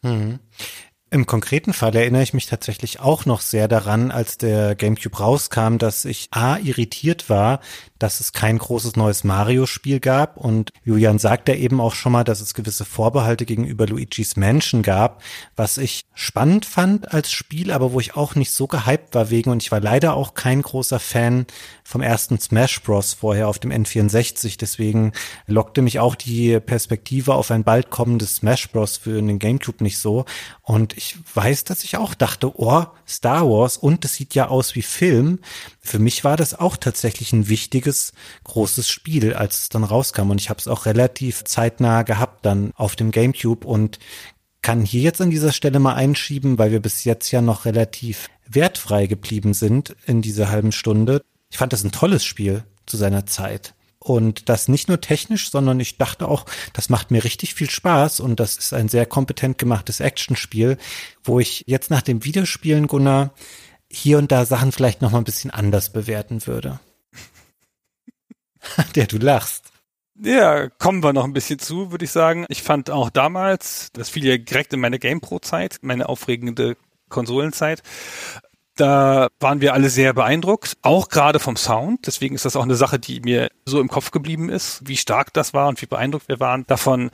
Mhm. 0.00 0.38
Im 1.10 1.26
konkreten 1.26 1.74
Fall 1.74 1.94
erinnere 1.94 2.22
ich 2.22 2.34
mich 2.34 2.46
tatsächlich 2.46 3.00
auch 3.00 3.26
noch 3.26 3.42
sehr 3.42 3.68
daran, 3.68 4.10
als 4.10 4.38
der 4.38 4.74
GameCube 4.74 5.18
rauskam, 5.18 5.76
dass 5.76 6.06
ich 6.06 6.28
A 6.32 6.56
irritiert 6.56 7.28
war, 7.28 7.60
dass 8.04 8.20
es 8.20 8.34
kein 8.34 8.58
großes 8.58 8.96
neues 8.96 9.24
Mario-Spiel 9.24 9.98
gab 9.98 10.36
und 10.36 10.74
Julian 10.84 11.18
sagt 11.18 11.48
ja 11.48 11.54
eben 11.54 11.80
auch 11.80 11.94
schon 11.94 12.12
mal, 12.12 12.22
dass 12.22 12.42
es 12.42 12.52
gewisse 12.52 12.84
Vorbehalte 12.84 13.46
gegenüber 13.46 13.86
Luigi's 13.86 14.36
Mansion 14.36 14.82
gab, 14.82 15.22
was 15.56 15.78
ich 15.78 16.04
spannend 16.12 16.66
fand 16.66 17.14
als 17.14 17.32
Spiel, 17.32 17.70
aber 17.70 17.92
wo 17.92 18.00
ich 18.00 18.14
auch 18.14 18.34
nicht 18.34 18.50
so 18.50 18.66
gehypt 18.66 19.14
war 19.14 19.30
wegen 19.30 19.48
und 19.48 19.62
ich 19.62 19.72
war 19.72 19.80
leider 19.80 20.16
auch 20.16 20.34
kein 20.34 20.60
großer 20.60 21.00
Fan 21.00 21.46
vom 21.82 22.02
ersten 22.02 22.38
Smash 22.38 22.82
Bros. 22.82 23.14
vorher 23.14 23.48
auf 23.48 23.58
dem 23.58 23.70
N64, 23.70 24.58
deswegen 24.58 25.12
lockte 25.46 25.80
mich 25.80 25.98
auch 25.98 26.14
die 26.14 26.60
Perspektive 26.60 27.34
auf 27.34 27.50
ein 27.50 27.64
bald 27.64 27.88
kommendes 27.88 28.36
Smash 28.36 28.68
Bros. 28.68 28.98
für 28.98 29.14
den 29.22 29.38
GameCube 29.38 29.82
nicht 29.82 29.96
so 29.96 30.26
und 30.60 30.94
ich 30.94 31.16
weiß, 31.32 31.64
dass 31.64 31.84
ich 31.84 31.96
auch 31.96 32.12
dachte, 32.12 32.52
oh, 32.60 32.84
Star 33.08 33.48
Wars 33.48 33.78
und 33.78 34.04
es 34.04 34.14
sieht 34.14 34.34
ja 34.34 34.48
aus 34.48 34.74
wie 34.74 34.82
Film. 34.82 35.38
Für 35.86 35.98
mich 35.98 36.24
war 36.24 36.38
das 36.38 36.58
auch 36.58 36.78
tatsächlich 36.78 37.34
ein 37.34 37.48
wichtiges, 37.48 38.14
großes 38.44 38.88
Spiel, 38.88 39.34
als 39.34 39.64
es 39.64 39.68
dann 39.68 39.84
rauskam. 39.84 40.30
Und 40.30 40.40
ich 40.40 40.48
habe 40.48 40.58
es 40.58 40.66
auch 40.66 40.86
relativ 40.86 41.44
zeitnah 41.44 42.02
gehabt 42.02 42.46
dann 42.46 42.72
auf 42.74 42.96
dem 42.96 43.10
GameCube 43.10 43.66
und 43.66 43.98
kann 44.62 44.86
hier 44.86 45.02
jetzt 45.02 45.20
an 45.20 45.28
dieser 45.28 45.52
Stelle 45.52 45.78
mal 45.78 45.94
einschieben, 45.94 46.58
weil 46.58 46.72
wir 46.72 46.80
bis 46.80 47.04
jetzt 47.04 47.30
ja 47.30 47.42
noch 47.42 47.66
relativ 47.66 48.30
wertfrei 48.48 49.06
geblieben 49.06 49.52
sind 49.52 49.94
in 50.06 50.22
dieser 50.22 50.50
halben 50.50 50.72
Stunde. 50.72 51.22
Ich 51.50 51.58
fand 51.58 51.74
das 51.74 51.84
ein 51.84 51.92
tolles 51.92 52.24
Spiel 52.24 52.64
zu 52.86 52.96
seiner 52.96 53.26
Zeit. 53.26 53.74
Und 53.98 54.48
das 54.48 54.68
nicht 54.68 54.88
nur 54.88 55.02
technisch, 55.02 55.50
sondern 55.50 55.80
ich 55.80 55.98
dachte 55.98 56.28
auch, 56.28 56.46
das 56.72 56.88
macht 56.88 57.10
mir 57.10 57.24
richtig 57.24 57.54
viel 57.54 57.68
Spaß 57.68 58.20
und 58.20 58.40
das 58.40 58.56
ist 58.56 58.72
ein 58.72 58.88
sehr 58.88 59.04
kompetent 59.04 59.58
gemachtes 59.58 60.00
Actionspiel, 60.00 60.78
wo 61.22 61.40
ich 61.40 61.64
jetzt 61.66 61.90
nach 61.90 62.02
dem 62.02 62.24
Videospielen, 62.24 62.86
Gunnar, 62.86 63.32
hier 63.94 64.18
und 64.18 64.32
da 64.32 64.44
Sachen 64.44 64.72
vielleicht 64.72 65.02
noch 65.02 65.10
mal 65.12 65.18
ein 65.18 65.24
bisschen 65.24 65.50
anders 65.50 65.90
bewerten 65.90 66.46
würde. 66.46 66.80
Der 68.96 69.06
du 69.06 69.18
lachst. 69.18 69.70
Ja, 70.16 70.68
kommen 70.68 71.02
wir 71.02 71.12
noch 71.12 71.24
ein 71.24 71.32
bisschen 71.32 71.58
zu, 71.58 71.90
würde 71.90 72.04
ich 72.04 72.12
sagen. 72.12 72.46
Ich 72.48 72.62
fand 72.62 72.90
auch 72.90 73.10
damals, 73.10 73.88
das 73.92 74.08
fiel 74.08 74.24
ja 74.24 74.36
direkt 74.36 74.72
in 74.72 74.80
meine 74.80 74.98
GamePro-Zeit, 74.98 75.78
meine 75.82 76.08
aufregende 76.08 76.76
Konsolenzeit, 77.08 77.82
da 78.76 79.28
waren 79.38 79.60
wir 79.60 79.72
alle 79.72 79.88
sehr 79.88 80.14
beeindruckt, 80.14 80.76
auch 80.82 81.08
gerade 81.08 81.38
vom 81.38 81.56
Sound. 81.56 82.06
Deswegen 82.06 82.34
ist 82.34 82.44
das 82.44 82.56
auch 82.56 82.62
eine 82.62 82.74
Sache, 82.74 82.98
die 82.98 83.20
mir 83.20 83.48
so 83.64 83.80
im 83.80 83.88
Kopf 83.88 84.10
geblieben 84.10 84.48
ist, 84.48 84.82
wie 84.84 84.96
stark 84.96 85.32
das 85.32 85.54
war 85.54 85.68
und 85.68 85.80
wie 85.80 85.86
beeindruckt 85.86 86.28
wir 86.28 86.40
waren 86.40 86.66
davon 86.66 87.10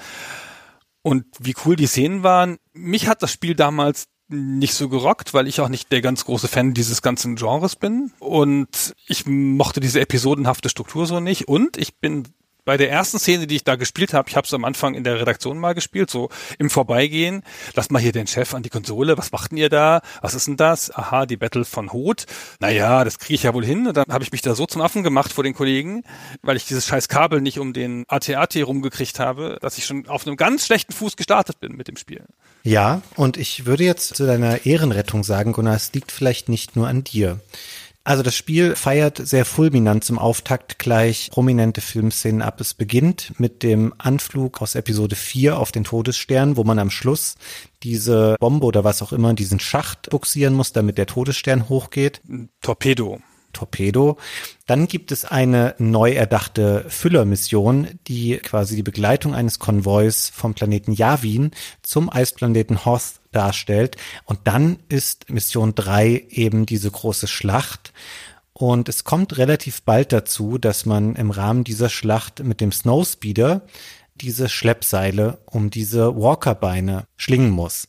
und 1.02 1.24
wie 1.38 1.54
cool 1.64 1.76
die 1.76 1.86
Szenen 1.86 2.22
waren. 2.22 2.58
Mich 2.72 3.08
hat 3.08 3.22
das 3.22 3.32
Spiel 3.32 3.54
damals 3.54 4.06
nicht 4.30 4.74
so 4.74 4.88
gerockt, 4.88 5.34
weil 5.34 5.46
ich 5.46 5.60
auch 5.60 5.68
nicht 5.68 5.92
der 5.92 6.00
ganz 6.00 6.24
große 6.24 6.48
Fan 6.48 6.74
dieses 6.74 7.02
ganzen 7.02 7.36
Genres 7.36 7.76
bin. 7.76 8.12
Und 8.18 8.94
ich 9.06 9.26
mochte 9.26 9.80
diese 9.80 10.00
episodenhafte 10.00 10.68
Struktur 10.68 11.06
so 11.06 11.20
nicht. 11.20 11.48
Und 11.48 11.76
ich 11.76 11.96
bin 11.96 12.24
bei 12.64 12.76
der 12.76 12.90
ersten 12.90 13.18
Szene, 13.18 13.46
die 13.46 13.56
ich 13.56 13.64
da 13.64 13.76
gespielt 13.76 14.14
habe, 14.14 14.28
ich 14.28 14.36
habe 14.36 14.46
es 14.46 14.54
am 14.54 14.64
Anfang 14.64 14.94
in 14.94 15.04
der 15.04 15.20
Redaktion 15.20 15.58
mal 15.58 15.74
gespielt, 15.74 16.10
so 16.10 16.28
im 16.58 16.70
Vorbeigehen, 16.70 17.42
lasst 17.74 17.92
mal 17.92 18.00
hier 18.00 18.12
den 18.12 18.26
Chef 18.26 18.54
an 18.54 18.62
die 18.62 18.70
Konsole, 18.70 19.18
was 19.18 19.32
macht 19.32 19.50
denn 19.50 19.58
ihr 19.58 19.68
da? 19.68 20.00
Was 20.22 20.34
ist 20.34 20.46
denn 20.46 20.56
das? 20.56 20.94
Aha, 20.94 21.26
die 21.26 21.36
Battle 21.36 21.64
von 21.64 21.92
Hoth. 21.92 22.26
Naja, 22.60 23.04
das 23.04 23.18
kriege 23.18 23.34
ich 23.34 23.42
ja 23.44 23.54
wohl 23.54 23.64
hin. 23.64 23.86
Und 23.86 23.96
dann 23.96 24.06
habe 24.10 24.24
ich 24.24 24.32
mich 24.32 24.42
da 24.42 24.54
so 24.54 24.66
zum 24.66 24.82
Affen 24.82 25.02
gemacht 25.02 25.32
vor 25.32 25.44
den 25.44 25.54
Kollegen, 25.54 26.02
weil 26.42 26.56
ich 26.56 26.66
dieses 26.66 26.86
scheiß 26.86 27.08
Kabel 27.08 27.40
nicht 27.40 27.58
um 27.58 27.72
den 27.72 28.04
AT-AT 28.08 28.56
rumgekriegt 28.56 29.18
habe, 29.18 29.58
dass 29.60 29.78
ich 29.78 29.84
schon 29.84 30.08
auf 30.08 30.26
einem 30.26 30.36
ganz 30.36 30.66
schlechten 30.66 30.92
Fuß 30.92 31.16
gestartet 31.16 31.60
bin 31.60 31.76
mit 31.76 31.88
dem 31.88 31.96
Spiel. 31.96 32.24
Ja, 32.62 33.02
und 33.16 33.36
ich 33.36 33.66
würde 33.66 33.84
jetzt 33.84 34.16
zu 34.16 34.26
deiner 34.26 34.66
Ehrenrettung 34.66 35.24
sagen, 35.24 35.52
Gunnar, 35.52 35.76
es 35.76 35.92
liegt 35.92 36.12
vielleicht 36.12 36.48
nicht 36.48 36.76
nur 36.76 36.88
an 36.88 37.04
dir. 37.04 37.40
Also 38.02 38.22
das 38.22 38.34
Spiel 38.34 38.76
feiert 38.76 39.18
sehr 39.18 39.44
fulminant 39.44 40.04
zum 40.04 40.18
Auftakt 40.18 40.78
gleich 40.78 41.28
prominente 41.30 41.82
Filmszenen 41.82 42.40
ab. 42.40 42.60
Es 42.60 42.72
beginnt 42.72 43.38
mit 43.38 43.62
dem 43.62 43.92
Anflug 43.98 44.62
aus 44.62 44.74
Episode 44.74 45.16
4 45.16 45.58
auf 45.58 45.70
den 45.70 45.84
Todesstern, 45.84 46.56
wo 46.56 46.64
man 46.64 46.78
am 46.78 46.90
Schluss 46.90 47.34
diese 47.82 48.36
Bombe 48.40 48.64
oder 48.64 48.84
was 48.84 49.02
auch 49.02 49.12
immer, 49.12 49.34
diesen 49.34 49.60
Schacht 49.60 50.08
buxieren 50.10 50.54
muss, 50.54 50.72
damit 50.72 50.96
der 50.96 51.06
Todesstern 51.06 51.68
hochgeht. 51.68 52.22
Torpedo. 52.62 53.20
Torpedo. 53.52 54.16
Dann 54.66 54.86
gibt 54.86 55.12
es 55.12 55.24
eine 55.24 55.74
neu 55.78 56.12
erdachte 56.12 56.84
Füllermission, 56.88 57.88
die 58.06 58.38
quasi 58.38 58.76
die 58.76 58.82
Begleitung 58.82 59.34
eines 59.34 59.58
Konvois 59.58 60.30
vom 60.32 60.54
Planeten 60.54 60.92
Yavin 60.92 61.50
zum 61.82 62.10
Eisplaneten 62.10 62.84
Hoth 62.84 63.19
darstellt. 63.32 63.96
Und 64.24 64.40
dann 64.44 64.78
ist 64.88 65.30
Mission 65.30 65.74
3 65.74 66.26
eben 66.30 66.66
diese 66.66 66.90
große 66.90 67.28
Schlacht. 67.28 67.92
Und 68.52 68.88
es 68.88 69.04
kommt 69.04 69.38
relativ 69.38 69.82
bald 69.82 70.12
dazu, 70.12 70.58
dass 70.58 70.84
man 70.84 71.14
im 71.16 71.30
Rahmen 71.30 71.64
dieser 71.64 71.88
Schlacht 71.88 72.42
mit 72.44 72.60
dem 72.60 72.72
Snowspeeder 72.72 73.62
diese 74.16 74.48
Schleppseile 74.48 75.38
um 75.46 75.70
diese 75.70 76.14
Walkerbeine 76.16 77.06
schlingen 77.16 77.50
muss. 77.50 77.88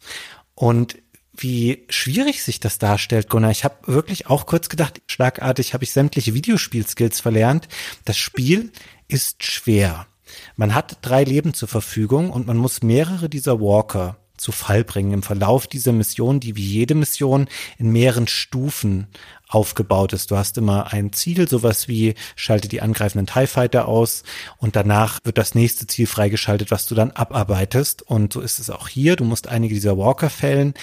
Und 0.56 0.98
wie 1.34 1.86
schwierig 1.90 2.44
sich 2.44 2.60
das 2.60 2.78
darstellt, 2.78 3.30
Gunnar. 3.30 3.52
Ich 3.52 3.64
habe 3.64 3.76
wirklich 3.88 4.28
auch 4.28 4.46
kurz 4.46 4.70
gedacht, 4.70 5.02
schlagartig 5.08 5.74
habe 5.74 5.84
ich 5.84 5.92
sämtliche 5.92 6.34
Videospielskills 6.34 7.20
verlernt. 7.20 7.68
Das 8.06 8.18
Spiel 8.18 8.72
ist 9.08 9.44
schwer. 9.44 10.08
Man 10.56 10.76
hat 10.76 11.00
drei 11.02 11.24
Leben 11.24 11.54
zur 11.54 11.68
Verfügung 11.68 12.30
und 12.30 12.48
man 12.48 12.58
muss 12.58 12.84
mehrere 12.84 13.28
dieser 13.28 13.60
Walker 13.60 14.18
zu 14.42 14.52
Fall 14.52 14.84
bringen. 14.84 15.14
Im 15.14 15.24
Verlauf 15.24 15.68
dieser 15.68 15.94
Mission, 15.94 16.40
die 16.40 16.56
wie 16.56 16.66
jede 16.66 16.96
Mission 16.96 17.48
in 17.78 17.92
mehreren 17.92 18.28
Stufen 18.28 19.08
aufgebaut 19.52 20.14
ist. 20.14 20.32
Du 20.32 20.38
hast 20.38 20.58
immer 20.58 20.92
ein 20.92 21.14
Ziel, 21.14 21.48
sowas 21.48 21.88
wie 21.88 22.16
schalte 22.36 22.68
die 22.68 22.82
angreifenden 22.82 23.28
TIE 23.28 23.48
Fighter 23.48 23.88
aus 23.88 24.24
und 24.58 24.76
danach 24.76 25.20
wird 25.24 25.38
das 25.38 25.56
nächste 25.56 25.88
Ziel 25.88 26.08
freigeschaltet, 26.08 26.72
was 26.72 26.86
du 26.86 26.96
dann 26.96 27.12
abarbeitest. 27.12 28.02
Und 28.02 28.34
so 28.34 28.42
ist 28.42 28.60
es 28.60 28.70
auch 28.70 28.88
hier. 28.88 29.16
Du 29.16 29.26
musst 29.26 29.48
einige 29.48 29.74
dieser 29.76 29.98
Walker 29.98 30.30
fällen 30.30 30.74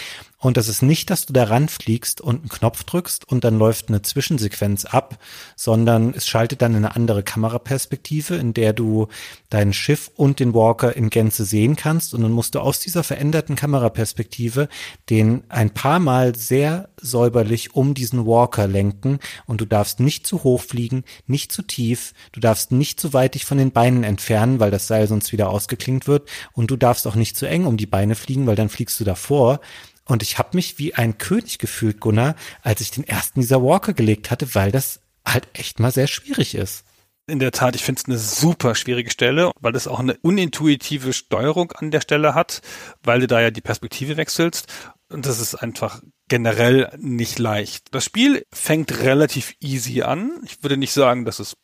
und 0.41 0.57
das 0.57 0.69
ist 0.69 0.83
nicht, 0.83 1.11
dass 1.11 1.27
du 1.27 1.33
da 1.33 1.45
ranfliegst 1.45 2.21
und 2.21 2.41
einen 2.41 2.49
Knopf 2.49 2.85
drückst 2.85 3.27
und 3.27 3.43
dann 3.43 3.59
läuft 3.59 3.89
eine 3.89 4.03
Zwischensequenz 4.03 4.85
ab, 4.85 5.19
sondern 5.57 6.14
es 6.14 6.29
schaltet 6.29 6.62
dann 6.62 6.73
in 6.73 6.85
eine 6.85 6.95
andere 6.95 7.25
Kameraperspektive, 7.25 8.37
in 8.37 8.55
der 8.55 8.73
du 8.73 9.09
dein 9.51 9.73
Schiff 9.73 10.12
und 10.14 10.39
den 10.39 10.55
Walker 10.55 10.95
in 10.95 11.11
Gänze 11.11 11.45
sehen 11.45 11.75
kannst. 11.75 12.14
Und 12.14 12.23
dann 12.23 12.31
musst 12.31 12.55
du 12.55 12.61
aus 12.61 12.79
dieser 12.79 13.03
veränderten 13.03 13.57
Kameraperspektive 13.57 14.69
den 15.11 15.43
ein 15.49 15.71
paar 15.71 15.99
Mal 15.99 16.37
sehr 16.37 16.89
säuberlich 17.01 17.75
um 17.75 17.95
diesen 17.95 18.27
Walker 18.27 18.67
lenken. 18.67 19.19
Und 19.47 19.61
du 19.61 19.65
darfst 19.65 20.01
nicht 20.01 20.27
zu 20.27 20.45
hoch 20.45 20.63
fliegen, 20.63 21.05
nicht 21.27 21.53
zu 21.53 21.63
tief. 21.63 22.13
Du 22.33 22.41
darfst 22.41 22.73
nicht 22.73 23.01
zu 23.01 23.13
weit 23.13 23.35
dich 23.35 23.45
von 23.45 23.59
den 23.59 23.73
Beinen 23.73 24.05
entfernen, 24.05 24.61
weil 24.61 24.71
das 24.71 24.87
Seil 24.87 25.07
sonst 25.07 25.33
wieder 25.33 25.51
ausgeklingt 25.51 26.07
wird. 26.07 26.29
Und 26.53 26.71
du 26.71 26.77
darfst 26.77 27.07
auch 27.07 27.15
nicht 27.15 27.37
zu 27.37 27.47
eng 27.47 27.67
um 27.67 27.77
die 27.77 27.87
Beine 27.87 28.15
fliegen, 28.15 28.47
weil 28.47 28.57
dann 28.57 28.69
fliegst 28.69 28.99
du 29.01 29.05
davor. 29.05 29.61
Und 30.05 30.23
ich 30.23 30.39
habe 30.39 30.57
mich 30.57 30.79
wie 30.79 30.95
ein 30.95 31.19
König 31.19 31.59
gefühlt, 31.59 32.01
Gunnar, 32.01 32.35
als 32.63 32.81
ich 32.81 32.91
den 32.91 33.05
ersten 33.05 33.41
dieser 33.41 33.63
Walker 33.63 33.93
gelegt 33.93 34.31
hatte, 34.31 34.55
weil 34.55 34.73
das 34.73 35.01
halt 35.25 35.49
echt 35.53 35.81
mal 35.81 35.93
sehr 35.93 36.07
schwierig 36.07 36.55
ist. 36.55 36.85
In 37.27 37.41
der 37.41 37.53
Tat, 37.53 37.77
ich 37.77 37.85
finde 37.85 38.01
es 38.01 38.09
eine 38.09 38.17
super 38.17 38.75
schwierige 38.75 39.11
Stelle, 39.11 39.51
weil 39.61 39.77
es 39.77 39.87
auch 39.87 40.01
eine 40.01 40.17
unintuitive 40.23 41.13
Steuerung 41.13 41.73
an 41.73 41.91
der 41.91 42.01
Stelle 42.01 42.35
hat, 42.35 42.63
weil 43.03 43.21
du 43.21 43.27
da 43.27 43.43
ja 43.43 43.51
die 43.51 43.61
Perspektive 43.61 44.17
wechselst. 44.17 44.67
Und 45.11 45.27
das 45.27 45.39
ist 45.39 45.55
einfach 45.55 46.01
generell 46.29 46.91
nicht 46.99 47.39
leicht. 47.39 47.95
Das 47.95 48.05
Spiel 48.05 48.45
fängt 48.53 49.01
relativ 49.01 49.55
easy 49.61 50.03
an. 50.03 50.41
Ich 50.45 50.62
würde 50.62 50.76
nicht 50.76 50.93
sagen, 50.93 51.24
dass 51.24 51.39
es 51.39 51.57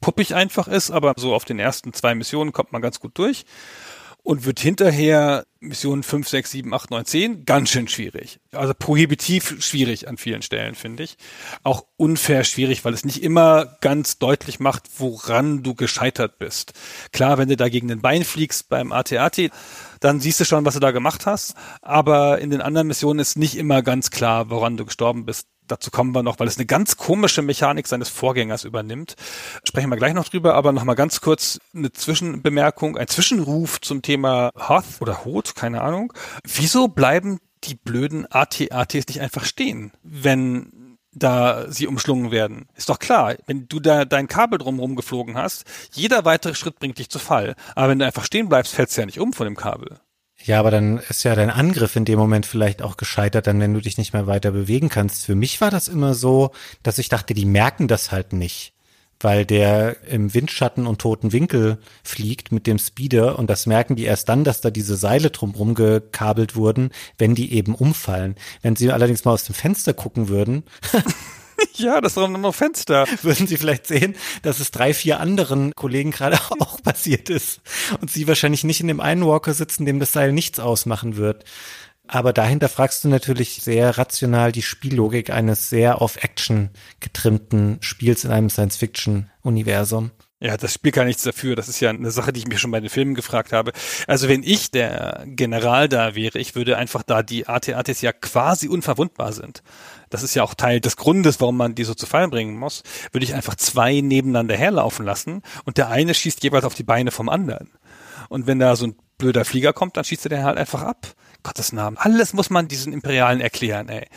puppig 0.00 0.34
einfach 0.34 0.68
ist, 0.68 0.90
aber 0.90 1.14
so 1.16 1.34
auf 1.34 1.44
den 1.44 1.58
ersten 1.58 1.92
zwei 1.92 2.14
Missionen 2.14 2.52
kommt 2.52 2.72
man 2.72 2.82
ganz 2.82 3.00
gut 3.00 3.18
durch 3.18 3.44
und 4.22 4.44
wird 4.44 4.60
hinterher 4.60 5.44
Mission 5.60 6.02
5, 6.02 6.28
6, 6.28 6.50
7, 6.50 6.74
8, 6.74 6.90
9, 6.90 7.04
10 7.04 7.44
ganz 7.44 7.70
schön 7.70 7.88
schwierig. 7.88 8.40
Also 8.52 8.72
prohibitiv 8.74 9.56
schwierig 9.60 10.08
an 10.08 10.16
vielen 10.16 10.42
Stellen, 10.42 10.74
finde 10.74 11.02
ich. 11.04 11.16
Auch 11.62 11.84
unfair 11.96 12.44
schwierig, 12.44 12.84
weil 12.84 12.94
es 12.94 13.04
nicht 13.04 13.22
immer 13.22 13.76
ganz 13.80 14.18
deutlich 14.18 14.60
macht, 14.60 14.84
woran 14.98 15.62
du 15.62 15.74
gescheitert 15.74 16.38
bist. 16.38 16.72
Klar, 17.12 17.38
wenn 17.38 17.48
du 17.48 17.56
da 17.56 17.68
gegen 17.68 17.88
den 17.88 18.00
Bein 18.00 18.24
fliegst 18.24 18.68
beim 18.68 18.92
AT-AT, 18.92 19.50
dann 20.00 20.20
siehst 20.20 20.40
du 20.40 20.44
schon, 20.44 20.64
was 20.64 20.74
du 20.74 20.80
da 20.80 20.90
gemacht 20.90 21.26
hast. 21.26 21.54
Aber 21.80 22.38
in 22.38 22.50
den 22.50 22.60
anderen 22.60 22.88
Missionen 22.88 23.20
ist 23.20 23.36
nicht 23.36 23.56
immer 23.56 23.82
ganz 23.82 24.10
klar, 24.10 24.50
woran 24.50 24.76
du 24.76 24.84
gestorben 24.84 25.24
bist 25.24 25.46
dazu 25.72 25.90
kommen 25.90 26.14
wir 26.14 26.22
noch, 26.22 26.38
weil 26.38 26.48
es 26.48 26.56
eine 26.56 26.66
ganz 26.66 26.96
komische 26.96 27.42
Mechanik 27.42 27.86
seines 27.86 28.08
Vorgängers 28.08 28.64
übernimmt. 28.64 29.16
Sprechen 29.64 29.90
wir 29.90 29.96
gleich 29.96 30.14
noch 30.14 30.28
drüber, 30.28 30.54
aber 30.54 30.72
noch 30.72 30.84
mal 30.84 30.94
ganz 30.94 31.20
kurz 31.20 31.58
eine 31.74 31.92
Zwischenbemerkung, 31.92 32.96
ein 32.96 33.08
Zwischenruf 33.08 33.80
zum 33.80 34.02
Thema 34.02 34.50
Hoth 34.56 35.00
oder 35.00 35.24
Hoth, 35.24 35.54
keine 35.54 35.80
Ahnung. 35.80 36.12
Wieso 36.44 36.88
bleiben 36.88 37.38
die 37.64 37.74
blöden 37.74 38.26
AT-ATs 38.30 39.06
nicht 39.06 39.20
einfach 39.20 39.44
stehen, 39.44 39.92
wenn 40.02 40.98
da 41.14 41.70
sie 41.70 41.86
umschlungen 41.86 42.30
werden. 42.30 42.68
Ist 42.74 42.88
doch 42.88 42.98
klar, 42.98 43.36
wenn 43.46 43.68
du 43.68 43.80
da 43.80 44.04
dein 44.04 44.28
Kabel 44.28 44.58
drumherum 44.58 44.96
geflogen 44.96 45.36
hast, 45.36 45.64
jeder 45.92 46.24
weitere 46.24 46.54
Schritt 46.54 46.78
bringt 46.78 46.98
dich 46.98 47.10
zu 47.10 47.18
Fall. 47.18 47.54
Aber 47.74 47.90
wenn 47.90 47.98
du 47.98 48.06
einfach 48.06 48.24
stehen 48.24 48.48
bleibst, 48.48 48.74
fällst 48.74 48.96
du 48.96 49.02
ja 49.02 49.06
nicht 49.06 49.20
um 49.20 49.32
von 49.32 49.46
dem 49.46 49.56
Kabel. 49.56 50.00
Ja, 50.44 50.58
aber 50.58 50.70
dann 50.70 50.98
ist 51.08 51.22
ja 51.22 51.34
dein 51.34 51.50
Angriff 51.50 51.94
in 51.94 52.04
dem 52.04 52.18
Moment 52.18 52.46
vielleicht 52.46 52.82
auch 52.82 52.96
gescheitert, 52.96 53.46
dann 53.46 53.60
wenn 53.60 53.74
du 53.74 53.80
dich 53.80 53.98
nicht 53.98 54.12
mehr 54.12 54.26
weiter 54.26 54.50
bewegen 54.50 54.88
kannst. 54.88 55.24
Für 55.24 55.34
mich 55.34 55.60
war 55.60 55.70
das 55.70 55.88
immer 55.88 56.14
so, 56.14 56.50
dass 56.82 56.98
ich 56.98 57.08
dachte, 57.08 57.34
die 57.34 57.44
merken 57.44 57.86
das 57.86 58.10
halt 58.10 58.32
nicht, 58.32 58.72
weil 59.20 59.46
der 59.46 60.02
im 60.08 60.34
Windschatten 60.34 60.86
und 60.86 61.00
toten 61.00 61.32
Winkel 61.32 61.78
fliegt 62.02 62.50
mit 62.50 62.66
dem 62.66 62.78
Speeder 62.78 63.38
und 63.38 63.48
das 63.48 63.66
merken 63.66 63.94
die 63.94 64.04
erst 64.04 64.28
dann, 64.28 64.42
dass 64.42 64.60
da 64.60 64.70
diese 64.70 64.96
Seile 64.96 65.30
drumrum 65.30 65.74
gekabelt 65.74 66.56
wurden, 66.56 66.90
wenn 67.18 67.36
die 67.36 67.52
eben 67.52 67.74
umfallen. 67.76 68.34
Wenn 68.62 68.74
sie 68.74 68.90
allerdings 68.90 69.24
mal 69.24 69.32
aus 69.32 69.44
dem 69.44 69.54
Fenster 69.54 69.94
gucken 69.94 70.28
würden, 70.28 70.64
ja, 71.74 72.00
das 72.00 72.14
doch 72.14 72.28
noch 72.28 72.54
Fenster. 72.54 73.06
Würden 73.22 73.46
Sie 73.46 73.56
vielleicht 73.56 73.86
sehen, 73.86 74.16
dass 74.42 74.60
es 74.60 74.70
drei, 74.70 74.94
vier 74.94 75.20
anderen 75.20 75.74
Kollegen 75.74 76.10
gerade 76.10 76.38
auch 76.58 76.82
passiert 76.82 77.30
ist 77.30 77.60
und 78.00 78.10
Sie 78.10 78.28
wahrscheinlich 78.28 78.64
nicht 78.64 78.80
in 78.80 78.88
dem 78.88 79.00
einen 79.00 79.26
Walker 79.26 79.54
sitzen, 79.54 79.86
dem 79.86 80.00
das 80.00 80.12
Seil 80.12 80.32
nichts 80.32 80.60
ausmachen 80.60 81.16
wird. 81.16 81.44
Aber 82.08 82.32
dahinter 82.32 82.68
fragst 82.68 83.04
du 83.04 83.08
natürlich 83.08 83.62
sehr 83.62 83.96
rational 83.96 84.52
die 84.52 84.62
Spiellogik 84.62 85.30
eines 85.30 85.70
sehr 85.70 86.02
auf 86.02 86.22
Action 86.22 86.70
getrimmten 87.00 87.78
Spiels 87.80 88.24
in 88.24 88.32
einem 88.32 88.50
Science-Fiction-Universum. 88.50 90.10
Ja, 90.42 90.56
das 90.56 90.74
Spiel 90.74 90.90
kann 90.90 91.06
nichts 91.06 91.22
dafür. 91.22 91.54
Das 91.54 91.68
ist 91.68 91.78
ja 91.78 91.90
eine 91.90 92.10
Sache, 92.10 92.32
die 92.32 92.40
ich 92.40 92.48
mir 92.48 92.58
schon 92.58 92.72
bei 92.72 92.80
den 92.80 92.90
Filmen 92.90 93.14
gefragt 93.14 93.52
habe. 93.52 93.70
Also 94.08 94.28
wenn 94.28 94.42
ich 94.42 94.72
der 94.72 95.22
General 95.24 95.88
da 95.88 96.16
wäre, 96.16 96.40
ich 96.40 96.56
würde 96.56 96.76
einfach 96.76 97.04
da 97.04 97.22
die 97.22 97.46
AT-ATs 97.46 98.00
ja 98.00 98.12
quasi 98.12 98.66
unverwundbar 98.66 99.32
sind. 99.32 99.62
Das 100.10 100.24
ist 100.24 100.34
ja 100.34 100.42
auch 100.42 100.54
Teil 100.54 100.80
des 100.80 100.96
Grundes, 100.96 101.40
warum 101.40 101.56
man 101.56 101.76
die 101.76 101.84
so 101.84 101.94
zu 101.94 102.06
Fall 102.06 102.26
bringen 102.26 102.58
muss. 102.58 102.82
Würde 103.12 103.24
ich 103.24 103.34
einfach 103.34 103.54
zwei 103.54 104.00
nebeneinander 104.00 104.56
herlaufen 104.56 105.06
lassen 105.06 105.42
und 105.64 105.78
der 105.78 105.90
eine 105.90 106.12
schießt 106.12 106.42
jeweils 106.42 106.64
auf 106.64 106.74
die 106.74 106.82
Beine 106.82 107.12
vom 107.12 107.28
anderen. 107.28 107.70
Und 108.28 108.48
wenn 108.48 108.58
da 108.58 108.74
so 108.74 108.88
ein 108.88 108.96
blöder 109.18 109.44
Flieger 109.44 109.72
kommt, 109.72 109.96
dann 109.96 110.02
schießt 110.02 110.26
er 110.26 110.30
den 110.30 110.44
halt 110.44 110.58
einfach 110.58 110.82
ab. 110.82 111.06
Gottes 111.44 111.72
Namen. 111.72 111.98
Alles 111.98 112.32
muss 112.32 112.50
man 112.50 112.66
diesen 112.66 112.92
Imperialen 112.92 113.40
erklären, 113.40 113.88
ey. 113.88 114.08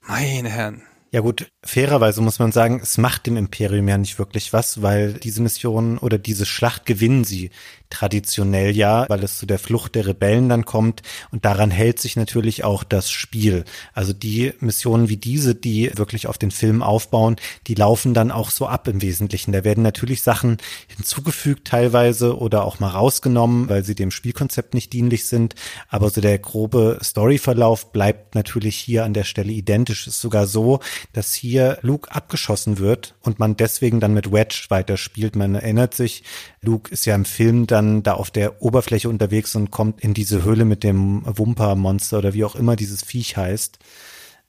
Meine 0.00 0.48
Herren. 0.48 0.82
Ja 1.14 1.20
gut, 1.20 1.52
fairerweise 1.62 2.22
muss 2.22 2.38
man 2.38 2.52
sagen, 2.52 2.80
es 2.82 2.96
macht 2.96 3.26
dem 3.26 3.36
Imperium 3.36 3.86
ja 3.86 3.98
nicht 3.98 4.18
wirklich 4.18 4.54
was, 4.54 4.80
weil 4.80 5.12
diese 5.12 5.42
Mission 5.42 5.98
oder 5.98 6.16
diese 6.16 6.46
Schlacht 6.46 6.86
gewinnen 6.86 7.24
sie 7.24 7.50
traditionell 7.92 8.74
ja, 8.74 9.04
weil 9.08 9.22
es 9.22 9.36
zu 9.36 9.44
der 9.44 9.58
Flucht 9.58 9.94
der 9.94 10.06
Rebellen 10.06 10.48
dann 10.48 10.64
kommt 10.64 11.02
und 11.30 11.44
daran 11.44 11.70
hält 11.70 12.00
sich 12.00 12.16
natürlich 12.16 12.64
auch 12.64 12.84
das 12.84 13.10
Spiel. 13.10 13.64
Also 13.92 14.14
die 14.14 14.54
Missionen 14.60 15.10
wie 15.10 15.18
diese, 15.18 15.54
die 15.54 15.90
wirklich 15.94 16.26
auf 16.26 16.38
den 16.38 16.50
Film 16.50 16.82
aufbauen, 16.82 17.36
die 17.66 17.74
laufen 17.74 18.14
dann 18.14 18.30
auch 18.30 18.50
so 18.50 18.66
ab 18.66 18.88
im 18.88 19.02
Wesentlichen. 19.02 19.52
Da 19.52 19.62
werden 19.62 19.82
natürlich 19.82 20.22
Sachen 20.22 20.56
hinzugefügt 20.88 21.68
teilweise 21.68 22.38
oder 22.38 22.64
auch 22.64 22.80
mal 22.80 22.88
rausgenommen, 22.88 23.68
weil 23.68 23.84
sie 23.84 23.94
dem 23.94 24.10
Spielkonzept 24.10 24.72
nicht 24.72 24.92
dienlich 24.92 25.26
sind, 25.26 25.54
aber 25.88 26.08
so 26.08 26.22
der 26.22 26.38
grobe 26.38 26.98
Storyverlauf 27.02 27.92
bleibt 27.92 28.34
natürlich 28.34 28.76
hier 28.76 29.04
an 29.04 29.12
der 29.12 29.24
Stelle 29.24 29.52
identisch. 29.52 30.06
Ist 30.06 30.20
sogar 30.20 30.46
so, 30.46 30.80
dass 31.12 31.34
hier 31.34 31.78
Luke 31.82 32.10
abgeschossen 32.10 32.78
wird 32.78 33.14
und 33.20 33.38
man 33.38 33.56
deswegen 33.56 34.00
dann 34.00 34.14
mit 34.14 34.32
Wedge 34.32 34.64
weiterspielt. 34.70 35.36
Man 35.36 35.54
erinnert 35.56 35.94
sich, 35.94 36.24
Luke 36.62 36.90
ist 36.90 37.04
ja 37.04 37.14
im 37.14 37.26
Film 37.26 37.66
dann 37.66 37.81
da 38.02 38.14
auf 38.14 38.30
der 38.30 38.62
Oberfläche 38.62 39.08
unterwegs 39.08 39.54
und 39.54 39.70
kommt 39.70 40.00
in 40.00 40.14
diese 40.14 40.44
Höhle 40.44 40.64
mit 40.64 40.84
dem 40.84 41.22
Wumper-Monster 41.24 42.18
oder 42.18 42.34
wie 42.34 42.44
auch 42.44 42.54
immer 42.54 42.76
dieses 42.76 43.02
Viech 43.02 43.36
heißt. 43.36 43.78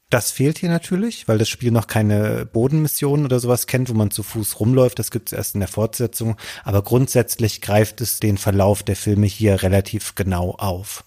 Das 0.09 0.31
fehlt 0.31 0.59
hier 0.59 0.69
natürlich, 0.69 1.27
weil 1.27 1.39
das 1.39 1.49
Spiel 1.49 1.71
noch 1.71 1.87
keine 1.87 2.45
Bodenmission 2.45 3.25
oder 3.25 3.39
sowas 3.39 3.65
kennt, 3.65 3.89
wo 3.89 3.95
man 3.95 4.11
zu 4.11 4.21
Fuß 4.21 4.59
rumläuft. 4.59 4.99
Das 4.99 5.09
gibt 5.09 5.29
es 5.29 5.33
erst 5.33 5.55
in 5.55 5.59
der 5.59 5.67
Fortsetzung. 5.67 6.37
Aber 6.63 6.83
grundsätzlich 6.83 7.61
greift 7.61 7.99
es 7.99 8.19
den 8.19 8.37
Verlauf 8.37 8.83
der 8.83 8.95
Filme 8.95 9.25
hier 9.25 9.63
relativ 9.63 10.13
genau 10.13 10.51
auf. 10.51 11.03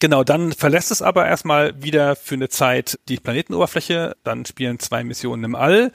Genau, 0.00 0.22
dann 0.22 0.52
verlässt 0.52 0.90
es 0.90 1.00
aber 1.00 1.26
erstmal 1.26 1.80
wieder 1.82 2.16
für 2.16 2.34
eine 2.34 2.50
Zeit 2.50 2.98
die 3.08 3.16
Planetenoberfläche. 3.16 4.16
Dann 4.22 4.44
spielen 4.44 4.78
zwei 4.80 5.02
Missionen 5.02 5.44
im 5.44 5.54
All. 5.54 5.90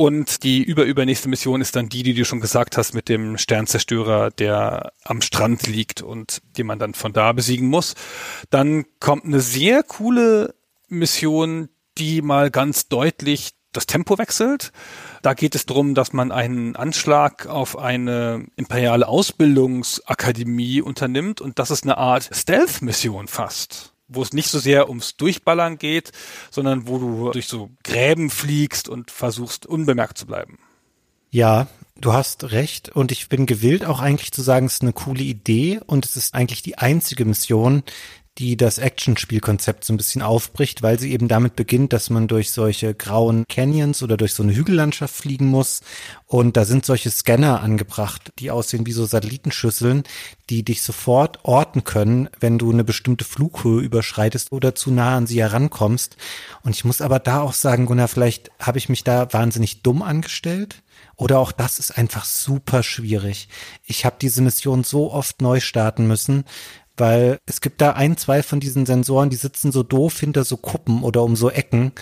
Und 0.00 0.44
die 0.44 0.62
überübernächste 0.62 1.28
Mission 1.28 1.60
ist 1.60 1.76
dann 1.76 1.90
die, 1.90 2.02
die 2.02 2.14
du 2.14 2.24
schon 2.24 2.40
gesagt 2.40 2.78
hast, 2.78 2.94
mit 2.94 3.10
dem 3.10 3.36
Sternzerstörer, 3.36 4.30
der 4.30 4.94
am 5.04 5.20
Strand 5.20 5.66
liegt 5.66 6.00
und 6.00 6.40
den 6.56 6.66
man 6.66 6.78
dann 6.78 6.94
von 6.94 7.12
da 7.12 7.32
besiegen 7.32 7.68
muss. 7.68 7.94
Dann 8.48 8.86
kommt 8.98 9.26
eine 9.26 9.40
sehr 9.40 9.82
coole 9.82 10.54
Mission, 10.88 11.68
die 11.98 12.22
mal 12.22 12.50
ganz 12.50 12.88
deutlich 12.88 13.50
das 13.72 13.84
Tempo 13.84 14.16
wechselt. 14.16 14.72
Da 15.20 15.34
geht 15.34 15.54
es 15.54 15.66
darum, 15.66 15.94
dass 15.94 16.14
man 16.14 16.32
einen 16.32 16.76
Anschlag 16.76 17.46
auf 17.46 17.76
eine 17.76 18.46
imperiale 18.56 19.06
Ausbildungsakademie 19.06 20.80
unternimmt 20.80 21.42
und 21.42 21.58
das 21.58 21.70
ist 21.70 21.84
eine 21.84 21.98
Art 21.98 22.30
Stealth-Mission 22.32 23.28
fast 23.28 23.92
wo 24.10 24.22
es 24.22 24.32
nicht 24.32 24.48
so 24.48 24.58
sehr 24.58 24.88
ums 24.88 25.16
Durchballern 25.16 25.78
geht, 25.78 26.12
sondern 26.50 26.86
wo 26.86 26.98
du 26.98 27.30
durch 27.30 27.46
so 27.46 27.70
Gräben 27.84 28.28
fliegst 28.28 28.88
und 28.88 29.10
versuchst 29.10 29.66
unbemerkt 29.66 30.18
zu 30.18 30.26
bleiben. 30.26 30.58
Ja, 31.30 31.68
du 32.00 32.12
hast 32.12 32.50
recht 32.50 32.88
und 32.88 33.12
ich 33.12 33.28
bin 33.28 33.46
gewillt 33.46 33.84
auch 33.84 34.00
eigentlich 34.00 34.32
zu 34.32 34.42
sagen, 34.42 34.66
es 34.66 34.74
ist 34.74 34.82
eine 34.82 34.92
coole 34.92 35.22
Idee 35.22 35.80
und 35.86 36.04
es 36.04 36.16
ist 36.16 36.34
eigentlich 36.34 36.62
die 36.62 36.76
einzige 36.76 37.24
Mission, 37.24 37.84
die 38.40 38.56
das 38.56 38.78
Actionspielkonzept 38.78 39.84
so 39.84 39.92
ein 39.92 39.98
bisschen 39.98 40.22
aufbricht, 40.22 40.82
weil 40.82 40.98
sie 40.98 41.12
eben 41.12 41.28
damit 41.28 41.56
beginnt, 41.56 41.92
dass 41.92 42.08
man 42.08 42.26
durch 42.26 42.52
solche 42.52 42.94
grauen 42.94 43.44
Canyons 43.50 44.02
oder 44.02 44.16
durch 44.16 44.32
so 44.32 44.42
eine 44.42 44.54
Hügellandschaft 44.54 45.14
fliegen 45.14 45.46
muss. 45.46 45.82
Und 46.26 46.56
da 46.56 46.64
sind 46.64 46.86
solche 46.86 47.10
Scanner 47.10 47.60
angebracht, 47.60 48.32
die 48.38 48.50
aussehen 48.50 48.86
wie 48.86 48.92
so 48.92 49.04
Satellitenschüsseln, 49.04 50.04
die 50.48 50.64
dich 50.64 50.80
sofort 50.80 51.40
orten 51.44 51.84
können, 51.84 52.30
wenn 52.40 52.56
du 52.56 52.72
eine 52.72 52.82
bestimmte 52.82 53.26
Flughöhe 53.26 53.82
überschreitest 53.82 54.50
oder 54.52 54.74
zu 54.74 54.90
nah 54.90 55.18
an 55.18 55.26
sie 55.26 55.40
herankommst. 55.40 56.16
Und 56.62 56.74
ich 56.74 56.86
muss 56.86 57.02
aber 57.02 57.18
da 57.18 57.42
auch 57.42 57.52
sagen, 57.52 57.84
Gunnar, 57.84 58.08
vielleicht 58.08 58.50
habe 58.58 58.78
ich 58.78 58.88
mich 58.88 59.04
da 59.04 59.30
wahnsinnig 59.34 59.82
dumm 59.82 60.00
angestellt. 60.00 60.82
Oder 61.16 61.38
auch 61.38 61.52
das 61.52 61.78
ist 61.78 61.98
einfach 61.98 62.24
super 62.24 62.82
schwierig. 62.82 63.48
Ich 63.84 64.06
habe 64.06 64.16
diese 64.20 64.40
Mission 64.40 64.84
so 64.84 65.12
oft 65.12 65.42
neu 65.42 65.60
starten 65.60 66.06
müssen, 66.06 66.44
weil 67.00 67.38
es 67.46 67.60
gibt 67.60 67.80
da 67.80 67.92
ein, 67.92 68.16
zwei 68.16 68.42
von 68.42 68.60
diesen 68.60 68.86
Sensoren, 68.86 69.30
die 69.30 69.36
sitzen 69.36 69.72
so 69.72 69.82
doof 69.82 70.20
hinter 70.20 70.44
so 70.44 70.56
Kuppen 70.56 71.02
oder 71.02 71.22
um 71.22 71.34
so 71.34 71.50
Ecken. 71.50 71.92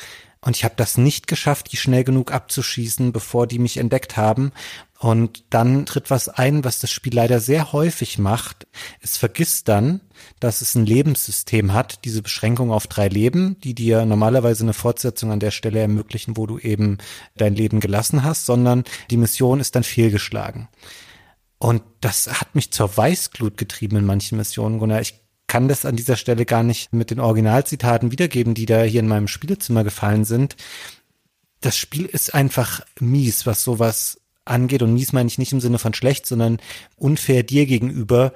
Und 0.41 0.57
ich 0.57 0.65
habe 0.65 0.75
das 0.77 0.99
nicht 0.99 1.27
geschafft, 1.27 1.73
die 1.73 1.77
schnell 1.77 2.05
genug 2.05 2.33
abzuschießen, 2.33 3.13
bevor 3.13 3.47
die 3.47 3.59
mich 3.59 3.77
entdeckt 3.77 4.17
haben. 4.17 4.53
Und 5.01 5.45
dann 5.51 5.87
tritt 5.87 6.11
was 6.11 6.29
ein, 6.29 6.65
was 6.65 6.81
das 6.81 6.91
Spiel 6.91 7.15
leider 7.15 7.41
sehr 7.41 7.73
häufig 7.73 8.19
macht. 8.19 8.67
Es 9.01 9.17
vergisst 9.17 9.69
dann, 9.69 10.01
dass 10.41 10.61
es 10.61 10.75
ein 10.75 10.87
Lebenssystem 10.87 11.73
hat, 11.73 12.05
diese 12.05 12.23
Beschränkung 12.23 12.73
auf 12.73 12.87
drei 12.87 13.09
Leben, 13.09 13.61
die 13.61 13.75
dir 13.75 14.05
normalerweise 14.05 14.65
eine 14.65 14.75
Fortsetzung 14.75 15.31
an 15.33 15.41
der 15.41 15.53
Stelle 15.53 15.81
ermöglichen, 15.81 16.37
wo 16.37 16.47
du 16.47 16.59
eben 16.59 16.99
dein 17.37 17.55
Leben 17.55 17.81
gelassen 17.81 18.25
hast, 18.25 18.47
sondern 18.47 18.85
die 19.11 19.17
Mission 19.17 19.61
ist 19.61 19.75
dann 19.75 19.85
fehlgeschlagen. 19.85 20.69
Und 21.59 21.83
das 22.01 22.41
hat 22.41 22.55
mich 22.55 22.71
zur 22.71 22.97
Weißglut 22.97 23.57
getrieben 23.57 23.97
in 23.97 24.07
manchen 24.07 24.39
Missionen, 24.39 24.79
Gunnar. 24.79 25.01
Ich 25.01 25.21
kann 25.49 25.67
das 25.67 25.85
an 25.85 25.97
dieser 25.97 26.17
Stelle 26.17 26.45
gar 26.45 26.63
nicht 26.63 26.93
mit 26.93 27.11
den 27.11 27.21
Originalzitaten 27.21 28.13
wiedergeben, 28.13 28.55
die 28.55 28.67
da 28.67 28.83
hier 28.83 29.01
in 29.01 29.09
meinem 29.09 29.29
Spielezimmer 29.29 29.83
gefallen 29.83 30.25
sind. 30.25 30.57
Das 31.61 31.77
Spiel 31.77 32.05
ist 32.07 32.35
einfach 32.35 32.83
mies, 33.01 33.47
was 33.47 33.65
sowas 33.65 34.21
angeht. 34.45 34.83
Und 34.83 34.95
mies 34.95 35.13
meine 35.13 35.27
ich 35.27 35.39
nicht 35.39 35.53
im 35.53 35.61
Sinne 35.61 35.79
von 35.79 35.95
schlecht, 35.95 36.27
sondern 36.27 36.59
unfair 36.97 37.43
dir 37.43 37.67
gegenüber, 37.67 38.33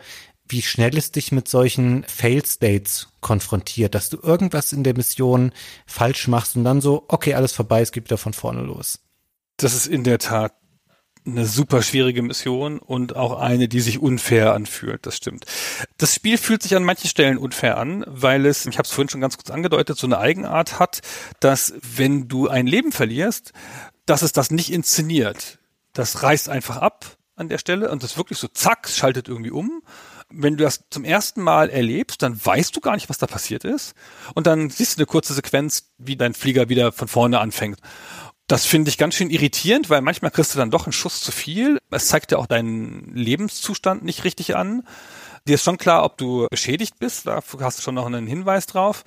wie 0.49 0.63
schnell 0.63 0.97
es 0.99 1.13
dich 1.13 1.33
mit 1.33 1.49
solchen 1.49 2.05
Fail-States 2.05 3.09
konfrontiert, 3.21 3.95
dass 3.95 4.11
du 4.11 4.19
irgendwas 4.21 4.73
in 4.73 4.85
der 4.85 4.95
Mission 4.97 5.53
falsch 5.87 6.29
machst 6.29 6.57
und 6.57 6.65
dann 6.65 6.81
so, 6.81 7.05
okay, 7.09 7.35
alles 7.35 7.53
vorbei, 7.53 7.81
es 7.81 7.93
geht 7.93 8.05
wieder 8.05 8.19
von 8.19 8.33
vorne 8.33 8.63
los. 8.63 8.99
Das 9.57 9.75
ist 9.75 9.87
in 9.87 10.03
der 10.05 10.19
Tat 10.19 10.55
eine 11.25 11.47
super 11.47 11.83
schwierige 11.83 12.23
Mission 12.23 12.79
und 12.79 13.17
auch 13.17 13.39
eine, 13.39 13.69
die 13.69 13.81
sich 13.81 14.01
unfair 14.01 14.55
anfühlt, 14.55 15.07
das 15.07 15.17
stimmt. 15.17 15.45
Das 15.99 16.15
Spiel 16.15 16.37
fühlt 16.37 16.63
sich 16.63 16.75
an 16.75 16.85
manchen 16.85 17.09
Stellen 17.09 17.39
unfair 17.39 17.79
an, 17.79 18.05
weil 18.07 18.45
es, 18.47 18.67
ich 18.67 18.79
habe 18.79 18.87
es 18.87 18.93
vorhin 18.93 19.09
schon 19.09 19.21
ganz 19.21 19.37
kurz 19.37 19.51
angedeutet, 19.51 19.99
so 19.99 20.07
eine 20.07 20.19
Eigenart 20.19 20.79
hat, 20.79 21.01
dass 21.41 21.75
wenn 21.81 22.29
du 22.29 22.49
ein 22.49 22.67
Leben 22.67 22.93
verlierst, 22.93 23.53
dass 24.07 24.23
es 24.23 24.33
das 24.33 24.51
nicht 24.51 24.73
inszeniert 24.73 25.59
das 25.93 26.23
reißt 26.23 26.49
einfach 26.49 26.79
ab 26.79 27.17
an 27.37 27.49
der 27.49 27.59
Stelle 27.59 27.91
und 27.91 28.03
das 28.03 28.17
wirklich 28.17 28.39
so 28.39 28.49
zack, 28.49 28.89
schaltet 28.89 29.29
irgendwie 29.29 29.51
um. 29.51 29.83
Wenn 30.31 30.57
du 30.57 30.65
das 30.65 30.85
zum 30.91 31.05
ersten 31.05 31.43
Mal 31.43 31.69
erlebst, 31.69 32.23
dann 32.23 32.43
weißt 32.43 32.75
du 32.75 32.81
gar 32.81 32.95
nicht, 32.95 33.11
was 33.11 33.19
da 33.19 33.27
passiert 33.27 33.65
ist. 33.65 33.95
Und 34.35 34.47
dann 34.47 34.71
siehst 34.71 34.97
du 34.97 35.01
eine 35.01 35.07
kurze 35.07 35.35
Sequenz, 35.35 35.93
wie 35.99 36.17
dein 36.17 36.35
Flieger 36.35 36.69
wieder 36.69 36.93
von 36.93 37.09
vorne 37.09 37.39
anfängt. 37.39 37.79
Das 38.53 38.67
finde 38.67 38.91
ich 38.91 38.99
ganz 38.99 39.15
schön 39.15 39.31
irritierend, 39.31 39.89
weil 39.89 40.03
manchmal 40.03 40.31
kriegst 40.31 40.55
du 40.55 40.59
dann 40.59 40.71
doch 40.71 40.85
einen 40.85 40.93
Schuss 40.93 41.23
zu 41.23 41.33
viel. 41.33 41.79
Es 41.91 42.09
zeigt 42.09 42.33
ja 42.33 42.37
auch 42.37 42.45
deinen 42.45 43.11
Lebenszustand 43.15 44.05
nicht 44.05 44.25
richtig 44.25 44.57
an. 44.57 44.83
Dir 45.49 45.57
ist 45.57 45.65
schon 45.65 45.77
klar, 45.79 46.05
ob 46.05 46.17
du 46.19 46.47
beschädigt 46.51 47.01
bist, 47.01 47.27
da 47.27 47.41
hast 47.61 47.79
du 47.79 47.83
schon 47.83 47.97
noch 47.97 48.07
einen 48.07 48.29
Hinweis 48.29 48.67
drauf. 48.67 49.03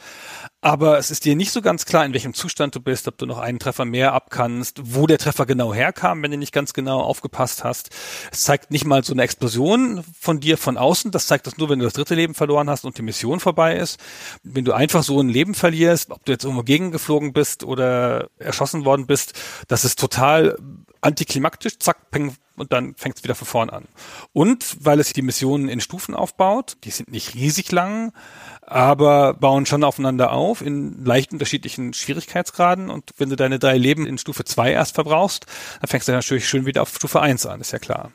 Aber 0.60 0.98
es 0.98 1.12
ist 1.12 1.24
dir 1.24 1.36
nicht 1.36 1.52
so 1.52 1.62
ganz 1.62 1.86
klar, 1.86 2.06
in 2.06 2.12
welchem 2.12 2.34
Zustand 2.34 2.76
du 2.76 2.82
bist, 2.82 3.08
ob 3.08 3.18
du 3.18 3.26
noch 3.26 3.38
einen 3.38 3.60
Treffer 3.60 3.86
mehr 3.86 4.14
abkannst, 4.14 4.82
wo 4.84 5.08
der 5.08 5.18
Treffer 5.18 5.46
genau 5.46 5.74
herkam, 5.74 6.24
wenn 6.24 6.32
du 6.32 6.38
nicht 6.38 6.52
ganz 6.52 6.74
genau 6.74 7.02
aufgepasst 7.02 7.64
hast. 7.64 7.90
Es 8.32 8.44
zeigt 8.44 8.72
nicht 8.72 8.84
mal 8.84 9.04
so 9.04 9.14
eine 9.14 9.22
Explosion 9.22 10.04
von 10.20 10.42
dir 10.42 10.58
von 10.58 10.78
außen. 10.78 11.12
Das 11.12 11.28
zeigt 11.28 11.48
das 11.48 11.58
nur, 11.58 11.70
wenn 11.70 11.80
du 11.80 11.86
das 11.86 11.94
dritte 11.94 12.16
Leben 12.16 12.34
verloren 12.34 12.70
hast 12.70 12.84
und 12.84 12.98
die 12.98 13.04
Mission 13.04 13.40
vorbei 13.40 13.78
ist. 13.78 14.00
Wenn 14.44 14.66
du 14.66 14.74
einfach 14.74 15.04
so 15.04 15.22
ein 15.22 15.30
Leben 15.30 15.54
verlierst, 15.54 16.12
ob 16.12 16.26
du 16.26 16.34
jetzt 16.34 16.44
irgendwo 16.44 16.64
gegengeflogen 16.64 17.32
bist 17.32 17.64
oder 17.64 18.28
erschossen 18.40 18.84
worden 18.84 19.06
bist, 19.06 19.34
das 19.68 19.86
ist 19.86 20.00
total 20.00 20.58
antiklimaktisch, 21.00 21.80
zack, 21.80 22.12
peng, 22.12 22.36
und 22.56 22.74
dann 22.74 22.96
fängt 22.96 23.18
es 23.18 23.24
wieder 23.24 23.36
von 23.36 23.48
vorn 23.48 23.70
an. 23.70 23.86
Und 24.34 24.78
weil 24.80 25.00
es 25.00 25.14
die 25.14 25.22
Missionen 25.22 25.70
in 25.70 25.82
Stufen 25.82 26.16
aufbaut, 26.16 26.78
die 26.84 26.92
sind 26.92 27.12
nicht 27.12 27.36
riesig 27.36 27.72
lang, 27.72 28.14
aber 28.62 29.34
bauen 29.34 29.66
schon 29.66 29.84
aufeinander 29.84 30.32
auf 30.32 30.62
in 30.62 31.04
leicht 31.06 31.34
unterschiedlichen 31.34 31.94
Schwierigkeitsgraden. 31.94 32.90
Und 32.90 33.12
wenn 33.18 33.30
du 33.30 33.36
deine 33.36 33.60
drei 33.60 33.78
Leben 33.78 34.06
in 34.06 34.18
Stufe 34.18 34.44
2 34.44 34.72
erst 34.72 34.96
verbrauchst, 34.96 35.46
dann 35.82 35.88
fängst 35.88 36.08
du 36.08 36.12
natürlich 36.12 36.48
schön 36.48 36.66
wieder 36.66 36.82
auf 36.82 36.96
Stufe 36.96 37.22
1 37.22 37.46
an, 37.46 37.62
ist 37.62 37.72
ja 37.72 37.80
klar. 37.80 38.12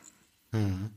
Mhm. 0.51 0.91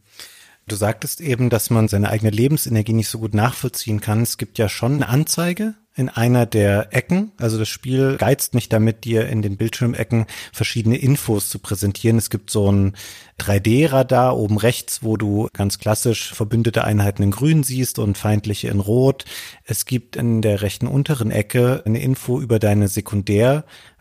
Du 0.66 0.76
sagtest 0.76 1.20
eben, 1.20 1.50
dass 1.50 1.68
man 1.68 1.88
seine 1.88 2.08
eigene 2.08 2.30
Lebensenergie 2.30 2.94
nicht 2.94 3.08
so 3.08 3.18
gut 3.18 3.34
nachvollziehen 3.34 4.00
kann. 4.00 4.22
Es 4.22 4.38
gibt 4.38 4.56
ja 4.56 4.68
schon 4.68 4.94
eine 4.94 5.08
Anzeige 5.08 5.74
in 5.96 6.08
einer 6.08 6.44
der 6.44 6.92
Ecken. 6.92 7.30
Also 7.38 7.58
das 7.58 7.68
Spiel 7.68 8.16
geizt 8.16 8.54
nicht 8.54 8.72
damit, 8.72 9.04
dir 9.04 9.28
in 9.28 9.42
den 9.42 9.56
Bildschirmecken 9.56 10.26
verschiedene 10.52 10.96
Infos 10.96 11.48
zu 11.48 11.60
präsentieren. 11.60 12.18
Es 12.18 12.30
gibt 12.30 12.50
so 12.50 12.70
ein 12.70 12.96
3D-Radar 13.38 14.36
oben 14.36 14.58
rechts, 14.58 15.02
wo 15.02 15.16
du 15.16 15.48
ganz 15.52 15.78
klassisch 15.78 16.34
verbündete 16.34 16.84
Einheiten 16.84 17.22
in 17.22 17.30
grün 17.30 17.62
siehst 17.62 17.98
und 17.98 18.18
feindliche 18.18 18.68
in 18.68 18.80
rot. 18.80 19.24
Es 19.64 19.86
gibt 19.86 20.16
in 20.16 20.42
der 20.42 20.62
rechten 20.62 20.88
unteren 20.88 21.30
Ecke 21.30 21.82
eine 21.84 22.00
Info 22.00 22.40
über 22.40 22.58
deine 22.58 22.88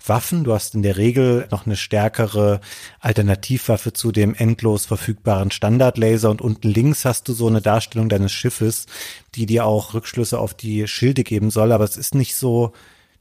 Sekundärwaffen. 0.03 0.43
Du 0.43 0.53
hast 0.53 0.75
in 0.75 0.83
der 0.83 0.97
Regel 0.97 1.47
noch 1.51 1.65
eine 1.65 1.75
stärkere 1.75 2.59
Alternativwaffe 2.99 3.93
zu 3.93 4.11
dem 4.11 4.35
endlos 4.35 4.85
verfügbaren 4.85 5.51
Standardlaser 5.51 6.29
und 6.29 6.41
unten 6.41 6.69
links 6.69 7.05
hast 7.05 7.27
du 7.27 7.33
so 7.33 7.47
eine 7.47 7.61
Darstellung 7.61 8.09
deines 8.09 8.31
Schiffes, 8.31 8.85
die 9.35 9.45
dir 9.45 9.65
auch 9.65 9.93
Rückschlüsse 9.93 10.39
auf 10.39 10.53
die 10.53 10.87
Schilde 10.87 11.23
geben 11.23 11.49
soll, 11.49 11.71
aber 11.71 11.85
es 11.85 11.97
ist 11.97 12.15
nicht 12.15 12.35
so 12.35 12.73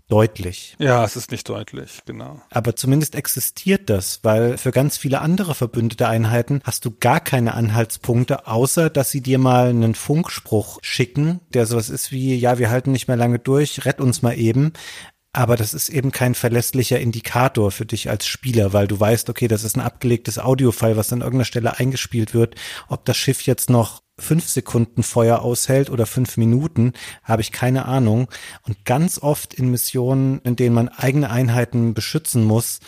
deutlich. 0.09 0.77
Ja, 0.79 1.05
es 1.05 1.17
ist 1.17 1.31
nicht 1.31 1.49
deutlich, 1.49 2.01
genau. 2.05 2.43
Aber 2.51 2.77
zumindest 2.77 3.15
existiert 3.15 3.89
das, 3.89 4.21
weil 4.23 4.59
für 4.59 4.71
ganz 4.71 4.99
viele 4.99 5.23
andere 5.23 5.55
verbündete 5.55 6.07
Einheiten 6.07 6.61
hast 6.65 6.85
du 6.85 6.91
gar 6.91 7.19
keine 7.19 7.55
Anhaltspunkte, 7.55 8.47
außer 8.47 8.91
dass 8.91 9.11
sie 9.11 9.23
dir 9.23 9.39
mal 9.39 9.69
einen 9.69 9.95
Funkspruch 9.95 10.81
schicken, 10.83 11.41
der 11.55 11.65
sowas 11.65 11.89
ist 11.89 12.13
wie, 12.13 12.37
ja, 12.37 12.59
wir 12.59 12.69
halten 12.69 12.93
nicht 12.93 13.09
mehr 13.09 13.17
lange 13.17 13.39
durch, 13.39 13.87
rett 13.87 14.03
uns 14.03 14.21
mal 14.21 14.37
eben. 14.37 14.75
Aber 15.35 15.57
das 15.57 15.73
ist 15.73 15.89
eben 15.89 16.13
kein 16.13 16.35
verlässlicher 16.35 17.01
Indikator 17.01 17.71
für 17.71 17.87
dich 17.87 18.11
als 18.11 18.27
Spieler, 18.27 18.75
weil 18.75 18.87
du 18.87 19.01
weißt, 19.01 19.31
okay, 19.31 19.49
das 19.49 19.65
ist 19.65 19.77
ein 19.77 19.81
abgelegtes 19.81 20.39
Audiofile, 20.39 20.99
was 20.99 21.13
an 21.13 21.21
irgendeiner 21.21 21.47
Stelle 21.47 21.79
eingespielt 21.79 22.35
wird. 22.35 22.55
Ob 22.89 23.07
das 23.07 23.17
Schiff 23.17 23.41
jetzt 23.43 23.71
noch 23.71 24.03
fünf 24.19 24.47
Sekunden 24.47 25.03
Feuer 25.03 25.41
aushält 25.41 25.89
oder 25.89 26.05
fünf 26.05 26.37
Minuten, 26.37 26.93
habe 27.23 27.41
ich 27.41 27.51
keine 27.51 27.87
Ahnung. 27.87 28.29
Und 28.67 28.85
ganz 28.85 29.19
oft 29.19 29.55
in 29.55 29.71
Missionen, 29.71 30.41
in 30.41 30.57
denen 30.57 30.75
man 30.75 30.91
eigene 30.91 31.31
Einheiten 31.31 31.95
beschützen 31.95 32.45
muss, 32.45 32.81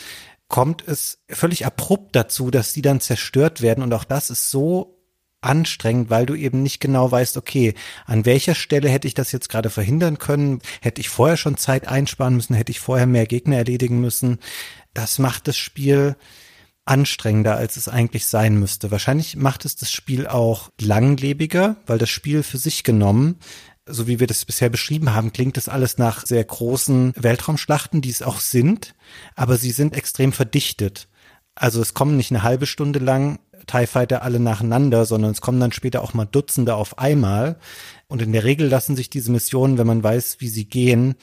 kommt 0.48 0.86
es 0.86 1.24
völlig 1.30 1.64
abrupt 1.64 2.14
dazu, 2.14 2.50
dass 2.50 2.74
die 2.74 2.82
dann 2.82 3.00
zerstört 3.00 3.62
werden. 3.62 3.82
Und 3.82 3.94
auch 3.94 4.04
das 4.04 4.28
ist 4.28 4.50
so 4.50 4.94
anstrengend, 5.44 6.10
weil 6.10 6.26
du 6.26 6.34
eben 6.34 6.62
nicht 6.62 6.80
genau 6.80 7.10
weißt, 7.10 7.36
okay, 7.36 7.74
an 8.06 8.24
welcher 8.24 8.54
Stelle 8.54 8.88
hätte 8.88 9.08
ich 9.08 9.14
das 9.14 9.32
jetzt 9.32 9.48
gerade 9.48 9.70
verhindern 9.70 10.18
können? 10.18 10.60
Hätte 10.80 11.00
ich 11.00 11.08
vorher 11.08 11.36
schon 11.36 11.56
Zeit 11.56 11.88
einsparen 11.88 12.34
müssen? 12.34 12.54
Hätte 12.54 12.72
ich 12.72 12.80
vorher 12.80 13.06
mehr 13.06 13.26
Gegner 13.26 13.56
erledigen 13.56 14.00
müssen? 14.00 14.38
Das 14.92 15.18
macht 15.18 15.48
das 15.48 15.56
Spiel 15.56 16.16
anstrengender, 16.84 17.56
als 17.56 17.76
es 17.76 17.88
eigentlich 17.88 18.26
sein 18.26 18.58
müsste. 18.58 18.90
Wahrscheinlich 18.90 19.36
macht 19.36 19.64
es 19.64 19.76
das 19.76 19.90
Spiel 19.90 20.26
auch 20.26 20.70
langlebiger, 20.80 21.76
weil 21.86 21.98
das 21.98 22.10
Spiel 22.10 22.42
für 22.42 22.58
sich 22.58 22.84
genommen 22.84 23.38
so 23.86 24.06
wie 24.06 24.20
wir 24.20 24.26
das 24.26 24.44
bisher 24.44 24.70
beschrieben 24.70 25.14
haben, 25.14 25.32
klingt 25.32 25.56
das 25.56 25.68
alles 25.68 25.98
nach 25.98 26.24
sehr 26.26 26.42
großen 26.42 27.12
Weltraumschlachten, 27.16 28.00
die 28.00 28.10
es 28.10 28.22
auch 28.22 28.40
sind, 28.40 28.94
aber 29.36 29.56
sie 29.56 29.72
sind 29.72 29.94
extrem 29.94 30.32
verdichtet. 30.32 31.08
Also 31.54 31.80
es 31.80 31.94
kommen 31.94 32.16
nicht 32.16 32.30
eine 32.30 32.42
halbe 32.42 32.66
Stunde 32.66 32.98
lang 32.98 33.38
TIE 33.66 33.86
Fighter 33.86 34.22
alle 34.22 34.40
nacheinander, 34.40 35.04
sondern 35.04 35.32
es 35.32 35.40
kommen 35.40 35.60
dann 35.60 35.72
später 35.72 36.02
auch 36.02 36.14
mal 36.14 36.26
Dutzende 36.26 36.74
auf 36.74 36.98
einmal. 36.98 37.56
Und 38.06 38.22
in 38.22 38.32
der 38.32 38.44
Regel 38.44 38.68
lassen 38.68 38.96
sich 38.96 39.10
diese 39.10 39.32
Missionen, 39.32 39.78
wenn 39.78 39.86
man 39.86 40.02
weiß, 40.02 40.36
wie 40.40 40.48
sie 40.48 40.66
gehen, 40.66 41.16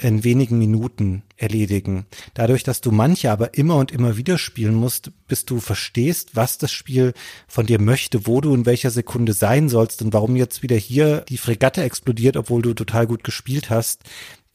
in 0.00 0.22
wenigen 0.22 0.58
Minuten 0.58 1.24
erledigen. 1.36 2.06
Dadurch, 2.34 2.62
dass 2.62 2.80
du 2.80 2.92
manche 2.92 3.32
aber 3.32 3.54
immer 3.54 3.76
und 3.76 3.90
immer 3.90 4.16
wieder 4.16 4.38
spielen 4.38 4.74
musst, 4.74 5.10
bis 5.26 5.44
du 5.44 5.58
verstehst, 5.58 6.36
was 6.36 6.56
das 6.56 6.70
Spiel 6.70 7.14
von 7.48 7.66
dir 7.66 7.80
möchte, 7.80 8.26
wo 8.26 8.40
du 8.40 8.54
in 8.54 8.64
welcher 8.64 8.90
Sekunde 8.90 9.32
sein 9.32 9.68
sollst 9.68 10.00
und 10.02 10.12
warum 10.12 10.36
jetzt 10.36 10.62
wieder 10.62 10.76
hier 10.76 11.22
die 11.22 11.36
Fregatte 11.36 11.82
explodiert, 11.82 12.36
obwohl 12.36 12.62
du 12.62 12.74
total 12.74 13.08
gut 13.08 13.24
gespielt 13.24 13.70
hast. 13.70 14.02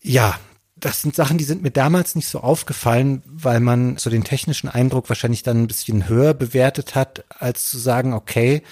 Ja, 0.02 0.40
das 0.84 1.02
sind 1.02 1.16
Sachen, 1.16 1.38
die 1.38 1.46
sind 1.46 1.64
mir 1.64 1.72
damals 1.72 2.14
nicht 2.14 2.28
so 2.28 2.42
aufgefallen, 2.42 3.24
weil 3.26 3.62
man 3.62 3.96
so 3.98 4.10
den 4.10 4.26
technischen 4.26 4.68
Eindruck 4.68 5.08
wahrscheinlich 5.08 5.42
dann 5.42 5.64
ein 5.64 5.68
bisschen 5.68 6.10
höher 6.10 6.34
bewertet 6.34 6.94
hat, 6.94 7.24
als 7.40 7.70
zu 7.70 7.78
sagen, 7.78 8.14
okay, 8.14 8.64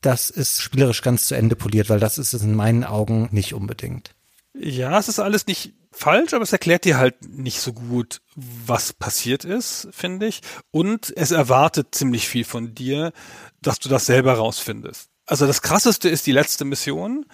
das 0.00 0.28
ist 0.28 0.60
spielerisch 0.60 1.02
ganz 1.02 1.26
zu 1.26 1.36
Ende 1.36 1.54
poliert, 1.54 1.88
weil 1.88 2.00
das 2.00 2.18
ist 2.18 2.32
es 2.32 2.42
in 2.42 2.56
meinen 2.56 2.82
Augen 2.82 3.28
nicht 3.30 3.54
unbedingt. 3.54 4.10
Ja, 4.54 4.98
es 4.98 5.08
ist 5.08 5.20
alles 5.20 5.46
nicht 5.46 5.72
falsch, 5.92 6.34
aber 6.34 6.42
es 6.42 6.52
erklärt 6.52 6.84
dir 6.84 6.98
halt 6.98 7.28
nicht 7.28 7.60
so 7.60 7.72
gut, 7.72 8.22
was 8.34 8.92
passiert 8.92 9.44
ist, 9.44 9.86
finde 9.92 10.26
ich. 10.26 10.40
Und 10.72 11.12
es 11.16 11.30
erwartet 11.30 11.94
ziemlich 11.94 12.28
viel 12.28 12.44
von 12.44 12.74
dir, 12.74 13.12
dass 13.60 13.78
du 13.78 13.88
das 13.88 14.06
selber 14.06 14.34
rausfindest. 14.34 15.10
Also 15.26 15.46
das 15.46 15.62
krasseste 15.62 16.08
ist 16.08 16.26
die 16.26 16.32
letzte 16.32 16.64
Mission. 16.64 17.24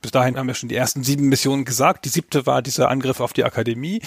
Bis 0.00 0.10
dahin 0.10 0.36
haben 0.36 0.46
wir 0.46 0.54
schon 0.54 0.68
die 0.68 0.76
ersten 0.76 1.02
sieben 1.02 1.28
Missionen 1.28 1.64
gesagt. 1.64 2.04
Die 2.04 2.08
siebte 2.08 2.46
war 2.46 2.62
dieser 2.62 2.88
Angriff 2.88 3.20
auf 3.20 3.32
die 3.32 3.44
Akademie. 3.44 4.00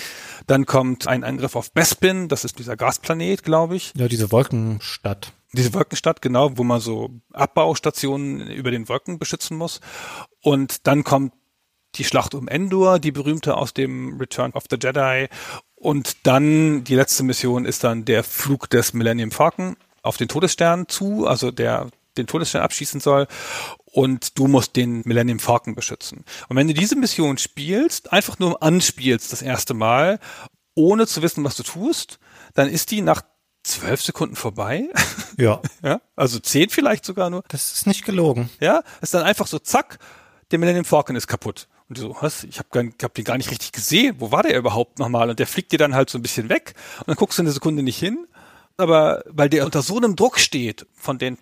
Dann 0.47 0.65
kommt 0.65 1.07
ein 1.07 1.23
Angriff 1.23 1.55
auf 1.55 1.71
Bespin, 1.71 2.27
das 2.27 2.45
ist 2.45 2.59
dieser 2.59 2.77
Gasplanet, 2.77 3.43
glaube 3.43 3.75
ich. 3.75 3.93
Ja, 3.95 4.07
diese 4.07 4.31
Wolkenstadt. 4.31 5.33
Diese 5.53 5.73
Wolkenstadt, 5.73 6.21
genau, 6.21 6.57
wo 6.57 6.63
man 6.63 6.79
so 6.79 7.09
Abbaustationen 7.33 8.47
über 8.49 8.71
den 8.71 8.87
Wolken 8.87 9.19
beschützen 9.19 9.57
muss. 9.57 9.81
Und 10.41 10.87
dann 10.87 11.03
kommt 11.03 11.33
die 11.95 12.05
Schlacht 12.05 12.33
um 12.33 12.47
Endor, 12.47 12.99
die 12.99 13.11
berühmte 13.11 13.57
aus 13.57 13.73
dem 13.73 14.17
Return 14.17 14.51
of 14.53 14.63
the 14.69 14.77
Jedi. 14.81 15.27
Und 15.75 16.25
dann 16.25 16.83
die 16.83 16.95
letzte 16.95 17.23
Mission 17.23 17.65
ist 17.65 17.83
dann 17.83 18.05
der 18.05 18.23
Flug 18.23 18.69
des 18.69 18.93
Millennium 18.93 19.31
Falcon 19.31 19.75
auf 20.03 20.17
den 20.17 20.27
Todesstern 20.27 20.87
zu, 20.87 21.27
also 21.27 21.51
der 21.51 21.89
den 22.17 22.27
Todesstern 22.27 22.61
abschießen 22.61 22.99
soll 22.99 23.27
und 23.85 24.37
du 24.37 24.47
musst 24.47 24.75
den 24.75 25.01
Millennium 25.05 25.39
Falcon 25.39 25.75
beschützen. 25.75 26.23
Und 26.49 26.55
wenn 26.55 26.67
du 26.67 26.73
diese 26.73 26.95
Mission 26.95 27.37
spielst, 27.37 28.11
einfach 28.11 28.39
nur 28.39 28.61
anspielst 28.61 29.31
das 29.31 29.41
erste 29.41 29.73
Mal, 29.73 30.19
ohne 30.75 31.07
zu 31.07 31.21
wissen, 31.21 31.43
was 31.43 31.55
du 31.55 31.63
tust, 31.63 32.19
dann 32.53 32.69
ist 32.69 32.91
die 32.91 33.01
nach 33.01 33.21
zwölf 33.63 34.01
Sekunden 34.01 34.35
vorbei. 34.35 34.89
Ja. 35.37 35.61
ja. 35.83 36.01
Also 36.15 36.39
zehn 36.39 36.69
vielleicht 36.69 37.05
sogar 37.05 37.29
nur. 37.29 37.43
Das 37.49 37.71
ist 37.73 37.87
nicht 37.87 38.05
gelogen. 38.05 38.49
Ja. 38.59 38.83
Ist 39.01 39.13
dann 39.13 39.23
einfach 39.23 39.47
so, 39.47 39.59
zack, 39.59 39.99
der 40.51 40.59
Millennium 40.59 40.85
Falcon 40.85 41.15
ist 41.15 41.27
kaputt. 41.27 41.67
Und 41.87 41.97
du 41.97 42.01
so, 42.01 42.17
was? 42.21 42.43
Ich 42.45 42.59
habe 42.59 42.91
hab 43.01 43.13
den 43.13 43.25
gar 43.25 43.37
nicht 43.37 43.51
richtig 43.51 43.71
gesehen. 43.71 44.15
Wo 44.19 44.31
war 44.31 44.43
der 44.43 44.57
überhaupt 44.57 44.99
nochmal? 44.99 45.29
Und 45.29 45.39
der 45.39 45.47
fliegt 45.47 45.71
dir 45.71 45.77
dann 45.77 45.93
halt 45.93 46.09
so 46.09 46.17
ein 46.17 46.21
bisschen 46.21 46.49
weg. 46.49 46.73
Und 46.99 47.09
dann 47.09 47.15
guckst 47.17 47.37
du 47.37 47.43
eine 47.43 47.51
Sekunde 47.51 47.83
nicht 47.83 47.99
hin. 47.99 48.27
Aber 48.77 49.23
weil 49.27 49.49
der 49.49 49.65
unter 49.65 49.81
so 49.81 49.97
einem 49.97 50.15
Druck 50.15 50.39
steht 50.39 50.87
von 50.95 51.17
den 51.17 51.37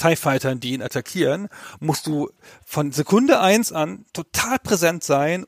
TIE 0.00 0.16
Fightern, 0.16 0.60
die 0.60 0.72
ihn 0.72 0.82
attackieren, 0.82 1.48
musst 1.78 2.06
du 2.06 2.30
von 2.64 2.92
Sekunde 2.92 3.40
eins 3.40 3.72
an 3.72 4.06
total 4.12 4.58
präsent 4.58 5.04
sein 5.04 5.46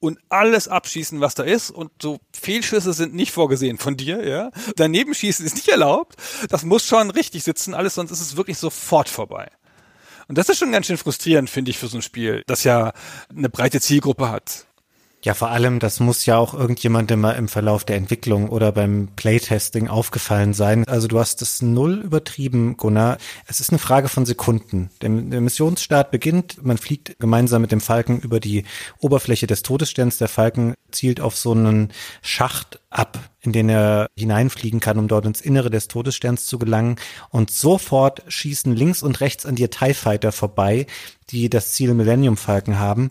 und 0.00 0.18
alles 0.28 0.68
abschießen, 0.68 1.20
was 1.20 1.34
da 1.34 1.42
ist. 1.42 1.70
Und 1.70 1.90
so 2.00 2.18
Fehlschüsse 2.32 2.92
sind 2.92 3.14
nicht 3.14 3.32
vorgesehen 3.32 3.78
von 3.78 3.96
dir, 3.96 4.26
ja. 4.26 4.50
Daneben 4.76 5.14
schießen 5.14 5.44
ist 5.44 5.56
nicht 5.56 5.68
erlaubt. 5.68 6.16
Das 6.50 6.64
muss 6.64 6.84
schon 6.84 7.10
richtig 7.10 7.44
sitzen, 7.44 7.74
alles, 7.74 7.94
sonst 7.94 8.10
ist 8.10 8.20
es 8.20 8.36
wirklich 8.36 8.58
sofort 8.58 9.08
vorbei. 9.08 9.50
Und 10.28 10.36
das 10.36 10.50
ist 10.50 10.58
schon 10.58 10.72
ganz 10.72 10.86
schön 10.86 10.98
frustrierend, 10.98 11.48
finde 11.48 11.70
ich, 11.70 11.78
für 11.78 11.88
so 11.88 11.98
ein 11.98 12.02
Spiel, 12.02 12.42
das 12.46 12.62
ja 12.62 12.92
eine 13.34 13.48
breite 13.48 13.80
Zielgruppe 13.80 14.28
hat. 14.28 14.66
Ja, 15.24 15.34
vor 15.34 15.50
allem, 15.50 15.80
das 15.80 15.98
muss 15.98 16.26
ja 16.26 16.38
auch 16.38 16.54
irgendjemandem 16.54 17.20
mal 17.20 17.32
im 17.32 17.48
Verlauf 17.48 17.84
der 17.84 17.96
Entwicklung 17.96 18.48
oder 18.48 18.70
beim 18.70 19.08
Playtesting 19.16 19.88
aufgefallen 19.88 20.54
sein. 20.54 20.86
Also 20.86 21.08
du 21.08 21.18
hast 21.18 21.42
das 21.42 21.60
null 21.60 21.94
übertrieben, 22.04 22.76
Gunnar. 22.76 23.18
Es 23.48 23.58
ist 23.58 23.70
eine 23.70 23.80
Frage 23.80 24.08
von 24.08 24.26
Sekunden. 24.26 24.90
Der, 25.02 25.10
der 25.10 25.40
Missionsstart 25.40 26.12
beginnt, 26.12 26.64
man 26.64 26.78
fliegt 26.78 27.18
gemeinsam 27.18 27.62
mit 27.62 27.72
dem 27.72 27.80
Falken 27.80 28.20
über 28.20 28.38
die 28.38 28.62
Oberfläche 29.00 29.48
des 29.48 29.62
Todessterns. 29.62 30.18
Der 30.18 30.28
Falken 30.28 30.74
zielt 30.92 31.20
auf 31.20 31.36
so 31.36 31.50
einen 31.50 31.92
Schacht 32.22 32.78
ab, 32.88 33.18
in 33.40 33.52
den 33.52 33.68
er 33.68 34.06
hineinfliegen 34.16 34.78
kann, 34.78 34.98
um 34.98 35.08
dort 35.08 35.26
ins 35.26 35.40
Innere 35.40 35.68
des 35.68 35.88
Todessterns 35.88 36.46
zu 36.46 36.60
gelangen. 36.60 36.94
Und 37.30 37.50
sofort 37.50 38.22
schießen 38.28 38.74
links 38.74 39.02
und 39.02 39.20
rechts 39.20 39.46
an 39.46 39.56
dir 39.56 39.68
TIE 39.68 39.94
Fighter 39.94 40.30
vorbei, 40.30 40.86
die 41.30 41.50
das 41.50 41.72
Ziel 41.72 41.92
Millennium 41.94 42.36
Falken 42.36 42.78
haben. 42.78 43.10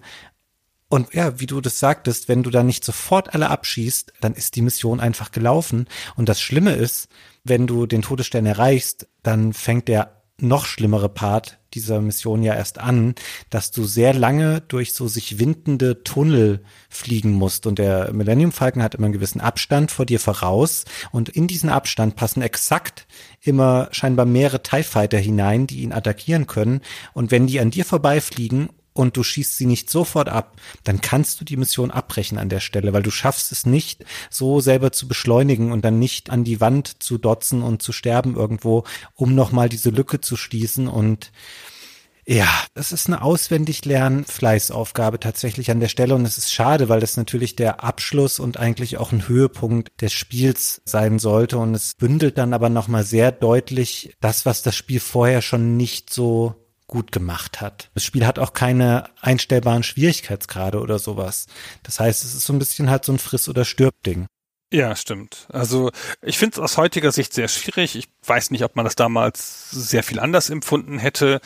Und 0.89 1.13
ja, 1.13 1.39
wie 1.39 1.47
du 1.47 1.59
das 1.59 1.79
sagtest, 1.79 2.29
wenn 2.29 2.43
du 2.43 2.49
da 2.49 2.63
nicht 2.63 2.83
sofort 2.83 3.33
alle 3.33 3.49
abschießt, 3.49 4.13
dann 4.21 4.33
ist 4.33 4.55
die 4.55 4.61
Mission 4.61 4.99
einfach 4.99 5.31
gelaufen. 5.31 5.87
Und 6.15 6.29
das 6.29 6.39
Schlimme 6.39 6.73
ist, 6.73 7.09
wenn 7.43 7.67
du 7.67 7.85
den 7.85 8.01
Todesstern 8.01 8.45
erreichst, 8.45 9.07
dann 9.21 9.53
fängt 9.53 9.87
der 9.87 10.17
noch 10.39 10.65
schlimmere 10.65 11.09
Part 11.09 11.57
dieser 11.73 11.99
Mission 11.99 12.43
ja 12.43 12.53
erst 12.53 12.79
an, 12.79 13.15
dass 13.49 13.71
du 13.71 13.85
sehr 13.85 14.13
lange 14.13 14.61
durch 14.61 14.93
so 14.93 15.07
sich 15.07 15.39
windende 15.39 16.03
Tunnel 16.03 16.63
fliegen 16.89 17.31
musst. 17.31 17.65
Und 17.65 17.79
der 17.79 18.13
Millennium 18.13 18.51
Falcon 18.51 18.83
hat 18.83 18.95
immer 18.95 19.05
einen 19.05 19.13
gewissen 19.13 19.41
Abstand 19.41 19.91
vor 19.91 20.05
dir 20.05 20.19
voraus. 20.19 20.85
Und 21.11 21.29
in 21.29 21.47
diesen 21.47 21.69
Abstand 21.69 22.15
passen 22.15 22.41
exakt 22.41 23.07
immer 23.41 23.89
scheinbar 23.91 24.25
mehrere 24.25 24.63
TIE 24.63 24.83
Fighter 24.83 25.17
hinein, 25.17 25.67
die 25.67 25.81
ihn 25.81 25.91
attackieren 25.93 26.47
können. 26.47 26.81
Und 27.13 27.31
wenn 27.31 27.47
die 27.47 27.59
an 27.59 27.71
dir 27.71 27.83
vorbeifliegen 27.83 28.69
und 28.97 29.15
du 29.15 29.23
schießt 29.23 29.57
sie 29.57 29.65
nicht 29.65 29.89
sofort 29.89 30.27
ab, 30.27 30.55
dann 30.83 31.01
kannst 31.01 31.39
du 31.39 31.45
die 31.45 31.57
Mission 31.57 31.91
abbrechen 31.91 32.37
an 32.37 32.49
der 32.49 32.59
Stelle, 32.59 32.93
weil 32.93 33.03
du 33.03 33.11
schaffst 33.11 33.51
es 33.51 33.65
nicht, 33.65 34.05
so 34.29 34.59
selber 34.59 34.91
zu 34.91 35.07
beschleunigen 35.07 35.71
und 35.71 35.85
dann 35.85 35.99
nicht 35.99 36.29
an 36.29 36.43
die 36.43 36.59
Wand 36.59 37.03
zu 37.03 37.17
dotzen 37.17 37.61
und 37.61 37.81
zu 37.81 37.91
sterben 37.91 38.35
irgendwo, 38.35 38.83
um 39.13 39.35
nochmal 39.35 39.69
diese 39.69 39.91
Lücke 39.91 40.19
zu 40.19 40.35
schließen. 40.35 40.87
Und 40.87 41.31
ja, 42.25 42.49
das 42.73 42.91
ist 42.91 43.07
eine 43.07 43.21
auswendig 43.21 43.85
lernen 43.85 44.25
Fleißaufgabe 44.25 45.19
tatsächlich 45.19 45.71
an 45.71 45.79
der 45.79 45.87
Stelle. 45.87 46.15
Und 46.15 46.25
es 46.25 46.37
ist 46.37 46.51
schade, 46.51 46.89
weil 46.89 46.99
das 46.99 47.15
natürlich 47.15 47.55
der 47.55 47.83
Abschluss 47.83 48.39
und 48.39 48.57
eigentlich 48.57 48.97
auch 48.97 49.11
ein 49.11 49.27
Höhepunkt 49.27 50.01
des 50.01 50.11
Spiels 50.11 50.81
sein 50.85 51.19
sollte. 51.19 51.57
Und 51.57 51.73
es 51.75 51.93
bündelt 51.97 52.37
dann 52.37 52.53
aber 52.53 52.69
nochmal 52.69 53.05
sehr 53.05 53.31
deutlich 53.31 54.15
das, 54.19 54.45
was 54.45 54.63
das 54.63 54.75
Spiel 54.75 54.99
vorher 54.99 55.41
schon 55.41 55.77
nicht 55.77 56.11
so 56.11 56.66
gut 56.87 57.11
gemacht 57.11 57.61
hat. 57.61 57.89
Das 57.93 58.03
Spiel 58.03 58.25
hat 58.25 58.39
auch 58.39 58.53
keine 58.53 59.09
einstellbaren 59.21 59.83
Schwierigkeitsgrade 59.83 60.79
oder 60.79 60.99
sowas. 60.99 61.47
Das 61.83 61.99
heißt, 61.99 62.23
es 62.23 62.33
ist 62.33 62.45
so 62.45 62.53
ein 62.53 62.59
bisschen 62.59 62.89
halt 62.89 63.05
so 63.05 63.11
ein 63.11 63.19
Friss- 63.19 63.49
oder 63.49 63.65
Stirb-Ding. 63.65 64.27
Ja, 64.71 64.95
stimmt. 64.95 65.47
Also 65.49 65.91
ich 66.21 66.37
finde 66.37 66.55
es 66.55 66.59
aus 66.59 66.77
heutiger 66.77 67.11
Sicht 67.11 67.33
sehr 67.33 67.47
schwierig. 67.47 67.95
Ich 67.95 68.09
weiß 68.25 68.51
nicht, 68.51 68.63
ob 68.63 68.75
man 68.75 68.85
das 68.85 68.95
damals 68.95 69.69
sehr 69.71 70.03
viel 70.03 70.19
anders 70.19 70.49
empfunden 70.49 70.99
hätte. 70.99 71.39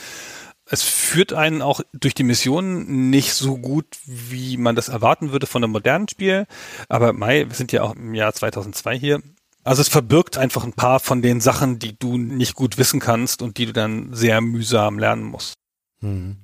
Es 0.66 0.84
führt 0.84 1.34
einen 1.34 1.62
auch 1.62 1.82
durch 1.94 2.16
die 2.16 2.24
Mission 2.24 3.10
nicht 3.10 3.34
so 3.34 3.58
gut, 3.58 3.98
wie 4.06 4.58
man 4.58 4.76
das 4.76 4.90
erwarten 4.90 5.32
würde 5.32 5.46
von 5.46 5.64
einem 5.64 5.74
modernen 5.74 6.08
Spiel. 6.08 6.48
Aber 6.88 7.14
Mai, 7.14 7.48
wir 7.48 7.56
sind 7.56 7.72
ja 7.72 7.84
auch 7.84 7.96
im 7.96 8.14
Jahr 8.14 8.34
2002 8.34 8.98
hier. 8.98 9.22
Also 9.64 9.82
es 9.82 9.90
verbirgt 9.90 10.38
einfach 10.38 10.64
ein 10.64 10.74
paar 10.74 11.00
von 11.00 11.22
den 11.22 11.40
Sachen, 11.40 11.78
die 11.78 11.98
du 11.98 12.18
nicht 12.18 12.56
gut 12.56 12.78
wissen 12.78 13.00
kannst 13.00 13.42
und 13.42 13.58
die 13.58 13.68
du 13.68 13.74
dann 13.74 14.14
sehr 14.14 14.42
mühsam 14.42 14.98
lernen 14.98 15.24
musst. 15.24 15.54
Hm. 16.00 16.38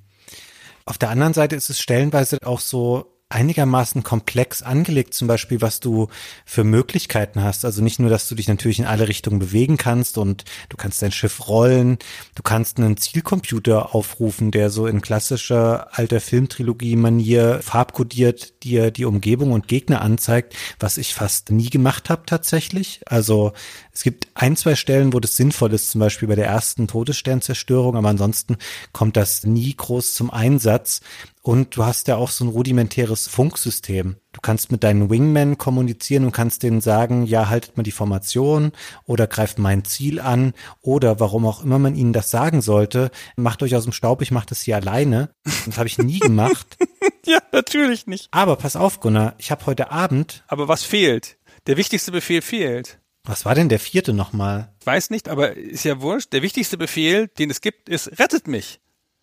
Auf 0.84 0.98
der 0.98 1.10
anderen 1.10 1.34
Seite 1.34 1.56
ist 1.56 1.68
es 1.68 1.80
stellenweise 1.80 2.38
auch 2.44 2.60
so 2.60 3.17
einigermaßen 3.30 4.02
komplex 4.02 4.62
angelegt, 4.62 5.12
zum 5.12 5.28
Beispiel, 5.28 5.60
was 5.60 5.80
du 5.80 6.08
für 6.46 6.64
Möglichkeiten 6.64 7.42
hast. 7.42 7.64
Also 7.66 7.82
nicht 7.82 7.98
nur, 7.98 8.08
dass 8.08 8.26
du 8.26 8.34
dich 8.34 8.48
natürlich 8.48 8.78
in 8.78 8.86
alle 8.86 9.06
Richtungen 9.06 9.38
bewegen 9.38 9.76
kannst 9.76 10.16
und 10.16 10.44
du 10.70 10.78
kannst 10.78 11.02
dein 11.02 11.12
Schiff 11.12 11.46
rollen, 11.46 11.98
du 12.34 12.42
kannst 12.42 12.78
einen 12.78 12.96
Zielcomputer 12.96 13.94
aufrufen, 13.94 14.50
der 14.50 14.70
so 14.70 14.86
in 14.86 15.02
klassischer 15.02 15.88
alter 15.98 16.20
Filmtrilogie-Manier 16.20 17.60
farbkodiert 17.62 18.62
dir 18.62 18.90
die 18.90 19.04
Umgebung 19.04 19.52
und 19.52 19.68
Gegner 19.68 20.00
anzeigt, 20.00 20.54
was 20.80 20.96
ich 20.96 21.12
fast 21.12 21.50
nie 21.50 21.68
gemacht 21.68 22.08
habe 22.08 22.22
tatsächlich. 22.24 23.02
Also 23.06 23.52
es 23.92 24.04
gibt 24.04 24.28
ein, 24.34 24.56
zwei 24.56 24.74
Stellen, 24.74 25.12
wo 25.12 25.20
das 25.20 25.36
sinnvoll 25.36 25.74
ist, 25.74 25.90
zum 25.90 25.98
Beispiel 25.98 26.28
bei 26.28 26.36
der 26.36 26.46
ersten 26.46 26.86
Todessternzerstörung, 26.86 27.94
aber 27.94 28.08
ansonsten 28.08 28.56
kommt 28.92 29.16
das 29.18 29.44
nie 29.44 29.74
groß 29.74 30.14
zum 30.14 30.30
Einsatz. 30.30 31.00
Und 31.48 31.76
du 31.76 31.86
hast 31.86 32.08
ja 32.08 32.16
auch 32.16 32.28
so 32.28 32.44
ein 32.44 32.50
rudimentäres 32.50 33.26
Funksystem. 33.26 34.16
Du 34.34 34.40
kannst 34.42 34.70
mit 34.70 34.84
deinen 34.84 35.08
Wingmen 35.08 35.56
kommunizieren 35.56 36.26
und 36.26 36.32
kannst 36.32 36.62
denen 36.62 36.82
sagen, 36.82 37.24
ja, 37.24 37.48
haltet 37.48 37.74
mal 37.74 37.84
die 37.84 37.90
Formation 37.90 38.72
oder 39.06 39.26
greift 39.26 39.58
mein 39.58 39.82
Ziel 39.82 40.20
an 40.20 40.52
oder 40.82 41.20
warum 41.20 41.46
auch 41.46 41.64
immer 41.64 41.78
man 41.78 41.94
ihnen 41.94 42.12
das 42.12 42.30
sagen 42.30 42.60
sollte, 42.60 43.10
macht 43.36 43.62
euch 43.62 43.74
aus 43.74 43.84
dem 43.84 43.94
Staub, 43.94 44.20
ich 44.20 44.30
mache 44.30 44.44
das 44.50 44.60
hier 44.60 44.76
alleine. 44.76 45.30
Das 45.64 45.78
habe 45.78 45.88
ich 45.88 45.96
nie 45.96 46.18
gemacht. 46.18 46.76
ja, 47.24 47.38
natürlich 47.50 48.06
nicht. 48.06 48.28
Aber 48.30 48.56
pass 48.56 48.76
auf, 48.76 49.00
Gunnar, 49.00 49.34
ich 49.38 49.50
habe 49.50 49.64
heute 49.64 49.90
Abend. 49.90 50.44
Aber 50.48 50.68
was 50.68 50.82
fehlt? 50.82 51.38
Der 51.66 51.78
wichtigste 51.78 52.12
Befehl 52.12 52.42
fehlt. 52.42 53.00
Was 53.24 53.46
war 53.46 53.54
denn 53.54 53.70
der 53.70 53.80
vierte 53.80 54.12
nochmal? 54.12 54.74
Ich 54.82 54.86
weiß 54.86 55.08
nicht, 55.08 55.30
aber 55.30 55.56
ist 55.56 55.86
ja 55.86 56.02
wurscht. 56.02 56.30
Der 56.34 56.42
wichtigste 56.42 56.76
Befehl, 56.76 57.28
den 57.38 57.48
es 57.48 57.62
gibt, 57.62 57.88
ist, 57.88 58.18
rettet 58.18 58.48
mich. 58.48 58.80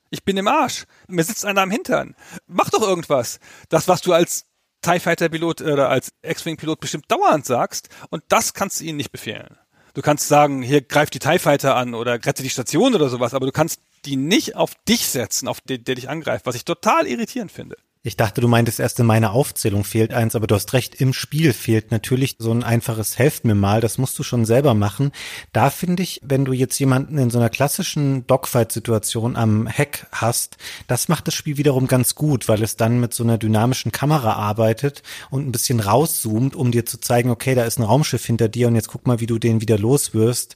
Ich 0.10 0.24
bin 0.24 0.38
im 0.38 0.48
Arsch. 0.48 0.86
Mir 1.08 1.24
sitzt 1.24 1.46
einer 1.46 1.62
am 1.62 1.72
Hintern. 1.72 2.16
Mach 2.48 2.70
doch 2.70 2.82
irgendwas. 2.82 3.40
Das, 3.70 3.88
was 3.88 4.02
du 4.02 4.14
als 4.14 4.46
TIE 4.82 5.00
Fighter 5.00 5.30
Pilot 5.30 5.62
oder 5.62 5.90
als 5.90 6.14
X-Wing 6.22 6.58
Pilot 6.58 6.80
bestimmt 6.80 7.06
dauernd 7.10 7.46
sagst. 7.46 7.90
Und 8.10 8.24
das 8.30 8.54
kannst 8.54 8.80
du 8.80 8.86
ihnen 8.86 8.98
nicht 8.98 9.12
befehlen. 9.12 9.58
Du 9.96 10.02
kannst 10.02 10.28
sagen, 10.28 10.62
hier 10.62 10.82
greift 10.82 11.14
die 11.14 11.20
TIE 11.20 11.40
Fighter 11.40 11.76
an 11.76 11.96
oder 11.96 12.14
rette 12.14 12.44
die 12.44 12.50
Station 12.50 12.94
oder 12.94 13.10
sowas, 13.10 13.34
aber 13.34 13.46
du 13.46 13.52
kannst 13.52 13.80
die 14.04 14.18
nicht 14.18 14.56
auf 14.56 14.76
dich 14.88 15.08
setzen, 15.08 15.48
auf 15.48 15.62
den, 15.62 15.84
der 15.84 15.96
dich 15.96 16.10
angreift, 16.10 16.46
was 16.46 16.56
ich 16.56 16.66
total 16.66 17.08
irritierend 17.08 17.52
finde. 17.52 17.78
Ich 18.08 18.18
dachte, 18.18 18.40
du 18.40 18.48
meintest 18.48 18.80
erst 18.80 19.00
in 19.00 19.08
meiner 19.08 19.32
Aufzählung 19.32 19.84
fehlt 19.84 20.14
eins, 20.14 20.36
aber 20.36 20.46
du 20.46 20.54
hast 20.54 20.74
recht, 20.74 20.94
im 21.02 21.12
Spiel 21.12 21.54
fehlt 21.54 21.90
natürlich 21.90 22.36
so 22.38 22.52
ein 22.52 22.64
einfaches 22.64 23.18
Helft 23.18 23.46
mir 23.46 23.56
mal, 23.56 23.82
das 23.82 23.98
musst 23.98 24.20
du 24.20 24.22
schon 24.22 24.46
selber 24.46 24.76
machen. 24.76 25.12
Da 25.54 25.72
finde 25.72 26.04
ich, 26.04 26.22
wenn 26.24 26.46
du 26.46 26.54
jetzt 26.54 26.78
jemanden 26.78 27.18
in 27.18 27.32
so 27.32 27.40
einer 27.40 27.50
klassischen 27.50 28.28
Dogfight-Situation 28.28 29.36
am 29.36 29.66
Heck 29.66 30.06
hast, 30.12 30.58
das 30.86 31.08
macht 31.08 31.26
das 31.26 31.34
Spiel 31.34 31.58
wiederum 31.58 31.88
ganz 31.88 32.14
gut, 32.14 32.48
weil 32.48 32.62
es 32.62 32.76
dann 32.76 33.00
mit 33.00 33.16
so 33.16 33.24
einer 33.24 33.40
dynamischen 33.40 33.92
Kamera 33.92 34.34
arbeitet 34.34 35.02
und 35.32 35.48
ein 35.48 35.52
bisschen 35.52 35.80
rauszoomt, 35.80 36.56
um 36.56 36.70
dir 36.70 36.86
zu 36.86 37.00
zeigen, 37.00 37.32
okay, 37.32 37.56
da 37.56 37.64
ist 37.64 37.80
ein 37.80 37.84
Raumschiff 37.84 38.24
hinter 38.24 38.50
dir 38.50 38.68
und 38.68 38.76
jetzt 38.76 38.90
guck 38.90 39.08
mal, 39.08 39.20
wie 39.20 39.26
du 39.26 39.40
den 39.40 39.62
wieder 39.62 39.80
loswirst. 39.80 40.56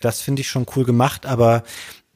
Das 0.00 0.22
finde 0.22 0.40
ich 0.40 0.48
schon 0.48 0.64
cool 0.74 0.86
gemacht, 0.86 1.26
aber 1.26 1.62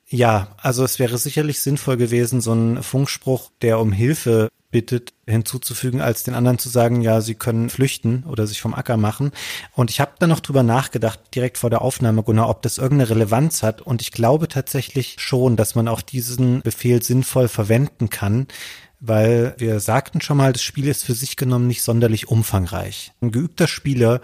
ja, 0.08 0.56
also 0.56 0.84
es 0.84 0.98
wäre 0.98 1.18
sicherlich 1.18 1.60
sinnvoll 1.60 1.98
gewesen, 1.98 2.40
so 2.40 2.52
einen 2.52 2.82
Funkspruch, 2.82 3.50
der 3.60 3.78
um 3.78 3.92
Hilfe 3.92 4.48
bittet, 4.70 5.12
hinzuzufügen, 5.26 6.00
als 6.00 6.22
den 6.22 6.34
anderen 6.34 6.58
zu 6.58 6.68
sagen, 6.68 7.00
ja, 7.00 7.20
sie 7.20 7.34
können 7.34 7.70
flüchten 7.70 8.24
oder 8.24 8.46
sich 8.46 8.60
vom 8.60 8.74
Acker 8.74 8.96
machen. 8.96 9.32
Und 9.74 9.90
ich 9.90 10.00
habe 10.00 10.12
da 10.18 10.26
noch 10.26 10.40
drüber 10.40 10.62
nachgedacht, 10.62 11.20
direkt 11.34 11.58
vor 11.58 11.70
der 11.70 11.82
Aufnahme, 11.82 12.22
Gunnar, 12.22 12.48
ob 12.48 12.62
das 12.62 12.78
irgendeine 12.78 13.10
Relevanz 13.10 13.62
hat. 13.62 13.82
Und 13.82 14.02
ich 14.02 14.12
glaube 14.12 14.48
tatsächlich 14.48 15.16
schon, 15.18 15.56
dass 15.56 15.74
man 15.74 15.88
auch 15.88 16.02
diesen 16.02 16.62
Befehl 16.62 17.02
sinnvoll 17.02 17.48
verwenden 17.48 18.10
kann, 18.10 18.46
weil 19.00 19.54
wir 19.58 19.80
sagten 19.80 20.20
schon 20.20 20.36
mal, 20.36 20.52
das 20.52 20.62
Spiel 20.62 20.86
ist 20.86 21.04
für 21.04 21.14
sich 21.14 21.36
genommen 21.36 21.66
nicht 21.66 21.82
sonderlich 21.82 22.28
umfangreich. 22.28 23.12
Ein 23.20 23.32
geübter 23.32 23.66
Spieler 23.66 24.20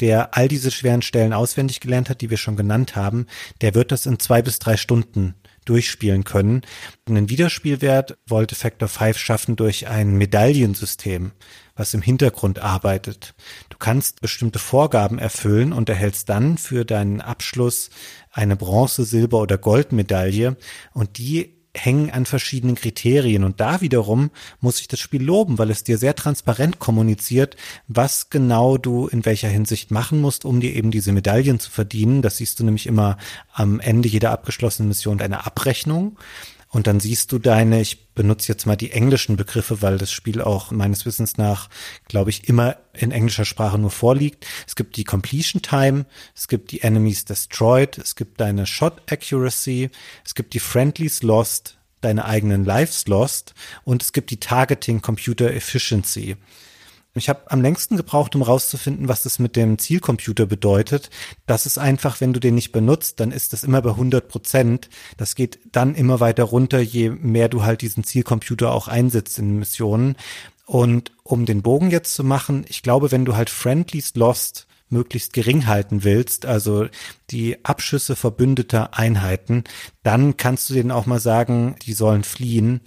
der 0.00 0.36
all 0.36 0.48
diese 0.48 0.70
schweren 0.70 1.02
Stellen 1.02 1.32
auswendig 1.32 1.80
gelernt 1.80 2.08
hat, 2.08 2.20
die 2.20 2.30
wir 2.30 2.36
schon 2.36 2.56
genannt 2.56 2.96
haben, 2.96 3.26
der 3.60 3.74
wird 3.74 3.90
das 3.92 4.06
in 4.06 4.18
zwei 4.18 4.42
bis 4.42 4.58
drei 4.58 4.76
Stunden 4.76 5.34
durchspielen 5.68 6.24
können. 6.24 6.62
Einen 7.08 7.28
Wiederspielwert 7.28 8.16
wollte 8.26 8.54
Factor 8.54 8.88
5 8.88 9.18
schaffen 9.18 9.56
durch 9.56 9.88
ein 9.88 10.16
Medaillensystem, 10.16 11.32
was 11.74 11.94
im 11.94 12.02
Hintergrund 12.02 12.58
arbeitet. 12.58 13.34
Du 13.68 13.76
kannst 13.78 14.20
bestimmte 14.20 14.58
Vorgaben 14.58 15.18
erfüllen 15.18 15.72
und 15.72 15.88
erhältst 15.88 16.28
dann 16.28 16.58
für 16.58 16.84
deinen 16.84 17.20
Abschluss 17.20 17.90
eine 18.30 18.56
Bronze, 18.56 19.04
Silber 19.04 19.40
oder 19.40 19.58
Goldmedaille 19.58 20.56
und 20.92 21.18
die 21.18 21.57
hängen 21.84 22.10
an 22.10 22.26
verschiedenen 22.26 22.76
Kriterien. 22.76 23.44
Und 23.44 23.60
da 23.60 23.80
wiederum 23.80 24.30
muss 24.60 24.80
ich 24.80 24.88
das 24.88 25.00
Spiel 25.00 25.22
loben, 25.22 25.58
weil 25.58 25.70
es 25.70 25.84
dir 25.84 25.98
sehr 25.98 26.14
transparent 26.14 26.78
kommuniziert, 26.78 27.56
was 27.86 28.30
genau 28.30 28.76
du 28.78 29.06
in 29.08 29.24
welcher 29.24 29.48
Hinsicht 29.48 29.90
machen 29.90 30.20
musst, 30.20 30.44
um 30.44 30.60
dir 30.60 30.74
eben 30.74 30.90
diese 30.90 31.12
Medaillen 31.12 31.60
zu 31.60 31.70
verdienen. 31.70 32.22
Das 32.22 32.38
siehst 32.38 32.60
du 32.60 32.64
nämlich 32.64 32.86
immer 32.86 33.16
am 33.52 33.80
Ende 33.80 34.08
jeder 34.08 34.30
abgeschlossenen 34.30 34.88
Mission 34.88 35.18
deine 35.18 35.46
Abrechnung. 35.46 36.18
Und 36.70 36.86
dann 36.86 37.00
siehst 37.00 37.32
du 37.32 37.38
deine, 37.38 37.80
ich 37.80 38.12
benutze 38.14 38.52
jetzt 38.52 38.66
mal 38.66 38.76
die 38.76 38.90
englischen 38.90 39.36
Begriffe, 39.36 39.80
weil 39.80 39.96
das 39.96 40.12
Spiel 40.12 40.42
auch 40.42 40.70
meines 40.70 41.06
Wissens 41.06 41.38
nach, 41.38 41.70
glaube 42.08 42.30
ich, 42.30 42.48
immer 42.48 42.76
in 42.92 43.10
englischer 43.10 43.46
Sprache 43.46 43.78
nur 43.78 43.90
vorliegt. 43.90 44.46
Es 44.66 44.76
gibt 44.76 44.96
die 44.96 45.04
Completion 45.04 45.62
Time, 45.62 46.04
es 46.34 46.46
gibt 46.46 46.70
die 46.70 46.82
Enemies 46.82 47.24
Destroyed, 47.24 47.96
es 47.96 48.16
gibt 48.16 48.40
deine 48.40 48.66
Shot 48.66 49.10
Accuracy, 49.10 49.90
es 50.24 50.34
gibt 50.34 50.52
die 50.52 50.60
Friendlies 50.60 51.22
Lost, 51.22 51.78
deine 52.02 52.26
eigenen 52.26 52.64
Lives 52.64 53.06
Lost 53.06 53.54
und 53.84 54.02
es 54.02 54.12
gibt 54.12 54.30
die 54.30 54.40
Targeting 54.40 55.00
Computer 55.00 55.52
Efficiency. 55.52 56.36
Ich 57.18 57.28
habe 57.28 57.50
am 57.50 57.60
längsten 57.60 57.96
gebraucht, 57.96 58.34
um 58.34 58.42
rauszufinden, 58.42 59.08
was 59.08 59.22
das 59.22 59.38
mit 59.38 59.56
dem 59.56 59.78
Zielcomputer 59.78 60.46
bedeutet. 60.46 61.10
Das 61.46 61.66
ist 61.66 61.78
einfach, 61.78 62.20
wenn 62.20 62.32
du 62.32 62.40
den 62.40 62.54
nicht 62.54 62.72
benutzt, 62.72 63.20
dann 63.20 63.32
ist 63.32 63.52
das 63.52 63.64
immer 63.64 63.82
bei 63.82 63.90
100 63.90 64.28
Prozent. 64.28 64.88
Das 65.16 65.34
geht 65.34 65.58
dann 65.72 65.94
immer 65.94 66.20
weiter 66.20 66.44
runter, 66.44 66.80
je 66.80 67.10
mehr 67.10 67.48
du 67.48 67.62
halt 67.62 67.82
diesen 67.82 68.04
Zielcomputer 68.04 68.72
auch 68.72 68.88
einsetzt 68.88 69.38
in 69.38 69.58
Missionen. 69.58 70.16
Und 70.66 71.12
um 71.22 71.46
den 71.46 71.62
Bogen 71.62 71.90
jetzt 71.90 72.14
zu 72.14 72.24
machen, 72.24 72.64
ich 72.68 72.82
glaube, 72.82 73.10
wenn 73.10 73.24
du 73.24 73.36
halt 73.36 73.50
Friendlies 73.50 74.14
Lost 74.14 74.66
möglichst 74.90 75.32
gering 75.32 75.66
halten 75.66 76.04
willst, 76.04 76.46
also 76.46 76.86
die 77.30 77.64
Abschüsse 77.64 78.16
verbündeter 78.16 78.96
Einheiten, 78.96 79.64
dann 80.02 80.36
kannst 80.36 80.68
du 80.68 80.74
denen 80.74 80.90
auch 80.90 81.06
mal 81.06 81.20
sagen, 81.20 81.76
die 81.82 81.92
sollen 81.92 82.24
fliehen. 82.24 82.80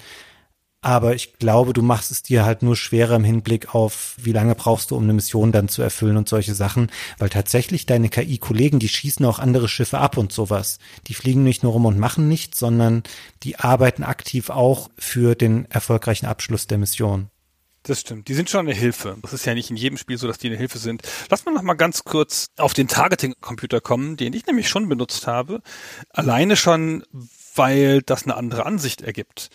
Aber 0.84 1.13
ich 1.13 1.38
glaube, 1.38 1.73
du 1.73 1.84
machst 1.84 2.09
es 2.09 2.23
dir 2.23 2.43
halt 2.43 2.63
nur 2.63 2.75
schwerer 2.75 3.15
im 3.15 3.23
Hinblick 3.23 3.75
auf, 3.75 4.15
wie 4.17 4.32
lange 4.32 4.55
brauchst 4.55 4.89
du, 4.89 4.97
um 4.97 5.03
eine 5.03 5.13
Mission 5.13 5.51
dann 5.51 5.69
zu 5.69 5.84
erfüllen 5.84 6.17
und 6.17 6.27
solche 6.27 6.55
Sachen. 6.55 6.89
Weil 7.19 7.29
tatsächlich 7.29 7.86
deine 7.86 8.09
KI-Kollegen, 8.09 8.79
die 8.79 8.89
schießen 8.89 9.23
auch 9.27 9.38
andere 9.38 9.69
Schiffe 9.69 9.99
ab 9.99 10.17
und 10.17 10.32
sowas. 10.32 10.79
Die 11.05 11.13
fliegen 11.13 11.43
nicht 11.43 11.61
nur 11.61 11.73
rum 11.73 11.86
und 11.86 11.99
machen 11.99 12.27
nichts, 12.27 12.57
sondern 12.57 13.03
die 13.43 13.57
arbeiten 13.57 14.03
aktiv 14.03 14.49
auch 14.49 14.89
für 14.97 15.36
den 15.36 15.69
erfolgreichen 15.69 16.25
Abschluss 16.25 16.65
der 16.65 16.79
Mission. 16.79 17.29
Das 17.84 18.01
stimmt. 18.01 18.27
Die 18.27 18.34
sind 18.34 18.49
schon 18.49 18.61
eine 18.61 18.75
Hilfe. 18.75 19.17
Das 19.21 19.34
ist 19.34 19.45
ja 19.45 19.53
nicht 19.53 19.69
in 19.69 19.75
jedem 19.75 19.97
Spiel 19.97 20.17
so, 20.17 20.27
dass 20.27 20.39
die 20.39 20.47
eine 20.47 20.57
Hilfe 20.57 20.79
sind. 20.79 21.03
Lass 21.29 21.45
mal 21.45 21.53
noch 21.53 21.63
mal 21.63 21.73
ganz 21.75 22.03
kurz 22.03 22.47
auf 22.57 22.73
den 22.73 22.88
Targeting-Computer 22.88 23.82
kommen, 23.82 24.17
den 24.17 24.34
ich 24.34 24.47
nämlich 24.47 24.67
schon 24.69 24.89
benutzt 24.89 25.27
habe. 25.27 25.61
Alleine 26.09 26.55
schon, 26.55 27.03
weil 27.55 28.01
das 28.01 28.23
eine 28.23 28.36
andere 28.36 28.65
Ansicht 28.65 29.01
ergibt. 29.01 29.49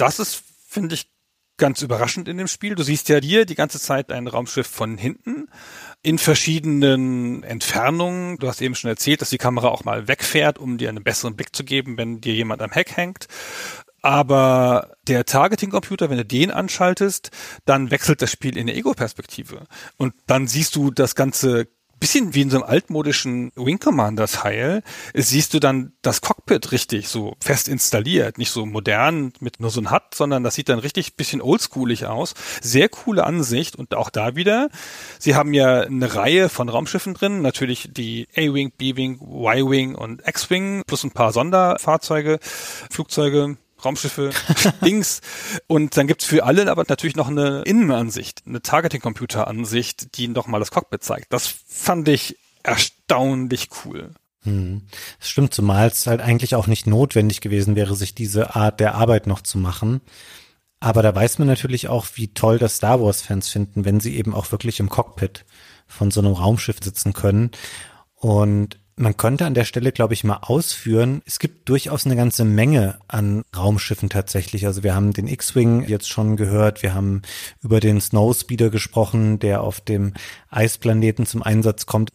Das 0.00 0.18
ist, 0.18 0.42
finde 0.66 0.94
ich, 0.94 1.10
ganz 1.58 1.82
überraschend 1.82 2.26
in 2.26 2.38
dem 2.38 2.46
Spiel. 2.46 2.74
Du 2.74 2.82
siehst 2.82 3.10
ja 3.10 3.20
hier 3.20 3.44
die 3.44 3.54
ganze 3.54 3.78
Zeit 3.78 4.10
ein 4.10 4.28
Raumschiff 4.28 4.66
von 4.66 4.96
hinten 4.96 5.48
in 6.00 6.16
verschiedenen 6.16 7.42
Entfernungen. 7.42 8.38
Du 8.38 8.48
hast 8.48 8.62
eben 8.62 8.74
schon 8.74 8.88
erzählt, 8.88 9.20
dass 9.20 9.28
die 9.28 9.36
Kamera 9.36 9.68
auch 9.68 9.84
mal 9.84 10.08
wegfährt, 10.08 10.58
um 10.58 10.78
dir 10.78 10.88
einen 10.88 11.04
besseren 11.04 11.36
Blick 11.36 11.54
zu 11.54 11.64
geben, 11.64 11.98
wenn 11.98 12.22
dir 12.22 12.32
jemand 12.32 12.62
am 12.62 12.70
Heck 12.70 12.96
hängt. 12.96 13.26
Aber 14.00 14.96
der 15.06 15.26
Targeting-Computer, 15.26 16.08
wenn 16.08 16.16
du 16.16 16.24
den 16.24 16.50
anschaltest, 16.50 17.30
dann 17.66 17.90
wechselt 17.90 18.22
das 18.22 18.32
Spiel 18.32 18.56
in 18.56 18.62
eine 18.62 18.74
Ego-Perspektive. 18.74 19.66
Und 19.98 20.14
dann 20.26 20.46
siehst 20.46 20.76
du 20.76 20.90
das 20.90 21.14
ganze 21.14 21.68
bisschen 22.00 22.34
wie 22.34 22.40
in 22.40 22.50
so 22.50 22.56
einem 22.56 22.68
altmodischen 22.68 23.52
Wing 23.54 23.78
Commander 23.78 24.26
Teil, 24.26 24.82
siehst 25.14 25.54
du 25.54 25.60
dann 25.60 25.92
das 26.02 26.22
Cockpit 26.22 26.72
richtig 26.72 27.08
so 27.08 27.36
fest 27.40 27.68
installiert, 27.68 28.38
nicht 28.38 28.50
so 28.50 28.66
modern 28.66 29.32
mit 29.40 29.60
nur 29.60 29.70
so 29.70 29.80
ein 29.80 29.90
HUD, 29.90 30.14
sondern 30.14 30.42
das 30.42 30.54
sieht 30.54 30.68
dann 30.68 30.78
richtig 30.78 31.16
bisschen 31.16 31.42
oldschoolig 31.42 32.06
aus. 32.06 32.34
Sehr 32.62 32.88
coole 32.88 33.24
Ansicht 33.24 33.76
und 33.76 33.94
auch 33.94 34.10
da 34.10 34.34
wieder, 34.34 34.70
sie 35.18 35.34
haben 35.34 35.52
ja 35.52 35.82
eine 35.82 36.14
Reihe 36.14 36.48
von 36.48 36.68
Raumschiffen 36.68 37.14
drin, 37.14 37.42
natürlich 37.42 37.90
die 37.92 38.28
A-Wing, 38.34 38.72
B-Wing, 38.76 39.20
Y-Wing 39.20 39.94
und 39.94 40.26
X-Wing 40.26 40.82
plus 40.86 41.04
ein 41.04 41.10
paar 41.10 41.32
Sonderfahrzeuge, 41.32 42.38
Flugzeuge, 42.90 43.56
Raumschiffe, 43.84 44.30
Dings. 44.84 45.20
Und 45.66 45.96
dann 45.96 46.06
gibt's 46.06 46.24
für 46.24 46.44
alle 46.44 46.70
aber 46.70 46.84
natürlich 46.88 47.16
noch 47.16 47.28
eine 47.28 47.62
Innenansicht, 47.62 48.42
eine 48.46 48.62
Targeting-Computer-Ansicht, 48.62 50.16
die 50.16 50.28
nochmal 50.28 50.60
das 50.60 50.70
Cockpit 50.70 51.02
zeigt. 51.02 51.32
Das 51.32 51.46
fand 51.46 52.08
ich 52.08 52.36
erstaunlich 52.62 53.68
cool. 53.84 54.14
Hm. 54.42 54.82
Das 55.18 55.28
stimmt, 55.28 55.52
zumal 55.52 55.88
es 55.88 56.06
halt 56.06 56.20
eigentlich 56.20 56.54
auch 56.54 56.66
nicht 56.66 56.86
notwendig 56.86 57.40
gewesen 57.40 57.76
wäre, 57.76 57.94
sich 57.94 58.14
diese 58.14 58.56
Art 58.56 58.80
der 58.80 58.94
Arbeit 58.94 59.26
noch 59.26 59.42
zu 59.42 59.58
machen. 59.58 60.00
Aber 60.80 61.02
da 61.02 61.14
weiß 61.14 61.38
man 61.38 61.48
natürlich 61.48 61.88
auch, 61.88 62.06
wie 62.14 62.32
toll 62.32 62.58
das 62.58 62.76
Star 62.76 63.02
Wars-Fans 63.02 63.50
finden, 63.50 63.84
wenn 63.84 64.00
sie 64.00 64.16
eben 64.16 64.34
auch 64.34 64.50
wirklich 64.50 64.80
im 64.80 64.88
Cockpit 64.88 65.44
von 65.86 66.10
so 66.10 66.20
einem 66.20 66.32
Raumschiff 66.32 66.78
sitzen 66.82 67.12
können. 67.12 67.50
Und 68.14 68.79
man 69.00 69.16
könnte 69.16 69.46
an 69.46 69.54
der 69.54 69.64
Stelle, 69.64 69.92
glaube 69.92 70.14
ich, 70.14 70.24
mal 70.24 70.38
ausführen, 70.42 71.22
es 71.24 71.38
gibt 71.38 71.68
durchaus 71.68 72.04
eine 72.04 72.16
ganze 72.16 72.44
Menge 72.44 72.98
an 73.08 73.42
Raumschiffen 73.56 74.10
tatsächlich. 74.10 74.66
Also 74.66 74.82
wir 74.82 74.94
haben 74.94 75.12
den 75.12 75.26
X-Wing 75.26 75.88
jetzt 75.88 76.10
schon 76.10 76.36
gehört, 76.36 76.82
wir 76.82 76.94
haben 76.94 77.22
über 77.62 77.80
den 77.80 78.00
Snowspeeder 78.00 78.68
gesprochen, 78.68 79.38
der 79.38 79.62
auf 79.62 79.80
dem 79.80 80.12
Eisplaneten 80.50 81.24
zum 81.24 81.42
Einsatz 81.42 81.86
kommt. 81.86 82.10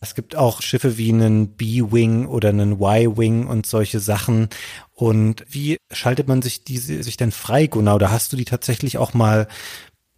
Es 0.00 0.14
gibt 0.14 0.34
auch 0.34 0.60
Schiffe 0.60 0.98
wie 0.98 1.12
einen 1.12 1.56
B-Wing 1.56 2.26
oder 2.26 2.48
einen 2.48 2.80
Y-Wing 2.80 3.46
und 3.46 3.64
solche 3.64 4.00
Sachen. 4.00 4.48
Und 4.92 5.46
wie 5.48 5.78
schaltet 5.92 6.26
man 6.28 6.42
sich 6.42 6.64
diese 6.64 7.02
sich 7.02 7.16
denn 7.16 7.32
frei, 7.32 7.68
Gunnar? 7.68 7.94
Oder 7.94 8.10
hast 8.10 8.32
du 8.32 8.36
die 8.36 8.44
tatsächlich 8.44 8.98
auch 8.98 9.14
mal 9.14 9.46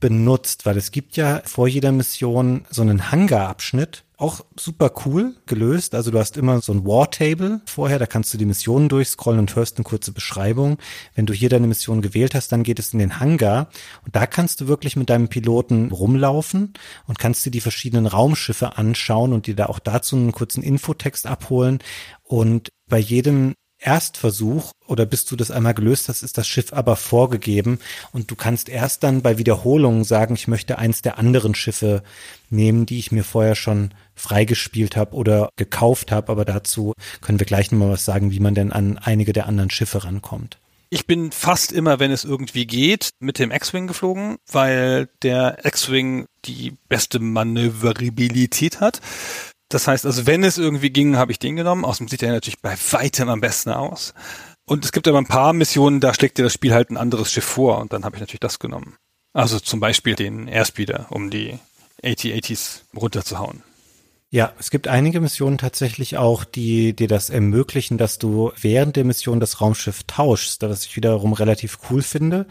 benutzt? 0.01 0.67
Weil 0.67 0.77
es 0.77 0.91
gibt 0.91 1.17
ja 1.17 1.43
vor 1.45 1.69
jeder 1.69 1.93
Mission 1.93 2.65
so 2.69 2.83
einen 2.83 3.13
Hangar-Abschnitt, 3.13 4.06
auch 4.19 4.41
super 4.59 4.93
cool 5.05 5.35
gelöst. 5.47 5.95
Also 5.95 6.11
du 6.11 6.19
hast 6.19 6.37
immer 6.37 6.61
so 6.63 6.73
ein 6.73 6.87
War-Table 6.87 7.61
vorher, 7.67 7.99
da 7.99 8.07
kannst 8.07 8.33
du 8.33 8.39
die 8.39 8.47
Missionen 8.47 8.89
durchscrollen 8.89 9.41
und 9.41 9.55
hörst 9.55 9.77
eine 9.77 9.85
kurze 9.85 10.13
Beschreibung. 10.13 10.79
Wenn 11.15 11.27
du 11.27 11.35
hier 11.35 11.51
deine 11.51 11.67
Mission 11.67 12.01
gewählt 12.01 12.35
hast, 12.35 12.51
dann 12.51 12.63
geht 12.63 12.79
es 12.79 12.93
in 12.95 12.99
den 12.99 13.21
Hangar 13.21 13.69
und 14.05 14.17
da 14.17 14.27
kannst 14.27 14.61
du 14.61 14.69
wirklich 14.69 14.97
mit 14.97 15.11
deinem 15.11 15.29
Piloten 15.29 15.91
rumlaufen 15.91 16.73
und 17.07 17.19
kannst 17.19 17.45
dir 17.45 17.51
die 17.51 17.61
verschiedenen 17.61 18.07
Raumschiffe 18.07 18.79
anschauen 18.79 19.35
und 19.35 19.47
dir 19.47 19.55
da 19.55 19.67
auch 19.67 19.79
dazu 19.79 20.17
einen 20.17 20.33
kurzen 20.33 20.63
Infotext 20.63 21.27
abholen. 21.27 21.81
Und 22.23 22.71
bei 22.89 22.99
jedem 22.99 23.55
Erstversuch 23.79 24.73
oder 24.87 25.07
bis 25.07 25.25
du 25.27 25.37
das 25.37 25.51
einmal 25.51 25.75
gelöst 25.75 26.09
hast, 26.09 26.23
ist 26.23 26.39
das 26.39 26.49
Schiff 26.49 26.73
aber 26.73 26.97
vorgegeben 26.97 27.79
und 28.13 28.31
du 28.31 28.37
kannst 28.37 28.69
erst 28.69 29.03
dann 29.03 29.23
bei 29.23 29.39
Wiederholungen 29.39 30.05
sagen, 30.05 30.35
ich 30.35 30.49
möchte 30.49 30.79
eins 30.79 31.03
der 31.03 31.19
anderen 31.19 31.55
Schiffe 31.55 32.03
nehmen, 32.49 32.87
die 32.87 32.99
ich 32.99 33.13
mir 33.13 33.25
vorher 33.25 33.55
schon 33.55 33.93
freigespielt 34.15 34.97
habe 34.97 35.15
oder 35.15 35.51
gekauft 35.57 36.11
habe, 36.11 36.33
aber 36.33 36.45
dazu 36.45 36.95
können 37.21 37.39
wir 37.39 37.47
gleich 37.47 37.71
nochmal 37.71 37.91
was 37.91 38.05
sagen, 38.05 38.31
wie 38.31 38.41
man 38.41 38.55
denn 38.55 38.73
an 38.73 38.99
einige 38.99 39.33
der 39.33 39.47
anderen 39.47 39.71
Schiffe 39.71 40.05
rankommt. 40.05 40.59
Ich 40.89 41.07
bin 41.07 41.33
fast 41.33 41.73
immer, 41.73 41.99
wenn 41.99 42.13
es 42.13 42.25
irgendwie 42.25 42.67
geht, 42.67 43.11
mit 43.19 43.39
dem 43.39 43.51
X-Wing 43.51 43.89
geflogen, 43.89 44.37
weil 44.51 45.09
der 45.23 45.65
X-Wing 45.65 46.27
die 46.45 46.77
beste 46.89 47.19
Manövrabilität 47.19 48.81
hat. 48.81 49.01
Das 49.69 49.89
heißt 49.89 50.07
also, 50.07 50.27
wenn 50.27 50.45
es 50.45 50.59
irgendwie 50.59 50.91
ging, 50.91 51.17
habe 51.17 51.33
ich 51.33 51.39
den 51.39 51.57
genommen. 51.57 51.85
Außerdem 51.85 52.09
sieht 52.09 52.23
er 52.23 52.33
natürlich 52.33 52.61
bei 52.61 52.77
weitem 52.91 53.29
am 53.29 53.41
besten 53.41 53.71
aus. 53.71 54.15
Und 54.65 54.85
es 54.85 54.93
gibt 54.93 55.07
aber 55.09 55.19
ein 55.19 55.27
paar 55.27 55.53
Missionen, 55.53 56.01
da 56.01 56.13
schlägt 56.13 56.39
dir 56.39 56.43
das 56.43 56.53
Spiel 56.53 56.75
halt 56.75 56.91
ein 56.91 56.97
anderes 56.97 57.33
Schiff 57.33 57.45
vor 57.45 57.79
und 57.79 57.93
dann 57.93 58.05
habe 58.05 58.17
ich 58.17 58.21
natürlich 58.21 58.41
das 58.41 58.59
genommen. 58.59 58.97
Also 59.33 59.61
zum 59.61 59.81
Beispiel 59.81 60.15
den 60.15 60.49
Airspeeder, 60.49 61.07
um 61.11 61.31
die 61.31 61.59
AT-80s 62.03 62.81
runterzuhauen. 62.97 63.63
Ja, 64.31 64.53
es 64.59 64.71
gibt 64.71 64.89
einige 64.89 65.21
Missionen 65.21 65.57
tatsächlich 65.57 66.17
auch, 66.17 66.45
die 66.45 66.95
dir 66.95 67.07
das 67.07 67.31
ermöglichen, 67.31 67.97
dass 67.97 68.19
du 68.19 68.51
während 68.61 68.97
der 68.97 69.05
Mission 69.05 69.39
das 69.39 69.61
Raumschiff 69.61 70.03
tauschst, 70.05 70.63
was 70.63 70.85
ich 70.85 70.97
wiederum 70.97 71.33
relativ 71.33 71.79
cool 71.89 72.03
finde. 72.03 72.47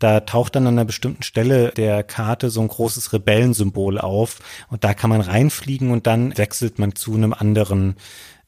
Da 0.00 0.20
taucht 0.20 0.56
dann 0.56 0.66
an 0.66 0.74
einer 0.74 0.84
bestimmten 0.84 1.22
Stelle 1.22 1.70
der 1.70 2.02
Karte 2.02 2.50
so 2.50 2.60
ein 2.60 2.68
großes 2.68 3.12
Rebellensymbol 3.12 3.98
auf 3.98 4.38
und 4.68 4.82
da 4.82 4.94
kann 4.94 5.10
man 5.10 5.20
reinfliegen 5.20 5.92
und 5.92 6.08
dann 6.08 6.36
wechselt 6.36 6.80
man 6.80 6.96
zu 6.96 7.14
einem 7.14 7.32
anderen 7.32 7.94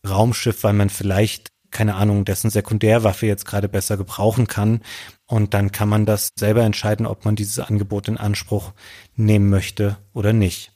Raumschiff, 0.05 0.65
weil 0.65 0.73
man 0.73 0.91
vielleicht 0.91 1.53
keine 1.73 1.95
Ahnung, 1.95 2.25
dessen 2.25 2.51
Sekundärwaffe 2.51 3.27
jetzt 3.27 3.47
gerade 3.47 3.69
besser 3.69 3.97
gebrauchen 3.97 4.47
kann. 4.47 4.83
Und 5.27 5.55
dann 5.55 5.73
kann 5.73 5.89
man 5.89 6.07
das 6.07 6.29
selber 6.39 6.63
entscheiden, 6.63 7.07
ob 7.07 7.25
man 7.25 7.35
dieses 7.35 7.59
Angebot 7.59 8.09
in 8.09 8.19
Anspruch 8.19 8.73
nehmen 9.17 9.49
möchte 9.49 9.97
oder 10.13 10.33
nicht. 10.33 10.72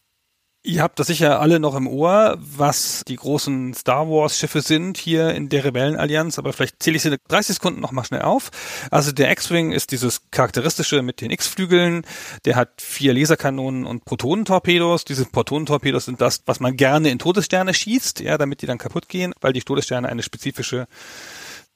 Ihr 0.66 0.82
habt 0.82 0.98
das 0.98 1.06
sicher 1.06 1.40
alle 1.40 1.60
noch 1.60 1.76
im 1.76 1.86
Ohr, 1.86 2.38
was 2.40 3.04
die 3.06 3.14
großen 3.14 3.72
Star 3.72 4.08
Wars 4.08 4.36
Schiffe 4.36 4.62
sind 4.62 4.98
hier 4.98 5.32
in 5.32 5.48
der 5.48 5.62
Rebellenallianz, 5.62 6.40
aber 6.40 6.52
vielleicht 6.52 6.82
zähle 6.82 6.96
ich 6.96 7.02
sie 7.02 7.16
30 7.28 7.54
Sekunden 7.54 7.80
noch 7.80 7.92
mal 7.92 8.02
schnell 8.02 8.22
auf. 8.22 8.50
Also 8.90 9.12
der 9.12 9.30
X-Wing 9.30 9.70
ist 9.70 9.92
dieses 9.92 10.22
charakteristische 10.32 11.02
mit 11.02 11.20
den 11.20 11.30
X-Flügeln, 11.30 12.04
der 12.46 12.56
hat 12.56 12.82
vier 12.82 13.14
Laserkanonen 13.14 13.86
und 13.86 14.04
Protonentorpedos. 14.06 15.04
Diese 15.04 15.24
Protonentorpedos 15.26 16.06
sind 16.06 16.20
das, 16.20 16.42
was 16.46 16.58
man 16.58 16.76
gerne 16.76 17.10
in 17.10 17.20
Todessterne 17.20 17.72
schießt, 17.72 18.18
ja, 18.18 18.36
damit 18.36 18.60
die 18.60 18.66
dann 18.66 18.78
kaputt 18.78 19.08
gehen, 19.08 19.34
weil 19.40 19.52
die 19.52 19.62
Todessterne 19.62 20.08
eine 20.08 20.24
spezifische 20.24 20.88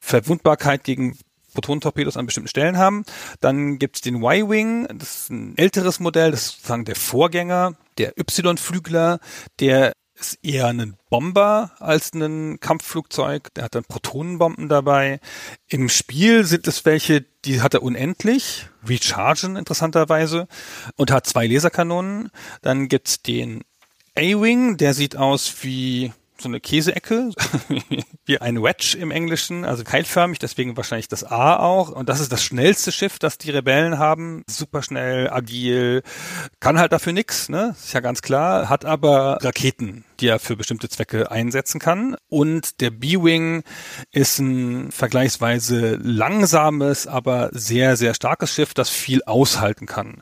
Verwundbarkeit 0.01 0.83
gegen 0.83 1.17
Protonentorpedos 1.53 2.17
an 2.17 2.25
bestimmten 2.25 2.49
Stellen 2.49 2.77
haben. 2.77 3.05
Dann 3.39 3.79
gibt's 3.79 4.01
den 4.01 4.21
Y-Wing, 4.21 4.87
das 4.97 5.21
ist 5.21 5.29
ein 5.29 5.57
älteres 5.57 6.01
Modell, 6.01 6.31
das 6.31 6.41
ist 6.41 6.51
sozusagen 6.57 6.85
der 6.85 6.95
Vorgänger. 6.95 7.75
Der 8.01 8.17
Y-Flügler, 8.17 9.19
der 9.59 9.93
ist 10.15 10.39
eher 10.41 10.65
ein 10.65 10.97
Bomber 11.11 11.71
als 11.77 12.13
ein 12.13 12.59
Kampfflugzeug. 12.59 13.53
Der 13.53 13.65
hat 13.65 13.75
dann 13.75 13.83
Protonenbomben 13.83 14.69
dabei. 14.69 15.19
Im 15.67 15.87
Spiel 15.87 16.43
sind 16.45 16.67
es 16.67 16.83
welche, 16.83 17.21
die 17.45 17.61
hat 17.61 17.75
er 17.75 17.83
unendlich, 17.83 18.67
rechargen 18.87 19.55
interessanterweise 19.55 20.47
und 20.95 21.11
hat 21.11 21.27
zwei 21.27 21.45
Laserkanonen. 21.45 22.31
Dann 22.63 22.87
gibt's 22.87 23.21
den 23.21 23.61
A-Wing, 24.17 24.77
der 24.77 24.95
sieht 24.95 25.15
aus 25.15 25.57
wie 25.61 26.11
so 26.41 26.49
eine 26.49 26.59
Käseecke, 26.59 27.31
wie 28.25 28.39
ein 28.39 28.61
Wedge 28.61 28.97
im 28.99 29.11
Englischen, 29.11 29.65
also 29.65 29.83
keilförmig, 29.83 30.39
deswegen 30.39 30.75
wahrscheinlich 30.77 31.07
das 31.07 31.23
A 31.23 31.57
auch. 31.57 31.89
Und 31.89 32.09
das 32.09 32.19
ist 32.19 32.31
das 32.31 32.43
schnellste 32.43 32.91
Schiff, 32.91 33.19
das 33.19 33.37
die 33.37 33.51
Rebellen 33.51 33.97
haben. 33.97 34.43
Super 34.47 34.83
schnell, 34.83 35.29
agil, 35.29 36.03
kann 36.59 36.79
halt 36.79 36.91
dafür 36.91 37.13
nix, 37.13 37.49
ne? 37.49 37.75
Ist 37.77 37.93
ja 37.93 37.99
ganz 37.99 38.21
klar, 38.21 38.69
hat 38.69 38.85
aber 38.85 39.37
Raketen, 39.41 40.05
die 40.19 40.27
er 40.27 40.39
für 40.39 40.55
bestimmte 40.55 40.89
Zwecke 40.89 41.31
einsetzen 41.31 41.79
kann. 41.79 42.15
Und 42.29 42.81
der 42.81 42.91
B-Wing 42.91 43.63
ist 44.11 44.39
ein 44.39 44.91
vergleichsweise 44.91 45.95
langsames, 46.01 47.07
aber 47.07 47.49
sehr, 47.53 47.97
sehr 47.97 48.13
starkes 48.13 48.53
Schiff, 48.53 48.73
das 48.73 48.89
viel 48.89 49.23
aushalten 49.23 49.85
kann 49.85 50.21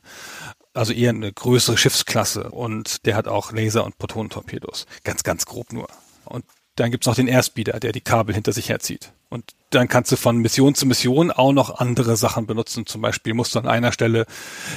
also 0.73 0.93
eher 0.93 1.09
eine 1.09 1.31
größere 1.31 1.77
Schiffsklasse 1.77 2.51
und 2.51 3.05
der 3.05 3.15
hat 3.15 3.27
auch 3.27 3.51
Laser- 3.51 3.83
und 3.83 3.97
Protonentorpedos. 3.97 4.85
Ganz, 5.03 5.23
ganz 5.23 5.45
grob 5.45 5.73
nur. 5.73 5.87
Und 6.29 6.45
dann 6.75 6.91
gibt's 6.91 7.07
noch 7.07 7.15
den 7.15 7.27
Airspeeder, 7.27 7.79
der 7.79 7.91
die 7.91 8.01
Kabel 8.01 8.33
hinter 8.33 8.53
sich 8.53 8.69
herzieht. 8.69 9.11
Und 9.29 9.51
dann 9.69 9.87
kannst 9.87 10.11
du 10.11 10.15
von 10.15 10.37
Mission 10.37 10.73
zu 10.75 10.85
Mission 10.85 11.29
auch 11.29 11.51
noch 11.51 11.79
andere 11.79 12.15
Sachen 12.15 12.47
benutzen. 12.47 12.85
Zum 12.85 13.01
Beispiel 13.01 13.33
musst 13.33 13.53
du 13.53 13.59
an 13.59 13.67
einer 13.67 13.91
Stelle 13.91 14.25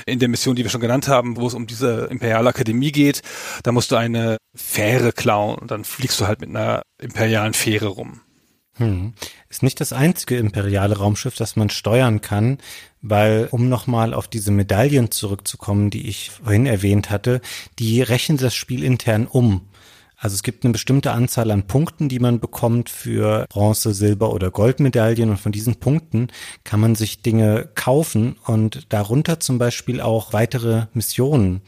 in 0.04 0.18
der 0.18 0.28
Mission, 0.28 0.56
die 0.56 0.64
wir 0.64 0.70
schon 0.70 0.80
genannt 0.80 1.08
haben, 1.08 1.36
wo 1.36 1.46
es 1.46 1.54
um 1.54 1.66
diese 1.66 2.08
Imperiale 2.10 2.48
Akademie 2.48 2.92
geht, 2.92 3.22
da 3.62 3.72
musst 3.72 3.90
du 3.92 3.96
eine 3.96 4.36
Fähre 4.54 5.12
klauen 5.12 5.56
und 5.56 5.70
dann 5.70 5.84
fliegst 5.84 6.20
du 6.20 6.26
halt 6.26 6.40
mit 6.40 6.50
einer 6.50 6.82
imperialen 7.00 7.54
Fähre 7.54 7.86
rum. 7.86 8.20
Hm. 8.76 9.14
Ist 9.48 9.62
nicht 9.62 9.80
das 9.80 9.92
einzige 9.92 10.36
imperiale 10.36 10.96
Raumschiff, 10.96 11.36
das 11.36 11.56
man 11.56 11.70
steuern 11.70 12.20
kann, 12.20 12.58
weil, 13.02 13.48
um 13.50 13.68
nochmal 13.68 14.14
auf 14.14 14.28
diese 14.28 14.50
Medaillen 14.50 15.10
zurückzukommen, 15.10 15.90
die 15.90 16.08
ich 16.08 16.30
vorhin 16.30 16.66
erwähnt 16.66 17.10
hatte, 17.10 17.40
die 17.78 18.02
rechnen 18.02 18.38
das 18.38 18.54
Spiel 18.54 18.82
intern 18.82 19.26
um. 19.26 19.68
Also 20.22 20.34
es 20.34 20.44
gibt 20.44 20.64
eine 20.64 20.72
bestimmte 20.72 21.10
Anzahl 21.10 21.50
an 21.50 21.66
Punkten, 21.66 22.08
die 22.08 22.20
man 22.20 22.38
bekommt 22.38 22.88
für 22.88 23.44
Bronze, 23.48 23.92
Silber 23.92 24.32
oder 24.32 24.52
Goldmedaillen 24.52 25.30
und 25.30 25.38
von 25.38 25.50
diesen 25.50 25.80
Punkten 25.80 26.28
kann 26.62 26.78
man 26.78 26.94
sich 26.94 27.22
Dinge 27.22 27.68
kaufen 27.74 28.36
und 28.46 28.92
darunter 28.92 29.40
zum 29.40 29.58
Beispiel 29.58 30.00
auch 30.00 30.32
weitere 30.32 30.86
Missionen 30.94 31.60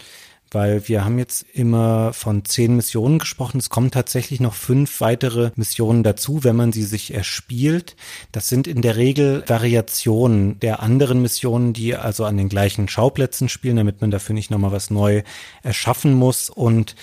weil 0.50 0.86
wir 0.86 1.04
haben 1.04 1.18
jetzt 1.18 1.44
immer 1.52 2.12
von 2.12 2.44
zehn 2.44 2.76
Missionen 2.76 3.18
gesprochen. 3.18 3.58
Es 3.58 3.70
kommen 3.70 3.90
tatsächlich 3.90 4.38
noch 4.38 4.54
fünf 4.54 5.00
weitere 5.00 5.50
Missionen 5.56 6.04
dazu, 6.04 6.44
wenn 6.44 6.54
man 6.54 6.70
sie 6.70 6.84
sich 6.84 7.12
erspielt. 7.12 7.96
Das 8.30 8.48
sind 8.48 8.68
in 8.68 8.80
der 8.80 8.94
Regel 8.94 9.42
Variationen 9.48 10.60
der 10.60 10.80
anderen 10.80 11.20
Missionen, 11.22 11.72
die 11.72 11.96
also 11.96 12.24
an 12.24 12.36
den 12.36 12.48
gleichen 12.48 12.86
Schauplätzen 12.86 13.48
spielen, 13.48 13.78
damit 13.78 14.00
man 14.00 14.12
dafür 14.12 14.34
nicht 14.34 14.52
nochmal 14.52 14.70
was 14.70 14.90
neu 14.90 15.24
erschaffen 15.64 16.14
muss. 16.14 16.50
Und 16.50 16.94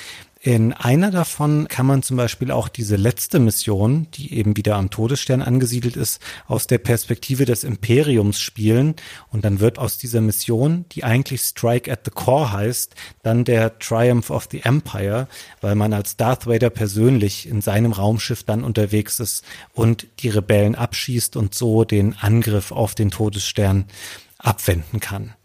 in 0.43 0.73
einer 0.73 1.11
davon 1.11 1.67
kann 1.67 1.85
man 1.85 2.01
zum 2.01 2.17
Beispiel 2.17 2.49
auch 2.49 2.67
diese 2.67 2.95
letzte 2.95 3.37
Mission, 3.37 4.07
die 4.15 4.33
eben 4.33 4.57
wieder 4.57 4.75
am 4.75 4.89
Todesstern 4.89 5.43
angesiedelt 5.43 5.95
ist, 5.95 6.19
aus 6.47 6.65
der 6.65 6.79
Perspektive 6.79 7.45
des 7.45 7.63
Imperiums 7.63 8.39
spielen. 8.39 8.95
Und 9.29 9.45
dann 9.45 9.59
wird 9.59 9.77
aus 9.77 9.99
dieser 9.99 10.19
Mission, 10.19 10.85
die 10.93 11.03
eigentlich 11.03 11.41
Strike 11.41 11.91
at 11.91 12.05
the 12.05 12.11
Core 12.11 12.51
heißt, 12.51 12.95
dann 13.21 13.45
der 13.45 13.77
Triumph 13.77 14.31
of 14.31 14.47
the 14.49 14.61
Empire, 14.63 15.27
weil 15.61 15.75
man 15.75 15.93
als 15.93 16.17
Darth 16.17 16.47
Vader 16.47 16.71
persönlich 16.71 17.47
in 17.47 17.61
seinem 17.61 17.91
Raumschiff 17.91 18.43
dann 18.43 18.63
unterwegs 18.63 19.19
ist 19.19 19.45
und 19.73 20.07
die 20.21 20.29
Rebellen 20.29 20.73
abschießt 20.73 21.35
und 21.35 21.53
so 21.53 21.83
den 21.83 22.17
Angriff 22.17 22.71
auf 22.71 22.95
den 22.95 23.11
Todesstern 23.11 23.85
abwenden 24.39 24.99
kann. 24.99 25.35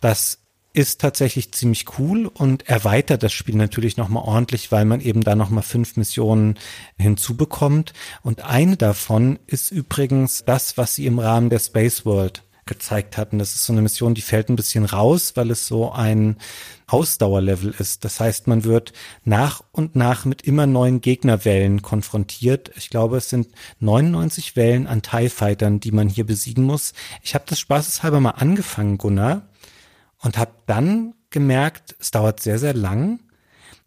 Das 0.00 0.38
ist 0.72 1.00
tatsächlich 1.00 1.52
ziemlich 1.52 1.98
cool 1.98 2.26
und 2.26 2.68
erweitert 2.68 3.22
das 3.22 3.32
Spiel 3.32 3.56
natürlich 3.56 3.96
nochmal 3.96 4.24
ordentlich, 4.24 4.70
weil 4.70 4.84
man 4.84 5.00
eben 5.00 5.22
da 5.22 5.34
nochmal 5.34 5.62
fünf 5.62 5.96
Missionen 5.96 6.58
hinzubekommt. 6.98 7.92
Und 8.22 8.44
eine 8.44 8.76
davon 8.76 9.38
ist 9.46 9.72
übrigens 9.72 10.44
das, 10.44 10.76
was 10.76 10.94
sie 10.94 11.06
im 11.06 11.18
Rahmen 11.18 11.50
der 11.50 11.58
Space 11.58 12.04
World 12.04 12.42
gezeigt 12.68 13.16
hatten. 13.16 13.40
Das 13.40 13.54
ist 13.54 13.64
so 13.64 13.72
eine 13.72 13.82
Mission, 13.82 14.14
die 14.14 14.20
fällt 14.20 14.48
ein 14.48 14.56
bisschen 14.56 14.84
raus, 14.84 15.32
weil 15.34 15.50
es 15.50 15.66
so 15.66 15.90
ein 15.90 16.36
Ausdauerlevel 16.86 17.74
ist. 17.78 18.04
Das 18.04 18.20
heißt, 18.20 18.46
man 18.46 18.62
wird 18.62 18.92
nach 19.24 19.62
und 19.72 19.96
nach 19.96 20.24
mit 20.24 20.42
immer 20.42 20.66
neuen 20.66 21.00
Gegnerwellen 21.00 21.82
konfrontiert. 21.82 22.70
Ich 22.76 22.90
glaube, 22.90 23.16
es 23.16 23.30
sind 23.30 23.48
99 23.80 24.54
Wellen 24.54 24.86
an 24.86 25.02
TIE 25.02 25.28
Fightern, 25.28 25.80
die 25.80 25.92
man 25.92 26.08
hier 26.08 26.24
besiegen 26.24 26.64
muss. 26.64 26.92
Ich 27.22 27.34
habe 27.34 27.44
das 27.48 27.58
spaßeshalber 27.58 28.20
mal 28.20 28.30
angefangen, 28.30 28.98
Gunnar 28.98 29.47
und 30.22 30.38
habe 30.38 30.52
dann 30.66 31.14
gemerkt, 31.30 31.96
es 32.00 32.10
dauert 32.10 32.40
sehr, 32.40 32.58
sehr 32.58 32.74
lang. 32.74 33.20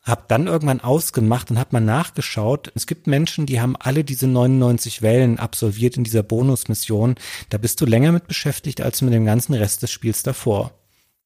Hab 0.04 0.28
dann 0.30 0.48
irgendwann 0.48 0.82
ausgemacht 0.82 1.52
und 1.52 1.60
hab 1.60 1.74
mal 1.74 1.80
nachgeschaut. 1.80 2.72
Es 2.74 2.88
gibt 2.88 3.06
Menschen, 3.06 3.46
die 3.46 3.62
haben 3.62 3.76
alle 3.76 4.04
diese 4.04 4.28
99 4.28 5.04
Wellen 5.04 5.38
absolviert 5.38 5.96
in 5.96 6.04
dieser 6.04 6.24
Bonusmission. 6.24 7.16
Da 7.50 7.60
bist 7.60 7.80
du 7.82 7.86
länger 7.86 8.12
mit 8.12 8.28
beschäftigt 8.28 8.82
als 8.82 9.02
mit 9.04 9.14
dem 9.14 9.26
ganzen 9.26 9.54
Rest 9.54 9.84
des 9.84 9.92
Spiels 9.92 10.24
davor. 10.24 10.72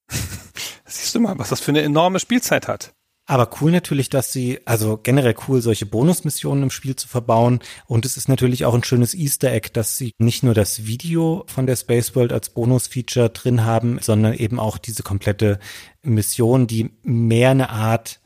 Siehst 0.86 1.16
du 1.16 1.22
mal, 1.22 1.40
was 1.40 1.50
das 1.50 1.62
für 1.62 1.72
eine 1.72 1.84
enorme 1.84 2.20
Spielzeit 2.20 2.68
hat. 2.68 2.94
Aber 3.28 3.50
cool 3.60 3.72
natürlich, 3.72 4.10
dass 4.10 4.32
sie, 4.32 4.60
also 4.66 4.98
generell 4.98 5.36
cool, 5.48 5.60
solche 5.62 5.88
Bonusmissionen 5.88 6.64
im 6.64 6.70
Spiel 6.70 6.96
zu 6.96 7.08
verbauen. 7.08 7.60
Und 7.88 8.06
es 8.06 8.18
ist 8.18 8.30
natürlich 8.30 8.66
auch 8.66 8.76
ein 8.76 8.84
schönes 8.84 9.16
Easter 9.16 9.52
Egg, 9.52 9.70
dass 9.74 9.98
sie 9.98 10.12
nicht 10.20 10.44
nur 10.44 10.54
das 10.54 10.86
Video 10.86 11.44
von 11.48 11.66
der 11.66 11.76
Space 11.76 12.16
World 12.16 12.32
als 12.32 12.50
Bonusfeature 12.50 13.30
drin 13.30 13.66
haben, 13.66 13.98
sondern 14.00 14.34
eben 14.34 14.60
auch 14.60 14.78
diese 14.78 15.02
komplette 15.02 15.60
Mission, 16.04 16.68
die 16.68 16.92
mehr 17.02 17.50
eine 17.50 17.72
Art 17.72 18.20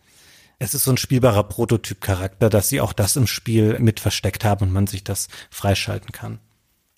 es 0.61 0.73
ist 0.73 0.83
so 0.83 0.91
ein 0.91 0.97
spielbarer 0.97 1.45
Prototyp-Charakter, 1.45 2.49
dass 2.49 2.67
sie 2.67 2.81
auch 2.81 2.91
das 2.91 3.15
im 3.15 3.27
Spiel 3.27 3.79
mit 3.79 4.01
versteckt 4.01 4.43
haben 4.43 4.65
und 4.65 4.73
man 4.73 4.87
sich 4.87 5.05
das 5.05 5.29
freischalten 5.49 6.11
kann. 6.11 6.39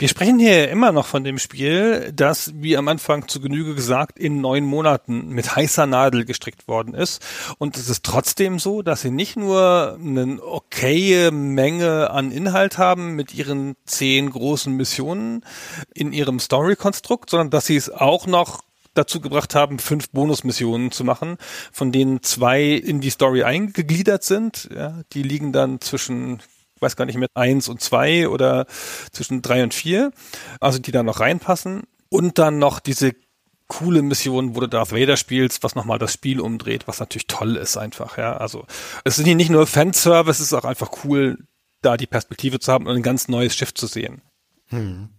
Wir 0.02 0.08
sprechen 0.08 0.39
hier 0.39 0.68
immer 0.72 0.91
noch 0.91 1.06
von 1.06 1.24
dem 1.24 1.38
Spiel, 1.38 2.12
das, 2.12 2.54
wie 2.56 2.76
am 2.76 2.88
Anfang 2.88 3.28
zu 3.28 3.39
Genüge 3.39 3.76
gesagt, 3.76 4.18
in 4.18 4.41
neun 4.41 4.64
Monaten 4.66 5.28
mit 5.28 5.56
heißer 5.56 5.86
Nadel 5.86 6.26
gestrickt 6.26 6.68
worden 6.68 6.95
ist. 6.95 7.22
Und 7.60 7.78
es 7.78 7.88
ist 7.88 8.04
trotzdem 8.04 8.58
so, 8.58 8.82
dass 8.82 9.02
sie 9.02 9.12
nicht 9.12 9.36
nur 9.38 9.99
eine 10.04 10.41
okaye 10.41 11.30
Menge 11.30 12.10
an 12.10 12.32
Inhalt 12.32 12.80
haben 12.80 13.12
mit 13.12 13.36
ihren 13.36 13.76
zehn 13.86 14.32
großen 14.32 14.76
Missionen 14.76 15.45
in 15.93 16.14
ihrem 16.14 16.39
Story-Konstrukt, 16.39 17.30
sondern 17.30 17.52
dass 17.52 17.68
sie 17.68 17.76
es 17.76 17.91
auch 17.91 18.26
noch 18.26 18.64
dazu 18.95 19.22
gebracht 19.22 19.54
haben, 19.54 19.78
fünf 19.78 20.10
Bonusmissionen 20.10 20.89
zu 20.89 21.04
machen, 21.04 21.38
von 21.72 21.91
denen 21.91 22.24
zwei 22.24 22.72
in 22.72 23.02
die 23.02 23.12
Story 23.12 23.43
eingegliedert 23.43 24.24
sind. 24.24 24.68
Ja, 24.76 25.04
die 25.14 25.22
liegen 25.22 25.54
dann 25.54 25.80
zwischen 25.80 26.41
weiß 26.82 26.95
gar 26.95 27.05
nicht 27.05 27.17
mehr, 27.17 27.29
eins 27.34 27.69
und 27.69 27.82
zwei 27.82 28.27
oder 28.27 28.65
zwischen 29.11 29.41
drei 29.41 29.63
und 29.63 29.73
vier, 29.73 30.11
also 30.59 30.79
die 30.79 30.91
da 30.91 31.03
noch 31.03 31.19
reinpassen. 31.19 31.84
Und 32.09 32.39
dann 32.39 32.59
noch 32.59 32.79
diese 32.79 33.13
coole 33.67 34.01
Mission, 34.01 34.53
wo 34.53 34.59
du 34.59 34.67
Darth 34.67 34.91
Vader 34.91 35.15
spielst, 35.15 35.63
was 35.63 35.75
nochmal 35.75 35.97
das 35.97 36.11
Spiel 36.11 36.41
umdreht, 36.41 36.89
was 36.89 36.99
natürlich 36.99 37.27
toll 37.27 37.55
ist 37.55 37.77
einfach, 37.77 38.17
ja. 38.17 38.36
Also 38.36 38.65
es 39.05 39.17
ist 39.17 39.25
nicht 39.25 39.49
nur 39.49 39.65
Fanservice, 39.65 40.41
es 40.41 40.47
ist 40.47 40.53
auch 40.53 40.65
einfach 40.65 40.91
cool, 41.05 41.38
da 41.82 41.95
die 41.95 42.07
Perspektive 42.07 42.59
zu 42.59 42.71
haben 42.71 42.86
und 42.86 42.97
ein 42.97 43.01
ganz 43.01 43.29
neues 43.29 43.55
Schiff 43.55 43.73
zu 43.73 43.88
sehen. 43.88 44.21
Hm. 44.67 45.09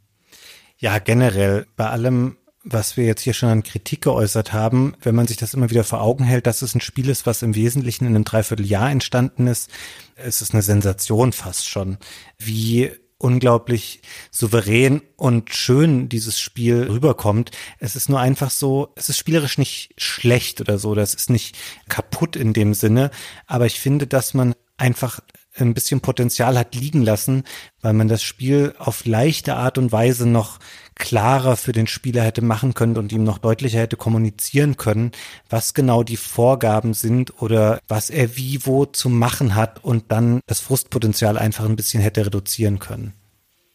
Ja, 0.77 0.99
generell 0.99 1.67
bei 1.77 1.89
allem, 1.89 2.37
was 2.65 2.97
wir 2.97 3.05
jetzt 3.05 3.23
hier 3.23 3.35
schon 3.35 3.49
an 3.49 3.63
Kritik 3.63 4.03
geäußert 4.03 4.53
haben, 4.53 4.95
wenn 5.03 5.15
man 5.15 5.27
sich 5.27 5.37
das 5.37 5.55
immer 5.55 5.71
wieder 5.71 5.85
vor 5.85 6.01
Augen 6.01 6.25
hält, 6.25 6.47
dass 6.47 6.63
es 6.63 6.75
ein 6.75 6.81
Spiel 6.81 7.09
ist, 7.09 7.27
was 7.27 7.43
im 7.43 7.55
Wesentlichen 7.55 8.05
in 8.07 8.15
einem 8.15 8.25
Dreivierteljahr 8.25 8.91
entstanden 8.91 9.47
ist, 9.47 9.71
es 10.15 10.43
ist 10.43 10.53
eine 10.53 10.63
Sensation 10.63 11.33
fast 11.33 11.69
schon, 11.69 11.99
wie 12.39 12.91
unglaublich 13.19 14.03
souverän 14.31 15.01
und 15.17 15.55
schön 15.55 16.09
dieses 16.09 16.41
Spiel 16.41 16.89
rüberkommt. 16.91 17.53
Es 17.79 17.95
ist 17.95 18.09
nur 18.09 18.19
einfach 18.21 18.51
so, 18.51 18.93
es 18.97 19.09
ist 19.09 19.19
spielerisch 19.19 19.59
nicht 19.59 19.95
schlecht 19.97 20.61
oder 20.61 20.79
so, 20.79 20.95
das 20.95 21.15
ist 21.15 21.31
nicht 21.31 21.57
kaputt 21.89 22.35
in 22.37 22.53
dem 22.53 22.75
Sinne, 22.75 23.11
aber 23.47 23.67
ich 23.67 23.79
finde, 23.79 24.07
dass 24.07 24.35
man 24.35 24.55
einfach 24.77 25.21
ein 25.59 25.75
bisschen 25.75 26.01
Potenzial 26.01 26.59
hat 26.59 26.75
liegen 26.75 27.03
lassen, 27.03 27.45
weil 27.81 27.93
man 27.93 28.09
das 28.09 28.23
Spiel 28.23 28.75
auf 28.79 29.05
leichte 29.05 29.57
Art 29.57 29.79
und 29.79 29.93
Weise 29.93 30.27
noch 30.27 30.59
klarer 30.95 31.57
für 31.57 31.73
den 31.73 31.87
Spieler 31.87 32.23
hätte 32.23 32.43
machen 32.43 32.75
können 32.75 32.97
und 32.97 33.13
ihm 33.13 33.25
noch 33.25 33.39
deutlicher 33.39 33.81
hätte 33.81 33.97
kommunizieren 33.97 34.77
können, 34.77 35.13
was 35.51 35.75
genau 35.75 36.03
die 36.03 36.17
Vorgaben 36.17 36.95
sind 36.95 37.43
oder 37.43 37.81
was 37.89 38.11
er 38.11 38.37
wie 38.37 38.65
wo 38.65 38.87
zu 38.87 39.09
machen 39.09 39.55
hat 39.55 39.85
und 39.85 40.13
dann 40.13 40.41
das 40.47 40.61
Frustpotenzial 40.61 41.37
einfach 41.39 41.65
ein 41.65 41.77
bisschen 41.77 42.03
hätte 42.03 42.27
reduzieren 42.27 42.79
können. 42.79 43.15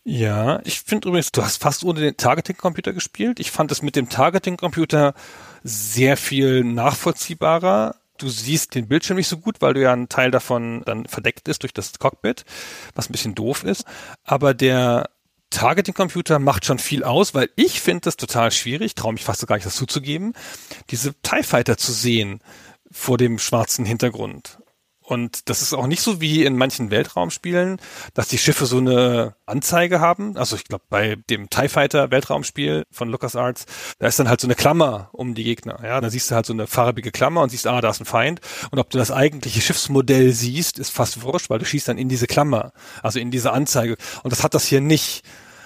Ja, 0.09 0.61
ich 0.63 0.79
finde 0.79 1.09
übrigens, 1.09 1.33
du 1.33 1.43
hast 1.43 1.61
fast 1.61 1.83
ohne 1.83 1.99
den 1.99 2.15
Targeting-Computer 2.15 2.93
gespielt. 2.93 3.41
Ich 3.41 3.51
fand 3.51 3.73
es 3.73 3.81
mit 3.81 3.97
dem 3.97 4.07
Targeting-Computer 4.07 5.13
sehr 5.65 6.15
viel 6.15 6.63
nachvollziehbarer. 6.63 7.95
Du 8.17 8.29
siehst 8.29 8.75
den 8.75 8.87
Bildschirm 8.87 9.17
nicht 9.17 9.27
so 9.27 9.37
gut, 9.37 9.61
weil 9.61 9.73
du 9.73 9.81
ja 9.81 9.93
ein 9.93 10.09
Teil 10.09 10.31
davon 10.31 10.83
dann 10.85 11.05
verdeckt 11.05 11.47
ist 11.47 11.63
durch 11.63 11.73
das 11.73 11.97
Cockpit, 11.99 12.45
was 12.95 13.09
ein 13.09 13.11
bisschen 13.11 13.35
doof 13.35 13.63
ist. 13.63 13.85
Aber 14.23 14.53
der 14.53 15.09
Targeting-Computer 15.49 16.39
macht 16.39 16.65
schon 16.65 16.79
viel 16.79 17.03
aus, 17.03 17.33
weil 17.33 17.49
ich 17.55 17.79
finde 17.79 18.01
das 18.01 18.17
total 18.17 18.51
schwierig, 18.51 18.95
traue 18.95 19.13
mich 19.13 19.23
fast 19.23 19.39
so 19.39 19.47
gar 19.47 19.55
nicht 19.55 19.65
das 19.65 19.75
zuzugeben, 19.75 20.33
diese 20.89 21.13
TIE 21.21 21.43
Fighter 21.43 21.77
zu 21.77 21.91
sehen 21.91 22.41
vor 22.91 23.17
dem 23.17 23.39
schwarzen 23.39 23.85
Hintergrund. 23.85 24.59
Und 25.07 25.47
das 25.47 25.61
ist 25.61 25.73
auch 25.73 25.87
nicht 25.87 26.01
so 26.01 26.19
wie 26.19 26.43
in 26.43 26.57
manchen 26.57 26.91
Weltraumspielen, 26.91 27.79
dass 28.13 28.27
die 28.27 28.37
Schiffe 28.37 28.65
so 28.65 28.79
eine 28.79 29.35
Anzeige 29.45 30.01
haben. 30.01 30.35
Also 30.35 30.57
ich 30.57 30.65
glaube, 30.65 30.83
bei 30.89 31.15
dem 31.29 31.49
TIE 31.49 31.69
Fighter 31.69 32.11
Weltraumspiel 32.11 32.83
von 32.91 33.07
LucasArts, 33.07 33.67
da 33.99 34.07
ist 34.07 34.19
dann 34.19 34.27
halt 34.27 34.41
so 34.41 34.47
eine 34.47 34.55
Klammer 34.55 35.07
um 35.13 35.33
die 35.33 35.45
Gegner. 35.45 35.79
Ja, 35.81 36.01
da 36.01 36.09
siehst 36.09 36.29
du 36.29 36.35
halt 36.35 36.45
so 36.45 36.51
eine 36.51 36.67
farbige 36.67 37.11
Klammer 37.11 37.41
und 37.41 37.51
siehst, 37.51 37.67
ah, 37.67 37.79
da 37.79 37.89
ist 37.89 38.01
ein 38.01 38.05
Feind. 38.05 38.41
Und 38.69 38.79
ob 38.79 38.89
du 38.89 38.97
das 38.97 39.09
eigentliche 39.09 39.61
Schiffsmodell 39.61 40.33
siehst, 40.33 40.77
ist 40.77 40.89
fast 40.89 41.21
wurscht, 41.21 41.49
weil 41.49 41.59
du 41.59 41.65
schießt 41.65 41.87
dann 41.87 41.97
in 41.97 42.09
diese 42.09 42.27
Klammer, 42.27 42.73
also 43.01 43.17
in 43.17 43.31
diese 43.31 43.53
Anzeige. 43.53 43.95
Und 44.23 44.33
das 44.33 44.43
hat 44.43 44.55
das 44.55 44.65
hier 44.65 44.81
nicht. 44.81 45.23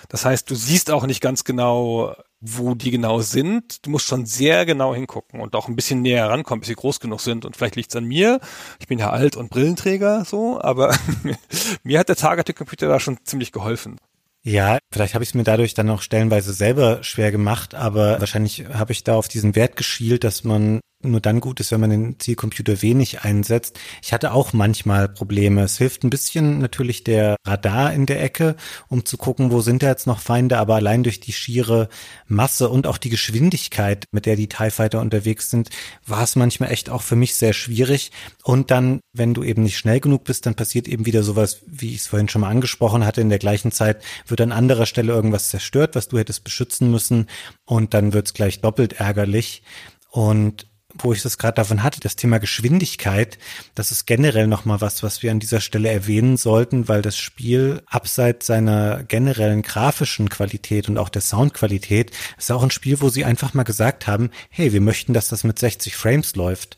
Das 0.08 0.24
heißt, 0.24 0.52
du 0.52 0.54
siehst 0.54 0.92
auch 0.92 1.08
nicht 1.08 1.20
ganz 1.20 1.46
genau, 1.46 2.16
wo 2.42 2.74
die 2.74 2.92
genau 2.92 3.22
sind. 3.22 3.86
Du 3.86 3.92
musst 3.92 4.08
schon 4.08 4.26
sehr 4.26 4.66
genau 4.66 4.94
hingucken 4.94 5.40
und 5.40 5.56
auch 5.56 5.68
ein 5.68 5.76
bisschen 5.76 6.02
näher 6.02 6.28
rankommen, 6.28 6.62
bis 6.62 6.68
sie 6.68 6.76
groß 6.76 7.00
genug 7.00 7.22
sind. 7.22 7.46
Und 7.46 7.56
vielleicht 7.56 7.76
liegt's 7.76 7.96
an 7.96 8.06
mir. 8.06 8.40
Ich 8.80 8.88
bin 8.88 9.00
ja 9.00 9.12
alt 9.12 9.38
und 9.38 9.50
Brillenträger, 9.50 10.26
so, 10.26 10.60
aber 10.60 10.96
mir 11.84 12.00
hat 12.00 12.10
der 12.10 12.16
Targeted 12.16 12.56
Computer 12.56 12.88
da 12.88 13.00
schon 13.00 13.20
ziemlich 13.24 13.52
geholfen. 13.52 13.98
Ja, 14.44 14.80
vielleicht 14.92 15.14
habe 15.14 15.24
ich 15.24 15.30
es 15.30 15.34
mir 15.36 15.44
dadurch 15.44 15.76
dann 15.76 15.90
auch 15.92 16.02
stellenweise 16.02 16.52
selber 16.52 17.04
schwer 17.04 17.32
gemacht, 17.32 17.76
aber 17.76 18.20
wahrscheinlich 18.20 18.66
habe 18.74 18.92
ich 18.92 19.04
da 19.04 19.14
auf 19.14 19.28
diesen 19.28 19.56
Wert 19.56 19.76
geschielt, 19.76 20.24
dass 20.24 20.44
man 20.44 20.82
nur 21.04 21.22
dann 21.22 21.40
gut 21.40 21.60
ist, 21.60 21.72
wenn 21.72 21.82
man 21.82 21.90
den 21.90 22.20
Zielcomputer 22.20 22.82
wenig 22.82 23.22
einsetzt. 23.22 23.80
Ich 24.02 24.14
hatte 24.14 24.34
auch 24.34 24.54
manchmal 24.54 25.10
Probleme. 25.10 25.64
Es 25.64 25.78
hilft 25.78 26.04
ein 26.04 26.10
bisschen 26.10 26.60
natürlich 26.60 27.04
der 27.04 27.36
Radar 27.46 27.94
in 27.94 28.06
der 28.06 28.24
Ecke, 28.24 28.56
um 28.88 29.06
zu 29.06 29.18
gucken, 29.18 29.52
wo 29.52 29.62
sind 29.62 29.84
da 29.84 29.90
jetzt 29.90 30.08
noch 30.08 30.20
Feinde, 30.20 30.58
aber 30.58 30.76
allein 30.76 31.04
durch 31.04 31.20
die 31.20 31.34
schiere 31.34 31.90
Masse 32.28 32.70
und 32.70 32.88
auch 32.88 32.98
die 32.98 33.10
Geschwindigkeit, 33.10 34.06
mit 34.12 34.26
der 34.26 34.36
die 34.36 34.48
TIE 34.48 34.72
Fighter 34.72 35.02
unterwegs 35.02 35.50
sind, 35.50 35.70
war 36.06 36.24
es 36.24 36.36
manchmal 36.36 36.72
echt 36.72 36.90
auch 36.90 37.02
für 37.02 37.16
mich 37.16 37.36
sehr 37.36 37.54
schwierig. 37.54 38.12
Und 38.44 38.72
dann, 38.72 39.02
wenn 39.14 39.34
du 39.34 39.44
eben 39.44 39.64
nicht 39.64 39.78
schnell 39.78 40.00
genug 40.00 40.24
bist, 40.24 40.46
dann 40.46 40.56
passiert 40.56 40.88
eben 40.88 41.06
wieder 41.06 41.24
sowas, 41.24 41.62
wie 41.68 41.94
ich 41.94 42.02
es 42.02 42.08
vorhin 42.08 42.30
schon 42.30 42.42
mal 42.42 42.50
angesprochen 42.50 43.06
hatte. 43.06 43.22
In 43.22 43.30
der 43.30 43.40
gleichen 43.40 43.72
Zeit 43.72 44.04
wird 44.28 44.42
an 44.42 44.52
anderer 44.52 44.86
Stelle 44.86 45.14
irgendwas 45.14 45.50
zerstört, 45.50 45.96
was 45.96 46.08
du 46.08 46.18
hättest 46.18 46.44
beschützen 46.44 46.92
müssen. 46.92 47.28
Und 47.66 47.94
dann 47.94 48.14
wird 48.14 48.28
es 48.28 48.34
gleich 48.34 48.62
doppelt 48.62 48.94
ärgerlich. 48.94 49.64
Und 50.10 50.68
wo 50.98 51.14
ich 51.14 51.22
das 51.22 51.38
gerade 51.38 51.56
davon 51.56 51.84
hatte, 51.84 52.00
das 52.00 52.16
Thema 52.16 52.40
Geschwindigkeit, 52.40 53.38
das 53.76 53.92
ist 53.92 54.06
generell 54.06 54.48
nochmal 54.48 54.82
was, 54.82 55.04
was 55.04 55.24
wir 55.24 55.32
an 55.32 55.40
dieser 55.40 55.62
Stelle 55.62 55.90
erwähnen 55.90 56.38
sollten, 56.38 56.88
weil 56.88 57.02
das 57.02 57.18
Spiel 57.18 57.82
abseits 57.86 58.48
seiner 58.48 59.04
generellen 59.04 59.62
grafischen 59.62 60.30
Qualität 60.30 60.90
und 60.90 60.98
auch 60.98 61.10
der 61.10 61.22
Soundqualität 61.22 62.12
ist 62.38 62.52
auch 62.52 62.64
ein 62.64 62.72
Spiel, 62.72 63.02
wo 63.02 63.10
sie 63.10 63.26
einfach 63.26 63.54
mal 63.54 63.64
gesagt 63.64 64.08
haben, 64.08 64.30
hey, 64.50 64.74
wir 64.74 64.82
möchten, 64.82 65.14
dass 65.14 65.30
das 65.30 65.44
mit 65.44 65.60
60 65.60 65.96
Frames 65.96 66.36
läuft. 66.36 66.78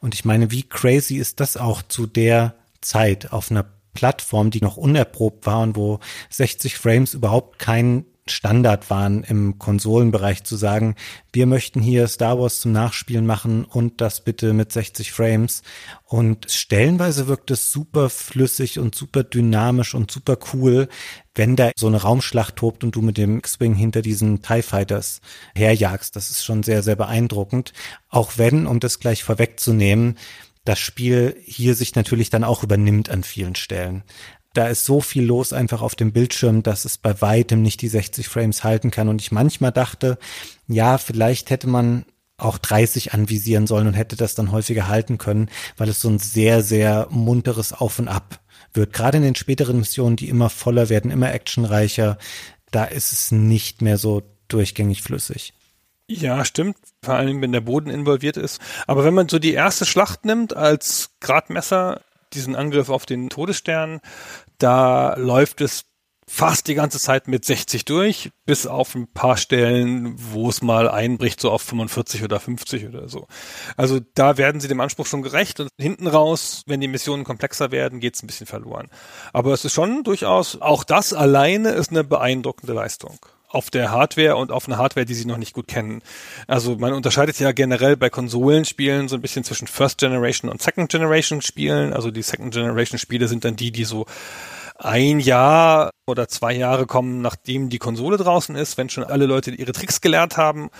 Und 0.00 0.14
ich 0.14 0.24
meine, 0.24 0.50
wie 0.50 0.62
crazy 0.62 1.16
ist 1.16 1.40
das 1.40 1.56
auch 1.56 1.82
zu 1.82 2.06
der 2.06 2.54
Zeit 2.80 3.32
auf 3.32 3.50
einer 3.50 3.66
Plattform, 3.94 4.50
die 4.50 4.60
noch 4.60 4.76
unerprobt 4.76 5.46
war 5.46 5.60
und 5.60 5.74
wo 5.74 5.98
60 6.30 6.76
Frames 6.76 7.14
überhaupt 7.14 7.58
kein 7.58 8.04
Standard 8.30 8.90
waren 8.90 9.22
im 9.24 9.58
Konsolenbereich 9.58 10.44
zu 10.44 10.56
sagen, 10.56 10.94
wir 11.32 11.46
möchten 11.46 11.80
hier 11.80 12.06
Star 12.08 12.38
Wars 12.38 12.60
zum 12.60 12.72
Nachspielen 12.72 13.26
machen 13.26 13.64
und 13.64 14.00
das 14.00 14.22
bitte 14.22 14.52
mit 14.52 14.72
60 14.72 15.12
Frames. 15.12 15.62
Und 16.04 16.50
stellenweise 16.50 17.28
wirkt 17.28 17.50
es 17.50 17.70
super 17.70 18.10
flüssig 18.10 18.78
und 18.78 18.94
super 18.94 19.24
dynamisch 19.24 19.94
und 19.94 20.10
super 20.10 20.38
cool, 20.52 20.88
wenn 21.34 21.56
da 21.56 21.70
so 21.76 21.86
eine 21.86 22.02
Raumschlacht 22.02 22.56
tobt 22.56 22.84
und 22.84 22.94
du 22.94 23.02
mit 23.02 23.16
dem 23.16 23.38
X-Wing 23.38 23.74
hinter 23.74 24.02
diesen 24.02 24.42
TIE 24.42 24.62
Fighters 24.62 25.20
herjagst. 25.54 26.16
Das 26.16 26.30
ist 26.30 26.44
schon 26.44 26.62
sehr, 26.62 26.82
sehr 26.82 26.96
beeindruckend. 26.96 27.72
Auch 28.08 28.32
wenn, 28.36 28.66
um 28.66 28.80
das 28.80 28.98
gleich 29.00 29.24
vorwegzunehmen, 29.24 30.16
das 30.64 30.78
Spiel 30.78 31.34
hier 31.46 31.74
sich 31.74 31.94
natürlich 31.94 32.28
dann 32.28 32.44
auch 32.44 32.62
übernimmt 32.62 33.08
an 33.08 33.22
vielen 33.22 33.54
Stellen 33.54 34.02
da 34.58 34.66
ist 34.66 34.84
so 34.84 35.00
viel 35.00 35.22
los 35.24 35.52
einfach 35.52 35.82
auf 35.82 35.94
dem 35.94 36.10
Bildschirm, 36.10 36.64
dass 36.64 36.84
es 36.84 36.98
bei 36.98 37.20
weitem 37.20 37.62
nicht 37.62 37.80
die 37.80 37.86
60 37.86 38.26
Frames 38.26 38.64
halten 38.64 38.90
kann. 38.90 39.08
Und 39.08 39.20
ich 39.20 39.30
manchmal 39.30 39.70
dachte, 39.70 40.18
ja, 40.66 40.98
vielleicht 40.98 41.50
hätte 41.50 41.68
man 41.68 42.04
auch 42.38 42.58
30 42.58 43.14
anvisieren 43.14 43.68
sollen 43.68 43.86
und 43.86 43.94
hätte 43.94 44.16
das 44.16 44.34
dann 44.34 44.50
häufiger 44.50 44.88
halten 44.88 45.16
können, 45.16 45.48
weil 45.76 45.88
es 45.88 46.00
so 46.00 46.08
ein 46.08 46.18
sehr, 46.18 46.64
sehr 46.64 47.06
munteres 47.08 47.72
Auf 47.72 48.00
und 48.00 48.08
Ab 48.08 48.40
wird. 48.74 48.92
Gerade 48.92 49.18
in 49.18 49.22
den 49.22 49.36
späteren 49.36 49.78
Missionen, 49.78 50.16
die 50.16 50.28
immer 50.28 50.50
voller 50.50 50.88
werden, 50.88 51.12
immer 51.12 51.32
actionreicher, 51.32 52.18
da 52.72 52.84
ist 52.84 53.12
es 53.12 53.30
nicht 53.30 53.80
mehr 53.80 53.96
so 53.96 54.24
durchgängig 54.48 55.02
flüssig. 55.02 55.52
Ja, 56.08 56.44
stimmt. 56.44 56.78
Vor 57.04 57.14
allem, 57.14 57.40
wenn 57.42 57.52
der 57.52 57.60
Boden 57.60 57.90
involviert 57.90 58.36
ist. 58.36 58.60
Aber 58.88 59.04
wenn 59.04 59.14
man 59.14 59.28
so 59.28 59.38
die 59.38 59.52
erste 59.52 59.86
Schlacht 59.86 60.24
nimmt 60.24 60.56
als 60.56 61.10
Gradmesser, 61.20 62.00
diesen 62.32 62.56
Angriff 62.56 62.88
auf 62.88 63.06
den 63.06 63.30
Todesstern, 63.30 64.00
da 64.58 65.14
läuft 65.16 65.60
es 65.60 65.84
fast 66.28 66.68
die 66.68 66.74
ganze 66.74 67.00
Zeit 67.00 67.26
mit 67.26 67.44
60 67.44 67.86
durch, 67.86 68.30
bis 68.44 68.66
auf 68.66 68.94
ein 68.94 69.08
paar 69.08 69.38
Stellen, 69.38 70.14
wo 70.18 70.50
es 70.50 70.60
mal 70.60 70.88
einbricht, 70.88 71.40
so 71.40 71.50
auf 71.50 71.62
45 71.62 72.22
oder 72.22 72.38
50 72.38 72.86
oder 72.86 73.08
so. 73.08 73.26
Also 73.76 74.00
da 74.14 74.36
werden 74.36 74.60
sie 74.60 74.68
dem 74.68 74.80
Anspruch 74.80 75.06
schon 75.06 75.22
gerecht 75.22 75.58
und 75.58 75.70
hinten 75.78 76.06
raus, 76.06 76.64
wenn 76.66 76.82
die 76.82 76.88
Missionen 76.88 77.24
komplexer 77.24 77.72
werden, 77.72 77.98
geht 77.98 78.14
es 78.14 78.22
ein 78.22 78.26
bisschen 78.26 78.46
verloren. 78.46 78.88
Aber 79.32 79.54
es 79.54 79.64
ist 79.64 79.72
schon 79.72 80.04
durchaus, 80.04 80.60
auch 80.60 80.84
das 80.84 81.14
alleine 81.14 81.70
ist 81.70 81.90
eine 81.90 82.04
beeindruckende 82.04 82.74
Leistung 82.74 83.18
auf 83.50 83.70
der 83.70 83.90
Hardware 83.90 84.36
und 84.36 84.52
auf 84.52 84.66
eine 84.66 84.76
Hardware, 84.76 85.06
die 85.06 85.14
sie 85.14 85.24
noch 85.24 85.38
nicht 85.38 85.54
gut 85.54 85.68
kennen. 85.68 86.02
Also 86.46 86.76
man 86.76 86.92
unterscheidet 86.92 87.40
ja 87.40 87.52
generell 87.52 87.96
bei 87.96 88.10
Konsolenspielen 88.10 89.08
so 89.08 89.16
ein 89.16 89.22
bisschen 89.22 89.42
zwischen 89.42 89.66
First 89.66 89.98
Generation 89.98 90.50
und 90.50 90.60
Second 90.60 90.90
Generation 90.90 91.40
Spielen. 91.40 91.94
Also 91.94 92.10
die 92.10 92.20
Second 92.20 92.52
Generation 92.52 92.98
Spiele 92.98 93.26
sind 93.26 93.46
dann 93.46 93.56
die, 93.56 93.72
die 93.72 93.84
so 93.84 94.04
ein 94.78 95.18
Jahr 95.20 95.90
oder 96.06 96.28
zwei 96.28 96.52
Jahre 96.52 96.86
kommen, 96.86 97.20
nachdem 97.20 97.68
die 97.68 97.78
Konsole 97.78 98.16
draußen 98.16 98.54
ist, 98.54 98.78
wenn 98.78 98.88
schon 98.88 99.04
alle 99.04 99.26
Leute 99.26 99.50
ihre 99.50 99.72
Tricks 99.72 100.00
gelernt 100.00 100.36
haben. 100.36 100.70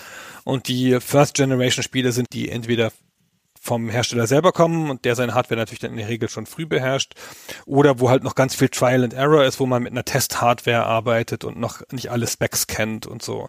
Und 0.45 0.69
die 0.69 1.01
First-Generation-Spiele 1.01 2.13
sind, 2.13 2.33
die 2.33 2.49
entweder 2.49 2.93
vom 3.61 3.89
Hersteller 3.89 4.27
selber 4.27 4.53
kommen 4.53 4.89
und 4.89 5.05
der 5.05 5.17
seine 5.17 5.35
Hardware 5.35 5.59
natürlich 5.59 5.81
dann 5.81 5.91
in 5.91 5.99
der 5.99 6.09
Regel 6.09 6.29
schon 6.29 6.47
früh 6.47 6.65
beherrscht 6.65 7.15
oder 7.67 8.01
wo 8.01 8.09
halt 8.09 8.23
noch 8.23 8.35
ganz 8.35 8.55
viel 8.55 8.69
Trial 8.69 9.05
and 9.05 9.13
Error 9.13 9.45
ist, 9.45 9.61
wo 9.61 9.67
man 9.67 9.83
mit 9.83 9.93
einer 9.93 10.05
Test-Hardware 10.05 10.85
arbeitet 10.85 11.45
und 11.45 11.59
noch 11.59 11.83
nicht 11.91 12.11
alle 12.11 12.27
Specs 12.27 12.67
kennt 12.67 13.07
und 13.07 13.23
so. 13.23 13.49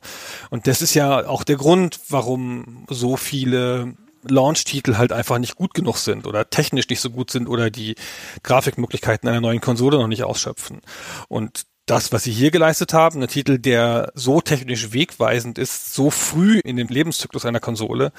Und 0.49 0.67
das 0.67 0.81
ist 0.81 0.93
ja 0.93 1.27
auch 1.27 1.43
der 1.43 1.55
Grund, 1.55 1.99
warum 2.09 2.85
so 2.89 3.15
viele 3.15 3.93
Launch-Titel 4.23 4.97
halt 4.97 5.11
einfach 5.11 5.37
nicht 5.37 5.55
gut 5.55 5.73
genug 5.73 5.97
sind 5.97 6.27
oder 6.27 6.49
technisch 6.49 6.89
nicht 6.89 7.01
so 7.01 7.09
gut 7.09 7.31
sind 7.31 7.47
oder 7.47 7.69
die 7.69 7.95
Grafikmöglichkeiten 8.43 9.29
einer 9.29 9.41
neuen 9.41 9.61
Konsole 9.61 9.97
noch 9.97 10.07
nicht 10.07 10.23
ausschöpfen. 10.23 10.81
Und 11.27 11.65
das, 11.85 12.11
was 12.11 12.23
sie 12.23 12.31
hier 12.31 12.51
geleistet 12.51 12.93
haben, 12.93 13.21
ein 13.21 13.27
Titel, 13.27 13.57
der 13.57 14.11
so 14.13 14.41
technisch 14.41 14.93
wegweisend 14.93 15.57
ist, 15.57 15.93
so 15.93 16.11
früh 16.11 16.59
in 16.59 16.75
dem 16.75 16.87
Lebenszyklus 16.87 17.45
einer 17.45 17.59
Konsole, 17.59 18.11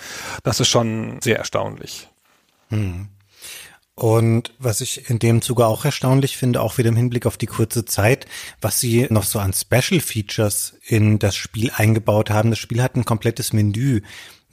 das 0.42 0.58
ist 0.58 0.68
schon 0.68 1.20
sehr 1.22 1.38
erstaunlich. 1.38 2.08
Hm. 2.68 3.08
Und 3.94 4.54
was 4.58 4.80
ich 4.80 5.10
in 5.10 5.18
dem 5.18 5.42
Zuge 5.42 5.66
auch 5.66 5.84
erstaunlich 5.84 6.36
finde, 6.36 6.62
auch 6.62 6.78
wieder 6.78 6.88
im 6.88 6.96
Hinblick 6.96 7.26
auf 7.26 7.36
die 7.36 7.46
kurze 7.46 7.84
Zeit, 7.84 8.26
was 8.60 8.80
sie 8.80 9.06
noch 9.10 9.24
so 9.24 9.38
an 9.38 9.52
Special 9.52 10.00
Features 10.00 10.74
in 10.86 11.18
das 11.18 11.36
Spiel 11.36 11.70
eingebaut 11.74 12.30
haben. 12.30 12.50
Das 12.50 12.58
Spiel 12.58 12.82
hat 12.82 12.96
ein 12.96 13.04
komplettes 13.04 13.52
Menü, 13.52 14.00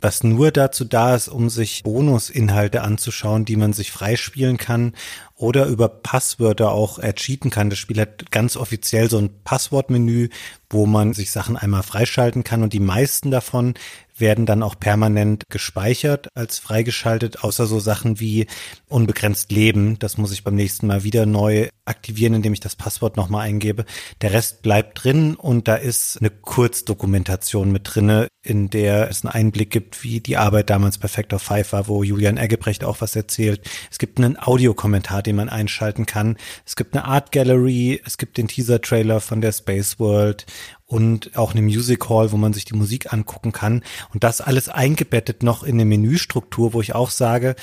was 0.02 0.24
nur 0.24 0.52
dazu 0.52 0.86
da 0.86 1.16
ist, 1.16 1.28
um 1.28 1.50
sich 1.50 1.84
Bonusinhalte 1.84 2.82
anzuschauen, 2.82 3.46
die 3.46 3.56
man 3.56 3.74
sich 3.74 3.92
freispielen 3.92 4.58
kann 4.58 4.94
oder 5.36 5.66
über 5.66 5.90
Passwörter 5.90 6.72
auch 6.72 7.00
ercheaten 7.00 7.50
kann. 7.50 7.70
Das 7.70 7.80
Spiel 7.80 8.00
hat 8.00 8.32
ganz 8.32 8.58
offiziell 8.58 9.10
so 9.10 9.18
ein 9.18 9.30
Passwortmenü, 9.44 10.30
wo 10.70 10.86
man 10.86 11.14
sich 11.14 11.32
Sachen 11.32 11.58
einmal 11.58 11.84
freischalten 11.84 12.44
kann 12.44 12.64
und 12.64 12.74
die 12.74 12.80
meisten 12.80 13.32
davon 13.32 13.74
werden 14.20 14.46
dann 14.46 14.64
auch 14.64 14.80
permanent 14.80 15.44
gespeichert 15.50 16.30
als 16.36 16.60
freigeschaltet, 16.60 17.44
außer 17.44 17.68
so 17.68 17.80
Sachen 17.80 18.20
wie 18.20 18.48
unbegrenzt 18.88 19.52
Leben. 19.52 20.00
Das 20.00 20.18
muss 20.18 20.32
ich 20.32 20.44
beim 20.44 20.56
nächsten 20.56 20.88
Mal 20.88 21.04
wieder 21.04 21.26
neu 21.26 21.70
aktivieren, 21.86 22.34
indem 22.34 22.54
ich 22.54 22.60
das 22.60 22.76
Passwort 22.76 23.18
nochmal 23.18 23.48
eingebe. 23.48 23.86
Der 24.22 24.34
Rest 24.34 24.62
bleibt 24.62 25.04
drin 25.04 25.36
und 25.36 25.68
da 25.68 25.76
ist 25.76 26.18
eine 26.20 26.30
Kurzdokumentation 26.30 27.72
mit 27.72 27.84
drinne, 27.86 28.28
in 28.44 28.70
der 28.70 29.10
es 29.10 29.24
einen 29.24 29.34
Einblick 29.34 29.72
gibt, 29.72 30.04
wie 30.04 30.20
die 30.20 30.38
Arbeit 30.38 30.70
damals 30.70 30.98
bei 30.98 31.08
Factor 31.08 31.40
5 31.40 31.74
war, 31.74 31.88
wo 31.88 32.04
Julian 32.04 32.38
Eggebrecht 32.38 32.84
auch 32.84 33.02
was 33.02 33.16
erzählt. 33.16 33.62
Es 33.92 33.98
gibt 33.98 34.18
einen 34.20 34.38
Audiokommentar, 34.38 35.22
den 35.22 35.36
man 35.36 35.50
einschalten 35.50 36.06
kann. 36.06 36.38
Es 36.66 36.76
gibt 36.76 36.96
eine 36.96 37.06
Art 37.06 37.32
Gallery, 37.32 38.02
es 38.06 38.18
gibt 38.18 38.38
den 38.38 38.48
Teaser-Trailer 38.48 39.22
von 39.22 39.42
der 39.42 39.52
Space 39.52 40.00
World 40.00 40.46
und 40.88 41.38
auch 41.38 41.52
eine 41.52 41.62
Music 41.62 42.10
Hall, 42.10 42.32
wo 42.32 42.38
man 42.38 42.54
sich 42.54 42.66
die 42.66 42.76
Musik 42.76 43.14
angucken 43.14 43.52
kann. 43.52 43.84
Und 44.14 44.24
das 44.24 44.42
alles 44.42 44.70
eingebettet 44.70 45.44
noch 45.44 45.64
in 45.64 45.76
eine 45.76 45.86
Menüstruktur, 45.86 46.74
wo 46.74 46.82
ich 46.82 46.96
auch 46.96 47.12
sage, 47.12 47.56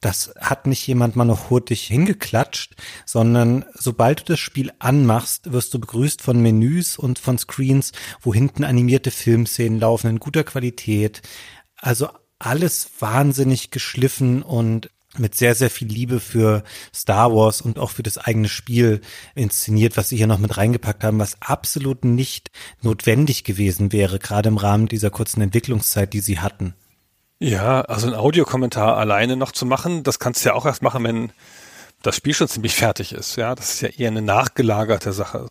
das 0.00 0.32
hat 0.38 0.68
nicht 0.68 0.86
jemand 0.86 1.16
mal 1.16 1.24
noch 1.24 1.50
hurtig 1.50 1.82
hingeklatscht, 1.88 2.76
sondern 3.04 3.64
sobald 3.74 4.20
du 4.20 4.24
das 4.26 4.38
Spiel 4.38 4.72
anmachst, 4.78 5.52
wirst 5.52 5.74
du 5.74 5.80
begrüßt 5.80 6.22
von 6.22 6.40
Menüs 6.40 6.96
und 6.96 7.18
von 7.18 7.36
Screens, 7.36 7.90
wo 8.20 8.32
hinten 8.32 8.62
animierte 8.62 9.10
Filmszenen 9.10 9.80
laufen 9.80 10.08
in 10.08 10.20
guter 10.20 10.44
Qualität. 10.44 11.22
Also 11.76 12.08
alles 12.38 12.88
wahnsinnig 13.00 13.72
geschliffen 13.72 14.42
und 14.42 14.90
mit 15.18 15.34
sehr, 15.34 15.54
sehr 15.54 15.70
viel 15.70 15.88
Liebe 15.88 16.20
für 16.20 16.62
Star 16.94 17.34
Wars 17.34 17.60
und 17.60 17.78
auch 17.78 17.90
für 17.90 18.02
das 18.02 18.18
eigene 18.18 18.48
Spiel 18.48 19.00
inszeniert, 19.34 19.96
was 19.96 20.08
sie 20.08 20.16
hier 20.16 20.26
noch 20.26 20.38
mit 20.38 20.56
reingepackt 20.56 21.04
haben, 21.04 21.18
was 21.18 21.40
absolut 21.40 22.04
nicht 22.04 22.50
notwendig 22.82 23.44
gewesen 23.44 23.92
wäre, 23.92 24.18
gerade 24.18 24.48
im 24.48 24.56
Rahmen 24.56 24.88
dieser 24.88 25.10
kurzen 25.10 25.40
Entwicklungszeit, 25.40 26.12
die 26.12 26.20
sie 26.20 26.38
hatten. 26.38 26.74
Ja, 27.40 27.82
also 27.82 28.08
ein 28.08 28.14
Audiokommentar 28.14 28.96
alleine 28.96 29.36
noch 29.36 29.52
zu 29.52 29.64
machen, 29.64 30.02
das 30.02 30.18
kannst 30.18 30.44
du 30.44 30.48
ja 30.48 30.54
auch 30.54 30.66
erst 30.66 30.82
machen, 30.82 31.04
wenn 31.04 31.32
das 32.02 32.16
Spiel 32.16 32.34
schon 32.34 32.48
ziemlich 32.48 32.74
fertig 32.74 33.12
ist. 33.12 33.36
Ja, 33.36 33.54
das 33.54 33.74
ist 33.74 33.80
ja 33.80 33.88
eher 33.88 34.08
eine 34.08 34.22
nachgelagerte 34.22 35.12
Sache. 35.12 35.48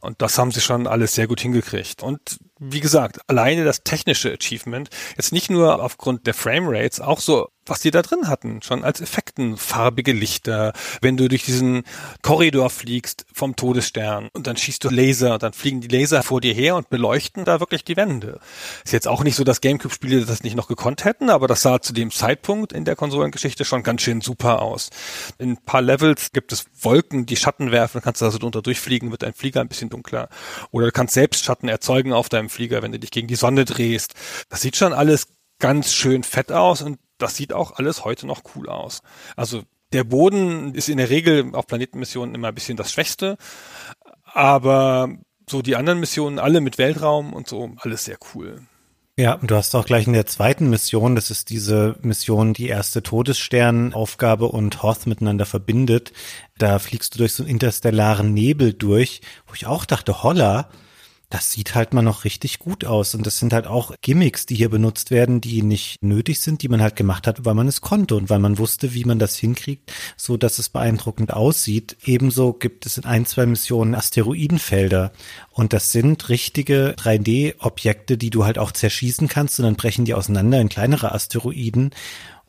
Und 0.00 0.22
das 0.22 0.38
haben 0.38 0.52
sie 0.52 0.60
schon 0.60 0.86
alles 0.86 1.14
sehr 1.14 1.26
gut 1.26 1.40
hingekriegt. 1.40 2.02
Und 2.02 2.38
wie 2.58 2.80
gesagt, 2.80 3.18
alleine 3.26 3.64
das 3.64 3.82
technische 3.82 4.32
Achievement, 4.32 4.90
jetzt 5.16 5.32
nicht 5.32 5.50
nur 5.50 5.82
aufgrund 5.82 6.26
der 6.26 6.34
Framerates, 6.34 7.00
auch 7.00 7.20
so 7.20 7.48
was 7.68 7.80
die 7.80 7.90
da 7.90 8.02
drin 8.02 8.28
hatten, 8.28 8.62
schon 8.62 8.84
als 8.84 9.00
Effekten, 9.00 9.56
farbige 9.56 10.12
Lichter, 10.12 10.72
wenn 11.00 11.16
du 11.16 11.28
durch 11.28 11.44
diesen 11.44 11.84
Korridor 12.22 12.70
fliegst 12.70 13.26
vom 13.32 13.56
Todesstern 13.56 14.28
und 14.32 14.46
dann 14.46 14.56
schießt 14.56 14.84
du 14.84 14.90
Laser, 14.90 15.38
dann 15.38 15.52
fliegen 15.52 15.80
die 15.80 15.88
Laser 15.88 16.22
vor 16.22 16.40
dir 16.40 16.54
her 16.54 16.76
und 16.76 16.90
beleuchten 16.90 17.44
da 17.44 17.60
wirklich 17.60 17.84
die 17.84 17.96
Wände. 17.96 18.40
Ist 18.84 18.92
jetzt 18.92 19.08
auch 19.08 19.24
nicht 19.24 19.36
so, 19.36 19.44
dass 19.44 19.60
Gamecube-Spiele 19.60 20.24
das 20.24 20.42
nicht 20.42 20.56
noch 20.56 20.68
gekonnt 20.68 21.04
hätten, 21.04 21.30
aber 21.30 21.48
das 21.48 21.62
sah 21.62 21.80
zu 21.80 21.92
dem 21.92 22.10
Zeitpunkt 22.10 22.72
in 22.72 22.84
der 22.84 22.96
Konsolengeschichte 22.96 23.64
schon 23.64 23.82
ganz 23.82 24.02
schön 24.02 24.20
super 24.20 24.62
aus. 24.62 24.90
In 25.38 25.52
ein 25.52 25.56
paar 25.56 25.82
Levels 25.82 26.32
gibt 26.32 26.52
es 26.52 26.64
Wolken, 26.80 27.26
die 27.26 27.36
Schatten 27.36 27.70
werfen, 27.70 28.00
kannst 28.02 28.20
du 28.20 28.26
also 28.26 28.38
drunter 28.38 28.62
durchfliegen, 28.62 29.10
wird 29.10 29.22
dein 29.22 29.34
Flieger 29.34 29.60
ein 29.60 29.68
bisschen 29.68 29.90
dunkler. 29.90 30.28
Oder 30.70 30.86
du 30.86 30.92
kannst 30.92 31.14
selbst 31.14 31.44
Schatten 31.44 31.68
erzeugen 31.68 32.12
auf 32.12 32.28
deinem 32.28 32.48
Flieger, 32.48 32.82
wenn 32.82 32.92
du 32.92 32.98
dich 32.98 33.10
gegen 33.10 33.28
die 33.28 33.36
Sonne 33.36 33.64
drehst. 33.64 34.14
Das 34.48 34.60
sieht 34.60 34.76
schon 34.76 34.92
alles 34.92 35.28
ganz 35.58 35.92
schön 35.92 36.22
fett 36.22 36.52
aus 36.52 36.82
und 36.82 36.98
das 37.18 37.36
sieht 37.36 37.52
auch 37.52 37.72
alles 37.72 38.04
heute 38.04 38.26
noch 38.26 38.42
cool 38.54 38.68
aus. 38.68 39.02
Also 39.36 39.62
der 39.92 40.04
Boden 40.04 40.74
ist 40.74 40.88
in 40.88 40.98
der 40.98 41.10
Regel 41.10 41.54
auf 41.54 41.66
Planetenmissionen 41.66 42.34
immer 42.34 42.48
ein 42.48 42.54
bisschen 42.54 42.76
das 42.76 42.92
Schwächste, 42.92 43.36
aber 44.24 45.08
so 45.48 45.62
die 45.62 45.76
anderen 45.76 46.00
Missionen, 46.00 46.38
alle 46.38 46.60
mit 46.60 46.78
Weltraum 46.78 47.32
und 47.32 47.48
so, 47.48 47.70
alles 47.78 48.04
sehr 48.04 48.18
cool. 48.34 48.60
Ja, 49.18 49.36
du 49.42 49.56
hast 49.56 49.74
auch 49.74 49.84
gleich 49.84 50.06
in 50.06 50.12
der 50.12 50.26
zweiten 50.26 50.70
Mission, 50.70 51.16
das 51.16 51.32
ist 51.32 51.50
diese 51.50 51.96
Mission, 52.02 52.52
die 52.52 52.68
erste 52.68 53.02
Todessternaufgabe 53.02 54.46
und 54.46 54.84
Hoth 54.84 55.08
miteinander 55.08 55.44
verbindet. 55.44 56.12
Da 56.56 56.78
fliegst 56.78 57.14
du 57.14 57.18
durch 57.18 57.34
so 57.34 57.42
einen 57.42 57.50
interstellaren 57.50 58.32
Nebel 58.32 58.74
durch, 58.74 59.20
wo 59.48 59.54
ich 59.54 59.66
auch 59.66 59.86
dachte, 59.86 60.22
holla, 60.22 60.68
das 61.30 61.50
sieht 61.52 61.74
halt 61.74 61.92
mal 61.92 62.02
noch 62.02 62.24
richtig 62.24 62.58
gut 62.58 62.84
aus. 62.84 63.14
Und 63.14 63.26
das 63.26 63.38
sind 63.38 63.52
halt 63.52 63.66
auch 63.66 63.94
Gimmicks, 64.00 64.46
die 64.46 64.54
hier 64.54 64.70
benutzt 64.70 65.10
werden, 65.10 65.40
die 65.40 65.62
nicht 65.62 66.02
nötig 66.02 66.40
sind, 66.40 66.62
die 66.62 66.68
man 66.68 66.80
halt 66.80 66.96
gemacht 66.96 67.26
hat, 67.26 67.44
weil 67.44 67.54
man 67.54 67.68
es 67.68 67.82
konnte 67.82 68.16
und 68.16 68.30
weil 68.30 68.38
man 68.38 68.58
wusste, 68.58 68.94
wie 68.94 69.04
man 69.04 69.18
das 69.18 69.36
hinkriegt, 69.36 69.92
so 70.16 70.36
dass 70.36 70.58
es 70.58 70.70
beeindruckend 70.70 71.32
aussieht. 71.32 71.96
Ebenso 72.04 72.54
gibt 72.54 72.86
es 72.86 72.96
in 72.96 73.04
ein, 73.04 73.26
zwei 73.26 73.44
Missionen 73.44 73.94
Asteroidenfelder. 73.94 75.12
Und 75.50 75.72
das 75.72 75.92
sind 75.92 76.28
richtige 76.30 76.94
3D-Objekte, 76.96 78.16
die 78.16 78.30
du 78.30 78.44
halt 78.44 78.58
auch 78.58 78.72
zerschießen 78.72 79.28
kannst 79.28 79.58
und 79.58 79.66
dann 79.66 79.76
brechen 79.76 80.06
die 80.06 80.14
auseinander 80.14 80.60
in 80.60 80.70
kleinere 80.70 81.12
Asteroiden. 81.12 81.90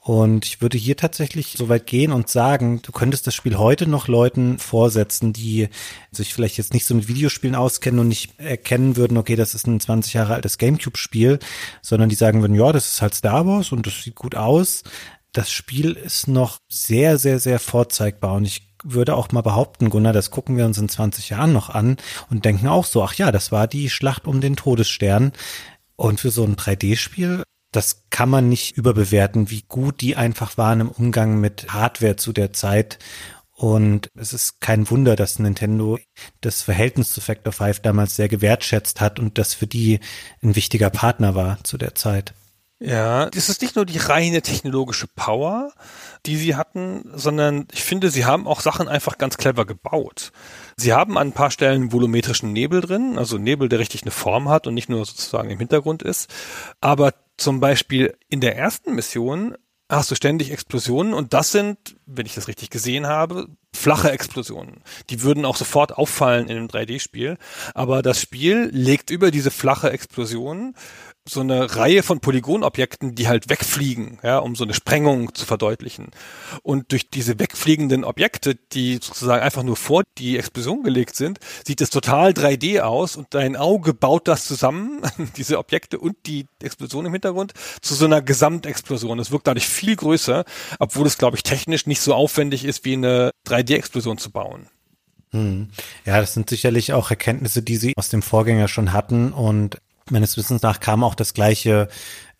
Und 0.09 0.43
ich 0.47 0.59
würde 0.59 0.79
hier 0.79 0.97
tatsächlich 0.97 1.53
so 1.55 1.69
weit 1.69 1.85
gehen 1.85 2.11
und 2.11 2.29
sagen, 2.29 2.81
du 2.81 2.91
könntest 2.91 3.27
das 3.27 3.35
Spiel 3.35 3.59
heute 3.59 3.85
noch 3.85 4.07
Leuten 4.07 4.57
vorsetzen, 4.57 5.33
die 5.33 5.69
sich 6.11 6.33
vielleicht 6.33 6.57
jetzt 6.57 6.73
nicht 6.73 6.87
so 6.87 6.95
mit 6.95 7.07
Videospielen 7.07 7.55
auskennen 7.55 7.99
und 7.99 8.07
nicht 8.07 8.39
erkennen 8.39 8.95
würden, 8.95 9.17
okay, 9.17 9.35
das 9.35 9.53
ist 9.53 9.67
ein 9.67 9.79
20 9.79 10.15
Jahre 10.15 10.33
altes 10.33 10.57
Gamecube-Spiel, 10.57 11.37
sondern 11.83 12.09
die 12.09 12.15
sagen 12.15 12.41
würden, 12.41 12.55
ja, 12.55 12.71
das 12.71 12.93
ist 12.93 13.03
halt 13.03 13.13
Star 13.13 13.45
Wars 13.45 13.71
und 13.71 13.85
das 13.85 14.01
sieht 14.01 14.15
gut 14.15 14.33
aus. 14.33 14.81
Das 15.31 15.51
Spiel 15.51 15.91
ist 15.91 16.27
noch 16.27 16.57
sehr, 16.67 17.19
sehr, 17.19 17.37
sehr 17.37 17.59
vorzeigbar 17.59 18.33
und 18.33 18.45
ich 18.45 18.67
würde 18.83 19.15
auch 19.15 19.31
mal 19.31 19.41
behaupten, 19.41 19.91
Gunnar, 19.91 20.13
das 20.13 20.31
gucken 20.31 20.57
wir 20.57 20.65
uns 20.65 20.79
in 20.79 20.89
20 20.89 21.29
Jahren 21.29 21.53
noch 21.53 21.69
an 21.69 21.97
und 22.31 22.45
denken 22.45 22.67
auch 22.67 22.85
so, 22.85 23.03
ach 23.03 23.13
ja, 23.13 23.31
das 23.31 23.51
war 23.51 23.67
die 23.67 23.91
Schlacht 23.91 24.25
um 24.25 24.41
den 24.41 24.55
Todesstern. 24.55 25.33
Und 25.95 26.21
für 26.21 26.31
so 26.31 26.45
ein 26.45 26.55
3D-Spiel 26.55 27.43
das 27.71 28.03
kann 28.09 28.29
man 28.29 28.49
nicht 28.49 28.77
überbewerten, 28.77 29.49
wie 29.49 29.63
gut 29.67 30.01
die 30.01 30.15
einfach 30.15 30.57
waren 30.57 30.81
im 30.81 30.89
Umgang 30.89 31.39
mit 31.39 31.73
Hardware 31.73 32.15
zu 32.15 32.33
der 32.33 32.53
Zeit. 32.53 32.99
Und 33.51 34.09
es 34.15 34.31
ist 34.31 34.61
kein 34.61 34.89
Wunder, 34.89 35.15
dass 35.15 35.37
Nintendo 35.37 35.99
das 36.39 36.61
Verhältnis 36.61 37.11
zu 37.11 37.19
Factor 37.19 37.51
5 37.51 37.81
damals 37.81 38.15
sehr 38.15 38.29
gewertschätzt 38.29 39.01
hat 39.01 39.19
und 39.19 39.37
das 39.37 39.53
für 39.53 39.67
die 39.67 39.99
ein 40.41 40.55
wichtiger 40.55 40.89
Partner 40.89 41.35
war 41.35 41.61
zu 41.63 41.77
der 41.77 41.93
Zeit. 41.93 42.33
Ja, 42.81 43.29
das 43.29 43.49
ist 43.49 43.61
nicht 43.61 43.75
nur 43.75 43.85
die 43.85 43.97
reine 43.97 44.41
technologische 44.41 45.07
Power, 45.07 45.73
die 46.25 46.37
sie 46.37 46.55
hatten, 46.55 47.03
sondern 47.13 47.67
ich 47.73 47.83
finde, 47.83 48.09
sie 48.09 48.23
haben 48.23 48.47
auch 48.47 48.61
Sachen 48.61 48.87
einfach 48.87 49.17
ganz 49.17 49.35
clever 49.35 49.65
gebaut. 49.65 50.31
Sie 50.77 50.93
haben 50.93 51.17
an 51.17 51.27
ein 51.27 51.33
paar 51.33 51.51
Stellen 51.51 51.91
volumetrischen 51.91 52.53
Nebel 52.53 52.79
drin, 52.79 53.17
also 53.17 53.37
Nebel, 53.37 53.67
der 53.67 53.79
richtig 53.79 54.03
eine 54.03 54.11
Form 54.11 54.47
hat 54.47 54.65
und 54.65 54.75
nicht 54.75 54.87
nur 54.87 55.05
sozusagen 55.05 55.49
im 55.49 55.59
Hintergrund 55.59 56.03
ist. 56.03 56.33
Aber 56.79 57.13
zum 57.39 57.59
Beispiel 57.59 58.15
in 58.29 58.41
der 58.41 58.57
ersten 58.57 58.95
Mission 58.95 59.55
hast 59.89 60.11
du 60.11 60.15
ständig 60.15 60.51
Explosionen 60.51 61.13
und 61.13 61.33
das 61.33 61.51
sind, 61.51 61.77
wenn 62.05 62.27
ich 62.27 62.35
das 62.35 62.47
richtig 62.47 62.69
gesehen 62.69 63.07
habe, 63.07 63.47
flache 63.73 64.11
Explosionen. 64.11 64.83
Die 65.09 65.23
würden 65.23 65.45
auch 65.45 65.55
sofort 65.55 65.97
auffallen 65.97 66.47
in 66.47 66.57
einem 66.57 66.67
3D-Spiel. 66.67 67.37
Aber 67.73 68.01
das 68.01 68.21
Spiel 68.21 68.69
legt 68.71 69.09
über 69.09 69.31
diese 69.31 69.51
flache 69.51 69.89
Explosion 69.89 70.75
so 71.29 71.41
eine 71.41 71.75
Reihe 71.75 72.03
von 72.03 72.19
Polygonobjekten, 72.19 73.15
die 73.15 73.27
halt 73.27 73.49
wegfliegen, 73.49 74.19
ja, 74.23 74.39
um 74.39 74.55
so 74.55 74.63
eine 74.63 74.73
Sprengung 74.73 75.33
zu 75.35 75.45
verdeutlichen. 75.45 76.11
Und 76.63 76.91
durch 76.91 77.09
diese 77.09 77.39
wegfliegenden 77.39 78.03
Objekte, 78.03 78.55
die 78.55 78.95
sozusagen 78.95 79.43
einfach 79.43 79.63
nur 79.63 79.75
vor 79.75 80.03
die 80.17 80.37
Explosion 80.37 80.83
gelegt 80.83 81.15
sind, 81.15 81.39
sieht 81.65 81.81
es 81.81 81.89
total 81.89 82.31
3D 82.31 82.81
aus 82.81 83.15
und 83.15 83.27
dein 83.31 83.55
Auge 83.55 83.93
baut 83.93 84.27
das 84.27 84.45
zusammen, 84.45 85.01
diese 85.37 85.59
Objekte 85.59 85.99
und 85.99 86.17
die 86.25 86.47
Explosion 86.61 87.05
im 87.05 87.13
Hintergrund, 87.13 87.53
zu 87.81 87.93
so 87.93 88.05
einer 88.05 88.21
Gesamtexplosion. 88.21 89.19
Es 89.19 89.31
wirkt 89.31 89.47
dadurch 89.47 89.67
viel 89.67 89.95
größer, 89.95 90.45
obwohl 90.79 91.07
es, 91.07 91.17
glaube 91.17 91.37
ich, 91.37 91.43
technisch 91.43 91.85
nicht 91.85 92.01
so 92.01 92.13
aufwendig 92.13 92.65
ist, 92.65 92.85
wie 92.85 92.93
eine 92.93 93.31
3D-Explosion 93.47 94.17
zu 94.17 94.31
bauen. 94.31 94.67
Hm. 95.31 95.69
Ja, 96.05 96.19
das 96.19 96.33
sind 96.33 96.49
sicherlich 96.49 96.93
auch 96.93 97.11
Erkenntnisse, 97.11 97.61
die 97.61 97.77
sie 97.77 97.93
aus 97.95 98.09
dem 98.09 98.21
Vorgänger 98.21 98.67
schon 98.67 98.93
hatten 98.93 99.31
und 99.31 99.77
meines 100.11 100.37
Wissens 100.37 100.61
nach 100.61 100.79
kam 100.79 101.03
auch 101.03 101.15
das 101.15 101.33
gleiche 101.33 101.89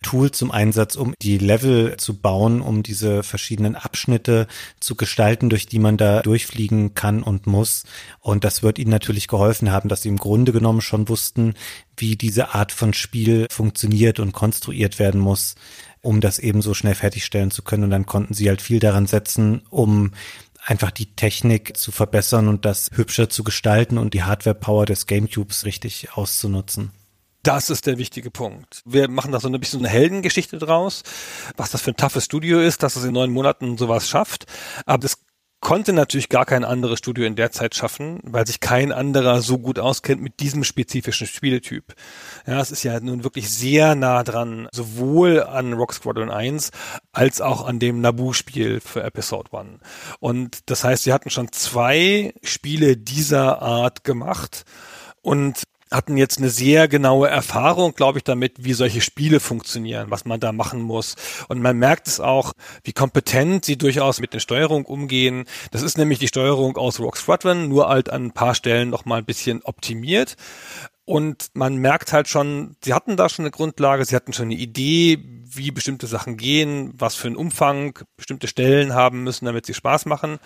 Tool 0.02 0.30
zum 0.30 0.50
Einsatz, 0.50 0.96
um 0.96 1.14
die 1.20 1.36
Level 1.36 1.96
zu 1.98 2.16
bauen, 2.16 2.62
um 2.62 2.82
diese 2.82 3.22
verschiedenen 3.22 3.76
Abschnitte 3.76 4.46
zu 4.80 4.94
gestalten, 4.94 5.50
durch 5.50 5.66
die 5.66 5.78
man 5.78 5.98
da 5.98 6.22
durchfliegen 6.22 6.94
kann 6.94 7.22
und 7.22 7.46
muss. 7.46 7.84
Und 8.20 8.44
das 8.44 8.62
wird 8.62 8.78
ihnen 8.78 8.90
natürlich 8.90 9.28
geholfen 9.28 9.70
haben, 9.70 9.90
dass 9.90 10.02
sie 10.02 10.08
im 10.08 10.16
Grunde 10.16 10.52
genommen 10.52 10.80
schon 10.80 11.10
wussten, 11.10 11.54
wie 11.98 12.16
diese 12.16 12.54
Art 12.54 12.72
von 12.72 12.94
Spiel 12.94 13.46
funktioniert 13.50 14.20
und 14.20 14.32
konstruiert 14.32 14.98
werden 14.98 15.20
muss, 15.20 15.54
um 16.00 16.22
das 16.22 16.38
eben 16.38 16.62
so 16.62 16.72
schnell 16.72 16.94
fertigstellen 16.94 17.50
zu 17.50 17.62
können. 17.62 17.84
Und 17.84 17.90
dann 17.90 18.06
konnten 18.06 18.32
sie 18.32 18.48
halt 18.48 18.62
viel 18.62 18.78
daran 18.78 19.06
setzen, 19.06 19.62
um 19.68 20.12
einfach 20.64 20.90
die 20.90 21.14
Technik 21.14 21.76
zu 21.76 21.92
verbessern 21.92 22.48
und 22.48 22.64
das 22.64 22.88
hübscher 22.94 23.28
zu 23.28 23.44
gestalten 23.44 23.98
und 23.98 24.14
die 24.14 24.22
Hardware-Power 24.22 24.86
des 24.86 25.06
GameCubes 25.06 25.66
richtig 25.66 26.14
auszunutzen. 26.14 26.92
Das 27.42 27.70
ist 27.70 27.86
der 27.86 27.96
wichtige 27.96 28.30
Punkt. 28.30 28.82
Wir 28.84 29.08
machen 29.08 29.32
da 29.32 29.40
so 29.40 29.48
ein 29.48 29.58
bisschen 29.58 29.80
eine 29.80 29.88
Heldengeschichte 29.88 30.58
draus, 30.58 31.02
was 31.56 31.70
das 31.70 31.80
für 31.80 31.92
ein 31.92 31.96
toughes 31.96 32.24
Studio 32.24 32.60
ist, 32.60 32.82
dass 32.82 32.96
es 32.96 33.04
in 33.04 33.14
neun 33.14 33.30
Monaten 33.30 33.78
sowas 33.78 34.08
schafft. 34.08 34.44
Aber 34.84 34.98
das 34.98 35.16
konnte 35.60 35.92
natürlich 35.92 36.28
gar 36.28 36.46
kein 36.46 36.64
anderes 36.64 36.98
Studio 36.98 37.24
in 37.24 37.36
der 37.36 37.50
Zeit 37.50 37.74
schaffen, 37.74 38.18
weil 38.22 38.46
sich 38.46 38.60
kein 38.60 38.92
anderer 38.92 39.42
so 39.42 39.58
gut 39.58 39.78
auskennt 39.78 40.22
mit 40.22 40.40
diesem 40.40 40.64
spezifischen 40.64 41.26
Spieletyp. 41.26 41.94
Ja, 42.46 42.60
es 42.60 42.70
ist 42.70 42.82
ja 42.82 42.98
nun 43.00 43.24
wirklich 43.24 43.50
sehr 43.50 43.94
nah 43.94 44.22
dran, 44.22 44.68
sowohl 44.72 45.42
an 45.42 45.74
Rock 45.74 45.92
Squadron 45.92 46.30
1 46.30 46.70
als 47.12 47.40
auch 47.40 47.66
an 47.66 47.78
dem 47.78 48.00
Naboo-Spiel 48.00 48.80
für 48.80 49.02
Episode 49.02 49.50
1. 49.56 49.80
Und 50.18 50.70
das 50.70 50.84
heißt, 50.84 51.04
sie 51.04 51.12
hatten 51.12 51.30
schon 51.30 51.52
zwei 51.52 52.34
Spiele 52.42 52.96
dieser 52.96 53.60
Art 53.60 54.02
gemacht 54.04 54.64
und 55.22 55.64
hatten 55.90 56.16
jetzt 56.16 56.38
eine 56.38 56.50
sehr 56.50 56.88
genaue 56.88 57.28
Erfahrung, 57.28 57.94
glaube 57.94 58.18
ich, 58.18 58.24
damit, 58.24 58.64
wie 58.64 58.74
solche 58.74 59.00
Spiele 59.00 59.40
funktionieren, 59.40 60.10
was 60.10 60.24
man 60.24 60.38
da 60.38 60.52
machen 60.52 60.80
muss. 60.80 61.16
Und 61.48 61.60
man 61.60 61.78
merkt 61.78 62.06
es 62.06 62.20
auch, 62.20 62.52
wie 62.84 62.92
kompetent 62.92 63.64
sie 63.64 63.76
durchaus 63.76 64.20
mit 64.20 64.32
der 64.32 64.40
Steuerung 64.40 64.84
umgehen. 64.84 65.44
Das 65.72 65.82
ist 65.82 65.98
nämlich 65.98 66.18
die 66.18 66.28
Steuerung 66.28 66.76
aus 66.76 67.00
Rock 67.00 67.16
Squadron, 67.16 67.68
nur 67.68 67.88
halt 67.88 68.10
an 68.10 68.26
ein 68.26 68.32
paar 68.32 68.54
Stellen 68.54 68.90
noch 68.90 69.04
mal 69.04 69.18
ein 69.18 69.24
bisschen 69.24 69.62
optimiert. 69.62 70.36
Und 71.04 71.48
man 71.54 71.76
merkt 71.76 72.12
halt 72.12 72.28
schon, 72.28 72.76
sie 72.84 72.94
hatten 72.94 73.16
da 73.16 73.28
schon 73.28 73.44
eine 73.44 73.50
Grundlage, 73.50 74.04
sie 74.04 74.14
hatten 74.14 74.32
schon 74.32 74.44
eine 74.46 74.54
Idee, 74.54 75.18
wie 75.52 75.72
bestimmte 75.72 76.06
Sachen 76.06 76.36
gehen, 76.36 76.92
was 76.96 77.16
für 77.16 77.26
einen 77.26 77.34
Umfang 77.34 77.98
bestimmte 78.16 78.46
Stellen 78.46 78.94
haben 78.94 79.24
müssen, 79.24 79.46
damit 79.46 79.66
sie 79.66 79.74
Spaß 79.74 80.06
machen 80.06 80.38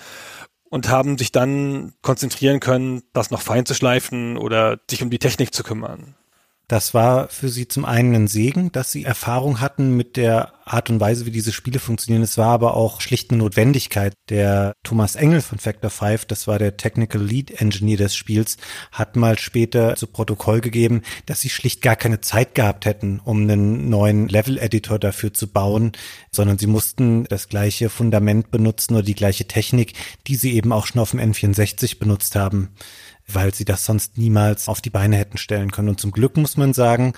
und 0.75 0.89
haben 0.89 1.17
sich 1.19 1.31
dann 1.31 1.93
konzentrieren 2.03 2.59
können, 2.59 3.05
das 3.13 3.31
noch 3.31 3.43
fein 3.43 3.65
zu 3.65 3.75
schleifen 3.75 4.37
oder 4.37 4.81
sich 4.91 5.05
um 5.05 5.09
die 5.09 5.21
Technik 5.21 5.55
zu 5.55 5.63
kümmern. 5.63 6.17
Das 6.67 6.95
war 6.95 7.29
für 7.29 7.51
sie 7.51 7.69
zum 7.69 7.85
einen 7.85 8.15
ein 8.15 8.27
Segen, 8.27 8.73
dass 8.73 8.91
sie 8.91 9.05
Erfahrung 9.05 9.61
hatten 9.61 9.97
mit 9.97 10.17
der 10.17 10.55
Art 10.65 10.89
und 10.89 10.99
Weise, 10.99 11.27
wie 11.27 11.31
diese 11.31 11.53
Spiele 11.53 11.79
funktionieren. 11.79 12.23
Es 12.23 12.39
war 12.39 12.49
aber 12.49 12.75
auch 12.75 13.03
schlicht 13.03 13.31
eine 13.31 13.39
Notwendigkeit. 13.43 14.15
Der 14.31 14.73
Thomas 14.83 15.15
Engel 15.15 15.43
von 15.43 15.59
Factor 15.59 15.91
5, 15.91 16.25
das 16.25 16.47
war 16.47 16.59
der 16.59 16.79
Technical 16.79 17.23
Lead 17.23 17.61
Engineer 17.61 17.99
des 17.99 18.17
Spiels, 18.17 18.57
hat 18.93 19.15
mal 19.15 19.39
später 19.39 19.95
zu 19.97 20.07
Protokoll 20.07 20.63
gegeben, 20.63 21.03
dass 21.27 21.43
sie 21.43 21.51
schlicht 21.51 21.83
gar 21.83 21.97
keine 21.97 22.23
Zeit 22.23 22.55
gehabt 22.55 22.87
hätten, 22.87 23.21
um 23.23 23.43
einen 23.43 23.91
neuen 23.91 24.29
Level-Editor 24.29 24.99
dafür 24.99 25.35
zu 25.35 25.49
bauen, 25.49 25.93
sondern 26.33 26.57
sie 26.57 26.67
mussten 26.67 27.25
das 27.25 27.51
gleiche 27.51 27.91
Fundament 27.91 28.51
benutzen 28.51 28.95
oder 28.95 29.03
die 29.03 29.15
gleiche 29.15 29.47
Technik, 29.47 29.93
die 30.27 30.37
sie 30.37 30.55
eben 30.55 30.73
auch 30.73 30.87
schon 30.87 31.03
auf 31.03 31.11
dem 31.11 31.21
N64 31.21 31.99
benutzt 31.99 32.37
haben 32.37 32.71
weil 33.27 33.55
sie 33.55 33.65
das 33.65 33.85
sonst 33.85 34.19
niemals 34.19 34.69
auf 34.69 34.81
die 34.81 34.91
Beine 34.91 35.17
hätten 35.17 35.39
stellen 35.39 35.71
können. 35.71 35.89
Und 35.89 36.01
zum 36.01 36.11
Glück 36.11 36.37
muss 36.37 36.57
man 36.57 36.75
sagen, 36.75 37.15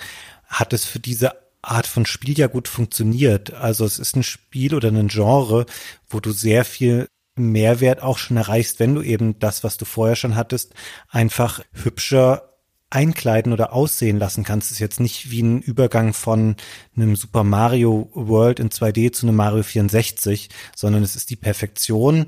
hat 0.46 0.72
es 0.72 0.84
für 0.84 1.00
diese 1.00 1.32
Art 1.62 1.86
von 1.86 2.06
Spiel 2.06 2.38
ja 2.38 2.46
gut 2.46 2.68
funktioniert. 2.68 3.52
Also 3.52 3.84
es 3.84 3.98
ist 3.98 4.16
ein 4.16 4.22
Spiel 4.22 4.74
oder 4.74 4.88
ein 4.88 5.08
Genre, 5.08 5.66
wo 6.08 6.20
du 6.20 6.32
sehr 6.32 6.64
viel 6.64 7.08
Mehrwert 7.34 8.02
auch 8.02 8.18
schon 8.18 8.36
erreichst, 8.36 8.80
wenn 8.80 8.94
du 8.94 9.02
eben 9.02 9.38
das, 9.38 9.64
was 9.64 9.76
du 9.76 9.84
vorher 9.84 10.16
schon 10.16 10.36
hattest, 10.36 10.74
einfach 11.08 11.60
hübscher 11.72 12.56
einkleiden 12.88 13.52
oder 13.52 13.72
aussehen 13.72 14.18
lassen 14.18 14.44
kannst. 14.44 14.68
Es 14.68 14.72
ist 14.72 14.78
jetzt 14.78 15.00
nicht 15.00 15.30
wie 15.30 15.42
ein 15.42 15.60
Übergang 15.60 16.12
von 16.14 16.56
einem 16.96 17.16
Super 17.16 17.42
Mario 17.42 18.10
World 18.14 18.60
in 18.60 18.70
2D 18.70 19.12
zu 19.12 19.26
einem 19.26 19.36
Mario 19.36 19.64
64, 19.64 20.48
sondern 20.74 21.02
es 21.02 21.16
ist 21.16 21.30
die 21.30 21.36
Perfektion 21.36 22.26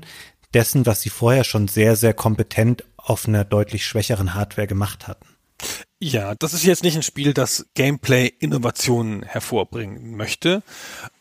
dessen, 0.53 0.85
was 0.85 1.01
sie 1.01 1.09
vorher 1.09 1.43
schon 1.43 1.67
sehr, 1.67 1.95
sehr 1.95 2.13
kompetent 2.13 2.83
auf 3.09 3.27
einer 3.27 3.43
deutlich 3.43 3.85
schwächeren 3.85 4.35
Hardware 4.35 4.67
gemacht 4.67 5.07
hatten. 5.07 5.25
Ja, 6.01 6.35
das 6.35 6.53
ist 6.53 6.63
jetzt 6.63 6.83
nicht 6.83 6.95
ein 6.95 7.03
Spiel, 7.03 7.33
das 7.33 7.65
Gameplay-Innovationen 7.73 9.23
hervorbringen 9.23 10.15
möchte. 10.15 10.63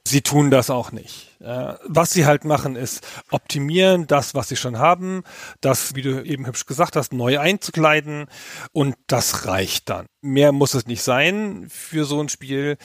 Sie 0.06 0.22
tun 0.22 0.52
das 0.52 0.70
auch 0.70 0.92
nicht. 0.92 1.36
Was 1.40 2.10
sie 2.10 2.26
halt 2.26 2.44
machen, 2.44 2.76
ist 2.76 3.04
optimieren 3.30 4.06
das, 4.06 4.34
was 4.34 4.48
sie 4.48 4.56
schon 4.56 4.78
haben, 4.78 5.24
das, 5.60 5.96
wie 5.96 6.02
du 6.02 6.22
eben 6.24 6.46
hübsch 6.46 6.66
gesagt 6.66 6.94
hast, 6.94 7.12
neu 7.12 7.40
einzukleiden 7.40 8.26
und 8.72 8.94
das 9.08 9.46
reicht 9.46 9.88
dann. 9.88 10.06
Mehr 10.20 10.52
muss 10.52 10.74
es 10.74 10.86
nicht 10.86 11.02
sein 11.02 11.66
für 11.68 12.04
so 12.04 12.20
ein 12.20 12.28
Spiel. 12.28 12.76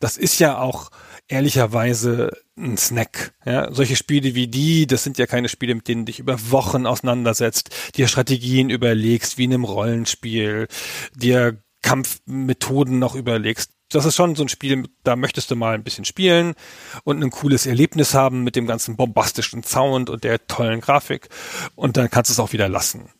Das 0.00 0.16
ist 0.16 0.38
ja 0.38 0.58
auch 0.58 0.90
ehrlicherweise 1.32 2.30
ein 2.56 2.76
Snack. 2.76 3.32
Ja, 3.44 3.72
solche 3.72 3.96
Spiele 3.96 4.34
wie 4.34 4.46
die, 4.46 4.86
das 4.86 5.02
sind 5.02 5.18
ja 5.18 5.26
keine 5.26 5.48
Spiele, 5.48 5.74
mit 5.74 5.88
denen 5.88 6.02
du 6.02 6.12
dich 6.12 6.18
über 6.18 6.50
Wochen 6.50 6.86
auseinandersetzt, 6.86 7.70
dir 7.96 8.06
Strategien 8.06 8.68
überlegst, 8.70 9.38
wie 9.38 9.44
in 9.44 9.54
einem 9.54 9.64
Rollenspiel, 9.64 10.68
dir 11.16 11.56
Kampfmethoden 11.80 12.98
noch 12.98 13.14
überlegst. 13.14 13.72
Das 13.90 14.04
ist 14.04 14.14
schon 14.14 14.36
so 14.36 14.44
ein 14.44 14.48
Spiel, 14.48 14.84
da 15.04 15.16
möchtest 15.16 15.50
du 15.50 15.56
mal 15.56 15.74
ein 15.74 15.84
bisschen 15.84 16.04
spielen 16.04 16.54
und 17.04 17.22
ein 17.22 17.30
cooles 17.30 17.66
Erlebnis 17.66 18.14
haben 18.14 18.44
mit 18.44 18.54
dem 18.54 18.66
ganzen 18.66 18.96
bombastischen 18.96 19.62
Sound 19.62 20.10
und 20.10 20.24
der 20.24 20.46
tollen 20.46 20.80
Grafik 20.80 21.28
und 21.74 21.96
dann 21.96 22.10
kannst 22.10 22.30
du 22.30 22.32
es 22.32 22.40
auch 22.40 22.52
wieder 22.52 22.68
lassen. 22.68 23.10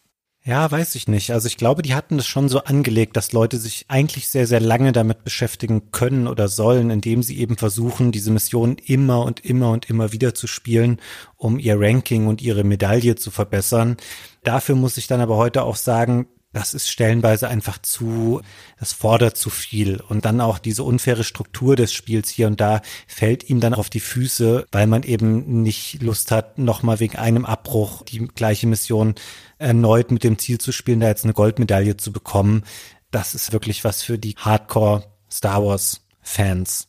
Ja, 0.44 0.68
weiß 0.68 0.96
ich 0.96 1.06
nicht. 1.06 1.30
Also 1.30 1.46
ich 1.46 1.56
glaube, 1.56 1.82
die 1.82 1.94
hatten 1.94 2.16
das 2.16 2.26
schon 2.26 2.48
so 2.48 2.64
angelegt, 2.64 3.16
dass 3.16 3.30
Leute 3.30 3.58
sich 3.58 3.84
eigentlich 3.86 4.28
sehr, 4.28 4.48
sehr 4.48 4.58
lange 4.58 4.90
damit 4.90 5.22
beschäftigen 5.22 5.92
können 5.92 6.26
oder 6.26 6.48
sollen, 6.48 6.90
indem 6.90 7.22
sie 7.22 7.38
eben 7.38 7.56
versuchen, 7.56 8.10
diese 8.10 8.32
Mission 8.32 8.76
immer 8.84 9.24
und 9.24 9.44
immer 9.44 9.70
und 9.70 9.88
immer 9.88 10.10
wieder 10.10 10.34
zu 10.34 10.48
spielen, 10.48 11.00
um 11.36 11.60
ihr 11.60 11.78
Ranking 11.78 12.26
und 12.26 12.42
ihre 12.42 12.64
Medaille 12.64 13.14
zu 13.14 13.30
verbessern. 13.30 13.96
Dafür 14.42 14.74
muss 14.74 14.96
ich 14.96 15.06
dann 15.06 15.20
aber 15.20 15.36
heute 15.36 15.62
auch 15.62 15.76
sagen, 15.76 16.26
das 16.52 16.74
ist 16.74 16.90
stellenweise 16.90 17.48
einfach 17.48 17.78
zu, 17.78 18.40
das 18.78 18.92
fordert 18.92 19.36
zu 19.36 19.50
viel. 19.50 20.00
Und 20.00 20.24
dann 20.24 20.40
auch 20.40 20.58
diese 20.58 20.82
unfaire 20.82 21.24
Struktur 21.24 21.76
des 21.76 21.92
Spiels 21.92 22.28
hier 22.28 22.46
und 22.46 22.60
da 22.60 22.82
fällt 23.06 23.48
ihm 23.48 23.60
dann 23.60 23.74
auf 23.74 23.90
die 23.90 24.00
Füße, 24.00 24.66
weil 24.70 24.86
man 24.86 25.02
eben 25.02 25.62
nicht 25.62 26.02
Lust 26.02 26.30
hat, 26.30 26.58
nochmal 26.58 27.00
wegen 27.00 27.16
einem 27.16 27.44
Abbruch 27.44 28.02
die 28.02 28.28
gleiche 28.28 28.66
Mission 28.66 29.14
erneut 29.58 30.10
mit 30.10 30.24
dem 30.24 30.38
Ziel 30.38 30.58
zu 30.58 30.72
spielen, 30.72 31.00
da 31.00 31.08
jetzt 31.08 31.24
eine 31.24 31.34
Goldmedaille 31.34 31.96
zu 31.96 32.12
bekommen. 32.12 32.64
Das 33.10 33.34
ist 33.34 33.52
wirklich 33.52 33.84
was 33.84 34.02
für 34.02 34.18
die 34.18 34.34
Hardcore 34.36 35.04
Star 35.30 35.64
Wars 35.64 36.02
Fans 36.20 36.88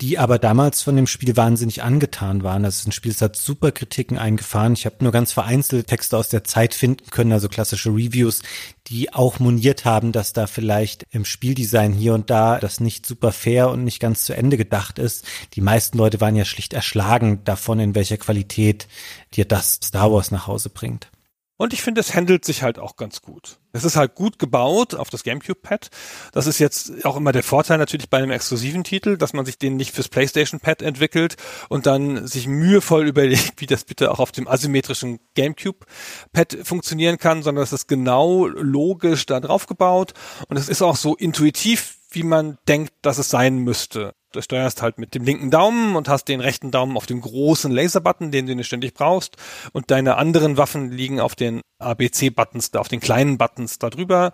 die 0.00 0.18
aber 0.18 0.38
damals 0.38 0.82
von 0.82 0.94
dem 0.94 1.06
Spiel 1.06 1.36
wahnsinnig 1.36 1.82
angetan 1.82 2.42
waren. 2.42 2.62
Das 2.62 2.80
ist 2.80 2.86
ein 2.86 2.92
Spiel, 2.92 3.12
das 3.12 3.22
hat 3.22 3.36
super 3.36 3.72
Kritiken 3.72 4.18
eingefahren. 4.18 4.74
Ich 4.74 4.84
habe 4.84 4.96
nur 5.00 5.10
ganz 5.10 5.32
vereinzelt 5.32 5.86
Texte 5.86 6.18
aus 6.18 6.28
der 6.28 6.44
Zeit 6.44 6.74
finden 6.74 7.08
können, 7.10 7.32
also 7.32 7.48
klassische 7.48 7.88
Reviews, 7.88 8.42
die 8.88 9.14
auch 9.14 9.38
moniert 9.38 9.86
haben, 9.86 10.12
dass 10.12 10.34
da 10.34 10.46
vielleicht 10.46 11.04
im 11.10 11.24
Spieldesign 11.24 11.94
hier 11.94 12.12
und 12.12 12.28
da 12.28 12.58
das 12.58 12.78
nicht 12.78 13.06
super 13.06 13.32
fair 13.32 13.70
und 13.70 13.84
nicht 13.84 14.00
ganz 14.00 14.24
zu 14.24 14.34
Ende 14.34 14.58
gedacht 14.58 14.98
ist. 14.98 15.24
Die 15.54 15.62
meisten 15.62 15.96
Leute 15.96 16.20
waren 16.20 16.36
ja 16.36 16.44
schlicht 16.44 16.74
erschlagen 16.74 17.42
davon, 17.44 17.80
in 17.80 17.94
welcher 17.94 18.18
Qualität 18.18 18.88
dir 19.34 19.46
das 19.46 19.80
Star 19.82 20.12
Wars 20.12 20.30
nach 20.30 20.46
Hause 20.46 20.68
bringt. 20.68 21.08
Und 21.58 21.72
ich 21.72 21.82
finde, 21.82 22.02
es 22.02 22.14
handelt 22.14 22.44
sich 22.44 22.62
halt 22.62 22.78
auch 22.78 22.96
ganz 22.96 23.22
gut. 23.22 23.58
Es 23.72 23.84
ist 23.84 23.96
halt 23.96 24.14
gut 24.14 24.38
gebaut 24.38 24.94
auf 24.94 25.08
das 25.08 25.22
GameCube-Pad. 25.22 25.88
Das 26.32 26.46
ist 26.46 26.58
jetzt 26.58 27.04
auch 27.06 27.16
immer 27.16 27.32
der 27.32 27.42
Vorteil 27.42 27.78
natürlich 27.78 28.10
bei 28.10 28.18
einem 28.18 28.30
exklusiven 28.30 28.84
Titel, 28.84 29.16
dass 29.16 29.32
man 29.32 29.46
sich 29.46 29.58
den 29.58 29.76
nicht 29.76 29.94
fürs 29.94 30.08
PlayStation-Pad 30.08 30.82
entwickelt 30.82 31.36
und 31.68 31.86
dann 31.86 32.26
sich 32.26 32.46
mühevoll 32.46 33.06
überlegt, 33.08 33.60
wie 33.60 33.66
das 33.66 33.84
bitte 33.84 34.10
auch 34.10 34.18
auf 34.18 34.32
dem 34.32 34.48
asymmetrischen 34.48 35.18
GameCube-Pad 35.34 36.58
funktionieren 36.62 37.16
kann, 37.18 37.42
sondern 37.42 37.64
es 37.64 37.72
ist 37.72 37.88
genau 37.88 38.46
logisch 38.46 39.24
da 39.24 39.40
drauf 39.40 39.66
gebaut 39.66 40.12
und 40.48 40.58
es 40.58 40.68
ist 40.68 40.82
auch 40.82 40.96
so 40.96 41.16
intuitiv 41.16 41.98
wie 42.10 42.22
man 42.22 42.56
denkt, 42.66 42.92
dass 43.02 43.18
es 43.18 43.28
sein 43.28 43.58
müsste. 43.58 44.14
Du 44.36 44.42
steuerst 44.42 44.82
halt 44.82 44.98
mit 44.98 45.14
dem 45.14 45.24
linken 45.24 45.50
Daumen 45.50 45.96
und 45.96 46.08
hast 46.08 46.28
den 46.28 46.40
rechten 46.40 46.70
Daumen 46.70 46.96
auf 46.96 47.06
dem 47.06 47.22
großen 47.22 47.72
Laserbutton, 47.72 48.30
den 48.30 48.46
du 48.46 48.54
nicht 48.54 48.66
ständig 48.66 48.92
brauchst. 48.92 49.36
Und 49.72 49.90
deine 49.90 50.18
anderen 50.18 50.58
Waffen 50.58 50.90
liegen 50.90 51.20
auf 51.20 51.34
den 51.34 51.62
ABC-Buttons, 51.78 52.74
auf 52.74 52.88
den 52.88 53.00
kleinen 53.00 53.38
Buttons 53.38 53.78
da 53.78 53.88
drüber. 53.88 54.32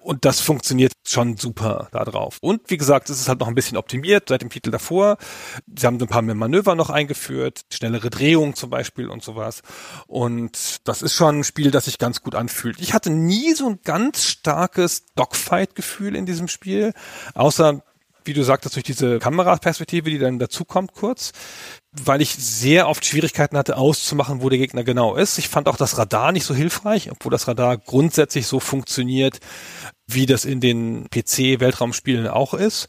Und 0.00 0.24
das 0.24 0.40
funktioniert 0.40 0.92
schon 1.06 1.36
super 1.36 1.88
da 1.92 2.04
drauf. 2.04 2.38
Und 2.40 2.68
wie 2.68 2.76
gesagt, 2.76 3.10
es 3.10 3.20
ist 3.20 3.28
halt 3.28 3.40
noch 3.40 3.48
ein 3.48 3.54
bisschen 3.54 3.76
optimiert 3.76 4.28
seit 4.28 4.42
dem 4.42 4.50
Titel 4.50 4.72
davor. 4.72 5.18
Sie 5.72 5.86
haben 5.86 5.98
so 5.98 6.06
ein 6.06 6.08
paar 6.08 6.22
mehr 6.22 6.34
Manöver 6.34 6.74
noch 6.74 6.90
eingeführt, 6.90 7.62
schnellere 7.72 8.10
Drehung 8.10 8.56
zum 8.56 8.70
Beispiel 8.70 9.08
und 9.08 9.22
sowas. 9.22 9.62
Und 10.08 10.86
das 10.88 11.02
ist 11.02 11.14
schon 11.14 11.40
ein 11.40 11.44
Spiel, 11.44 11.70
das 11.70 11.84
sich 11.84 11.98
ganz 11.98 12.22
gut 12.22 12.34
anfühlt. 12.34 12.80
Ich 12.80 12.92
hatte 12.92 13.10
nie 13.10 13.54
so 13.54 13.68
ein 13.68 13.78
ganz 13.84 14.24
starkes 14.24 15.06
Dogfight-Gefühl 15.14 16.16
in 16.16 16.26
diesem 16.26 16.48
Spiel, 16.48 16.92
außer 17.34 17.82
wie 18.24 18.32
du 18.32 18.42
sagtest, 18.42 18.76
durch 18.76 18.84
diese 18.84 19.18
Kameraperspektive, 19.18 20.10
die 20.10 20.18
dann 20.18 20.38
dazukommt 20.38 20.92
kurz, 20.92 21.32
weil 21.92 22.20
ich 22.20 22.34
sehr 22.34 22.88
oft 22.88 23.04
Schwierigkeiten 23.04 23.56
hatte, 23.56 23.76
auszumachen, 23.76 24.42
wo 24.42 24.48
der 24.48 24.58
Gegner 24.58 24.84
genau 24.84 25.14
ist. 25.14 25.38
Ich 25.38 25.48
fand 25.48 25.68
auch 25.68 25.76
das 25.76 25.98
Radar 25.98 26.32
nicht 26.32 26.44
so 26.44 26.54
hilfreich, 26.54 27.10
obwohl 27.10 27.30
das 27.30 27.48
Radar 27.48 27.76
grundsätzlich 27.78 28.46
so 28.46 28.60
funktioniert, 28.60 29.40
wie 30.06 30.26
das 30.26 30.44
in 30.44 30.60
den 30.60 31.08
PC-Weltraumspielen 31.10 32.26
auch 32.28 32.54
ist. 32.54 32.88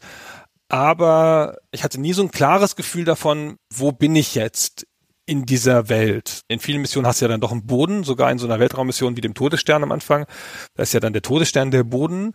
Aber 0.68 1.58
ich 1.70 1.84
hatte 1.84 2.00
nie 2.00 2.12
so 2.12 2.22
ein 2.22 2.30
klares 2.30 2.74
Gefühl 2.74 3.04
davon, 3.04 3.56
wo 3.72 3.92
bin 3.92 4.16
ich 4.16 4.34
jetzt 4.34 4.86
in 5.26 5.44
dieser 5.44 5.88
Welt. 5.88 6.42
In 6.48 6.60
vielen 6.60 6.80
Missionen 6.80 7.06
hast 7.06 7.20
du 7.20 7.24
ja 7.24 7.28
dann 7.28 7.40
doch 7.40 7.52
einen 7.52 7.66
Boden, 7.66 8.04
sogar 8.04 8.30
in 8.30 8.38
so 8.38 8.46
einer 8.46 8.60
Weltraummission 8.60 9.16
wie 9.16 9.20
dem 9.20 9.34
Todesstern 9.34 9.82
am 9.82 9.92
Anfang. 9.92 10.26
Da 10.74 10.84
ist 10.84 10.94
ja 10.94 11.00
dann 11.00 11.12
der 11.12 11.22
Todesstern 11.22 11.72
der 11.72 11.82
Boden. 11.82 12.32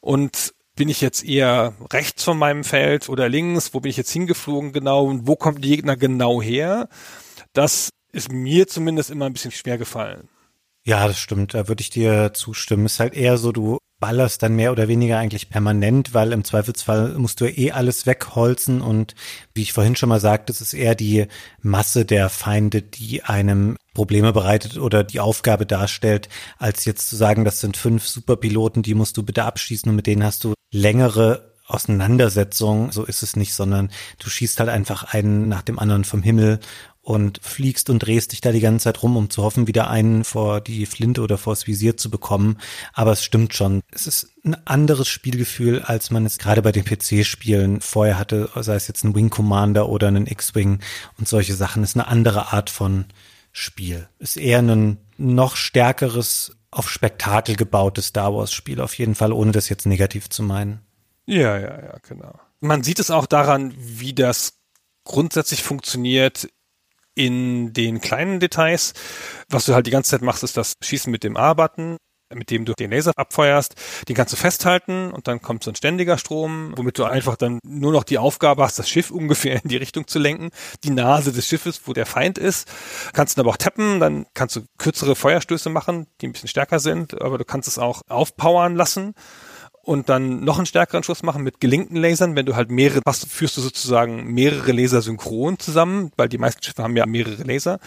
Und 0.00 0.54
bin 0.76 0.88
ich 0.88 1.00
jetzt 1.00 1.24
eher 1.24 1.74
rechts 1.92 2.24
von 2.24 2.38
meinem 2.38 2.64
Feld 2.64 3.08
oder 3.08 3.28
links? 3.28 3.74
Wo 3.74 3.80
bin 3.80 3.90
ich 3.90 3.96
jetzt 3.96 4.12
hingeflogen 4.12 4.72
genau? 4.72 5.04
Und 5.04 5.26
wo 5.26 5.36
kommt 5.36 5.64
der 5.64 5.70
Gegner 5.70 5.96
genau 5.96 6.40
her? 6.40 6.88
Das 7.52 7.90
ist 8.12 8.32
mir 8.32 8.66
zumindest 8.66 9.10
immer 9.10 9.26
ein 9.26 9.32
bisschen 9.32 9.50
schwer 9.50 9.78
gefallen. 9.78 10.28
Ja, 10.84 11.06
das 11.06 11.18
stimmt. 11.18 11.54
Da 11.54 11.68
würde 11.68 11.82
ich 11.82 11.90
dir 11.90 12.32
zustimmen. 12.32 12.86
Ist 12.86 13.00
halt 13.00 13.14
eher 13.14 13.36
so, 13.36 13.52
du 13.52 13.78
ballerst 14.00 14.42
dann 14.42 14.56
mehr 14.56 14.72
oder 14.72 14.88
weniger 14.88 15.18
eigentlich 15.18 15.50
permanent, 15.50 16.14
weil 16.14 16.32
im 16.32 16.42
Zweifelsfall 16.42 17.18
musst 17.18 17.40
du 17.40 17.44
eh 17.44 17.70
alles 17.70 18.06
wegholzen 18.06 18.80
und 18.80 19.14
wie 19.54 19.62
ich 19.62 19.74
vorhin 19.74 19.94
schon 19.94 20.08
mal 20.08 20.20
sagte, 20.20 20.52
es 20.52 20.62
ist 20.62 20.72
eher 20.72 20.94
die 20.94 21.26
Masse 21.60 22.06
der 22.06 22.30
Feinde, 22.30 22.80
die 22.80 23.22
einem 23.22 23.76
Probleme 23.92 24.32
bereitet 24.32 24.78
oder 24.78 25.04
die 25.04 25.20
Aufgabe 25.20 25.66
darstellt, 25.66 26.30
als 26.58 26.86
jetzt 26.86 27.08
zu 27.10 27.16
sagen, 27.16 27.44
das 27.44 27.60
sind 27.60 27.76
fünf 27.76 28.06
Superpiloten, 28.06 28.82
die 28.82 28.94
musst 28.94 29.18
du 29.18 29.22
bitte 29.22 29.44
abschießen 29.44 29.90
und 29.90 29.96
mit 29.96 30.06
denen 30.06 30.24
hast 30.24 30.44
du 30.44 30.54
längere 30.70 31.50
Auseinandersetzungen. 31.66 32.90
So 32.90 33.04
ist 33.04 33.22
es 33.22 33.36
nicht, 33.36 33.54
sondern 33.54 33.90
du 34.18 34.28
schießt 34.28 34.58
halt 34.60 34.68
einfach 34.68 35.14
einen 35.14 35.48
nach 35.48 35.62
dem 35.62 35.78
anderen 35.78 36.04
vom 36.04 36.22
Himmel 36.22 36.60
und 37.02 37.40
fliegst 37.42 37.88
und 37.90 38.00
drehst 38.00 38.32
dich 38.32 38.40
da 38.40 38.52
die 38.52 38.60
ganze 38.60 38.84
Zeit 38.84 39.02
rum, 39.02 39.16
um 39.16 39.30
zu 39.30 39.42
hoffen, 39.42 39.66
wieder 39.66 39.88
einen 39.88 40.22
vor 40.22 40.60
die 40.60 40.84
Flinte 40.86 41.22
oder 41.22 41.38
vors 41.38 41.66
Visier 41.66 41.96
zu 41.96 42.10
bekommen. 42.10 42.58
Aber 42.92 43.12
es 43.12 43.24
stimmt 43.24 43.54
schon. 43.54 43.80
Es 43.90 44.06
ist 44.06 44.28
ein 44.44 44.56
anderes 44.66 45.08
Spielgefühl, 45.08 45.80
als 45.82 46.10
man 46.10 46.26
es 46.26 46.38
gerade 46.38 46.62
bei 46.62 46.72
den 46.72 46.84
PC-Spielen 46.84 47.80
vorher 47.80 48.18
hatte, 48.18 48.50
sei 48.54 48.74
es 48.74 48.86
jetzt 48.86 49.04
ein 49.04 49.14
Wing 49.14 49.30
Commander 49.30 49.88
oder 49.88 50.08
ein 50.08 50.26
X-Wing 50.26 50.80
und 51.18 51.26
solche 51.26 51.54
Sachen. 51.54 51.82
Es 51.82 51.90
ist 51.90 51.96
eine 51.96 52.08
andere 52.08 52.52
Art 52.52 52.68
von 52.68 53.06
Spiel. 53.52 54.08
Ist 54.18 54.36
eher 54.36 54.60
ein 54.60 54.98
noch 55.16 55.56
stärkeres, 55.56 56.56
auf 56.70 56.88
Spektakel 56.88 57.56
gebautes 57.56 58.06
Star 58.06 58.34
Wars 58.34 58.52
Spiel 58.52 58.80
auf 58.80 58.94
jeden 58.94 59.14
Fall, 59.14 59.32
ohne 59.32 59.52
das 59.52 59.68
jetzt 59.68 59.86
negativ 59.86 60.28
zu 60.28 60.42
meinen. 60.42 60.80
Ja, 61.26 61.58
ja, 61.58 61.82
ja, 61.82 61.96
genau. 62.06 62.38
Man 62.60 62.82
sieht 62.82 62.98
es 62.98 63.10
auch 63.10 63.26
daran, 63.26 63.74
wie 63.76 64.14
das 64.14 64.58
grundsätzlich 65.04 65.62
funktioniert 65.62 66.48
in 67.14 67.72
den 67.72 68.00
kleinen 68.00 68.40
Details. 68.40 68.94
Was 69.48 69.64
du 69.64 69.74
halt 69.74 69.86
die 69.86 69.90
ganze 69.90 70.10
Zeit 70.10 70.22
machst, 70.22 70.42
ist 70.42 70.56
das 70.56 70.74
Schießen 70.82 71.10
mit 71.10 71.24
dem 71.24 71.36
A-Button, 71.36 71.96
mit 72.34 72.50
dem 72.50 72.64
du 72.64 72.74
den 72.74 72.90
Laser 72.90 73.12
abfeuerst. 73.16 73.74
Den 74.08 74.16
kannst 74.16 74.32
du 74.32 74.36
festhalten 74.36 75.10
und 75.10 75.28
dann 75.28 75.42
kommt 75.42 75.64
so 75.64 75.70
ein 75.70 75.76
ständiger 75.76 76.18
Strom, 76.18 76.72
womit 76.76 76.98
du 76.98 77.04
einfach 77.04 77.36
dann 77.36 77.58
nur 77.62 77.92
noch 77.92 78.04
die 78.04 78.18
Aufgabe 78.18 78.62
hast, 78.62 78.78
das 78.78 78.88
Schiff 78.88 79.10
ungefähr 79.10 79.62
in 79.62 79.68
die 79.68 79.76
Richtung 79.76 80.06
zu 80.06 80.18
lenken. 80.18 80.50
Die 80.84 80.90
Nase 80.90 81.32
des 81.32 81.46
Schiffes, 81.46 81.82
wo 81.84 81.92
der 81.92 82.06
Feind 82.06 82.38
ist. 82.38 82.68
Kannst 83.12 83.36
du 83.36 83.42
aber 83.42 83.50
auch 83.50 83.56
tappen, 83.56 84.00
dann 84.00 84.26
kannst 84.34 84.56
du 84.56 84.62
kürzere 84.78 85.16
Feuerstöße 85.16 85.70
machen, 85.70 86.06
die 86.20 86.28
ein 86.28 86.32
bisschen 86.32 86.48
stärker 86.48 86.78
sind, 86.78 87.20
aber 87.20 87.38
du 87.38 87.44
kannst 87.44 87.68
es 87.68 87.78
auch 87.78 88.02
aufpowern 88.08 88.74
lassen 88.74 89.14
und 89.82 90.08
dann 90.08 90.44
noch 90.44 90.58
einen 90.58 90.66
stärkeren 90.66 91.02
Schuss 91.02 91.22
machen 91.22 91.42
mit 91.42 91.60
gelinkten 91.60 91.96
Lasern. 91.96 92.36
Wenn 92.36 92.46
du 92.46 92.56
halt 92.56 92.70
mehrere 92.70 93.00
hast, 93.06 93.26
führst 93.26 93.56
du 93.56 93.60
sozusagen 93.60 94.32
mehrere 94.32 94.72
Laser 94.72 95.02
synchron 95.02 95.58
zusammen, 95.58 96.12
weil 96.16 96.28
die 96.28 96.38
meisten 96.38 96.62
Schiffe 96.62 96.82
haben 96.82 96.96
ja 96.96 97.06
mehrere 97.06 97.42
Laser. 97.42 97.78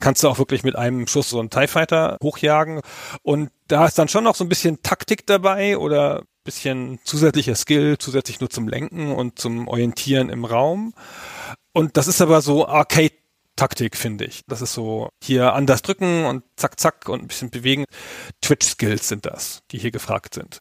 Kannst 0.00 0.22
du 0.22 0.28
auch 0.28 0.38
wirklich 0.38 0.64
mit 0.64 0.76
einem 0.76 1.06
Schuss 1.06 1.30
so 1.30 1.38
einen 1.40 1.50
TIE 1.50 1.68
Fighter 1.68 2.18
hochjagen. 2.22 2.80
Und 3.22 3.50
da 3.68 3.86
ist 3.86 3.98
dann 3.98 4.08
schon 4.08 4.24
noch 4.24 4.34
so 4.34 4.44
ein 4.44 4.48
bisschen 4.48 4.82
Taktik 4.82 5.26
dabei 5.26 5.78
oder 5.78 6.22
bisschen 6.44 6.98
zusätzlicher 7.04 7.54
Skill, 7.54 7.98
zusätzlich 7.98 8.40
nur 8.40 8.48
zum 8.48 8.68
Lenken 8.68 9.12
und 9.12 9.38
zum 9.38 9.68
Orientieren 9.68 10.30
im 10.30 10.46
Raum. 10.46 10.94
Und 11.72 11.96
das 11.96 12.08
ist 12.08 12.22
aber 12.22 12.40
so 12.40 12.66
Arcade 12.66 13.12
Taktik, 13.54 13.96
finde 13.96 14.24
ich. 14.24 14.42
Das 14.46 14.62
ist 14.62 14.72
so 14.72 15.10
hier 15.22 15.52
anders 15.52 15.82
drücken 15.82 16.24
und 16.24 16.44
zack, 16.56 16.78
zack 16.78 17.08
und 17.08 17.22
ein 17.22 17.26
bisschen 17.26 17.50
bewegen. 17.50 17.84
Twitch-Skills 18.40 19.08
sind 19.08 19.26
das, 19.26 19.62
die 19.72 19.78
hier 19.78 19.90
gefragt 19.90 20.34
sind. 20.34 20.60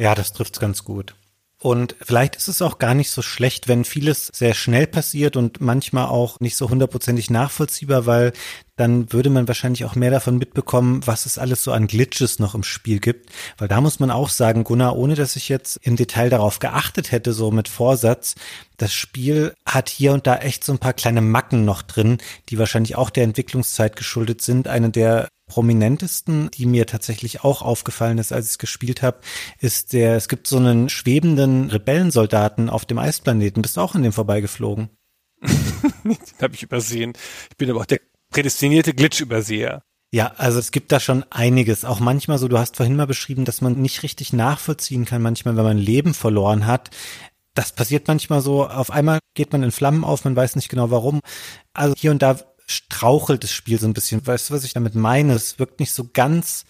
Ja, 0.00 0.14
das 0.14 0.32
trifft's 0.32 0.58
ganz 0.58 0.82
gut. 0.82 1.14
Und 1.62 1.94
vielleicht 2.00 2.36
ist 2.36 2.48
es 2.48 2.62
auch 2.62 2.78
gar 2.78 2.94
nicht 2.94 3.10
so 3.10 3.20
schlecht, 3.20 3.68
wenn 3.68 3.84
vieles 3.84 4.30
sehr 4.32 4.54
schnell 4.54 4.86
passiert 4.86 5.36
und 5.36 5.60
manchmal 5.60 6.06
auch 6.06 6.40
nicht 6.40 6.56
so 6.56 6.70
hundertprozentig 6.70 7.28
nachvollziehbar, 7.28 8.06
weil 8.06 8.32
dann 8.76 9.12
würde 9.12 9.28
man 9.28 9.46
wahrscheinlich 9.46 9.84
auch 9.84 9.94
mehr 9.94 10.10
davon 10.10 10.38
mitbekommen, 10.38 11.06
was 11.06 11.26
es 11.26 11.36
alles 11.36 11.62
so 11.62 11.72
an 11.72 11.86
Glitches 11.86 12.38
noch 12.38 12.54
im 12.54 12.62
Spiel 12.62 12.98
gibt. 12.98 13.28
Weil 13.58 13.68
da 13.68 13.82
muss 13.82 14.00
man 14.00 14.10
auch 14.10 14.30
sagen, 14.30 14.64
Gunnar, 14.64 14.96
ohne 14.96 15.16
dass 15.16 15.36
ich 15.36 15.50
jetzt 15.50 15.78
im 15.82 15.96
Detail 15.96 16.30
darauf 16.30 16.60
geachtet 16.60 17.12
hätte, 17.12 17.34
so 17.34 17.50
mit 17.50 17.68
Vorsatz, 17.68 18.36
das 18.78 18.94
Spiel 18.94 19.52
hat 19.66 19.90
hier 19.90 20.14
und 20.14 20.26
da 20.26 20.36
echt 20.36 20.64
so 20.64 20.72
ein 20.72 20.78
paar 20.78 20.94
kleine 20.94 21.20
Macken 21.20 21.66
noch 21.66 21.82
drin, 21.82 22.16
die 22.48 22.58
wahrscheinlich 22.58 22.96
auch 22.96 23.10
der 23.10 23.24
Entwicklungszeit 23.24 23.96
geschuldet 23.96 24.40
sind. 24.40 24.66
Eine 24.66 24.88
der 24.88 25.28
prominentesten, 25.50 26.50
die 26.52 26.64
mir 26.64 26.86
tatsächlich 26.86 27.44
auch 27.44 27.60
aufgefallen 27.60 28.18
ist, 28.18 28.32
als 28.32 28.46
ich 28.46 28.50
es 28.52 28.58
gespielt 28.58 29.02
habe, 29.02 29.20
ist 29.58 29.92
der, 29.92 30.16
es 30.16 30.28
gibt 30.28 30.46
so 30.46 30.56
einen 30.56 30.88
schwebenden 30.88 31.70
Rebellensoldaten 31.70 32.70
auf 32.70 32.86
dem 32.86 32.98
Eisplaneten. 32.98 33.60
Bist 33.60 33.76
du 33.76 33.80
auch 33.80 33.94
an 33.94 34.02
dem 34.02 34.12
vorbeigeflogen? 34.12 34.88
Den 35.42 36.16
habe 36.40 36.54
ich 36.54 36.62
übersehen. 36.62 37.12
Ich 37.50 37.56
bin 37.56 37.68
aber 37.70 37.80
auch 37.80 37.86
der 37.86 38.00
prädestinierte 38.30 38.94
Glitch-Überseher. 38.94 39.82
Ja, 40.12 40.32
also 40.36 40.58
es 40.58 40.72
gibt 40.72 40.92
da 40.92 41.00
schon 41.00 41.24
einiges. 41.30 41.84
Auch 41.84 42.00
manchmal 42.00 42.38
so, 42.38 42.48
du 42.48 42.58
hast 42.58 42.76
vorhin 42.76 42.96
mal 42.96 43.06
beschrieben, 43.06 43.44
dass 43.44 43.60
man 43.60 43.80
nicht 43.80 44.02
richtig 44.02 44.32
nachvollziehen 44.32 45.04
kann, 45.04 45.22
manchmal, 45.22 45.56
wenn 45.56 45.64
man 45.64 45.78
Leben 45.78 46.14
verloren 46.14 46.66
hat. 46.66 46.90
Das 47.54 47.72
passiert 47.72 48.08
manchmal 48.08 48.40
so, 48.40 48.66
auf 48.66 48.90
einmal 48.90 49.18
geht 49.34 49.52
man 49.52 49.62
in 49.62 49.72
Flammen 49.72 50.04
auf, 50.04 50.24
man 50.24 50.36
weiß 50.36 50.56
nicht 50.56 50.68
genau 50.68 50.90
warum. 50.90 51.20
Also 51.74 51.94
hier 51.96 52.10
und 52.10 52.22
da 52.22 52.38
strauchelt 52.70 53.42
das 53.42 53.52
Spiel 53.52 53.78
so 53.78 53.86
ein 53.86 53.94
bisschen. 53.94 54.24
Weißt 54.26 54.50
du, 54.50 54.54
was 54.54 54.64
ich 54.64 54.72
damit 54.72 54.94
meine? 54.94 55.34
Es 55.34 55.58
wirkt 55.58 55.80
nicht 55.80 55.92
so 55.92 56.08
ganz 56.12 56.64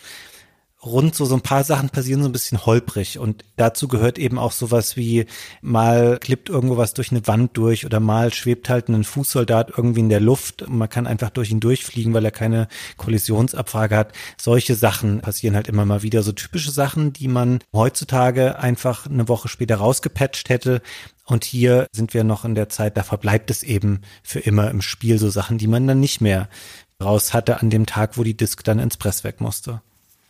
rund, 0.84 1.14
so, 1.14 1.24
so 1.24 1.34
ein 1.34 1.42
paar 1.42 1.64
Sachen 1.64 1.90
passieren 1.90 2.22
so 2.22 2.28
ein 2.28 2.32
bisschen 2.32 2.64
holprig. 2.64 3.18
Und 3.18 3.44
dazu 3.56 3.88
gehört 3.88 4.18
eben 4.18 4.38
auch 4.38 4.52
sowas 4.52 4.96
wie, 4.96 5.26
mal 5.62 6.18
klippt 6.18 6.48
irgendwo 6.48 6.76
was 6.76 6.94
durch 6.94 7.10
eine 7.10 7.26
Wand 7.26 7.56
durch 7.56 7.84
oder 7.84 8.00
mal 8.00 8.32
schwebt 8.32 8.68
halt 8.68 8.88
ein 8.88 9.04
Fußsoldat 9.04 9.72
irgendwie 9.76 10.00
in 10.00 10.08
der 10.08 10.20
Luft 10.20 10.62
und 10.62 10.76
man 10.76 10.88
kann 10.88 11.06
einfach 11.06 11.30
durch 11.30 11.50
ihn 11.50 11.60
durchfliegen, 11.60 12.14
weil 12.14 12.24
er 12.24 12.30
keine 12.30 12.68
Kollisionsabfrage 12.96 13.96
hat. 13.96 14.12
Solche 14.38 14.74
Sachen 14.74 15.20
passieren 15.20 15.54
halt 15.54 15.68
immer 15.68 15.84
mal 15.84 16.02
wieder. 16.02 16.22
So 16.22 16.32
typische 16.32 16.70
Sachen, 16.70 17.12
die 17.12 17.28
man 17.28 17.60
heutzutage 17.72 18.58
einfach 18.58 19.06
eine 19.06 19.28
Woche 19.28 19.48
später 19.48 19.76
rausgepatcht 19.76 20.48
hätte 20.48 20.82
und 21.30 21.44
hier 21.44 21.86
sind 21.92 22.12
wir 22.12 22.24
noch 22.24 22.44
in 22.44 22.56
der 22.56 22.68
Zeit, 22.68 22.96
da 22.96 23.04
verbleibt 23.04 23.50
es 23.50 23.62
eben 23.62 24.00
für 24.22 24.40
immer 24.40 24.68
im 24.68 24.82
Spiel 24.82 25.18
so 25.18 25.30
Sachen, 25.30 25.58
die 25.58 25.68
man 25.68 25.86
dann 25.86 26.00
nicht 26.00 26.20
mehr 26.20 26.48
raus 27.00 27.32
hatte 27.32 27.60
an 27.60 27.70
dem 27.70 27.86
Tag, 27.86 28.18
wo 28.18 28.24
die 28.24 28.36
Disk 28.36 28.64
dann 28.64 28.80
ins 28.80 28.96
Presswerk 28.96 29.40
musste. 29.40 29.80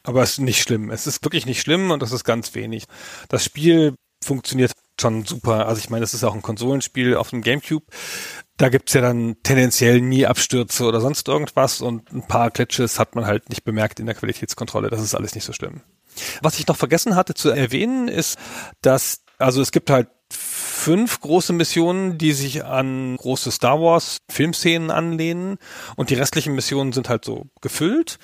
Aber 0.03 0.23
es 0.23 0.33
ist 0.33 0.39
nicht 0.41 0.63
schlimm. 0.63 0.91
Es 0.91 1.07
ist 1.07 1.25
wirklich 1.25 1.47
nicht 1.47 1.61
schlimm 1.61 1.91
und 1.91 2.03
das 2.03 2.13
ist 2.13 2.25
ganz 2.25 2.55
wenig. 2.55 2.85
Das 3.29 3.45
Spiel 3.45 3.95
funktioniert 4.23 4.73
schon 5.01 5.25
super. 5.25 5.67
Also 5.67 5.79
ich 5.79 5.91
meine, 5.91 6.05
es 6.05 6.15
ist 6.15 6.25
auch 6.25 6.35
ein 6.35 6.43
Konsolenspiel 6.43 7.17
auf 7.17 7.31
dem 7.31 7.43
Gamecube. 7.43 7.87
Da 8.57 8.69
gibt's 8.69 8.93
ja 8.93 9.01
dann 9.01 9.37
tendenziell 9.43 10.01
nie 10.01 10.27
Abstürze 10.27 10.85
oder 10.85 11.01
sonst 11.01 11.29
irgendwas 11.29 11.81
und 11.81 12.13
ein 12.13 12.27
paar 12.27 12.51
Glitches 12.51 12.99
hat 12.99 13.15
man 13.15 13.27
halt 13.27 13.49
nicht 13.49 13.65
bemerkt 13.65 14.01
in 14.01 14.07
der 14.07 14.15
Qualitätskontrolle. 14.15 14.91
Das 14.91 15.01
ist 15.01 15.15
alles 15.15 15.35
nicht 15.35 15.45
so 15.45 15.53
schlimm. 15.53 15.81
Was 16.43 16.59
ich 16.59 16.67
noch 16.67 16.77
vergessen 16.77 17.17
hatte 17.17 17.35
zu 17.35 17.51
erwähnen, 17.51 18.09
ist, 18.09 18.39
dass, 18.83 19.23
also 19.39 19.63
es 19.63 19.73
gibt 19.73 19.89
halt 19.89 20.09
fünf 20.33 21.21
große 21.21 21.53
Missionen, 21.53 22.19
die 22.19 22.33
sich 22.33 22.65
an 22.65 23.17
große 23.17 23.51
Star 23.51 23.81
Wars 23.81 24.19
Filmszenen 24.31 24.91
anlehnen 24.91 25.59
und 25.97 26.11
die 26.11 26.15
restlichen 26.15 26.55
Missionen 26.55 26.93
sind 26.93 27.09
halt 27.09 27.25
so 27.25 27.47
gefüllt. 27.61 28.19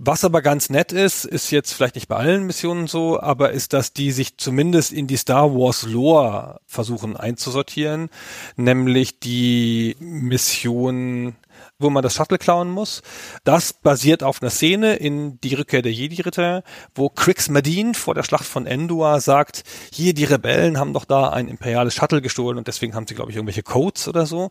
Was 0.00 0.22
aber 0.22 0.42
ganz 0.42 0.70
nett 0.70 0.92
ist, 0.92 1.24
ist 1.24 1.50
jetzt 1.50 1.72
vielleicht 1.72 1.96
nicht 1.96 2.06
bei 2.06 2.14
allen 2.14 2.46
Missionen 2.46 2.86
so, 2.86 3.18
aber 3.18 3.50
ist, 3.50 3.72
dass 3.72 3.92
die 3.92 4.12
sich 4.12 4.36
zumindest 4.36 4.92
in 4.92 5.08
die 5.08 5.16
Star 5.16 5.52
Wars 5.52 5.82
Lore 5.82 6.60
versuchen 6.66 7.16
einzusortieren, 7.16 8.08
nämlich 8.54 9.18
die 9.18 9.96
Mission 9.98 11.34
wo 11.80 11.90
man 11.90 12.04
das 12.04 12.14
Shuttle 12.14 12.38
klauen 12.38 12.70
muss. 12.70 13.02
Das 13.42 13.72
basiert 13.72 14.22
auf 14.22 14.40
einer 14.40 14.50
Szene 14.50 14.94
in 14.94 15.40
Die 15.40 15.54
Rückkehr 15.54 15.82
der 15.82 15.92
Jedi-Ritter, 15.92 16.62
wo 16.94 17.08
Crix 17.08 17.48
Medine 17.48 17.94
vor 17.94 18.14
der 18.14 18.22
Schlacht 18.22 18.46
von 18.46 18.66
Endor 18.66 19.20
sagt, 19.20 19.64
hier, 19.92 20.14
die 20.14 20.24
Rebellen 20.24 20.78
haben 20.78 20.92
doch 20.92 21.04
da 21.04 21.30
ein 21.30 21.48
imperiales 21.48 21.94
Shuttle 21.94 22.22
gestohlen 22.22 22.58
und 22.58 22.68
deswegen 22.68 22.94
haben 22.94 23.08
sie, 23.08 23.16
glaube 23.16 23.32
ich, 23.32 23.36
irgendwelche 23.36 23.64
Codes 23.64 24.06
oder 24.06 24.26
so. 24.26 24.50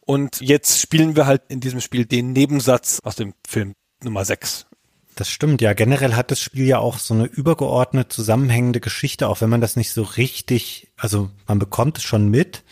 Und 0.00 0.40
jetzt 0.40 0.80
spielen 0.80 1.16
wir 1.16 1.26
halt 1.26 1.42
in 1.48 1.60
diesem 1.60 1.82
Spiel 1.82 2.06
den 2.06 2.32
Nebensatz 2.32 3.00
aus 3.04 3.16
dem 3.16 3.34
Film 3.46 3.74
Nummer 4.02 4.24
6. 4.24 4.66
Das 5.16 5.30
stimmt, 5.30 5.62
ja. 5.62 5.72
Generell 5.72 6.14
hat 6.14 6.30
das 6.30 6.40
Spiel 6.40 6.66
ja 6.66 6.78
auch 6.78 6.98
so 6.98 7.14
eine 7.14 7.24
übergeordnet 7.24 8.12
zusammenhängende 8.12 8.80
Geschichte, 8.80 9.28
auch 9.28 9.40
wenn 9.40 9.48
man 9.48 9.62
das 9.62 9.74
nicht 9.74 9.90
so 9.90 10.02
richtig, 10.02 10.88
also 10.98 11.30
man 11.46 11.58
bekommt 11.58 11.96
es 11.96 12.04
schon 12.04 12.28
mit, 12.28 12.64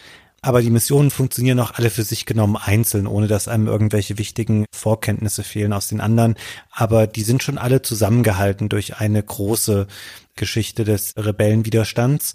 aber 0.43 0.61
die 0.61 0.69
Missionen 0.69 1.11
funktionieren 1.11 1.59
auch 1.59 1.73
alle 1.73 1.89
für 1.89 2.03
sich 2.03 2.27
genommen 2.27 2.59
einzeln, 2.59 3.07
ohne 3.07 3.29
dass 3.29 3.49
einem 3.49 3.66
irgendwelche 3.66 4.19
wichtigen 4.19 4.66
Vorkenntnisse 4.75 5.43
fehlen 5.43 5.73
aus 5.73 5.89
den 5.89 6.03
anderen. 6.03 6.35
Aber 6.71 7.07
die 7.07 7.23
sind 7.23 7.43
schon 7.43 7.57
alle 7.57 7.81
zusammengehalten 7.81 8.69
durch 8.69 8.99
eine 8.99 9.23
große 9.23 9.87
Geschichte 10.37 10.85
des 10.85 11.15
Rebellenwiderstands. 11.16 12.35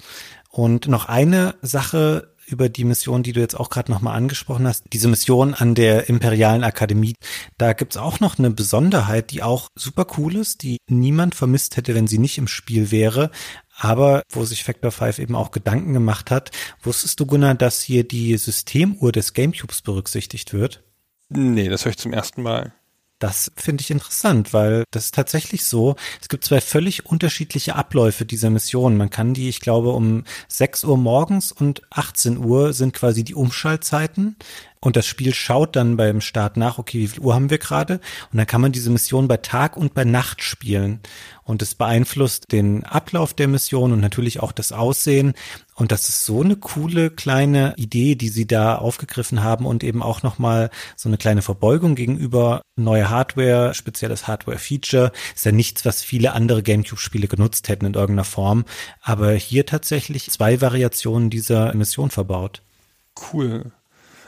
Und 0.49 0.87
noch 0.87 1.05
eine 1.05 1.53
Sache 1.61 2.33
über 2.49 2.69
die 2.69 2.83
Mission, 2.83 3.23
die 3.23 3.33
du 3.33 3.39
jetzt 3.39 3.59
auch 3.59 3.69
gerade 3.69 3.91
nochmal 3.91 4.15
angesprochen 4.15 4.67
hast, 4.67 4.85
diese 4.91 5.07
Mission 5.07 5.53
an 5.53 5.75
der 5.75 6.09
Imperialen 6.09 6.63
Akademie. 6.63 7.15
Da 7.57 7.73
gibt's 7.73 7.97
auch 7.97 8.19
noch 8.19 8.39
eine 8.39 8.49
Besonderheit, 8.51 9.31
die 9.31 9.43
auch 9.43 9.67
super 9.75 10.05
cool 10.17 10.35
ist, 10.35 10.63
die 10.63 10.77
niemand 10.89 11.35
vermisst 11.35 11.77
hätte, 11.77 11.95
wenn 11.95 12.07
sie 12.07 12.17
nicht 12.17 12.37
im 12.37 12.47
Spiel 12.47 12.91
wäre 12.91 13.31
aber 13.79 14.23
wo 14.29 14.43
sich 14.43 14.63
Factor 14.63 14.91
5 14.91 15.19
eben 15.19 15.35
auch 15.35 15.51
Gedanken 15.51 15.93
gemacht 15.93 16.31
hat. 16.31 16.51
Wusstest 16.83 17.19
du, 17.19 17.25
Gunnar, 17.25 17.55
dass 17.55 17.81
hier 17.81 18.05
die 18.05 18.37
Systemuhr 18.37 19.11
des 19.11 19.33
Gamecubes 19.33 19.81
berücksichtigt 19.81 20.53
wird? 20.53 20.83
Nee, 21.29 21.69
das 21.69 21.85
höre 21.85 21.91
ich 21.91 21.97
zum 21.97 22.13
ersten 22.13 22.41
Mal. 22.41 22.73
Das 23.19 23.51
finde 23.57 23.81
ich 23.81 23.91
interessant, 23.91 24.53
weil 24.53 24.85
das 24.91 25.05
ist 25.05 25.15
tatsächlich 25.15 25.65
so. 25.65 25.97
Es 26.21 26.29
gibt 26.29 26.45
zwei 26.45 26.61
völlig 26.61 27.05
unterschiedliche 27.05 27.75
Abläufe 27.75 28.25
dieser 28.25 28.49
Mission. 28.49 28.95
Man 28.95 29.09
kann 29.09 29.33
die, 29.33 29.49
ich 29.49 29.59
glaube, 29.59 29.89
um 29.89 30.23
6 30.47 30.85
Uhr 30.85 30.97
morgens 30.97 31.51
und 31.51 31.81
18 31.89 32.37
Uhr 32.37 32.71
sind 32.71 32.93
quasi 32.93 33.25
die 33.25 33.35
Umschaltzeiten. 33.35 34.37
Und 34.81 34.95
das 34.95 35.05
Spiel 35.05 35.33
schaut 35.33 35.75
dann 35.75 35.97
beim 35.97 36.21
Start 36.21 36.55
nach, 36.55 36.77
okay, 36.77 36.99
wie 36.99 37.07
viel 37.07 37.19
Uhr 37.19 37.35
haben 37.35 37.49
wir 37.49 37.57
gerade? 37.57 37.95
Und 38.31 38.37
dann 38.37 38.47
kann 38.47 38.61
man 38.61 38.71
diese 38.71 38.89
Mission 38.89 39.27
bei 39.27 39.35
Tag 39.35 39.75
und 39.75 39.93
bei 39.93 40.05
Nacht 40.05 40.41
spielen. 40.41 41.01
Und 41.43 41.61
es 41.61 41.75
beeinflusst 41.75 42.45
den 42.53 42.85
Ablauf 42.85 43.33
der 43.33 43.49
Mission 43.49 43.91
und 43.91 43.99
natürlich 43.99 44.39
auch 44.39 44.53
das 44.53 44.71
Aussehen. 44.71 45.33
Und 45.75 45.91
das 45.91 46.07
ist 46.07 46.23
so 46.23 46.41
eine 46.43 46.55
coole 46.55 47.09
kleine 47.09 47.73
Idee, 47.75 48.15
die 48.15 48.29
sie 48.29 48.47
da 48.47 48.77
aufgegriffen 48.77 49.43
haben 49.43 49.65
und 49.65 49.83
eben 49.83 50.01
auch 50.01 50.23
nochmal 50.23 50.69
so 50.95 51.09
eine 51.09 51.17
kleine 51.17 51.41
Verbeugung 51.41 51.95
gegenüber 51.95 52.61
neue 52.77 53.09
Hardware, 53.09 53.73
spezielles 53.73 54.27
Hardware-Feature. 54.27 55.11
Ist 55.35 55.45
ja 55.45 55.51
nichts, 55.51 55.83
was 55.83 56.03
viele 56.03 56.31
andere 56.31 56.63
GameCube-Spiele 56.63 57.27
genutzt 57.27 57.67
hätten 57.67 57.85
in 57.85 57.95
irgendeiner 57.95 58.23
Form. 58.23 58.63
Aber 59.01 59.33
hier 59.33 59.65
tatsächlich 59.65 60.29
zwei 60.29 60.61
Variationen 60.61 61.29
dieser 61.29 61.73
Mission 61.73 62.11
verbaut. 62.11 62.61
Cool. 63.33 63.73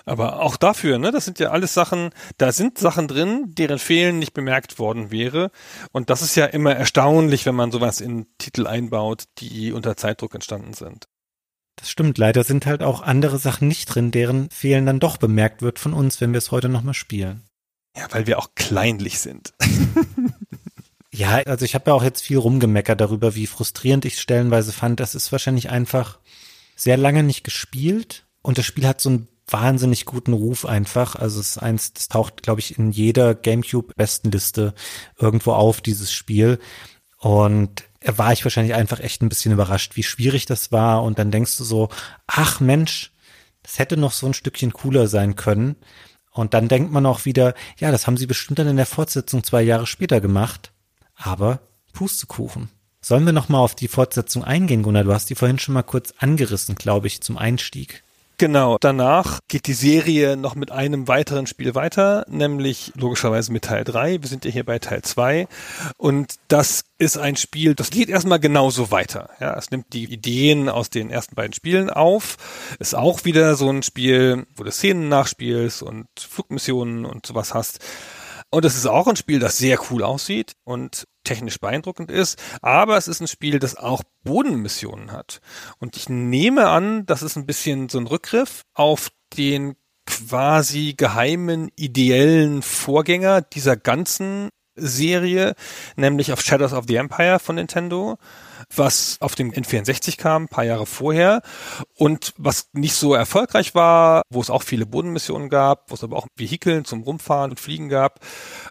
Aber 0.06 0.42
auch 0.42 0.58
dafür, 0.58 0.98
ne, 0.98 1.12
das 1.12 1.26
sind 1.26 1.40
ja 1.40 1.52
alles 1.52 1.74
Sachen, 1.74 2.10
da 2.38 2.52
sind 2.52 2.78
Sachen 2.78 3.08
drin, 3.08 3.54
deren 3.56 3.80
Fehlen 3.80 4.20
nicht 4.20 4.34
bemerkt 4.34 4.80
worden 4.80 5.12
wäre. 5.12 5.52
Und 5.92 6.10
das 6.10 6.22
ist 6.22 6.36
ja 6.36 6.46
immer 6.46 6.76
erstaunlich, 6.76 7.46
wenn 7.46 7.56
man 7.56 7.72
sowas 7.72 8.02
in 8.02 8.26
Titel 8.38 8.68
einbaut, 8.68 9.26
die 9.38 9.72
unter 9.72 9.96
Zeitdruck 9.98 10.34
entstanden 10.34 10.74
sind. 10.74 11.08
Das 11.76 11.90
stimmt, 11.90 12.18
leider 12.18 12.44
sind 12.44 12.66
halt 12.66 12.84
auch 12.84 13.02
andere 13.02 13.40
Sachen 13.40 13.68
nicht 13.68 13.86
drin, 13.86 14.12
deren 14.12 14.50
Fehlen 14.50 14.86
dann 14.86 15.00
doch 15.00 15.18
bemerkt 15.18 15.62
wird 15.62 15.80
von 15.80 15.94
uns, 15.94 16.22
wenn 16.22 16.32
wir 16.32 16.38
es 16.38 16.52
heute 16.52 16.70
nochmal 16.70 16.94
spielen. 16.94 17.48
Ja, 17.98 18.08
weil 18.12 18.28
wir 18.28 18.40
auch 18.40 18.50
kleinlich 18.56 19.20
sind. 19.20 19.54
ja, 21.12 21.42
also 21.46 21.66
ich 21.66 21.76
habe 21.76 21.90
ja 21.90 21.94
auch 21.96 22.04
jetzt 22.04 22.22
viel 22.22 22.38
rumgemeckert 22.38 23.02
darüber, 23.02 23.36
wie 23.36 23.48
frustrierend 23.48 24.06
ich 24.06 24.14
es 24.14 24.22
stellenweise 24.22 24.72
fand. 24.72 25.00
Das 25.00 25.16
ist 25.16 25.32
wahrscheinlich 25.32 25.70
einfach 25.70 26.20
sehr 26.76 26.98
lange 26.98 27.24
nicht 27.24 27.44
gespielt 27.44 28.26
und 28.42 28.58
das 28.58 28.66
Spiel 28.66 28.88
hat 28.88 29.02
so 29.02 29.10
ein 29.10 29.28
wahnsinnig 29.48 30.06
guten 30.06 30.34
Ruf 30.34 30.66
einfach. 30.66 31.16
Also 31.16 31.40
es 31.40 31.52
ist 31.52 31.58
eins, 31.58 31.94
das 31.94 32.08
taucht, 32.08 32.44
glaube 32.44 32.62
ich, 32.62 32.78
in 32.78 32.92
jeder 32.92 33.36
GameCube-Bestenliste 33.36 34.74
irgendwo 35.18 35.54
auf, 35.54 35.82
dieses 35.82 36.12
Spiel. 36.12 36.60
Und 37.18 37.84
war 38.04 38.34
ich 38.34 38.44
wahrscheinlich 38.44 38.74
einfach 38.74 39.00
echt 39.00 39.22
ein 39.22 39.30
bisschen 39.30 39.52
überrascht, 39.52 39.96
wie 39.96 40.04
schwierig 40.04 40.46
das 40.46 40.72
war. 40.72 41.04
Und 41.04 41.20
dann 41.20 41.32
denkst 41.32 41.58
du 41.58 41.64
so, 41.64 41.90
ach 42.28 42.60
Mensch, 42.60 43.12
das 43.64 43.80
hätte 43.80 43.98
noch 43.98 44.12
so 44.12 44.26
ein 44.28 44.34
Stückchen 44.34 44.74
cooler 44.74 45.08
sein 45.08 45.36
können. 45.36 45.76
Und 46.32 46.54
dann 46.54 46.68
denkt 46.68 46.92
man 46.92 47.06
auch 47.06 47.26
wieder, 47.26 47.54
ja, 47.78 47.92
das 47.92 48.08
haben 48.08 48.18
sie 48.18 48.26
bestimmt 48.26 48.58
dann 48.60 48.68
in 48.68 48.78
der 48.78 48.86
Fortsetzung 48.86 49.44
zwei 49.44 49.62
Jahre 49.62 49.86
später 49.86 50.22
gemacht. 50.22 50.72
Aber 51.16 51.60
Pustekuchen. 51.94 52.70
Sollen 53.02 53.26
wir 53.26 53.34
noch 53.34 53.50
mal 53.50 53.60
auf 53.60 53.76
die 53.76 53.88
Fortsetzung 53.88 54.44
eingehen, 54.44 54.84
Gunnar? 54.84 55.04
Du 55.04 55.14
hast 55.14 55.30
die 55.30 55.36
vorhin 55.36 55.60
schon 55.60 55.74
mal 55.74 55.84
kurz 55.84 56.14
angerissen, 56.18 56.76
glaube 56.76 57.08
ich, 57.08 57.22
zum 57.22 57.38
Einstieg. 57.38 58.04
Genau, 58.42 58.80
danach 58.80 59.42
geht 59.50 59.68
die 59.68 59.74
Serie 59.74 60.36
noch 60.36 60.56
mit 60.56 60.72
einem 60.72 61.08
weiteren 61.08 61.46
Spiel 61.46 61.76
weiter, 61.76 62.26
nämlich 62.28 62.92
logischerweise 62.96 63.52
mit 63.52 63.66
Teil 63.66 63.84
3. 63.84 64.24
Wir 64.24 64.28
sind 64.28 64.46
ja 64.46 64.50
hier 64.50 64.66
bei 64.66 64.80
Teil 64.80 65.04
2 65.04 65.48
und 65.98 66.38
das 66.48 66.86
ist 66.98 67.20
ein 67.20 67.36
Spiel, 67.36 67.76
das 67.76 67.92
geht 67.92 68.10
erstmal 68.10 68.40
genauso 68.40 68.90
weiter. 68.90 69.30
Ja, 69.40 69.56
es 69.56 69.70
nimmt 69.70 69.94
die 69.94 70.12
Ideen 70.12 70.70
aus 70.70 70.90
den 70.90 71.12
ersten 71.12 71.36
beiden 71.36 71.54
Spielen 71.54 71.92
auf, 71.92 72.38
ist 72.80 72.96
auch 72.96 73.26
wieder 73.26 73.56
so 73.56 73.70
ein 73.70 73.84
Spiel, 73.84 74.48
wo 74.56 74.64
du 74.64 74.72
Szenen 74.72 75.08
nachspielst 75.08 75.84
und 75.84 76.08
Flugmissionen 76.18 77.06
und 77.06 77.28
sowas 77.28 77.54
hast. 77.54 77.78
Und 78.52 78.66
es 78.66 78.76
ist 78.76 78.86
auch 78.86 79.08
ein 79.08 79.16
Spiel, 79.16 79.40
das 79.40 79.58
sehr 79.58 79.80
cool 79.90 80.04
aussieht 80.04 80.54
und 80.66 81.08
technisch 81.24 81.60
beeindruckend 81.60 82.12
ist, 82.12 82.38
aber 82.62 82.98
es 82.98 83.08
ist 83.08 83.22
ein 83.22 83.28
Spiel, 83.28 83.60
das 83.60 83.78
auch 83.78 84.04
Bodenmissionen 84.24 85.14
hat. 85.14 85.40
Und 85.80 85.96
ich 85.96 86.10
nehme 86.10 86.68
an, 86.68 87.06
das 87.06 87.24
ist 87.24 87.38
ein 87.38 87.46
bisschen 87.46 87.88
so 87.88 87.98
ein 87.98 88.08
Rückgriff 88.08 88.64
auf 88.74 89.10
den 89.38 89.76
quasi 90.06 90.96
geheimen, 90.98 91.72
ideellen 91.78 92.62
Vorgänger 92.62 93.42
dieser 93.42 93.78
ganzen 93.78 94.50
Serie, 94.76 95.56
nämlich 95.96 96.34
auf 96.34 96.42
Shadows 96.42 96.74
of 96.74 96.86
the 96.88 96.96
Empire 96.96 97.40
von 97.40 97.56
Nintendo 97.56 98.18
was 98.76 99.18
auf 99.20 99.36
dem 99.36 99.52
N64 99.52 100.18
kam, 100.18 100.48
paar 100.48 100.64
Jahre 100.64 100.86
vorher. 100.86 101.42
Und 101.96 102.34
was 102.38 102.70
nicht 102.74 102.96
so 102.96 103.14
erfolgreich 103.14 103.76
war, 103.76 104.24
wo 104.30 104.42
es 104.42 104.50
auch 104.50 104.64
viele 104.64 104.86
Bodenmissionen 104.86 105.50
gab, 105.50 105.90
wo 105.90 105.96
es 105.96 106.04
aber 106.04 106.18
auch 106.18 106.28
Vehikeln 106.36 106.86
zum 106.86 107.02
Rumfahren 107.02 107.52
und 107.52 107.60
Fliegen 107.60 107.90
gab 107.90 108.20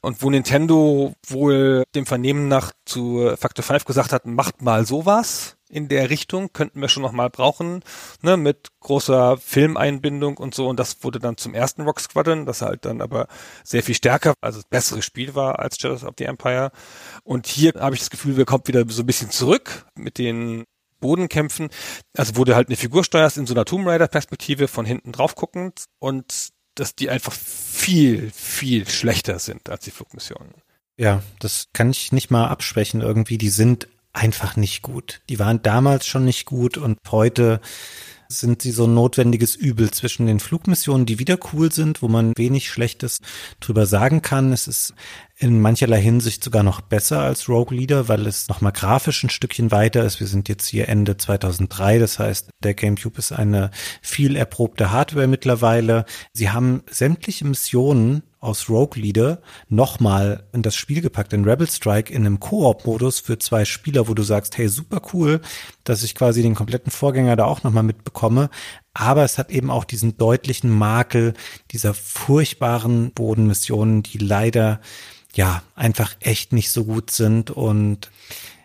und 0.03 0.23
wo 0.23 0.31
Nintendo 0.31 1.15
wohl 1.27 1.85
dem 1.95 2.07
Vernehmen 2.07 2.49
nach 2.49 2.73
zu 2.85 3.33
Factor 3.37 3.65
5 3.65 3.85
gesagt 3.85 4.13
hat, 4.13 4.27
macht 4.27 4.63
mal 4.63 4.87
sowas 4.87 5.57
in 5.71 5.89
der 5.89 6.11
Richtung 6.11 6.53
könnten 6.53 6.81
wir 6.81 6.89
schon 6.89 7.03
noch 7.03 7.13
mal 7.13 7.31
brauchen, 7.31 7.83
ne, 8.23 8.37
mit 8.37 8.69
großer 8.81 9.39
Filmeinbindung 9.39 10.37
und 10.37 10.55
so. 10.55 10.69
Und 10.69 10.79
das 10.79 11.03
wurde 11.03 11.19
dann 11.19 11.37
zum 11.37 11.55
ersten 11.55 11.83
Rock 11.83 12.01
Squadron, 12.01 12.47
das 12.47 12.63
halt 12.63 12.85
dann 12.85 13.01
aber 13.01 13.29
sehr 13.65 13.83
viel 13.83 13.95
stärker, 13.95 14.35
also 14.41 14.59
das 14.59 14.69
bessere 14.69 15.03
Spiel 15.03 15.35
war 15.35 15.59
als 15.59 15.79
Shadows 15.79 16.05
of 16.05 16.15
the 16.19 16.25
Empire. 16.25 16.71
Und 17.23 17.47
hier 17.47 17.73
habe 17.79 17.95
ich 17.95 18.01
das 18.01 18.11
Gefühl, 18.11 18.37
wir 18.37 18.45
kommen 18.45 18.67
wieder 18.67 18.85
so 18.89 19.03
ein 19.03 19.07
bisschen 19.07 19.31
zurück 19.31 19.87
mit 19.95 20.19
den 20.19 20.65
Bodenkämpfen. 21.01 21.71
Also 22.17 22.45
du 22.45 22.55
halt 22.55 22.69
eine 22.69 22.77
Figur 22.77 23.05
steuerst 23.05 23.39
in 23.39 23.47
so 23.47 23.55
einer 23.55 23.65
Tomb 23.65 23.87
Raider 23.87 24.09
Perspektive 24.09 24.69
von 24.69 24.85
hinten 24.85 25.13
drauf 25.13 25.35
guckend 25.35 25.85
und 25.99 26.51
dass 26.75 26.95
die 26.95 27.11
einfach 27.11 27.33
viel, 27.33 28.31
viel 28.31 28.89
schlechter 28.89 29.39
sind 29.39 29.69
als 29.69 29.85
die 29.85 29.91
Flugmissionen. 29.91 30.55
Ja, 30.97 31.23
das 31.39 31.69
kann 31.73 31.91
ich 31.91 32.13
nicht 32.13 32.31
mal 32.31 32.49
absprechen 32.49 33.01
irgendwie. 33.01 33.39
Die 33.39 33.49
sind 33.49 33.89
einfach 34.13 34.57
nicht 34.57 34.83
gut. 34.83 35.21
Die 35.29 35.39
waren 35.39 35.63
damals 35.63 36.07
schon 36.07 36.25
nicht 36.25 36.47
gut 36.47 36.77
und 36.77 36.99
heute 37.11 37.61
sind 38.33 38.63
sie 38.63 38.71
so 38.71 38.85
ein 38.85 38.95
notwendiges 38.95 39.57
Übel 39.57 39.91
zwischen 39.91 40.27
den 40.27 40.41
Flugmissionen, 40.41 41.05
die 41.05 41.19
wieder 41.19 41.39
cool 41.53 41.73
sind, 41.73 42.01
wo 42.01 42.09
man 42.09 42.33
wenig 42.37 42.71
Schlechtes 42.71 43.21
drüber 43.59 43.87
sagen 43.87 44.23
kann. 44.23 44.53
Es 44.53 44.69
ist 44.69 44.95
in 45.37 45.61
mancherlei 45.61 46.01
Hinsicht 46.01 46.45
sogar 46.45 46.63
noch 46.63 46.81
besser 46.81 47.21
als 47.21 47.49
Rogue 47.49 47.77
Leader, 47.77 48.09
weil 48.09 48.27
es 48.27 48.49
nochmal 48.49 48.73
grafisch 48.73 49.25
ein 49.25 49.31
Stückchen 49.31 49.73
weiter 49.73 50.05
ist. 50.05 50.21
Wir 50.21 50.29
sind 50.29 50.49
jetzt 50.49 50.69
hier 50.69 50.89
Ende 50.89 51.17
2003, 51.17 51.99
das 51.99 52.19
heißt, 52.19 52.51
der 52.63 52.75
GameCube 52.75 53.19
ist 53.19 53.33
eine 53.33 53.71
viel 54.01 54.37
erprobte 54.37 54.93
Hardware 54.93 55.27
mittlerweile. 55.27 56.05
Sie 56.33 56.51
haben 56.51 56.83
sämtliche 56.89 57.47
Missionen 57.47 58.23
aus 58.41 58.71
Rogue 58.71 59.01
Leader 59.01 59.41
nochmal 59.69 60.45
in 60.53 60.63
das 60.63 60.75
Spiel 60.75 61.03
gepackt, 61.03 61.33
in 61.33 61.45
Rebel 61.45 61.69
Strike, 61.69 62.13
in 62.13 62.25
einem 62.25 62.41
Koop-Modus 62.41 63.21
für 63.21 63.39
zwei 63.39 63.65
Spieler, 63.65 64.09
wo 64.09 64.15
du 64.15 64.23
sagst, 64.23 64.57
hey, 64.57 64.69
super 64.69 65.03
cool, 65.13 65.41
dass 65.85 66.03
ich 66.03 66.15
quasi 66.15 66.43
den 66.43 66.55
kompletten 66.55 66.91
Vorgänger 66.91 67.37
da 67.37 67.45
auch 67.45 67.63
nochmal 67.63 67.83
mitbekomme. 67.83 68.49
Aber 68.95 69.25
es 69.25 69.39
hat 69.39 69.51
eben 69.51 69.71
auch 69.71 69.85
diesen 69.85 70.17
deutlichen 70.17 70.71
Makel 70.71 71.35
dieser 71.71 71.95
furchtbaren 71.95 73.13
Bodenmissionen, 73.13 74.03
die 74.03 74.19
leider 74.19 74.81
ja 75.35 75.63
einfach 75.77 76.17
echt 76.21 76.53
nicht 76.53 76.71
so 76.71 76.85
gut 76.85 77.11
sind 77.11 77.51
und 77.51 78.11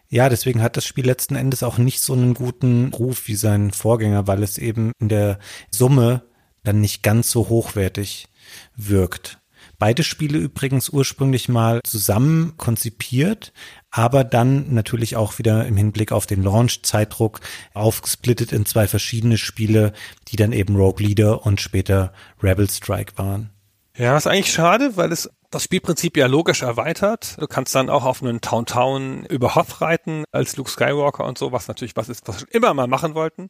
ja, 0.08 0.30
deswegen 0.30 0.62
hat 0.62 0.78
das 0.78 0.86
Spiel 0.86 1.06
letzten 1.06 1.36
Endes 1.36 1.64
auch 1.64 1.78
nicht 1.78 2.00
so 2.00 2.14
einen 2.14 2.36
guten 2.36 2.94
Ruf 2.94 3.28
wie 3.28 3.36
sein 3.36 3.72
Vorgänger, 3.72 4.28
weil 4.28 4.44
es 4.44 4.58
eben 4.58 4.92
in 5.00 5.10
der 5.10 5.40
Summe 5.72 6.22
dann 6.64 6.80
nicht 6.80 7.04
ganz 7.04 7.32
so 7.32 7.50
hochwertig 7.50 8.28
wirkt. 8.76 9.40
Beide 9.78 10.04
Spiele 10.04 10.38
übrigens 10.38 10.90
ursprünglich 10.90 11.50
mal 11.50 11.82
zusammen 11.84 12.54
konzipiert, 12.58 13.54
aber 13.92 14.24
dann 14.24 14.74
natürlich 14.74 15.16
auch 15.16 15.38
wieder 15.38 15.66
im 15.66 15.78
Hinblick 15.78 16.12
auf 16.12 16.26
den 16.26 16.44
Launch-Zeitdruck 16.44 17.42
aufgesplittet 17.74 18.52
in 18.52 18.66
zwei 18.66 18.88
verschiedene 18.88 19.38
Spiele, 19.38 19.94
die 20.28 20.36
dann 20.36 20.52
eben 20.52 20.76
Rogue 20.76 21.06
Leader 21.06 21.46
und 21.46 21.62
später 21.62 22.14
Rebel 22.42 22.70
Strike 22.70 23.18
waren. 23.18 23.50
Ja, 23.98 24.18
ist 24.18 24.28
eigentlich 24.28 24.52
schade, 24.52 24.98
weil 24.98 25.12
es 25.12 25.30
das 25.52 25.64
Spielprinzip 25.64 26.18
ja 26.18 26.28
logisch 26.28 26.64
erweitert. 26.64 27.38
Du 27.40 27.48
kannst 27.48 27.74
dann 27.76 27.90
auch 27.90 28.04
auf 28.04 28.22
einen 28.22 28.42
Town 28.42 28.66
Town 28.66 29.26
über 29.26 29.56
Hoth 29.56 29.80
reiten 29.80 30.26
als 30.34 30.58
Luke 30.58 30.70
Skywalker 30.70 31.24
und 31.24 31.38
so, 31.38 31.54
was 31.54 31.70
natürlich 31.70 31.96
was 31.96 32.10
ist, 32.10 32.28
was 32.28 32.42
wir 32.42 32.54
immer 32.54 32.74
mal 32.74 32.88
machen 32.88 33.16
wollten. 33.16 33.48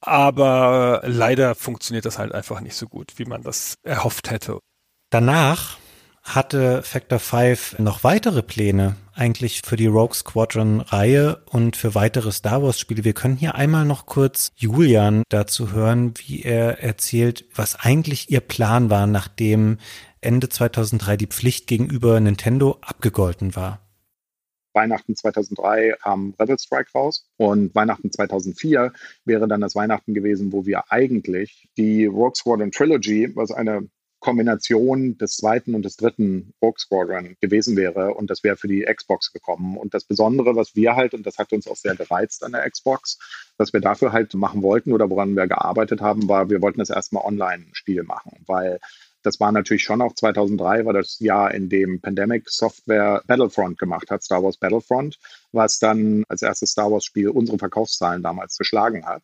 Aber 0.00 1.02
leider 1.04 1.54
funktioniert 1.54 2.04
das 2.04 2.18
halt 2.18 2.32
einfach 2.32 2.60
nicht 2.60 2.74
so 2.74 2.88
gut, 2.88 3.12
wie 3.16 3.24
man 3.24 3.42
das 3.42 3.76
erhofft 3.82 4.30
hätte. 4.30 4.58
Danach 5.10 5.78
hatte 6.24 6.82
Factor 6.82 7.20
5 7.20 7.78
noch 7.78 8.02
weitere 8.02 8.42
Pläne 8.42 8.96
eigentlich 9.14 9.62
für 9.64 9.76
die 9.76 9.86
Rogue 9.86 10.14
Squadron 10.14 10.80
Reihe 10.80 11.42
und 11.46 11.76
für 11.76 11.94
weitere 11.94 12.32
Star 12.32 12.62
Wars 12.62 12.80
Spiele. 12.80 13.04
Wir 13.04 13.12
können 13.12 13.36
hier 13.36 13.54
einmal 13.54 13.84
noch 13.84 14.06
kurz 14.06 14.50
Julian 14.56 15.22
dazu 15.28 15.72
hören, 15.72 16.14
wie 16.16 16.42
er 16.42 16.82
erzählt, 16.82 17.46
was 17.54 17.76
eigentlich 17.76 18.30
ihr 18.30 18.40
Plan 18.40 18.90
war, 18.90 19.06
nachdem 19.06 19.78
Ende 20.20 20.48
2003 20.48 21.16
die 21.16 21.28
Pflicht 21.28 21.68
gegenüber 21.68 22.18
Nintendo 22.18 22.78
abgegolten 22.82 23.54
war. 23.54 23.80
Weihnachten 24.74 25.16
2003 25.16 25.94
kam 26.02 26.34
Rebel 26.38 26.58
Strike 26.58 26.90
raus 26.94 27.30
und 27.36 27.74
Weihnachten 27.74 28.10
2004 28.10 28.92
wäre 29.24 29.48
dann 29.48 29.62
das 29.62 29.74
Weihnachten 29.74 30.12
gewesen, 30.12 30.52
wo 30.52 30.66
wir 30.66 30.90
eigentlich 30.90 31.68
die 31.78 32.04
Rogue 32.04 32.34
Squadron 32.34 32.72
Trilogy, 32.72 33.34
was 33.34 33.52
eine 33.52 33.88
Kombination 34.26 35.16
des 35.18 35.36
zweiten 35.36 35.76
und 35.76 35.84
des 35.84 35.96
dritten 35.96 36.52
Rogue 36.60 36.80
Squadron 36.80 37.36
gewesen 37.40 37.76
wäre 37.76 38.12
und 38.14 38.28
das 38.28 38.42
wäre 38.42 38.56
für 38.56 38.66
die 38.66 38.82
Xbox 38.82 39.32
gekommen. 39.32 39.76
Und 39.76 39.94
das 39.94 40.02
Besondere, 40.02 40.56
was 40.56 40.74
wir 40.74 40.96
halt, 40.96 41.14
und 41.14 41.24
das 41.24 41.38
hat 41.38 41.52
uns 41.52 41.68
auch 41.68 41.76
sehr 41.76 41.94
gereizt 41.94 42.42
an 42.42 42.50
der 42.50 42.68
Xbox, 42.68 43.20
was 43.56 43.72
wir 43.72 43.78
dafür 43.78 44.10
halt 44.10 44.34
machen 44.34 44.64
wollten 44.64 44.92
oder 44.92 45.08
woran 45.10 45.36
wir 45.36 45.46
gearbeitet 45.46 46.00
haben, 46.00 46.28
war, 46.28 46.50
wir 46.50 46.60
wollten 46.60 46.80
das 46.80 46.90
erstmal 46.90 47.24
Online-Spiel 47.24 48.02
machen, 48.02 48.32
weil 48.48 48.80
das 49.22 49.38
war 49.38 49.52
natürlich 49.52 49.84
schon 49.84 50.02
auch 50.02 50.14
2003, 50.14 50.86
war 50.86 50.92
das 50.92 51.20
Jahr, 51.20 51.54
in 51.54 51.68
dem 51.68 52.00
Pandemic 52.00 52.50
Software 52.50 53.22
Battlefront 53.28 53.78
gemacht 53.78 54.10
hat, 54.10 54.24
Star 54.24 54.42
Wars 54.42 54.56
Battlefront, 54.56 55.18
was 55.52 55.78
dann 55.78 56.24
als 56.28 56.42
erstes 56.42 56.72
Star 56.72 56.90
Wars 56.90 57.04
Spiel 57.04 57.28
unsere 57.28 57.58
Verkaufszahlen 57.58 58.24
damals 58.24 58.56
geschlagen 58.56 59.06
hat. 59.06 59.22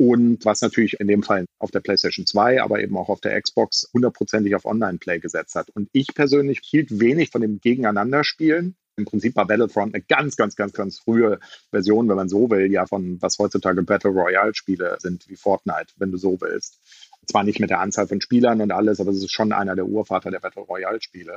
Und 0.00 0.46
was 0.46 0.62
natürlich 0.62 0.98
in 0.98 1.08
dem 1.08 1.22
Fall 1.22 1.44
auf 1.58 1.72
der 1.72 1.80
PlayStation 1.80 2.24
2, 2.24 2.62
aber 2.62 2.80
eben 2.80 2.96
auch 2.96 3.10
auf 3.10 3.20
der 3.20 3.38
Xbox 3.38 3.86
hundertprozentig 3.92 4.54
auf 4.54 4.64
Online-Play 4.64 5.18
gesetzt 5.18 5.54
hat. 5.56 5.68
Und 5.68 5.90
ich 5.92 6.14
persönlich 6.14 6.62
hielt 6.64 7.00
wenig 7.00 7.28
von 7.28 7.42
dem 7.42 7.60
Gegeneinanderspielen. 7.60 8.76
Im 8.96 9.04
Prinzip 9.04 9.36
war 9.36 9.46
Battlefront 9.46 9.94
eine 9.94 10.02
ganz, 10.02 10.36
ganz, 10.36 10.56
ganz, 10.56 10.72
ganz 10.72 11.00
frühe 11.00 11.38
Version, 11.70 12.08
wenn 12.08 12.16
man 12.16 12.30
so 12.30 12.48
will, 12.48 12.72
ja, 12.72 12.86
von 12.86 13.20
was 13.20 13.38
heutzutage 13.38 13.82
Battle 13.82 14.12
Royale-Spiele 14.12 14.96
sind, 15.00 15.28
wie 15.28 15.36
Fortnite, 15.36 15.92
wenn 15.98 16.10
du 16.10 16.16
so 16.16 16.40
willst. 16.40 16.78
Zwar 17.26 17.44
nicht 17.44 17.60
mit 17.60 17.68
der 17.68 17.80
Anzahl 17.80 18.08
von 18.08 18.22
Spielern 18.22 18.62
und 18.62 18.72
alles, 18.72 19.00
aber 19.00 19.10
es 19.10 19.18
ist 19.18 19.32
schon 19.32 19.52
einer 19.52 19.76
der 19.76 19.84
Urvater 19.84 20.30
der 20.30 20.40
Battle 20.40 20.62
Royale-Spiele. 20.62 21.36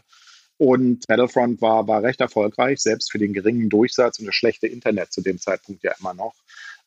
Und 0.55 1.05
Battlefront 1.07 1.61
war, 1.61 1.85
war 1.89 2.01
recht 2.01 2.21
erfolgreich, 2.21 2.79
selbst 2.79 3.11
für 3.11 3.17
den 3.17 3.33
geringen 3.33 3.69
Durchsatz 3.69 4.19
und 4.19 4.25
das 4.25 4.35
schlechte 4.35 4.67
Internet 4.67 5.11
zu 5.11 5.19
dem 5.19 5.37
Zeitpunkt 5.37 5.83
ja 5.83 5.93
immer 5.99 6.13
noch. 6.13 6.35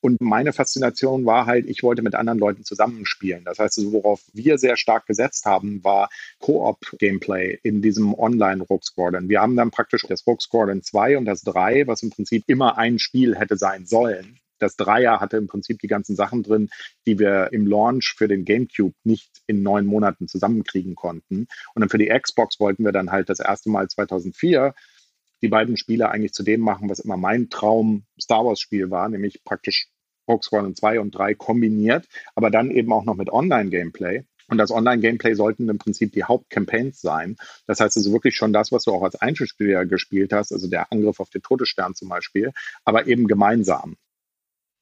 Und 0.07 0.21
meine 0.21 0.53
Faszination 0.53 1.27
war 1.27 1.47
halt, 1.47 1.67
ich 1.67 1.83
wollte 1.83 2.01
mit 2.01 2.15
anderen 2.15 2.39
Leuten 2.39 2.63
zusammenspielen. 2.63 3.43
Das 3.43 3.59
heißt, 3.59 3.81
worauf 3.91 4.23
wir 4.33 4.57
sehr 4.57 4.77
stark 4.77 5.05
gesetzt 5.07 5.47
haben, 5.47 5.83
war 5.83 6.11
Koop-Gameplay 6.39 7.59
in 7.65 7.83
diesem 7.83 8.15
Online-Rogue 8.15 8.85
Squadron. 8.85 9.29
Wir 9.29 9.41
haben 9.41 9.57
dann 9.57 9.73
praktisch 9.73 10.03
das 10.09 10.25
Rogue 10.25 10.41
Squadron 10.41 10.85
2 10.85 11.19
und 11.19 11.25
das 11.25 11.43
3, 11.43 11.89
was 11.89 12.05
im 12.05 12.11
Prinzip 12.11 12.45
immer 12.47 12.79
ein 12.79 13.01
Spiel 13.01 13.37
hätte 13.37 13.57
sein 13.57 13.85
sollen, 13.85 14.39
das 14.61 14.77
Dreier 14.77 15.19
hatte 15.19 15.39
im 15.39 15.49
Prinzip 15.49 15.81
die 15.81 15.89
ganzen 15.89 16.15
Sachen 16.15 16.45
drin, 16.45 16.71
die 17.05 17.19
wir 17.19 17.49
im 17.53 17.67
Launch 17.67 18.15
für 18.17 18.29
den 18.29 18.45
GameCube 18.45 18.95
nicht 19.03 19.43
in 19.49 19.65
neun 19.65 19.87
Monaten 19.87 20.29
zusammenkriegen 20.29 20.95
konnten. 20.95 21.49
Und 21.75 21.81
dann 21.81 21.89
für 21.89 21.99
die 21.99 22.09
Xbox 22.17 22.61
wollten 22.61 22.85
wir 22.85 22.93
dann 22.93 23.11
halt 23.11 23.29
das 23.29 23.41
erste 23.41 23.71
Mal 23.71 23.89
2004 23.89 24.73
die 25.43 25.49
beiden 25.49 25.77
Spiele 25.77 26.11
eigentlich 26.11 26.33
zu 26.33 26.43
dem 26.43 26.61
machen, 26.61 26.89
was 26.89 27.01
immer 27.01 27.17
mein 27.17 27.51
Traum 27.51 28.05
Star 28.21 28.45
Wars 28.45 28.61
Spiel 28.61 28.91
war, 28.91 29.09
nämlich 29.09 29.45
praktisch 29.45 29.89
Squadron 30.43 30.75
2 30.75 31.01
und 31.01 31.15
3 31.15 31.35
kombiniert, 31.35 32.07
aber 32.35 32.51
dann 32.51 32.71
eben 32.71 32.93
auch 32.93 33.05
noch 33.05 33.17
mit 33.17 33.31
Online-Gameplay. 33.31 34.25
Und 34.49 34.59
das 34.59 34.71
Online-Gameplay 34.71 35.35
sollten 35.35 35.69
im 35.69 35.79
Prinzip 35.79 36.13
die 36.13 36.25
Hauptcampaigns 36.25 37.01
sein. 37.01 37.37
Das 37.67 37.81
heißt 37.81 37.97
also 37.97 38.13
wirklich 38.13 38.37
schon 38.37 38.53
das, 38.53 38.71
was 38.71 38.85
du 38.85 38.93
auch 38.93 39.03
als 39.03 39.17
Einzelspieler 39.17 39.87
gespielt 39.87 40.33
hast, 40.33 40.53
also 40.53 40.69
der 40.69 40.93
Angriff 40.93 41.19
auf 41.19 41.31
den 41.31 41.43
Todesstern 41.43 41.95
zum 41.95 42.09
Beispiel, 42.09 42.53
aber 42.85 43.07
eben 43.07 43.27
gemeinsam. 43.27 43.97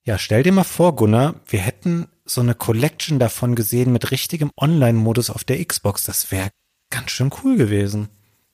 Ja, 0.05 0.19
stell 0.19 0.43
dir 0.43 0.53
mal 0.53 0.65
vor, 0.65 0.97
Gunnar, 0.97 1.37
wir 1.47 1.61
hätten 1.61 2.09
so 2.27 2.43
eine 2.43 2.55
Collection 2.55 3.19
davon 3.19 3.55
gesehen 3.55 3.91
mit 3.91 4.11
richtigem 4.11 4.51
Online-Modus 4.57 5.31
auf 5.31 5.45
der 5.45 5.65
Xbox. 5.65 6.05
Das 6.05 6.31
wäre 6.31 6.51
ganz 6.91 7.11
schön 7.11 7.31
cool 7.43 7.57
gewesen. 7.57 8.09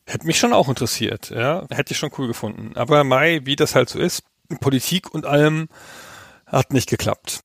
Hätte 0.06 0.26
mich 0.26 0.38
schon 0.38 0.52
auch 0.52 0.68
interessiert, 0.68 1.30
ja. 1.30 1.66
Hätte 1.70 1.92
ich 1.92 1.98
schon 1.98 2.12
cool 2.18 2.28
gefunden. 2.28 2.72
Aber 2.76 3.02
Mai, 3.02 3.40
wie 3.44 3.56
das 3.56 3.74
halt 3.74 3.88
so 3.88 3.98
ist, 3.98 4.22
Politik 4.60 5.12
und 5.12 5.26
allem 5.26 5.68
hat 6.50 6.72
nicht 6.72 6.88
geklappt. 6.88 7.40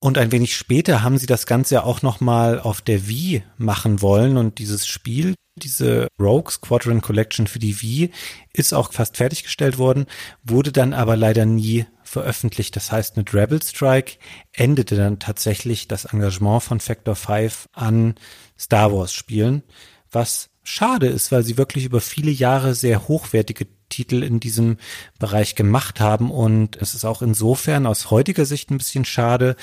Und 0.00 0.16
ein 0.16 0.30
wenig 0.30 0.56
später 0.56 1.02
haben 1.02 1.18
sie 1.18 1.26
das 1.26 1.46
Ganze 1.46 1.76
ja 1.76 1.82
auch 1.82 2.02
nochmal 2.02 2.60
auf 2.60 2.80
der 2.80 3.08
Wii 3.08 3.42
machen 3.56 4.00
wollen 4.00 4.36
und 4.36 4.58
dieses 4.58 4.86
Spiel, 4.86 5.34
diese 5.56 6.06
Rogue 6.20 6.52
Squadron 6.52 7.00
Collection 7.00 7.48
für 7.48 7.58
die 7.58 7.82
Wii, 7.82 8.10
ist 8.52 8.72
auch 8.72 8.92
fast 8.92 9.16
fertiggestellt 9.16 9.76
worden, 9.76 10.06
wurde 10.44 10.70
dann 10.70 10.94
aber 10.94 11.16
leider 11.16 11.46
nie 11.46 11.84
veröffentlicht. 12.04 12.76
Das 12.76 12.92
heißt, 12.92 13.16
mit 13.16 13.34
Rebel 13.34 13.60
Strike 13.60 14.18
endete 14.52 14.94
dann 14.94 15.18
tatsächlich 15.18 15.88
das 15.88 16.04
Engagement 16.04 16.62
von 16.62 16.78
Factor 16.78 17.16
5 17.16 17.68
an 17.72 18.14
Star 18.56 18.92
Wars 18.92 19.12
Spielen, 19.12 19.64
was 20.12 20.48
schade 20.62 21.08
ist, 21.08 21.32
weil 21.32 21.42
sie 21.42 21.58
wirklich 21.58 21.84
über 21.84 22.00
viele 22.00 22.30
Jahre 22.30 22.74
sehr 22.76 23.08
hochwertige 23.08 23.66
Titel 23.88 24.22
in 24.22 24.40
diesem 24.40 24.76
Bereich 25.18 25.54
gemacht 25.54 26.00
haben. 26.00 26.30
Und 26.30 26.76
es 26.76 26.94
ist 26.94 27.04
auch 27.04 27.22
insofern 27.22 27.86
aus 27.86 28.10
heutiger 28.10 28.44
Sicht 28.44 28.70
ein 28.70 28.78
bisschen 28.78 29.04
schade, 29.04 29.56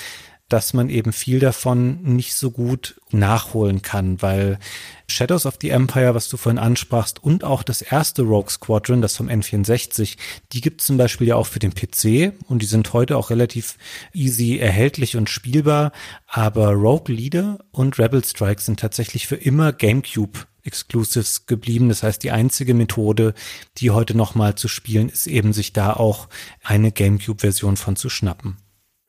dass 0.49 0.73
man 0.73 0.89
eben 0.89 1.11
viel 1.11 1.39
davon 1.39 2.03
nicht 2.03 2.35
so 2.35 2.51
gut 2.51 3.01
nachholen 3.09 3.81
kann, 3.81 4.21
weil 4.21 4.59
Shadows 5.07 5.45
of 5.45 5.57
the 5.59 5.69
Empire, 5.69 6.13
was 6.13 6.29
du 6.29 6.37
vorhin 6.37 6.59
ansprachst, 6.59 7.23
und 7.23 7.43
auch 7.43 7.63
das 7.63 7.81
erste 7.81 8.21
Rogue 8.21 8.51
Squadron, 8.51 9.01
das 9.01 9.15
vom 9.15 9.27
N64, 9.27 10.17
die 10.51 10.61
gibt 10.61 10.81
es 10.81 10.87
zum 10.87 10.97
Beispiel 10.97 11.27
ja 11.27 11.35
auch 11.35 11.47
für 11.47 11.59
den 11.59 11.73
PC 11.73 12.33
und 12.47 12.61
die 12.61 12.67
sind 12.67 12.93
heute 12.93 13.17
auch 13.17 13.31
relativ 13.31 13.77
easy 14.13 14.57
erhältlich 14.57 15.17
und 15.17 15.29
spielbar, 15.29 15.91
aber 16.27 16.73
Rogue 16.73 17.13
Leader 17.13 17.59
und 17.71 17.97
Rebel 17.97 18.23
Strike 18.23 18.61
sind 18.61 18.79
tatsächlich 18.79 19.25
für 19.27 19.37
immer 19.37 19.73
GameCube 19.73 20.45
Exclusives 20.65 21.45
geblieben. 21.45 21.89
Das 21.89 22.03
heißt, 22.03 22.23
die 22.23 22.31
einzige 22.31 22.73
Methode, 22.73 23.33
die 23.77 23.91
heute 23.91 24.15
nochmal 24.15 24.55
zu 24.55 24.67
spielen, 24.67 25.09
ist 25.09 25.27
eben 25.27 25.53
sich 25.53 25.73
da 25.73 25.93
auch 25.93 26.27
eine 26.63 26.91
GameCube-Version 26.91 27.77
von 27.77 27.95
zu 27.95 28.09
schnappen. 28.09 28.57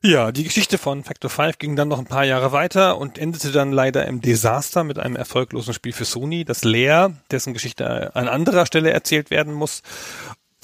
Ja, 0.03 0.31
die 0.31 0.43
Geschichte 0.43 0.77
von 0.77 1.03
Factor 1.03 1.29
5 1.29 1.57
ging 1.57 1.75
dann 1.75 1.87
noch 1.87 1.97
ein 1.97 2.05
paar 2.05 2.23
Jahre 2.23 2.51
weiter 2.51 2.97
und 2.99 3.17
endete 3.17 3.51
dann 3.51 3.71
leider 3.71 4.05
im 4.05 4.21
Desaster 4.21 4.83
mit 4.83 4.99
einem 4.99 5.15
erfolglosen 5.15 5.73
Spiel 5.73 5.91
für 5.91 6.05
Sony, 6.05 6.45
das 6.45 6.63
Leer, 6.63 7.13
dessen 7.31 7.53
Geschichte 7.53 8.15
an 8.15 8.27
anderer 8.27 8.67
Stelle 8.67 8.91
erzählt 8.91 9.31
werden 9.31 9.53
muss. 9.53 9.81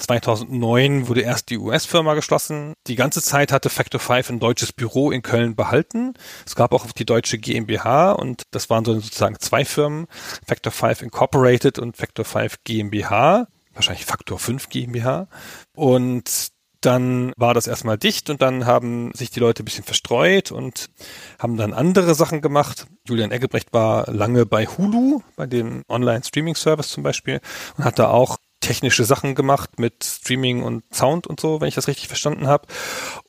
2009 0.04 1.08
wurde 1.08 1.22
erst 1.22 1.50
die 1.50 1.58
US-Firma 1.58 2.14
geschlossen. 2.14 2.74
Die 2.86 2.96
ganze 2.96 3.22
Zeit 3.22 3.52
hatte 3.52 3.70
Factor 3.70 4.00
5 4.00 4.30
ein 4.30 4.40
deutsches 4.40 4.72
Büro 4.72 5.10
in 5.10 5.22
Köln 5.22 5.56
behalten. 5.56 6.14
Es 6.46 6.54
gab 6.54 6.72
auch 6.72 6.86
die 6.92 7.06
deutsche 7.06 7.38
GmbH 7.38 8.12
und 8.12 8.42
das 8.50 8.68
waren 8.70 8.84
sozusagen 8.84 9.38
zwei 9.38 9.64
Firmen, 9.64 10.06
Factor 10.46 10.72
5 10.72 11.02
Incorporated 11.02 11.78
und 11.78 11.96
Factor 11.96 12.24
5 12.24 12.64
GmbH, 12.64 13.48
wahrscheinlich 13.72 14.04
Factor 14.04 14.38
5 14.38 14.68
GmbH. 14.68 15.28
Und 15.74 16.52
dann 16.84 17.32
war 17.36 17.54
das 17.54 17.66
erstmal 17.66 17.96
dicht 17.96 18.28
und 18.28 18.42
dann 18.42 18.66
haben 18.66 19.10
sich 19.14 19.30
die 19.30 19.40
Leute 19.40 19.62
ein 19.62 19.64
bisschen 19.64 19.84
verstreut 19.84 20.52
und 20.52 20.90
haben 21.38 21.56
dann 21.56 21.72
andere 21.72 22.14
Sachen 22.14 22.42
gemacht. 22.42 22.86
Julian 23.08 23.30
Eggebrecht 23.30 23.72
war 23.72 24.10
lange 24.12 24.44
bei 24.44 24.66
Hulu, 24.66 25.22
bei 25.36 25.46
dem 25.46 25.82
Online-Streaming-Service 25.88 26.90
zum 26.90 27.02
Beispiel 27.02 27.40
und 27.78 27.84
hat 27.84 27.98
da 27.98 28.08
auch 28.08 28.36
technische 28.64 29.04
Sachen 29.04 29.34
gemacht 29.34 29.78
mit 29.78 30.02
Streaming 30.02 30.62
und 30.62 30.82
Sound 30.92 31.26
und 31.26 31.38
so, 31.38 31.60
wenn 31.60 31.68
ich 31.68 31.74
das 31.74 31.86
richtig 31.86 32.08
verstanden 32.08 32.46
habe. 32.46 32.66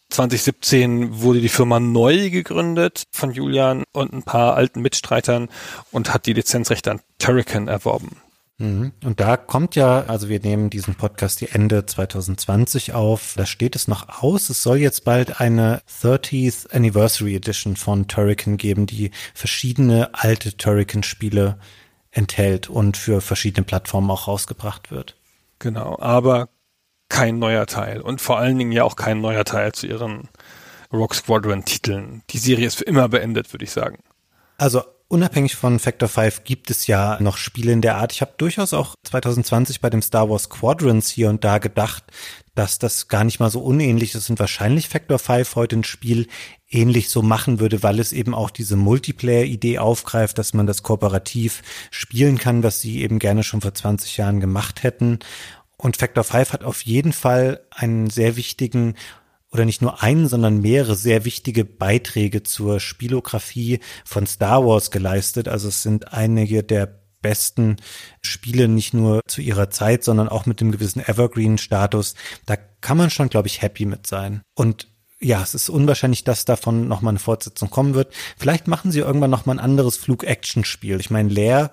2017 0.10 1.22
wurde 1.22 1.42
die 1.42 1.50
Firma 1.50 1.80
neu 1.80 2.30
gegründet 2.30 3.04
von 3.12 3.32
Julian 3.32 3.84
und 3.92 4.14
ein 4.14 4.24
paar 4.24 4.56
alten 4.56 4.82
Mitstreitern 4.82 5.50
und 5.92 6.14
hat 6.14 6.26
die 6.26 6.34
Lizenzrechte 6.34 6.92
an 6.92 7.02
Turrican 7.20 7.68
erworben. 7.68 8.18
Mhm. 8.60 8.94
Und 9.04 9.20
da 9.20 9.36
kommt 9.36 9.76
ja, 9.76 10.06
also 10.06 10.30
wir 10.30 10.40
nehmen 10.40 10.70
diesen 10.70 10.96
Podcast 10.96 11.42
die 11.42 11.50
Ende 11.50 11.86
2020 11.86 12.94
auf, 12.94 13.34
da 13.36 13.46
steht 13.46 13.76
es 13.76 13.90
noch 13.90 14.22
aus. 14.22 14.50
Es 14.50 14.64
soll 14.64 14.78
jetzt 14.78 15.04
bald 15.04 15.42
eine 15.42 15.82
30th 16.02 16.74
Anniversary 16.74 17.36
Edition 17.36 17.76
von 17.76 18.08
Turrican 18.08 18.56
geben, 18.56 18.86
die 18.86 19.12
verschiedene 19.34 20.12
alte 20.14 20.56
Turrican-Spiele 20.56 21.60
enthält 22.12 22.70
und 22.70 22.96
für 22.96 23.20
verschiedene 23.20 23.66
Plattformen 23.66 24.10
auch 24.10 24.30
rausgebracht 24.30 24.92
wird. 24.92 25.18
Genau, 25.60 25.98
aber 26.00 26.50
kein 27.10 27.40
neuer 27.40 27.66
Teil 27.66 28.02
und 28.02 28.22
vor 28.22 28.38
allen 28.38 28.58
Dingen 28.58 28.72
ja 28.72 28.84
auch 28.84 28.96
kein 28.96 29.22
neuer 29.22 29.46
Teil 29.46 29.72
zu 29.72 29.88
ihren 29.88 30.30
Rock 30.92 31.16
Squadron 31.16 31.66
Titeln. 31.66 32.24
Die 32.30 32.38
Serie 32.38 32.68
ist 32.68 32.76
für 32.76 32.84
immer 32.84 33.08
beendet, 33.10 33.54
würde 33.54 33.66
ich 33.66 33.72
sagen. 33.72 34.00
Also 34.58 34.84
Unabhängig 35.08 35.56
von 35.56 35.78
Factor 35.78 36.10
5 36.10 36.46
gibt 36.46 36.72
es 36.72 36.88
ja 36.88 37.20
noch 37.22 37.38
Spiele 37.38 37.72
in 37.72 37.82
der 37.82 37.98
Art. 37.98 38.12
Ich 38.12 38.22
habe 38.22 38.34
durchaus 38.38 38.74
auch 38.74 38.96
2020 39.04 39.80
bei 39.80 39.92
dem 39.92 40.02
Star 40.02 40.32
Wars 40.32 40.50
Quadrants 40.50 41.10
hier 41.10 41.30
und 41.30 41.44
da 41.44 41.60
gedacht, 41.60 42.04
dass 42.56 42.80
das 42.80 43.08
gar 43.08 43.24
nicht 43.24 43.40
mal 43.40 43.52
so 43.52 43.60
unähnlich 43.60 44.16
ist 44.16 44.32
und 44.32 44.40
wahrscheinlich 44.40 44.90
Factor 44.90 45.20
5 45.20 45.56
heute 45.56 45.76
ein 45.76 45.84
Spiel 45.84 46.28
ähnlich 46.72 47.10
so 47.10 47.22
machen 47.22 47.60
würde, 47.60 47.84
weil 47.84 48.00
es 48.00 48.14
eben 48.14 48.34
auch 48.34 48.50
diese 48.50 48.78
Multiplayer-Idee 48.78 49.78
aufgreift, 49.78 50.40
dass 50.40 50.56
man 50.56 50.66
das 50.66 50.82
kooperativ 50.82 51.62
spielen 51.92 52.40
kann, 52.40 52.64
was 52.64 52.82
sie 52.82 53.04
eben 53.04 53.20
gerne 53.20 53.44
schon 53.44 53.62
vor 53.62 53.76
20 53.76 54.18
Jahren 54.18 54.40
gemacht 54.40 54.82
hätten. 54.82 55.20
Und 55.78 55.98
Factor 55.98 56.24
5 56.24 56.52
hat 56.52 56.64
auf 56.64 56.82
jeden 56.82 57.14
Fall 57.14 57.62
einen 57.70 58.10
sehr 58.10 58.38
wichtigen 58.38 58.96
oder 59.56 59.64
nicht 59.64 59.82
nur 59.82 60.04
einen, 60.04 60.28
sondern 60.28 60.60
mehrere 60.60 60.98
sehr 60.98 61.24
wichtige 61.24 61.64
Beiträge 61.64 62.44
zur 62.44 62.82
Spielografie 62.82 63.80
von 64.04 64.28
Star 64.28 64.66
Wars 64.66 64.92
geleistet. 64.92 65.48
Also 65.48 65.70
es 65.70 65.82
sind 65.82 66.12
einige 66.12 66.62
der 66.62 67.00
besten 67.22 67.78
Spiele 68.22 68.68
nicht 68.68 68.94
nur 68.94 69.22
zu 69.28 69.40
ihrer 69.42 69.70
Zeit, 69.70 70.04
sondern 70.04 70.28
auch 70.28 70.46
mit 70.46 70.60
dem 70.60 70.74
gewissen 70.74 71.00
Evergreen-Status. 71.00 72.16
Da 72.46 72.58
kann 72.58 72.98
man 72.98 73.10
schon, 73.10 73.30
glaube 73.30 73.48
ich, 73.48 73.62
happy 73.62 73.86
mit 73.86 74.06
sein. 74.08 74.42
Und 74.56 74.90
ja, 75.22 75.42
es 75.42 75.56
ist 75.56 75.70
unwahrscheinlich, 75.70 76.26
dass 76.26 76.44
davon 76.44 76.90
nochmal 76.90 77.14
eine 77.14 77.20
Fortsetzung 77.20 77.70
kommen 77.70 77.94
wird. 77.94 78.14
Vielleicht 78.38 78.68
machen 78.68 78.92
sie 78.92 79.00
irgendwann 79.00 79.32
nochmal 79.32 79.56
ein 79.56 79.64
anderes 79.64 79.96
Flug-Action-Spiel. 79.96 81.00
Ich 81.00 81.12
meine, 81.12 81.30
Leer 81.30 81.72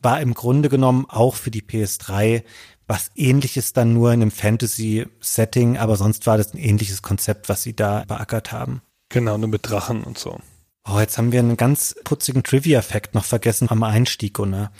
war 0.00 0.22
im 0.22 0.32
Grunde 0.32 0.70
genommen 0.70 1.04
auch 1.06 1.34
für 1.34 1.50
die 1.50 1.60
PS3 1.60 2.44
was 2.90 3.12
ähnliches 3.14 3.72
dann 3.72 3.94
nur 3.94 4.12
in 4.12 4.20
einem 4.20 4.32
Fantasy-Setting, 4.32 5.78
aber 5.78 5.94
sonst 5.94 6.26
war 6.26 6.36
das 6.36 6.52
ein 6.52 6.58
ähnliches 6.58 7.02
Konzept, 7.02 7.48
was 7.48 7.62
sie 7.62 7.76
da 7.76 8.04
beackert 8.04 8.50
haben. 8.50 8.82
Genau, 9.10 9.38
nur 9.38 9.48
mit 9.48 9.70
Drachen 9.70 10.02
und 10.02 10.18
so. 10.18 10.40
Oh, 10.84 10.98
jetzt 10.98 11.16
haben 11.16 11.30
wir 11.30 11.38
einen 11.38 11.56
ganz 11.56 11.94
putzigen 12.02 12.42
Trivia-Fact 12.42 13.14
noch 13.14 13.24
vergessen 13.24 13.70
am 13.70 13.84
Einstieg, 13.84 14.34
Gunnar. 14.34 14.72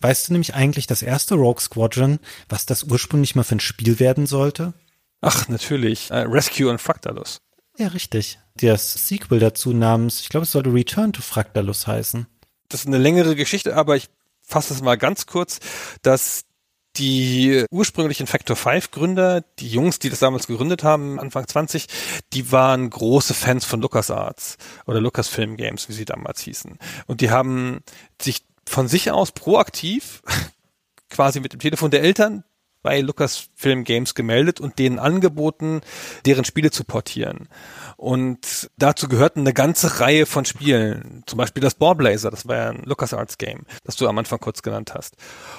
Weißt 0.00 0.28
du 0.28 0.32
nämlich 0.32 0.54
eigentlich 0.54 0.86
das 0.86 1.02
erste 1.02 1.34
Rogue 1.34 1.60
Squadron, 1.60 2.18
was 2.48 2.64
das 2.64 2.84
ursprünglich 2.84 3.34
mal 3.34 3.42
für 3.42 3.56
ein 3.56 3.60
Spiel 3.60 4.00
werden 4.00 4.24
sollte? 4.24 4.72
Ach, 5.20 5.46
natürlich. 5.48 6.10
Uh, 6.10 6.24
Rescue 6.26 6.70
und 6.70 6.80
Fractalus. 6.80 7.42
Ja, 7.76 7.88
richtig. 7.88 8.38
Das 8.54 9.06
Sequel 9.06 9.38
dazu 9.38 9.74
namens, 9.74 10.20
ich 10.20 10.30
glaube, 10.30 10.44
es 10.44 10.52
sollte 10.52 10.72
Return 10.72 11.12
to 11.12 11.20
Fractalus 11.20 11.86
heißen. 11.86 12.26
Das 12.70 12.80
ist 12.80 12.86
eine 12.86 12.96
längere 12.96 13.36
Geschichte, 13.36 13.76
aber 13.76 13.96
ich 13.96 14.08
fasse 14.40 14.72
es 14.72 14.80
mal 14.80 14.96
ganz 14.96 15.26
kurz, 15.26 15.60
dass 16.00 16.46
die 17.00 17.64
ursprünglichen 17.70 18.26
Factor 18.26 18.56
5 18.56 18.90
Gründer, 18.90 19.42
die 19.58 19.68
Jungs, 19.68 19.98
die 19.98 20.10
das 20.10 20.18
damals 20.18 20.46
gegründet 20.46 20.84
haben, 20.84 21.18
Anfang 21.18 21.48
20, 21.48 21.86
die 22.32 22.52
waren 22.52 22.90
große 22.90 23.34
Fans 23.34 23.64
von 23.64 23.80
LucasArts 23.80 24.58
oder 24.86 25.00
Lucasfilm 25.00 25.56
Games, 25.56 25.88
wie 25.88 25.94
sie 25.94 26.04
damals 26.04 26.42
hießen. 26.42 26.78
Und 27.06 27.22
die 27.22 27.30
haben 27.30 27.80
sich 28.20 28.42
von 28.68 28.86
sich 28.86 29.10
aus 29.10 29.32
proaktiv 29.32 30.22
quasi 31.10 31.40
mit 31.40 31.52
dem 31.52 31.60
Telefon 31.60 31.90
der 31.90 32.02
Eltern 32.02 32.44
bei 32.82 33.00
Lucasfilm 33.00 33.84
Games 33.84 34.14
gemeldet 34.14 34.60
und 34.60 34.78
denen 34.78 34.98
angeboten, 34.98 35.80
deren 36.24 36.44
Spiele 36.44 36.70
zu 36.70 36.84
portieren. 36.84 37.48
Und 37.96 38.70
dazu 38.78 39.08
gehörten 39.08 39.40
eine 39.40 39.52
ganze 39.52 40.00
Reihe 40.00 40.26
von 40.26 40.44
Spielen. 40.44 41.22
Zum 41.26 41.36
Beispiel 41.36 41.62
das 41.62 41.74
Ballblazer, 41.74 42.30
das 42.30 42.48
war 42.48 42.56
ja 42.56 42.70
ein 42.70 42.82
LucasArts 42.84 43.38
Game, 43.38 43.66
das 43.84 43.96
du 43.96 44.08
am 44.08 44.18
Anfang 44.18 44.40
kurz 44.40 44.62
genannt 44.62 44.94
hast. 44.94 45.16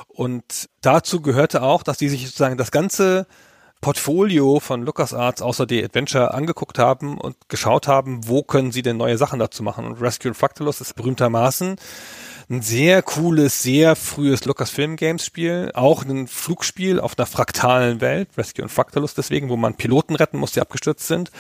Und 0.08 0.70
dazu 0.82 1.22
gehörte 1.22 1.62
auch, 1.62 1.84
dass 1.84 1.98
die 1.98 2.10
sich 2.10 2.26
sozusagen 2.26 2.58
das 2.58 2.72
ganze 2.72 3.28
Portfolio 3.82 4.60
von 4.60 4.84
LucasArts 4.84 5.42
außer 5.42 5.66
die 5.66 5.84
Adventure 5.84 6.36
angeguckt 6.36 6.78
haben 6.78 7.18
und 7.20 7.36
geschaut 7.50 7.88
haben, 7.88 8.28
wo 8.28 8.44
können 8.44 8.72
sie 8.72 8.84
denn 8.84 8.98
neue 8.98 9.18
Sachen 9.18 9.40
dazu 9.40 9.64
machen. 9.64 9.86
Und 9.86 10.00
Rescue 10.00 10.36
Fractalus 10.36 10.82
ist 10.82 10.96
berühmtermaßen 10.96 11.78
ein 12.52 12.62
sehr 12.62 13.02
cooles, 13.02 13.64
sehr 13.64 13.96
frühes 13.96 14.44
Lucasfilm 14.44 14.98
Games 14.98 15.26
Spiel, 15.26 15.72
auch 15.74 16.04
ein 16.04 16.28
Flugspiel 16.28 17.00
auf 17.00 17.18
einer 17.18 17.26
fraktalen 17.26 18.02
Welt, 18.02 18.28
Rescue 18.38 18.64
und 18.64 18.70
Fractalus 18.70 19.14
deswegen, 19.14 19.48
wo 19.48 19.56
man 19.56 19.76
Piloten 19.76 20.16
retten 20.16 20.38
muss, 20.38 20.52
die 20.52 20.60
abgestürzt 20.60 21.08
sind. 21.08 21.32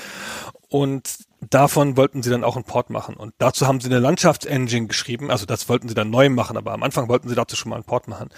Und 0.70 1.20
davon 1.42 1.98
wollten 1.98 2.24
sie 2.24 2.30
dann 2.30 2.46
auch 2.46 2.56
einen 2.56 2.64
Port 2.64 2.90
machen. 2.90 3.16
Und 3.16 3.34
dazu 3.40 3.68
haben 3.68 3.82
sie 3.82 3.90
eine 3.90 4.00
Landschaftsengine 4.00 4.88
geschrieben. 4.88 5.30
Also 5.30 5.46
das 5.46 5.68
wollten 5.68 5.90
sie 5.90 5.96
dann 5.96 6.10
neu 6.10 6.30
machen, 6.30 6.56
aber 6.56 6.72
am 6.72 6.82
Anfang 6.82 7.10
wollten 7.10 7.28
sie 7.28 7.36
dazu 7.36 7.58
schon 7.58 7.72
mal 7.72 7.76
einen 7.76 7.84
Port 7.84 8.08
machen. 8.08 8.30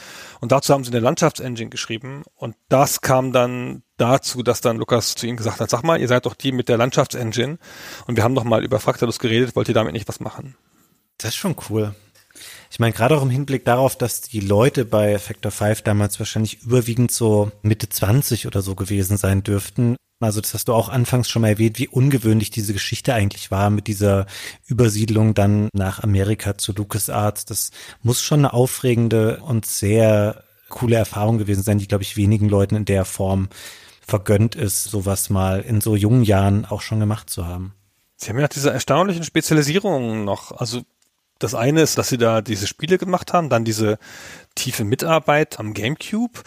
Und 0.41 0.51
dazu 0.51 0.73
haben 0.73 0.83
sie 0.83 0.89
eine 0.89 0.99
Landschaftsengine 0.99 1.69
geschrieben. 1.69 2.23
Und 2.33 2.55
das 2.69 3.01
kam 3.01 3.33
dann 3.33 3.83
dazu, 3.97 4.41
dass 4.41 4.61
dann 4.61 4.77
Lukas 4.77 5.13
zu 5.13 5.27
ihnen 5.27 5.37
gesagt 5.37 5.59
hat, 5.59 5.69
sag 5.69 5.83
mal, 5.83 6.01
ihr 6.01 6.07
seid 6.07 6.25
doch 6.25 6.33
die 6.33 6.51
mit 6.51 6.69
der 6.69 6.77
Landschaftsengine. 6.77 7.59
Und 8.07 8.15
wir 8.15 8.23
haben 8.23 8.33
doch 8.33 8.45
mal 8.45 8.63
über 8.63 8.79
Fractalus 8.79 9.19
geredet, 9.19 9.55
wollt 9.55 9.67
ihr 9.67 9.75
damit 9.75 9.93
nicht 9.93 10.07
was 10.07 10.19
machen? 10.19 10.55
Das 11.19 11.29
ist 11.29 11.35
schon 11.35 11.55
cool. 11.69 11.93
Ich 12.73 12.79
meine, 12.79 12.91
gerade 12.91 13.15
auch 13.15 13.21
im 13.21 13.29
Hinblick 13.29 13.65
darauf, 13.65 13.95
dass 13.95 14.21
die 14.21 14.39
Leute 14.39 14.83
bei 14.83 15.19
Factor 15.19 15.51
5 15.51 15.83
damals 15.83 16.17
wahrscheinlich 16.17 16.63
überwiegend 16.63 17.11
so 17.11 17.51
Mitte 17.61 17.87
20 17.87 18.47
oder 18.47 18.63
so 18.63 18.73
gewesen 18.73 19.15
sein 19.15 19.43
dürften. 19.43 19.95
Also 20.19 20.41
das 20.41 20.55
hast 20.55 20.69
du 20.69 20.73
auch 20.73 20.89
anfangs 20.89 21.29
schon 21.29 21.43
mal 21.43 21.49
erwähnt, 21.49 21.77
wie 21.77 21.87
ungewöhnlich 21.87 22.49
diese 22.49 22.73
Geschichte 22.73 23.13
eigentlich 23.13 23.51
war 23.51 23.69
mit 23.69 23.85
dieser 23.85 24.25
Übersiedlung 24.65 25.35
dann 25.35 25.69
nach 25.71 26.01
Amerika 26.01 26.57
zu 26.57 26.73
LucasArts. 26.73 27.45
Das 27.45 27.69
muss 28.01 28.23
schon 28.23 28.39
eine 28.39 28.53
aufregende 28.53 29.37
und 29.43 29.67
sehr 29.67 30.43
coole 30.69 30.95
Erfahrung 30.95 31.37
gewesen 31.37 31.61
sein, 31.61 31.77
die, 31.77 31.87
glaube 31.87 32.03
ich, 32.03 32.17
wenigen 32.17 32.49
Leuten 32.49 32.75
in 32.75 32.85
der 32.85 33.05
Form 33.05 33.49
vergönnt 34.01 34.55
ist, 34.55 34.85
sowas 34.85 35.29
mal 35.29 35.61
in 35.61 35.79
so 35.79 35.95
jungen 35.95 36.23
Jahren 36.23 36.65
auch 36.65 36.81
schon 36.81 36.99
gemacht 36.99 37.29
zu 37.29 37.45
haben. 37.45 37.75
Sie 38.17 38.29
haben 38.29 38.39
ja 38.39 38.47
diese 38.47 38.71
erstaunlichen 38.71 39.23
Spezialisierungen 39.23 40.25
noch. 40.25 40.51
Also 40.53 40.81
das 41.43 41.55
eine 41.55 41.81
ist, 41.81 41.97
dass 41.97 42.09
sie 42.09 42.17
da 42.17 42.41
diese 42.41 42.67
Spiele 42.67 42.97
gemacht 42.97 43.33
haben, 43.33 43.49
dann 43.49 43.65
diese 43.65 43.99
tiefe 44.55 44.83
Mitarbeit 44.83 45.59
am 45.59 45.73
GameCube, 45.73 46.41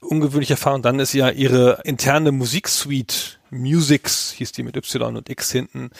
ungewöhnliche 0.00 0.54
Erfahrung. 0.54 0.82
Dann 0.82 0.98
ist 0.98 1.12
ja 1.12 1.30
ihre 1.30 1.80
interne 1.84 2.32
Musiksuite, 2.32 3.14
Musics 3.50 4.32
hieß 4.32 4.52
die 4.52 4.62
mit 4.62 4.76
Y 4.76 5.16
und 5.16 5.28
X 5.28 5.50
hinten, 5.50 5.90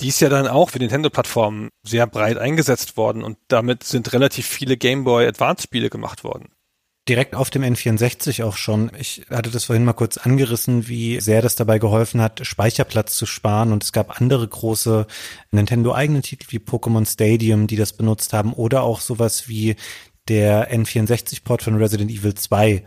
die 0.00 0.08
ist 0.08 0.20
ja 0.20 0.28
dann 0.28 0.48
auch 0.48 0.70
für 0.70 0.78
Nintendo-Plattformen 0.78 1.70
sehr 1.84 2.06
breit 2.06 2.38
eingesetzt 2.38 2.96
worden 2.96 3.22
und 3.22 3.38
damit 3.48 3.84
sind 3.84 4.12
relativ 4.12 4.46
viele 4.46 4.76
Game 4.76 5.04
Boy 5.04 5.26
Advance 5.26 5.62
Spiele 5.62 5.88
gemacht 5.88 6.24
worden 6.24 6.48
direkt 7.08 7.34
auf 7.34 7.50
dem 7.50 7.62
N64 7.62 8.44
auch 8.44 8.56
schon. 8.56 8.90
Ich 8.98 9.22
hatte 9.30 9.50
das 9.50 9.64
vorhin 9.64 9.84
mal 9.84 9.92
kurz 9.92 10.16
angerissen, 10.16 10.88
wie 10.88 11.20
sehr 11.20 11.42
das 11.42 11.56
dabei 11.56 11.78
geholfen 11.78 12.20
hat, 12.20 12.46
Speicherplatz 12.46 13.16
zu 13.16 13.26
sparen. 13.26 13.72
Und 13.72 13.84
es 13.84 13.92
gab 13.92 14.20
andere 14.20 14.46
große 14.46 15.06
Nintendo-eigene 15.52 16.22
Titel 16.22 16.46
wie 16.50 16.58
Pokémon 16.58 17.06
Stadium, 17.10 17.66
die 17.66 17.76
das 17.76 17.92
benutzt 17.92 18.32
haben. 18.32 18.52
Oder 18.52 18.82
auch 18.82 19.00
sowas 19.00 19.48
wie 19.48 19.76
der 20.28 20.72
N64-Port 20.72 21.62
von 21.62 21.76
Resident 21.76 22.10
Evil 22.10 22.34
2. 22.34 22.82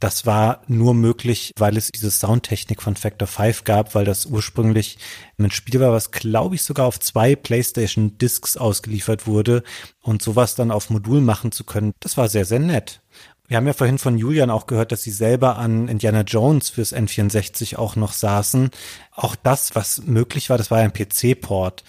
Das 0.00 0.26
war 0.26 0.62
nur 0.66 0.92
möglich, 0.92 1.52
weil 1.56 1.78
es 1.78 1.90
diese 1.90 2.10
Soundtechnik 2.10 2.82
von 2.82 2.96
Factor 2.96 3.26
5 3.26 3.64
gab, 3.64 3.94
weil 3.94 4.04
das 4.04 4.26
ursprünglich 4.26 4.98
ein 5.38 5.50
Spiel 5.50 5.80
war, 5.80 5.92
was 5.92 6.10
glaube 6.10 6.56
ich 6.56 6.62
sogar 6.62 6.84
auf 6.84 7.00
zwei 7.00 7.36
PlayStation 7.36 8.18
Discs 8.18 8.58
ausgeliefert 8.58 9.26
wurde 9.26 9.62
und 10.02 10.20
sowas 10.20 10.56
dann 10.56 10.70
auf 10.70 10.90
Modul 10.90 11.22
machen 11.22 11.52
zu 11.52 11.64
können. 11.64 11.92
Das 12.00 12.18
war 12.18 12.28
sehr, 12.28 12.44
sehr 12.44 12.58
nett. 12.58 13.00
Wir 13.46 13.58
haben 13.58 13.66
ja 13.66 13.74
vorhin 13.74 13.98
von 13.98 14.16
Julian 14.16 14.50
auch 14.50 14.66
gehört, 14.66 14.90
dass 14.90 15.02
sie 15.02 15.10
selber 15.10 15.58
an 15.58 15.88
Indiana 15.88 16.22
Jones 16.22 16.70
fürs 16.70 16.94
N64 16.94 17.76
auch 17.76 17.94
noch 17.94 18.12
saßen. 18.12 18.70
Auch 19.12 19.36
das, 19.36 19.74
was 19.74 20.02
möglich 20.02 20.48
war, 20.48 20.56
das 20.56 20.70
war 20.70 20.78
ein 20.78 20.94
PC-Port, 20.94 21.84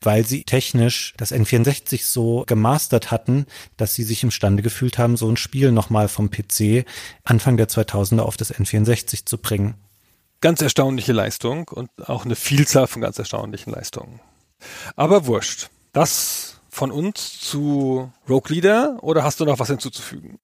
weil 0.00 0.24
sie 0.24 0.44
technisch 0.44 1.12
das 1.16 1.32
N64 1.32 2.04
so 2.04 2.44
gemastert 2.46 3.10
hatten, 3.10 3.46
dass 3.76 3.94
sie 3.94 4.04
sich 4.04 4.22
imstande 4.22 4.62
gefühlt 4.62 4.98
haben, 4.98 5.16
so 5.16 5.28
ein 5.28 5.36
Spiel 5.36 5.72
nochmal 5.72 6.06
vom 6.06 6.30
PC 6.30 6.86
Anfang 7.24 7.56
der 7.56 7.68
2000er 7.68 8.20
auf 8.20 8.36
das 8.36 8.54
N64 8.54 9.26
zu 9.26 9.36
bringen. 9.38 9.74
ganz 10.40 10.62
erstaunliche 10.62 11.12
Leistung 11.12 11.68
und 11.68 11.90
auch 12.08 12.24
eine 12.24 12.36
Vielzahl 12.36 12.86
von 12.86 13.02
ganz 13.02 13.18
erstaunlichen 13.18 13.72
Leistungen. 13.72 14.20
Aber 14.96 15.26
wurscht. 15.26 15.70
Das 15.92 16.60
von 16.70 16.92
uns 16.92 17.40
zu 17.40 18.12
Rogue 18.28 18.54
Leader 18.54 18.98
oder 19.02 19.24
hast 19.24 19.40
du 19.40 19.44
noch 19.44 19.58
was 19.58 19.68
hinzuzufügen? 19.68 20.38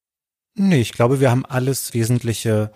Nee, 0.59 0.81
ich 0.81 0.93
glaube, 0.93 1.21
wir 1.21 1.31
haben 1.31 1.45
alles 1.45 1.93
Wesentliche 1.93 2.73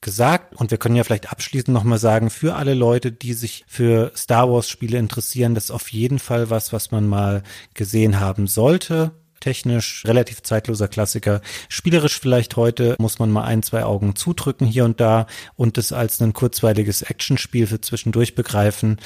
gesagt 0.00 0.54
und 0.54 0.70
wir 0.70 0.78
können 0.78 0.96
ja 0.96 1.04
vielleicht 1.04 1.30
abschließend 1.30 1.68
nochmal 1.74 1.98
sagen, 1.98 2.30
für 2.30 2.54
alle 2.54 2.72
Leute, 2.72 3.12
die 3.12 3.34
sich 3.34 3.64
für 3.68 4.12
Star 4.16 4.50
Wars 4.50 4.68
Spiele 4.68 4.96
interessieren, 4.96 5.54
das 5.54 5.64
ist 5.64 5.70
auf 5.70 5.92
jeden 5.92 6.18
Fall 6.18 6.48
was, 6.48 6.72
was 6.72 6.90
man 6.90 7.06
mal 7.06 7.42
gesehen 7.74 8.18
haben 8.18 8.46
sollte. 8.46 9.10
Technisch 9.40 10.04
relativ 10.06 10.42
zeitloser 10.42 10.88
Klassiker. 10.88 11.42
Spielerisch 11.68 12.18
vielleicht 12.18 12.56
heute 12.56 12.96
muss 12.98 13.18
man 13.18 13.30
mal 13.30 13.44
ein, 13.44 13.62
zwei 13.62 13.84
Augen 13.84 14.16
zudrücken 14.16 14.66
hier 14.66 14.86
und 14.86 14.98
da 14.98 15.26
und 15.54 15.76
es 15.76 15.92
als 15.92 16.20
ein 16.22 16.32
kurzweiliges 16.32 17.02
Actionspiel 17.02 17.66
für 17.66 17.80
zwischendurch 17.80 18.34
begreifen. 18.34 18.98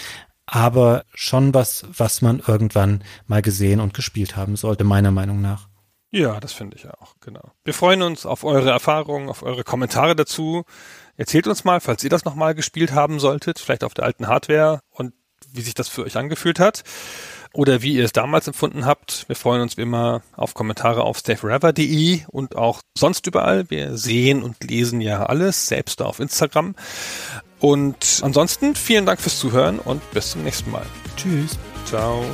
Aber 0.47 1.05
schon 1.13 1.55
was, 1.55 1.85
was 1.97 2.23
man 2.23 2.41
irgendwann 2.47 3.03
mal 3.27 3.43
gesehen 3.43 3.81
und 3.81 3.95
gespielt 3.95 4.37
haben 4.37 4.57
sollte, 4.57 4.85
meiner 4.85 5.11
Meinung 5.11 5.41
nach. 5.41 5.72
Ja, 6.13 6.39
das 6.41 6.53
finde 6.53 6.77
ich 6.77 6.87
auch, 6.87 7.15
genau. 7.21 7.53
Wir 7.65 7.73
freuen 7.73 8.03
uns 8.03 8.27
auf 8.27 8.45
eure 8.45 8.71
Erfahrungen, 8.71 9.31
auf 9.31 9.43
eure 9.43 9.65
Kommentare 9.65 10.15
dazu. 10.15 10.65
Erzählt 11.17 11.47
uns 11.47 11.65
mal, 11.65 11.81
falls 11.81 12.05
ihr 12.05 12.11
das 12.11 12.27
nochmal 12.27 12.55
gespielt 12.55 12.93
haben 12.93 13.19
solltet, 13.19 13.59
vielleicht 13.59 13.83
auf 13.83 13.95
der 13.95 14.05
alten 14.05 14.29
Hardware 14.29 14.81
und 14.91 15.15
wie 15.51 15.63
sich 15.63 15.75
das 15.75 15.89
für 15.89 16.05
euch 16.05 16.17
angefühlt 16.19 16.61
hat 16.61 16.85
oder 17.55 17.81
wie 17.81 17.95
ihr 17.95 18.05
es 18.05 18.13
damals 18.13 18.47
empfunden 18.47 18.85
habt. 18.85 19.25
Wir 19.29 19.37
freuen 19.37 19.63
uns 19.63 19.79
wie 19.79 19.83
immer 19.83 20.23
auf 20.37 20.53
Kommentare 20.53 21.03
auf 21.03 21.19
stayforever.de 21.19 22.23
und 22.29 22.57
auch 22.57 22.81
sonst 22.97 23.27
überall. 23.27 23.71
Wir 23.71 23.97
sehen 23.97 24.43
und 24.43 24.63
lesen 24.63 25.01
ja 25.01 25.25
alles, 25.25 25.67
selbst 25.67 26.03
auf 26.03 26.21
Instagram. 26.21 26.75
Und 27.59 28.21
ansonsten 28.23 28.75
vielen 28.75 29.07
Dank 29.07 29.21
fürs 29.21 29.39
Zuhören 29.39 29.79
und 29.79 30.03
bis 30.13 30.33
zum 30.33 30.43
nächsten 30.45 30.71
Mal. 30.71 30.85
Tschüss. 31.17 31.59
Ciao. 31.87 32.25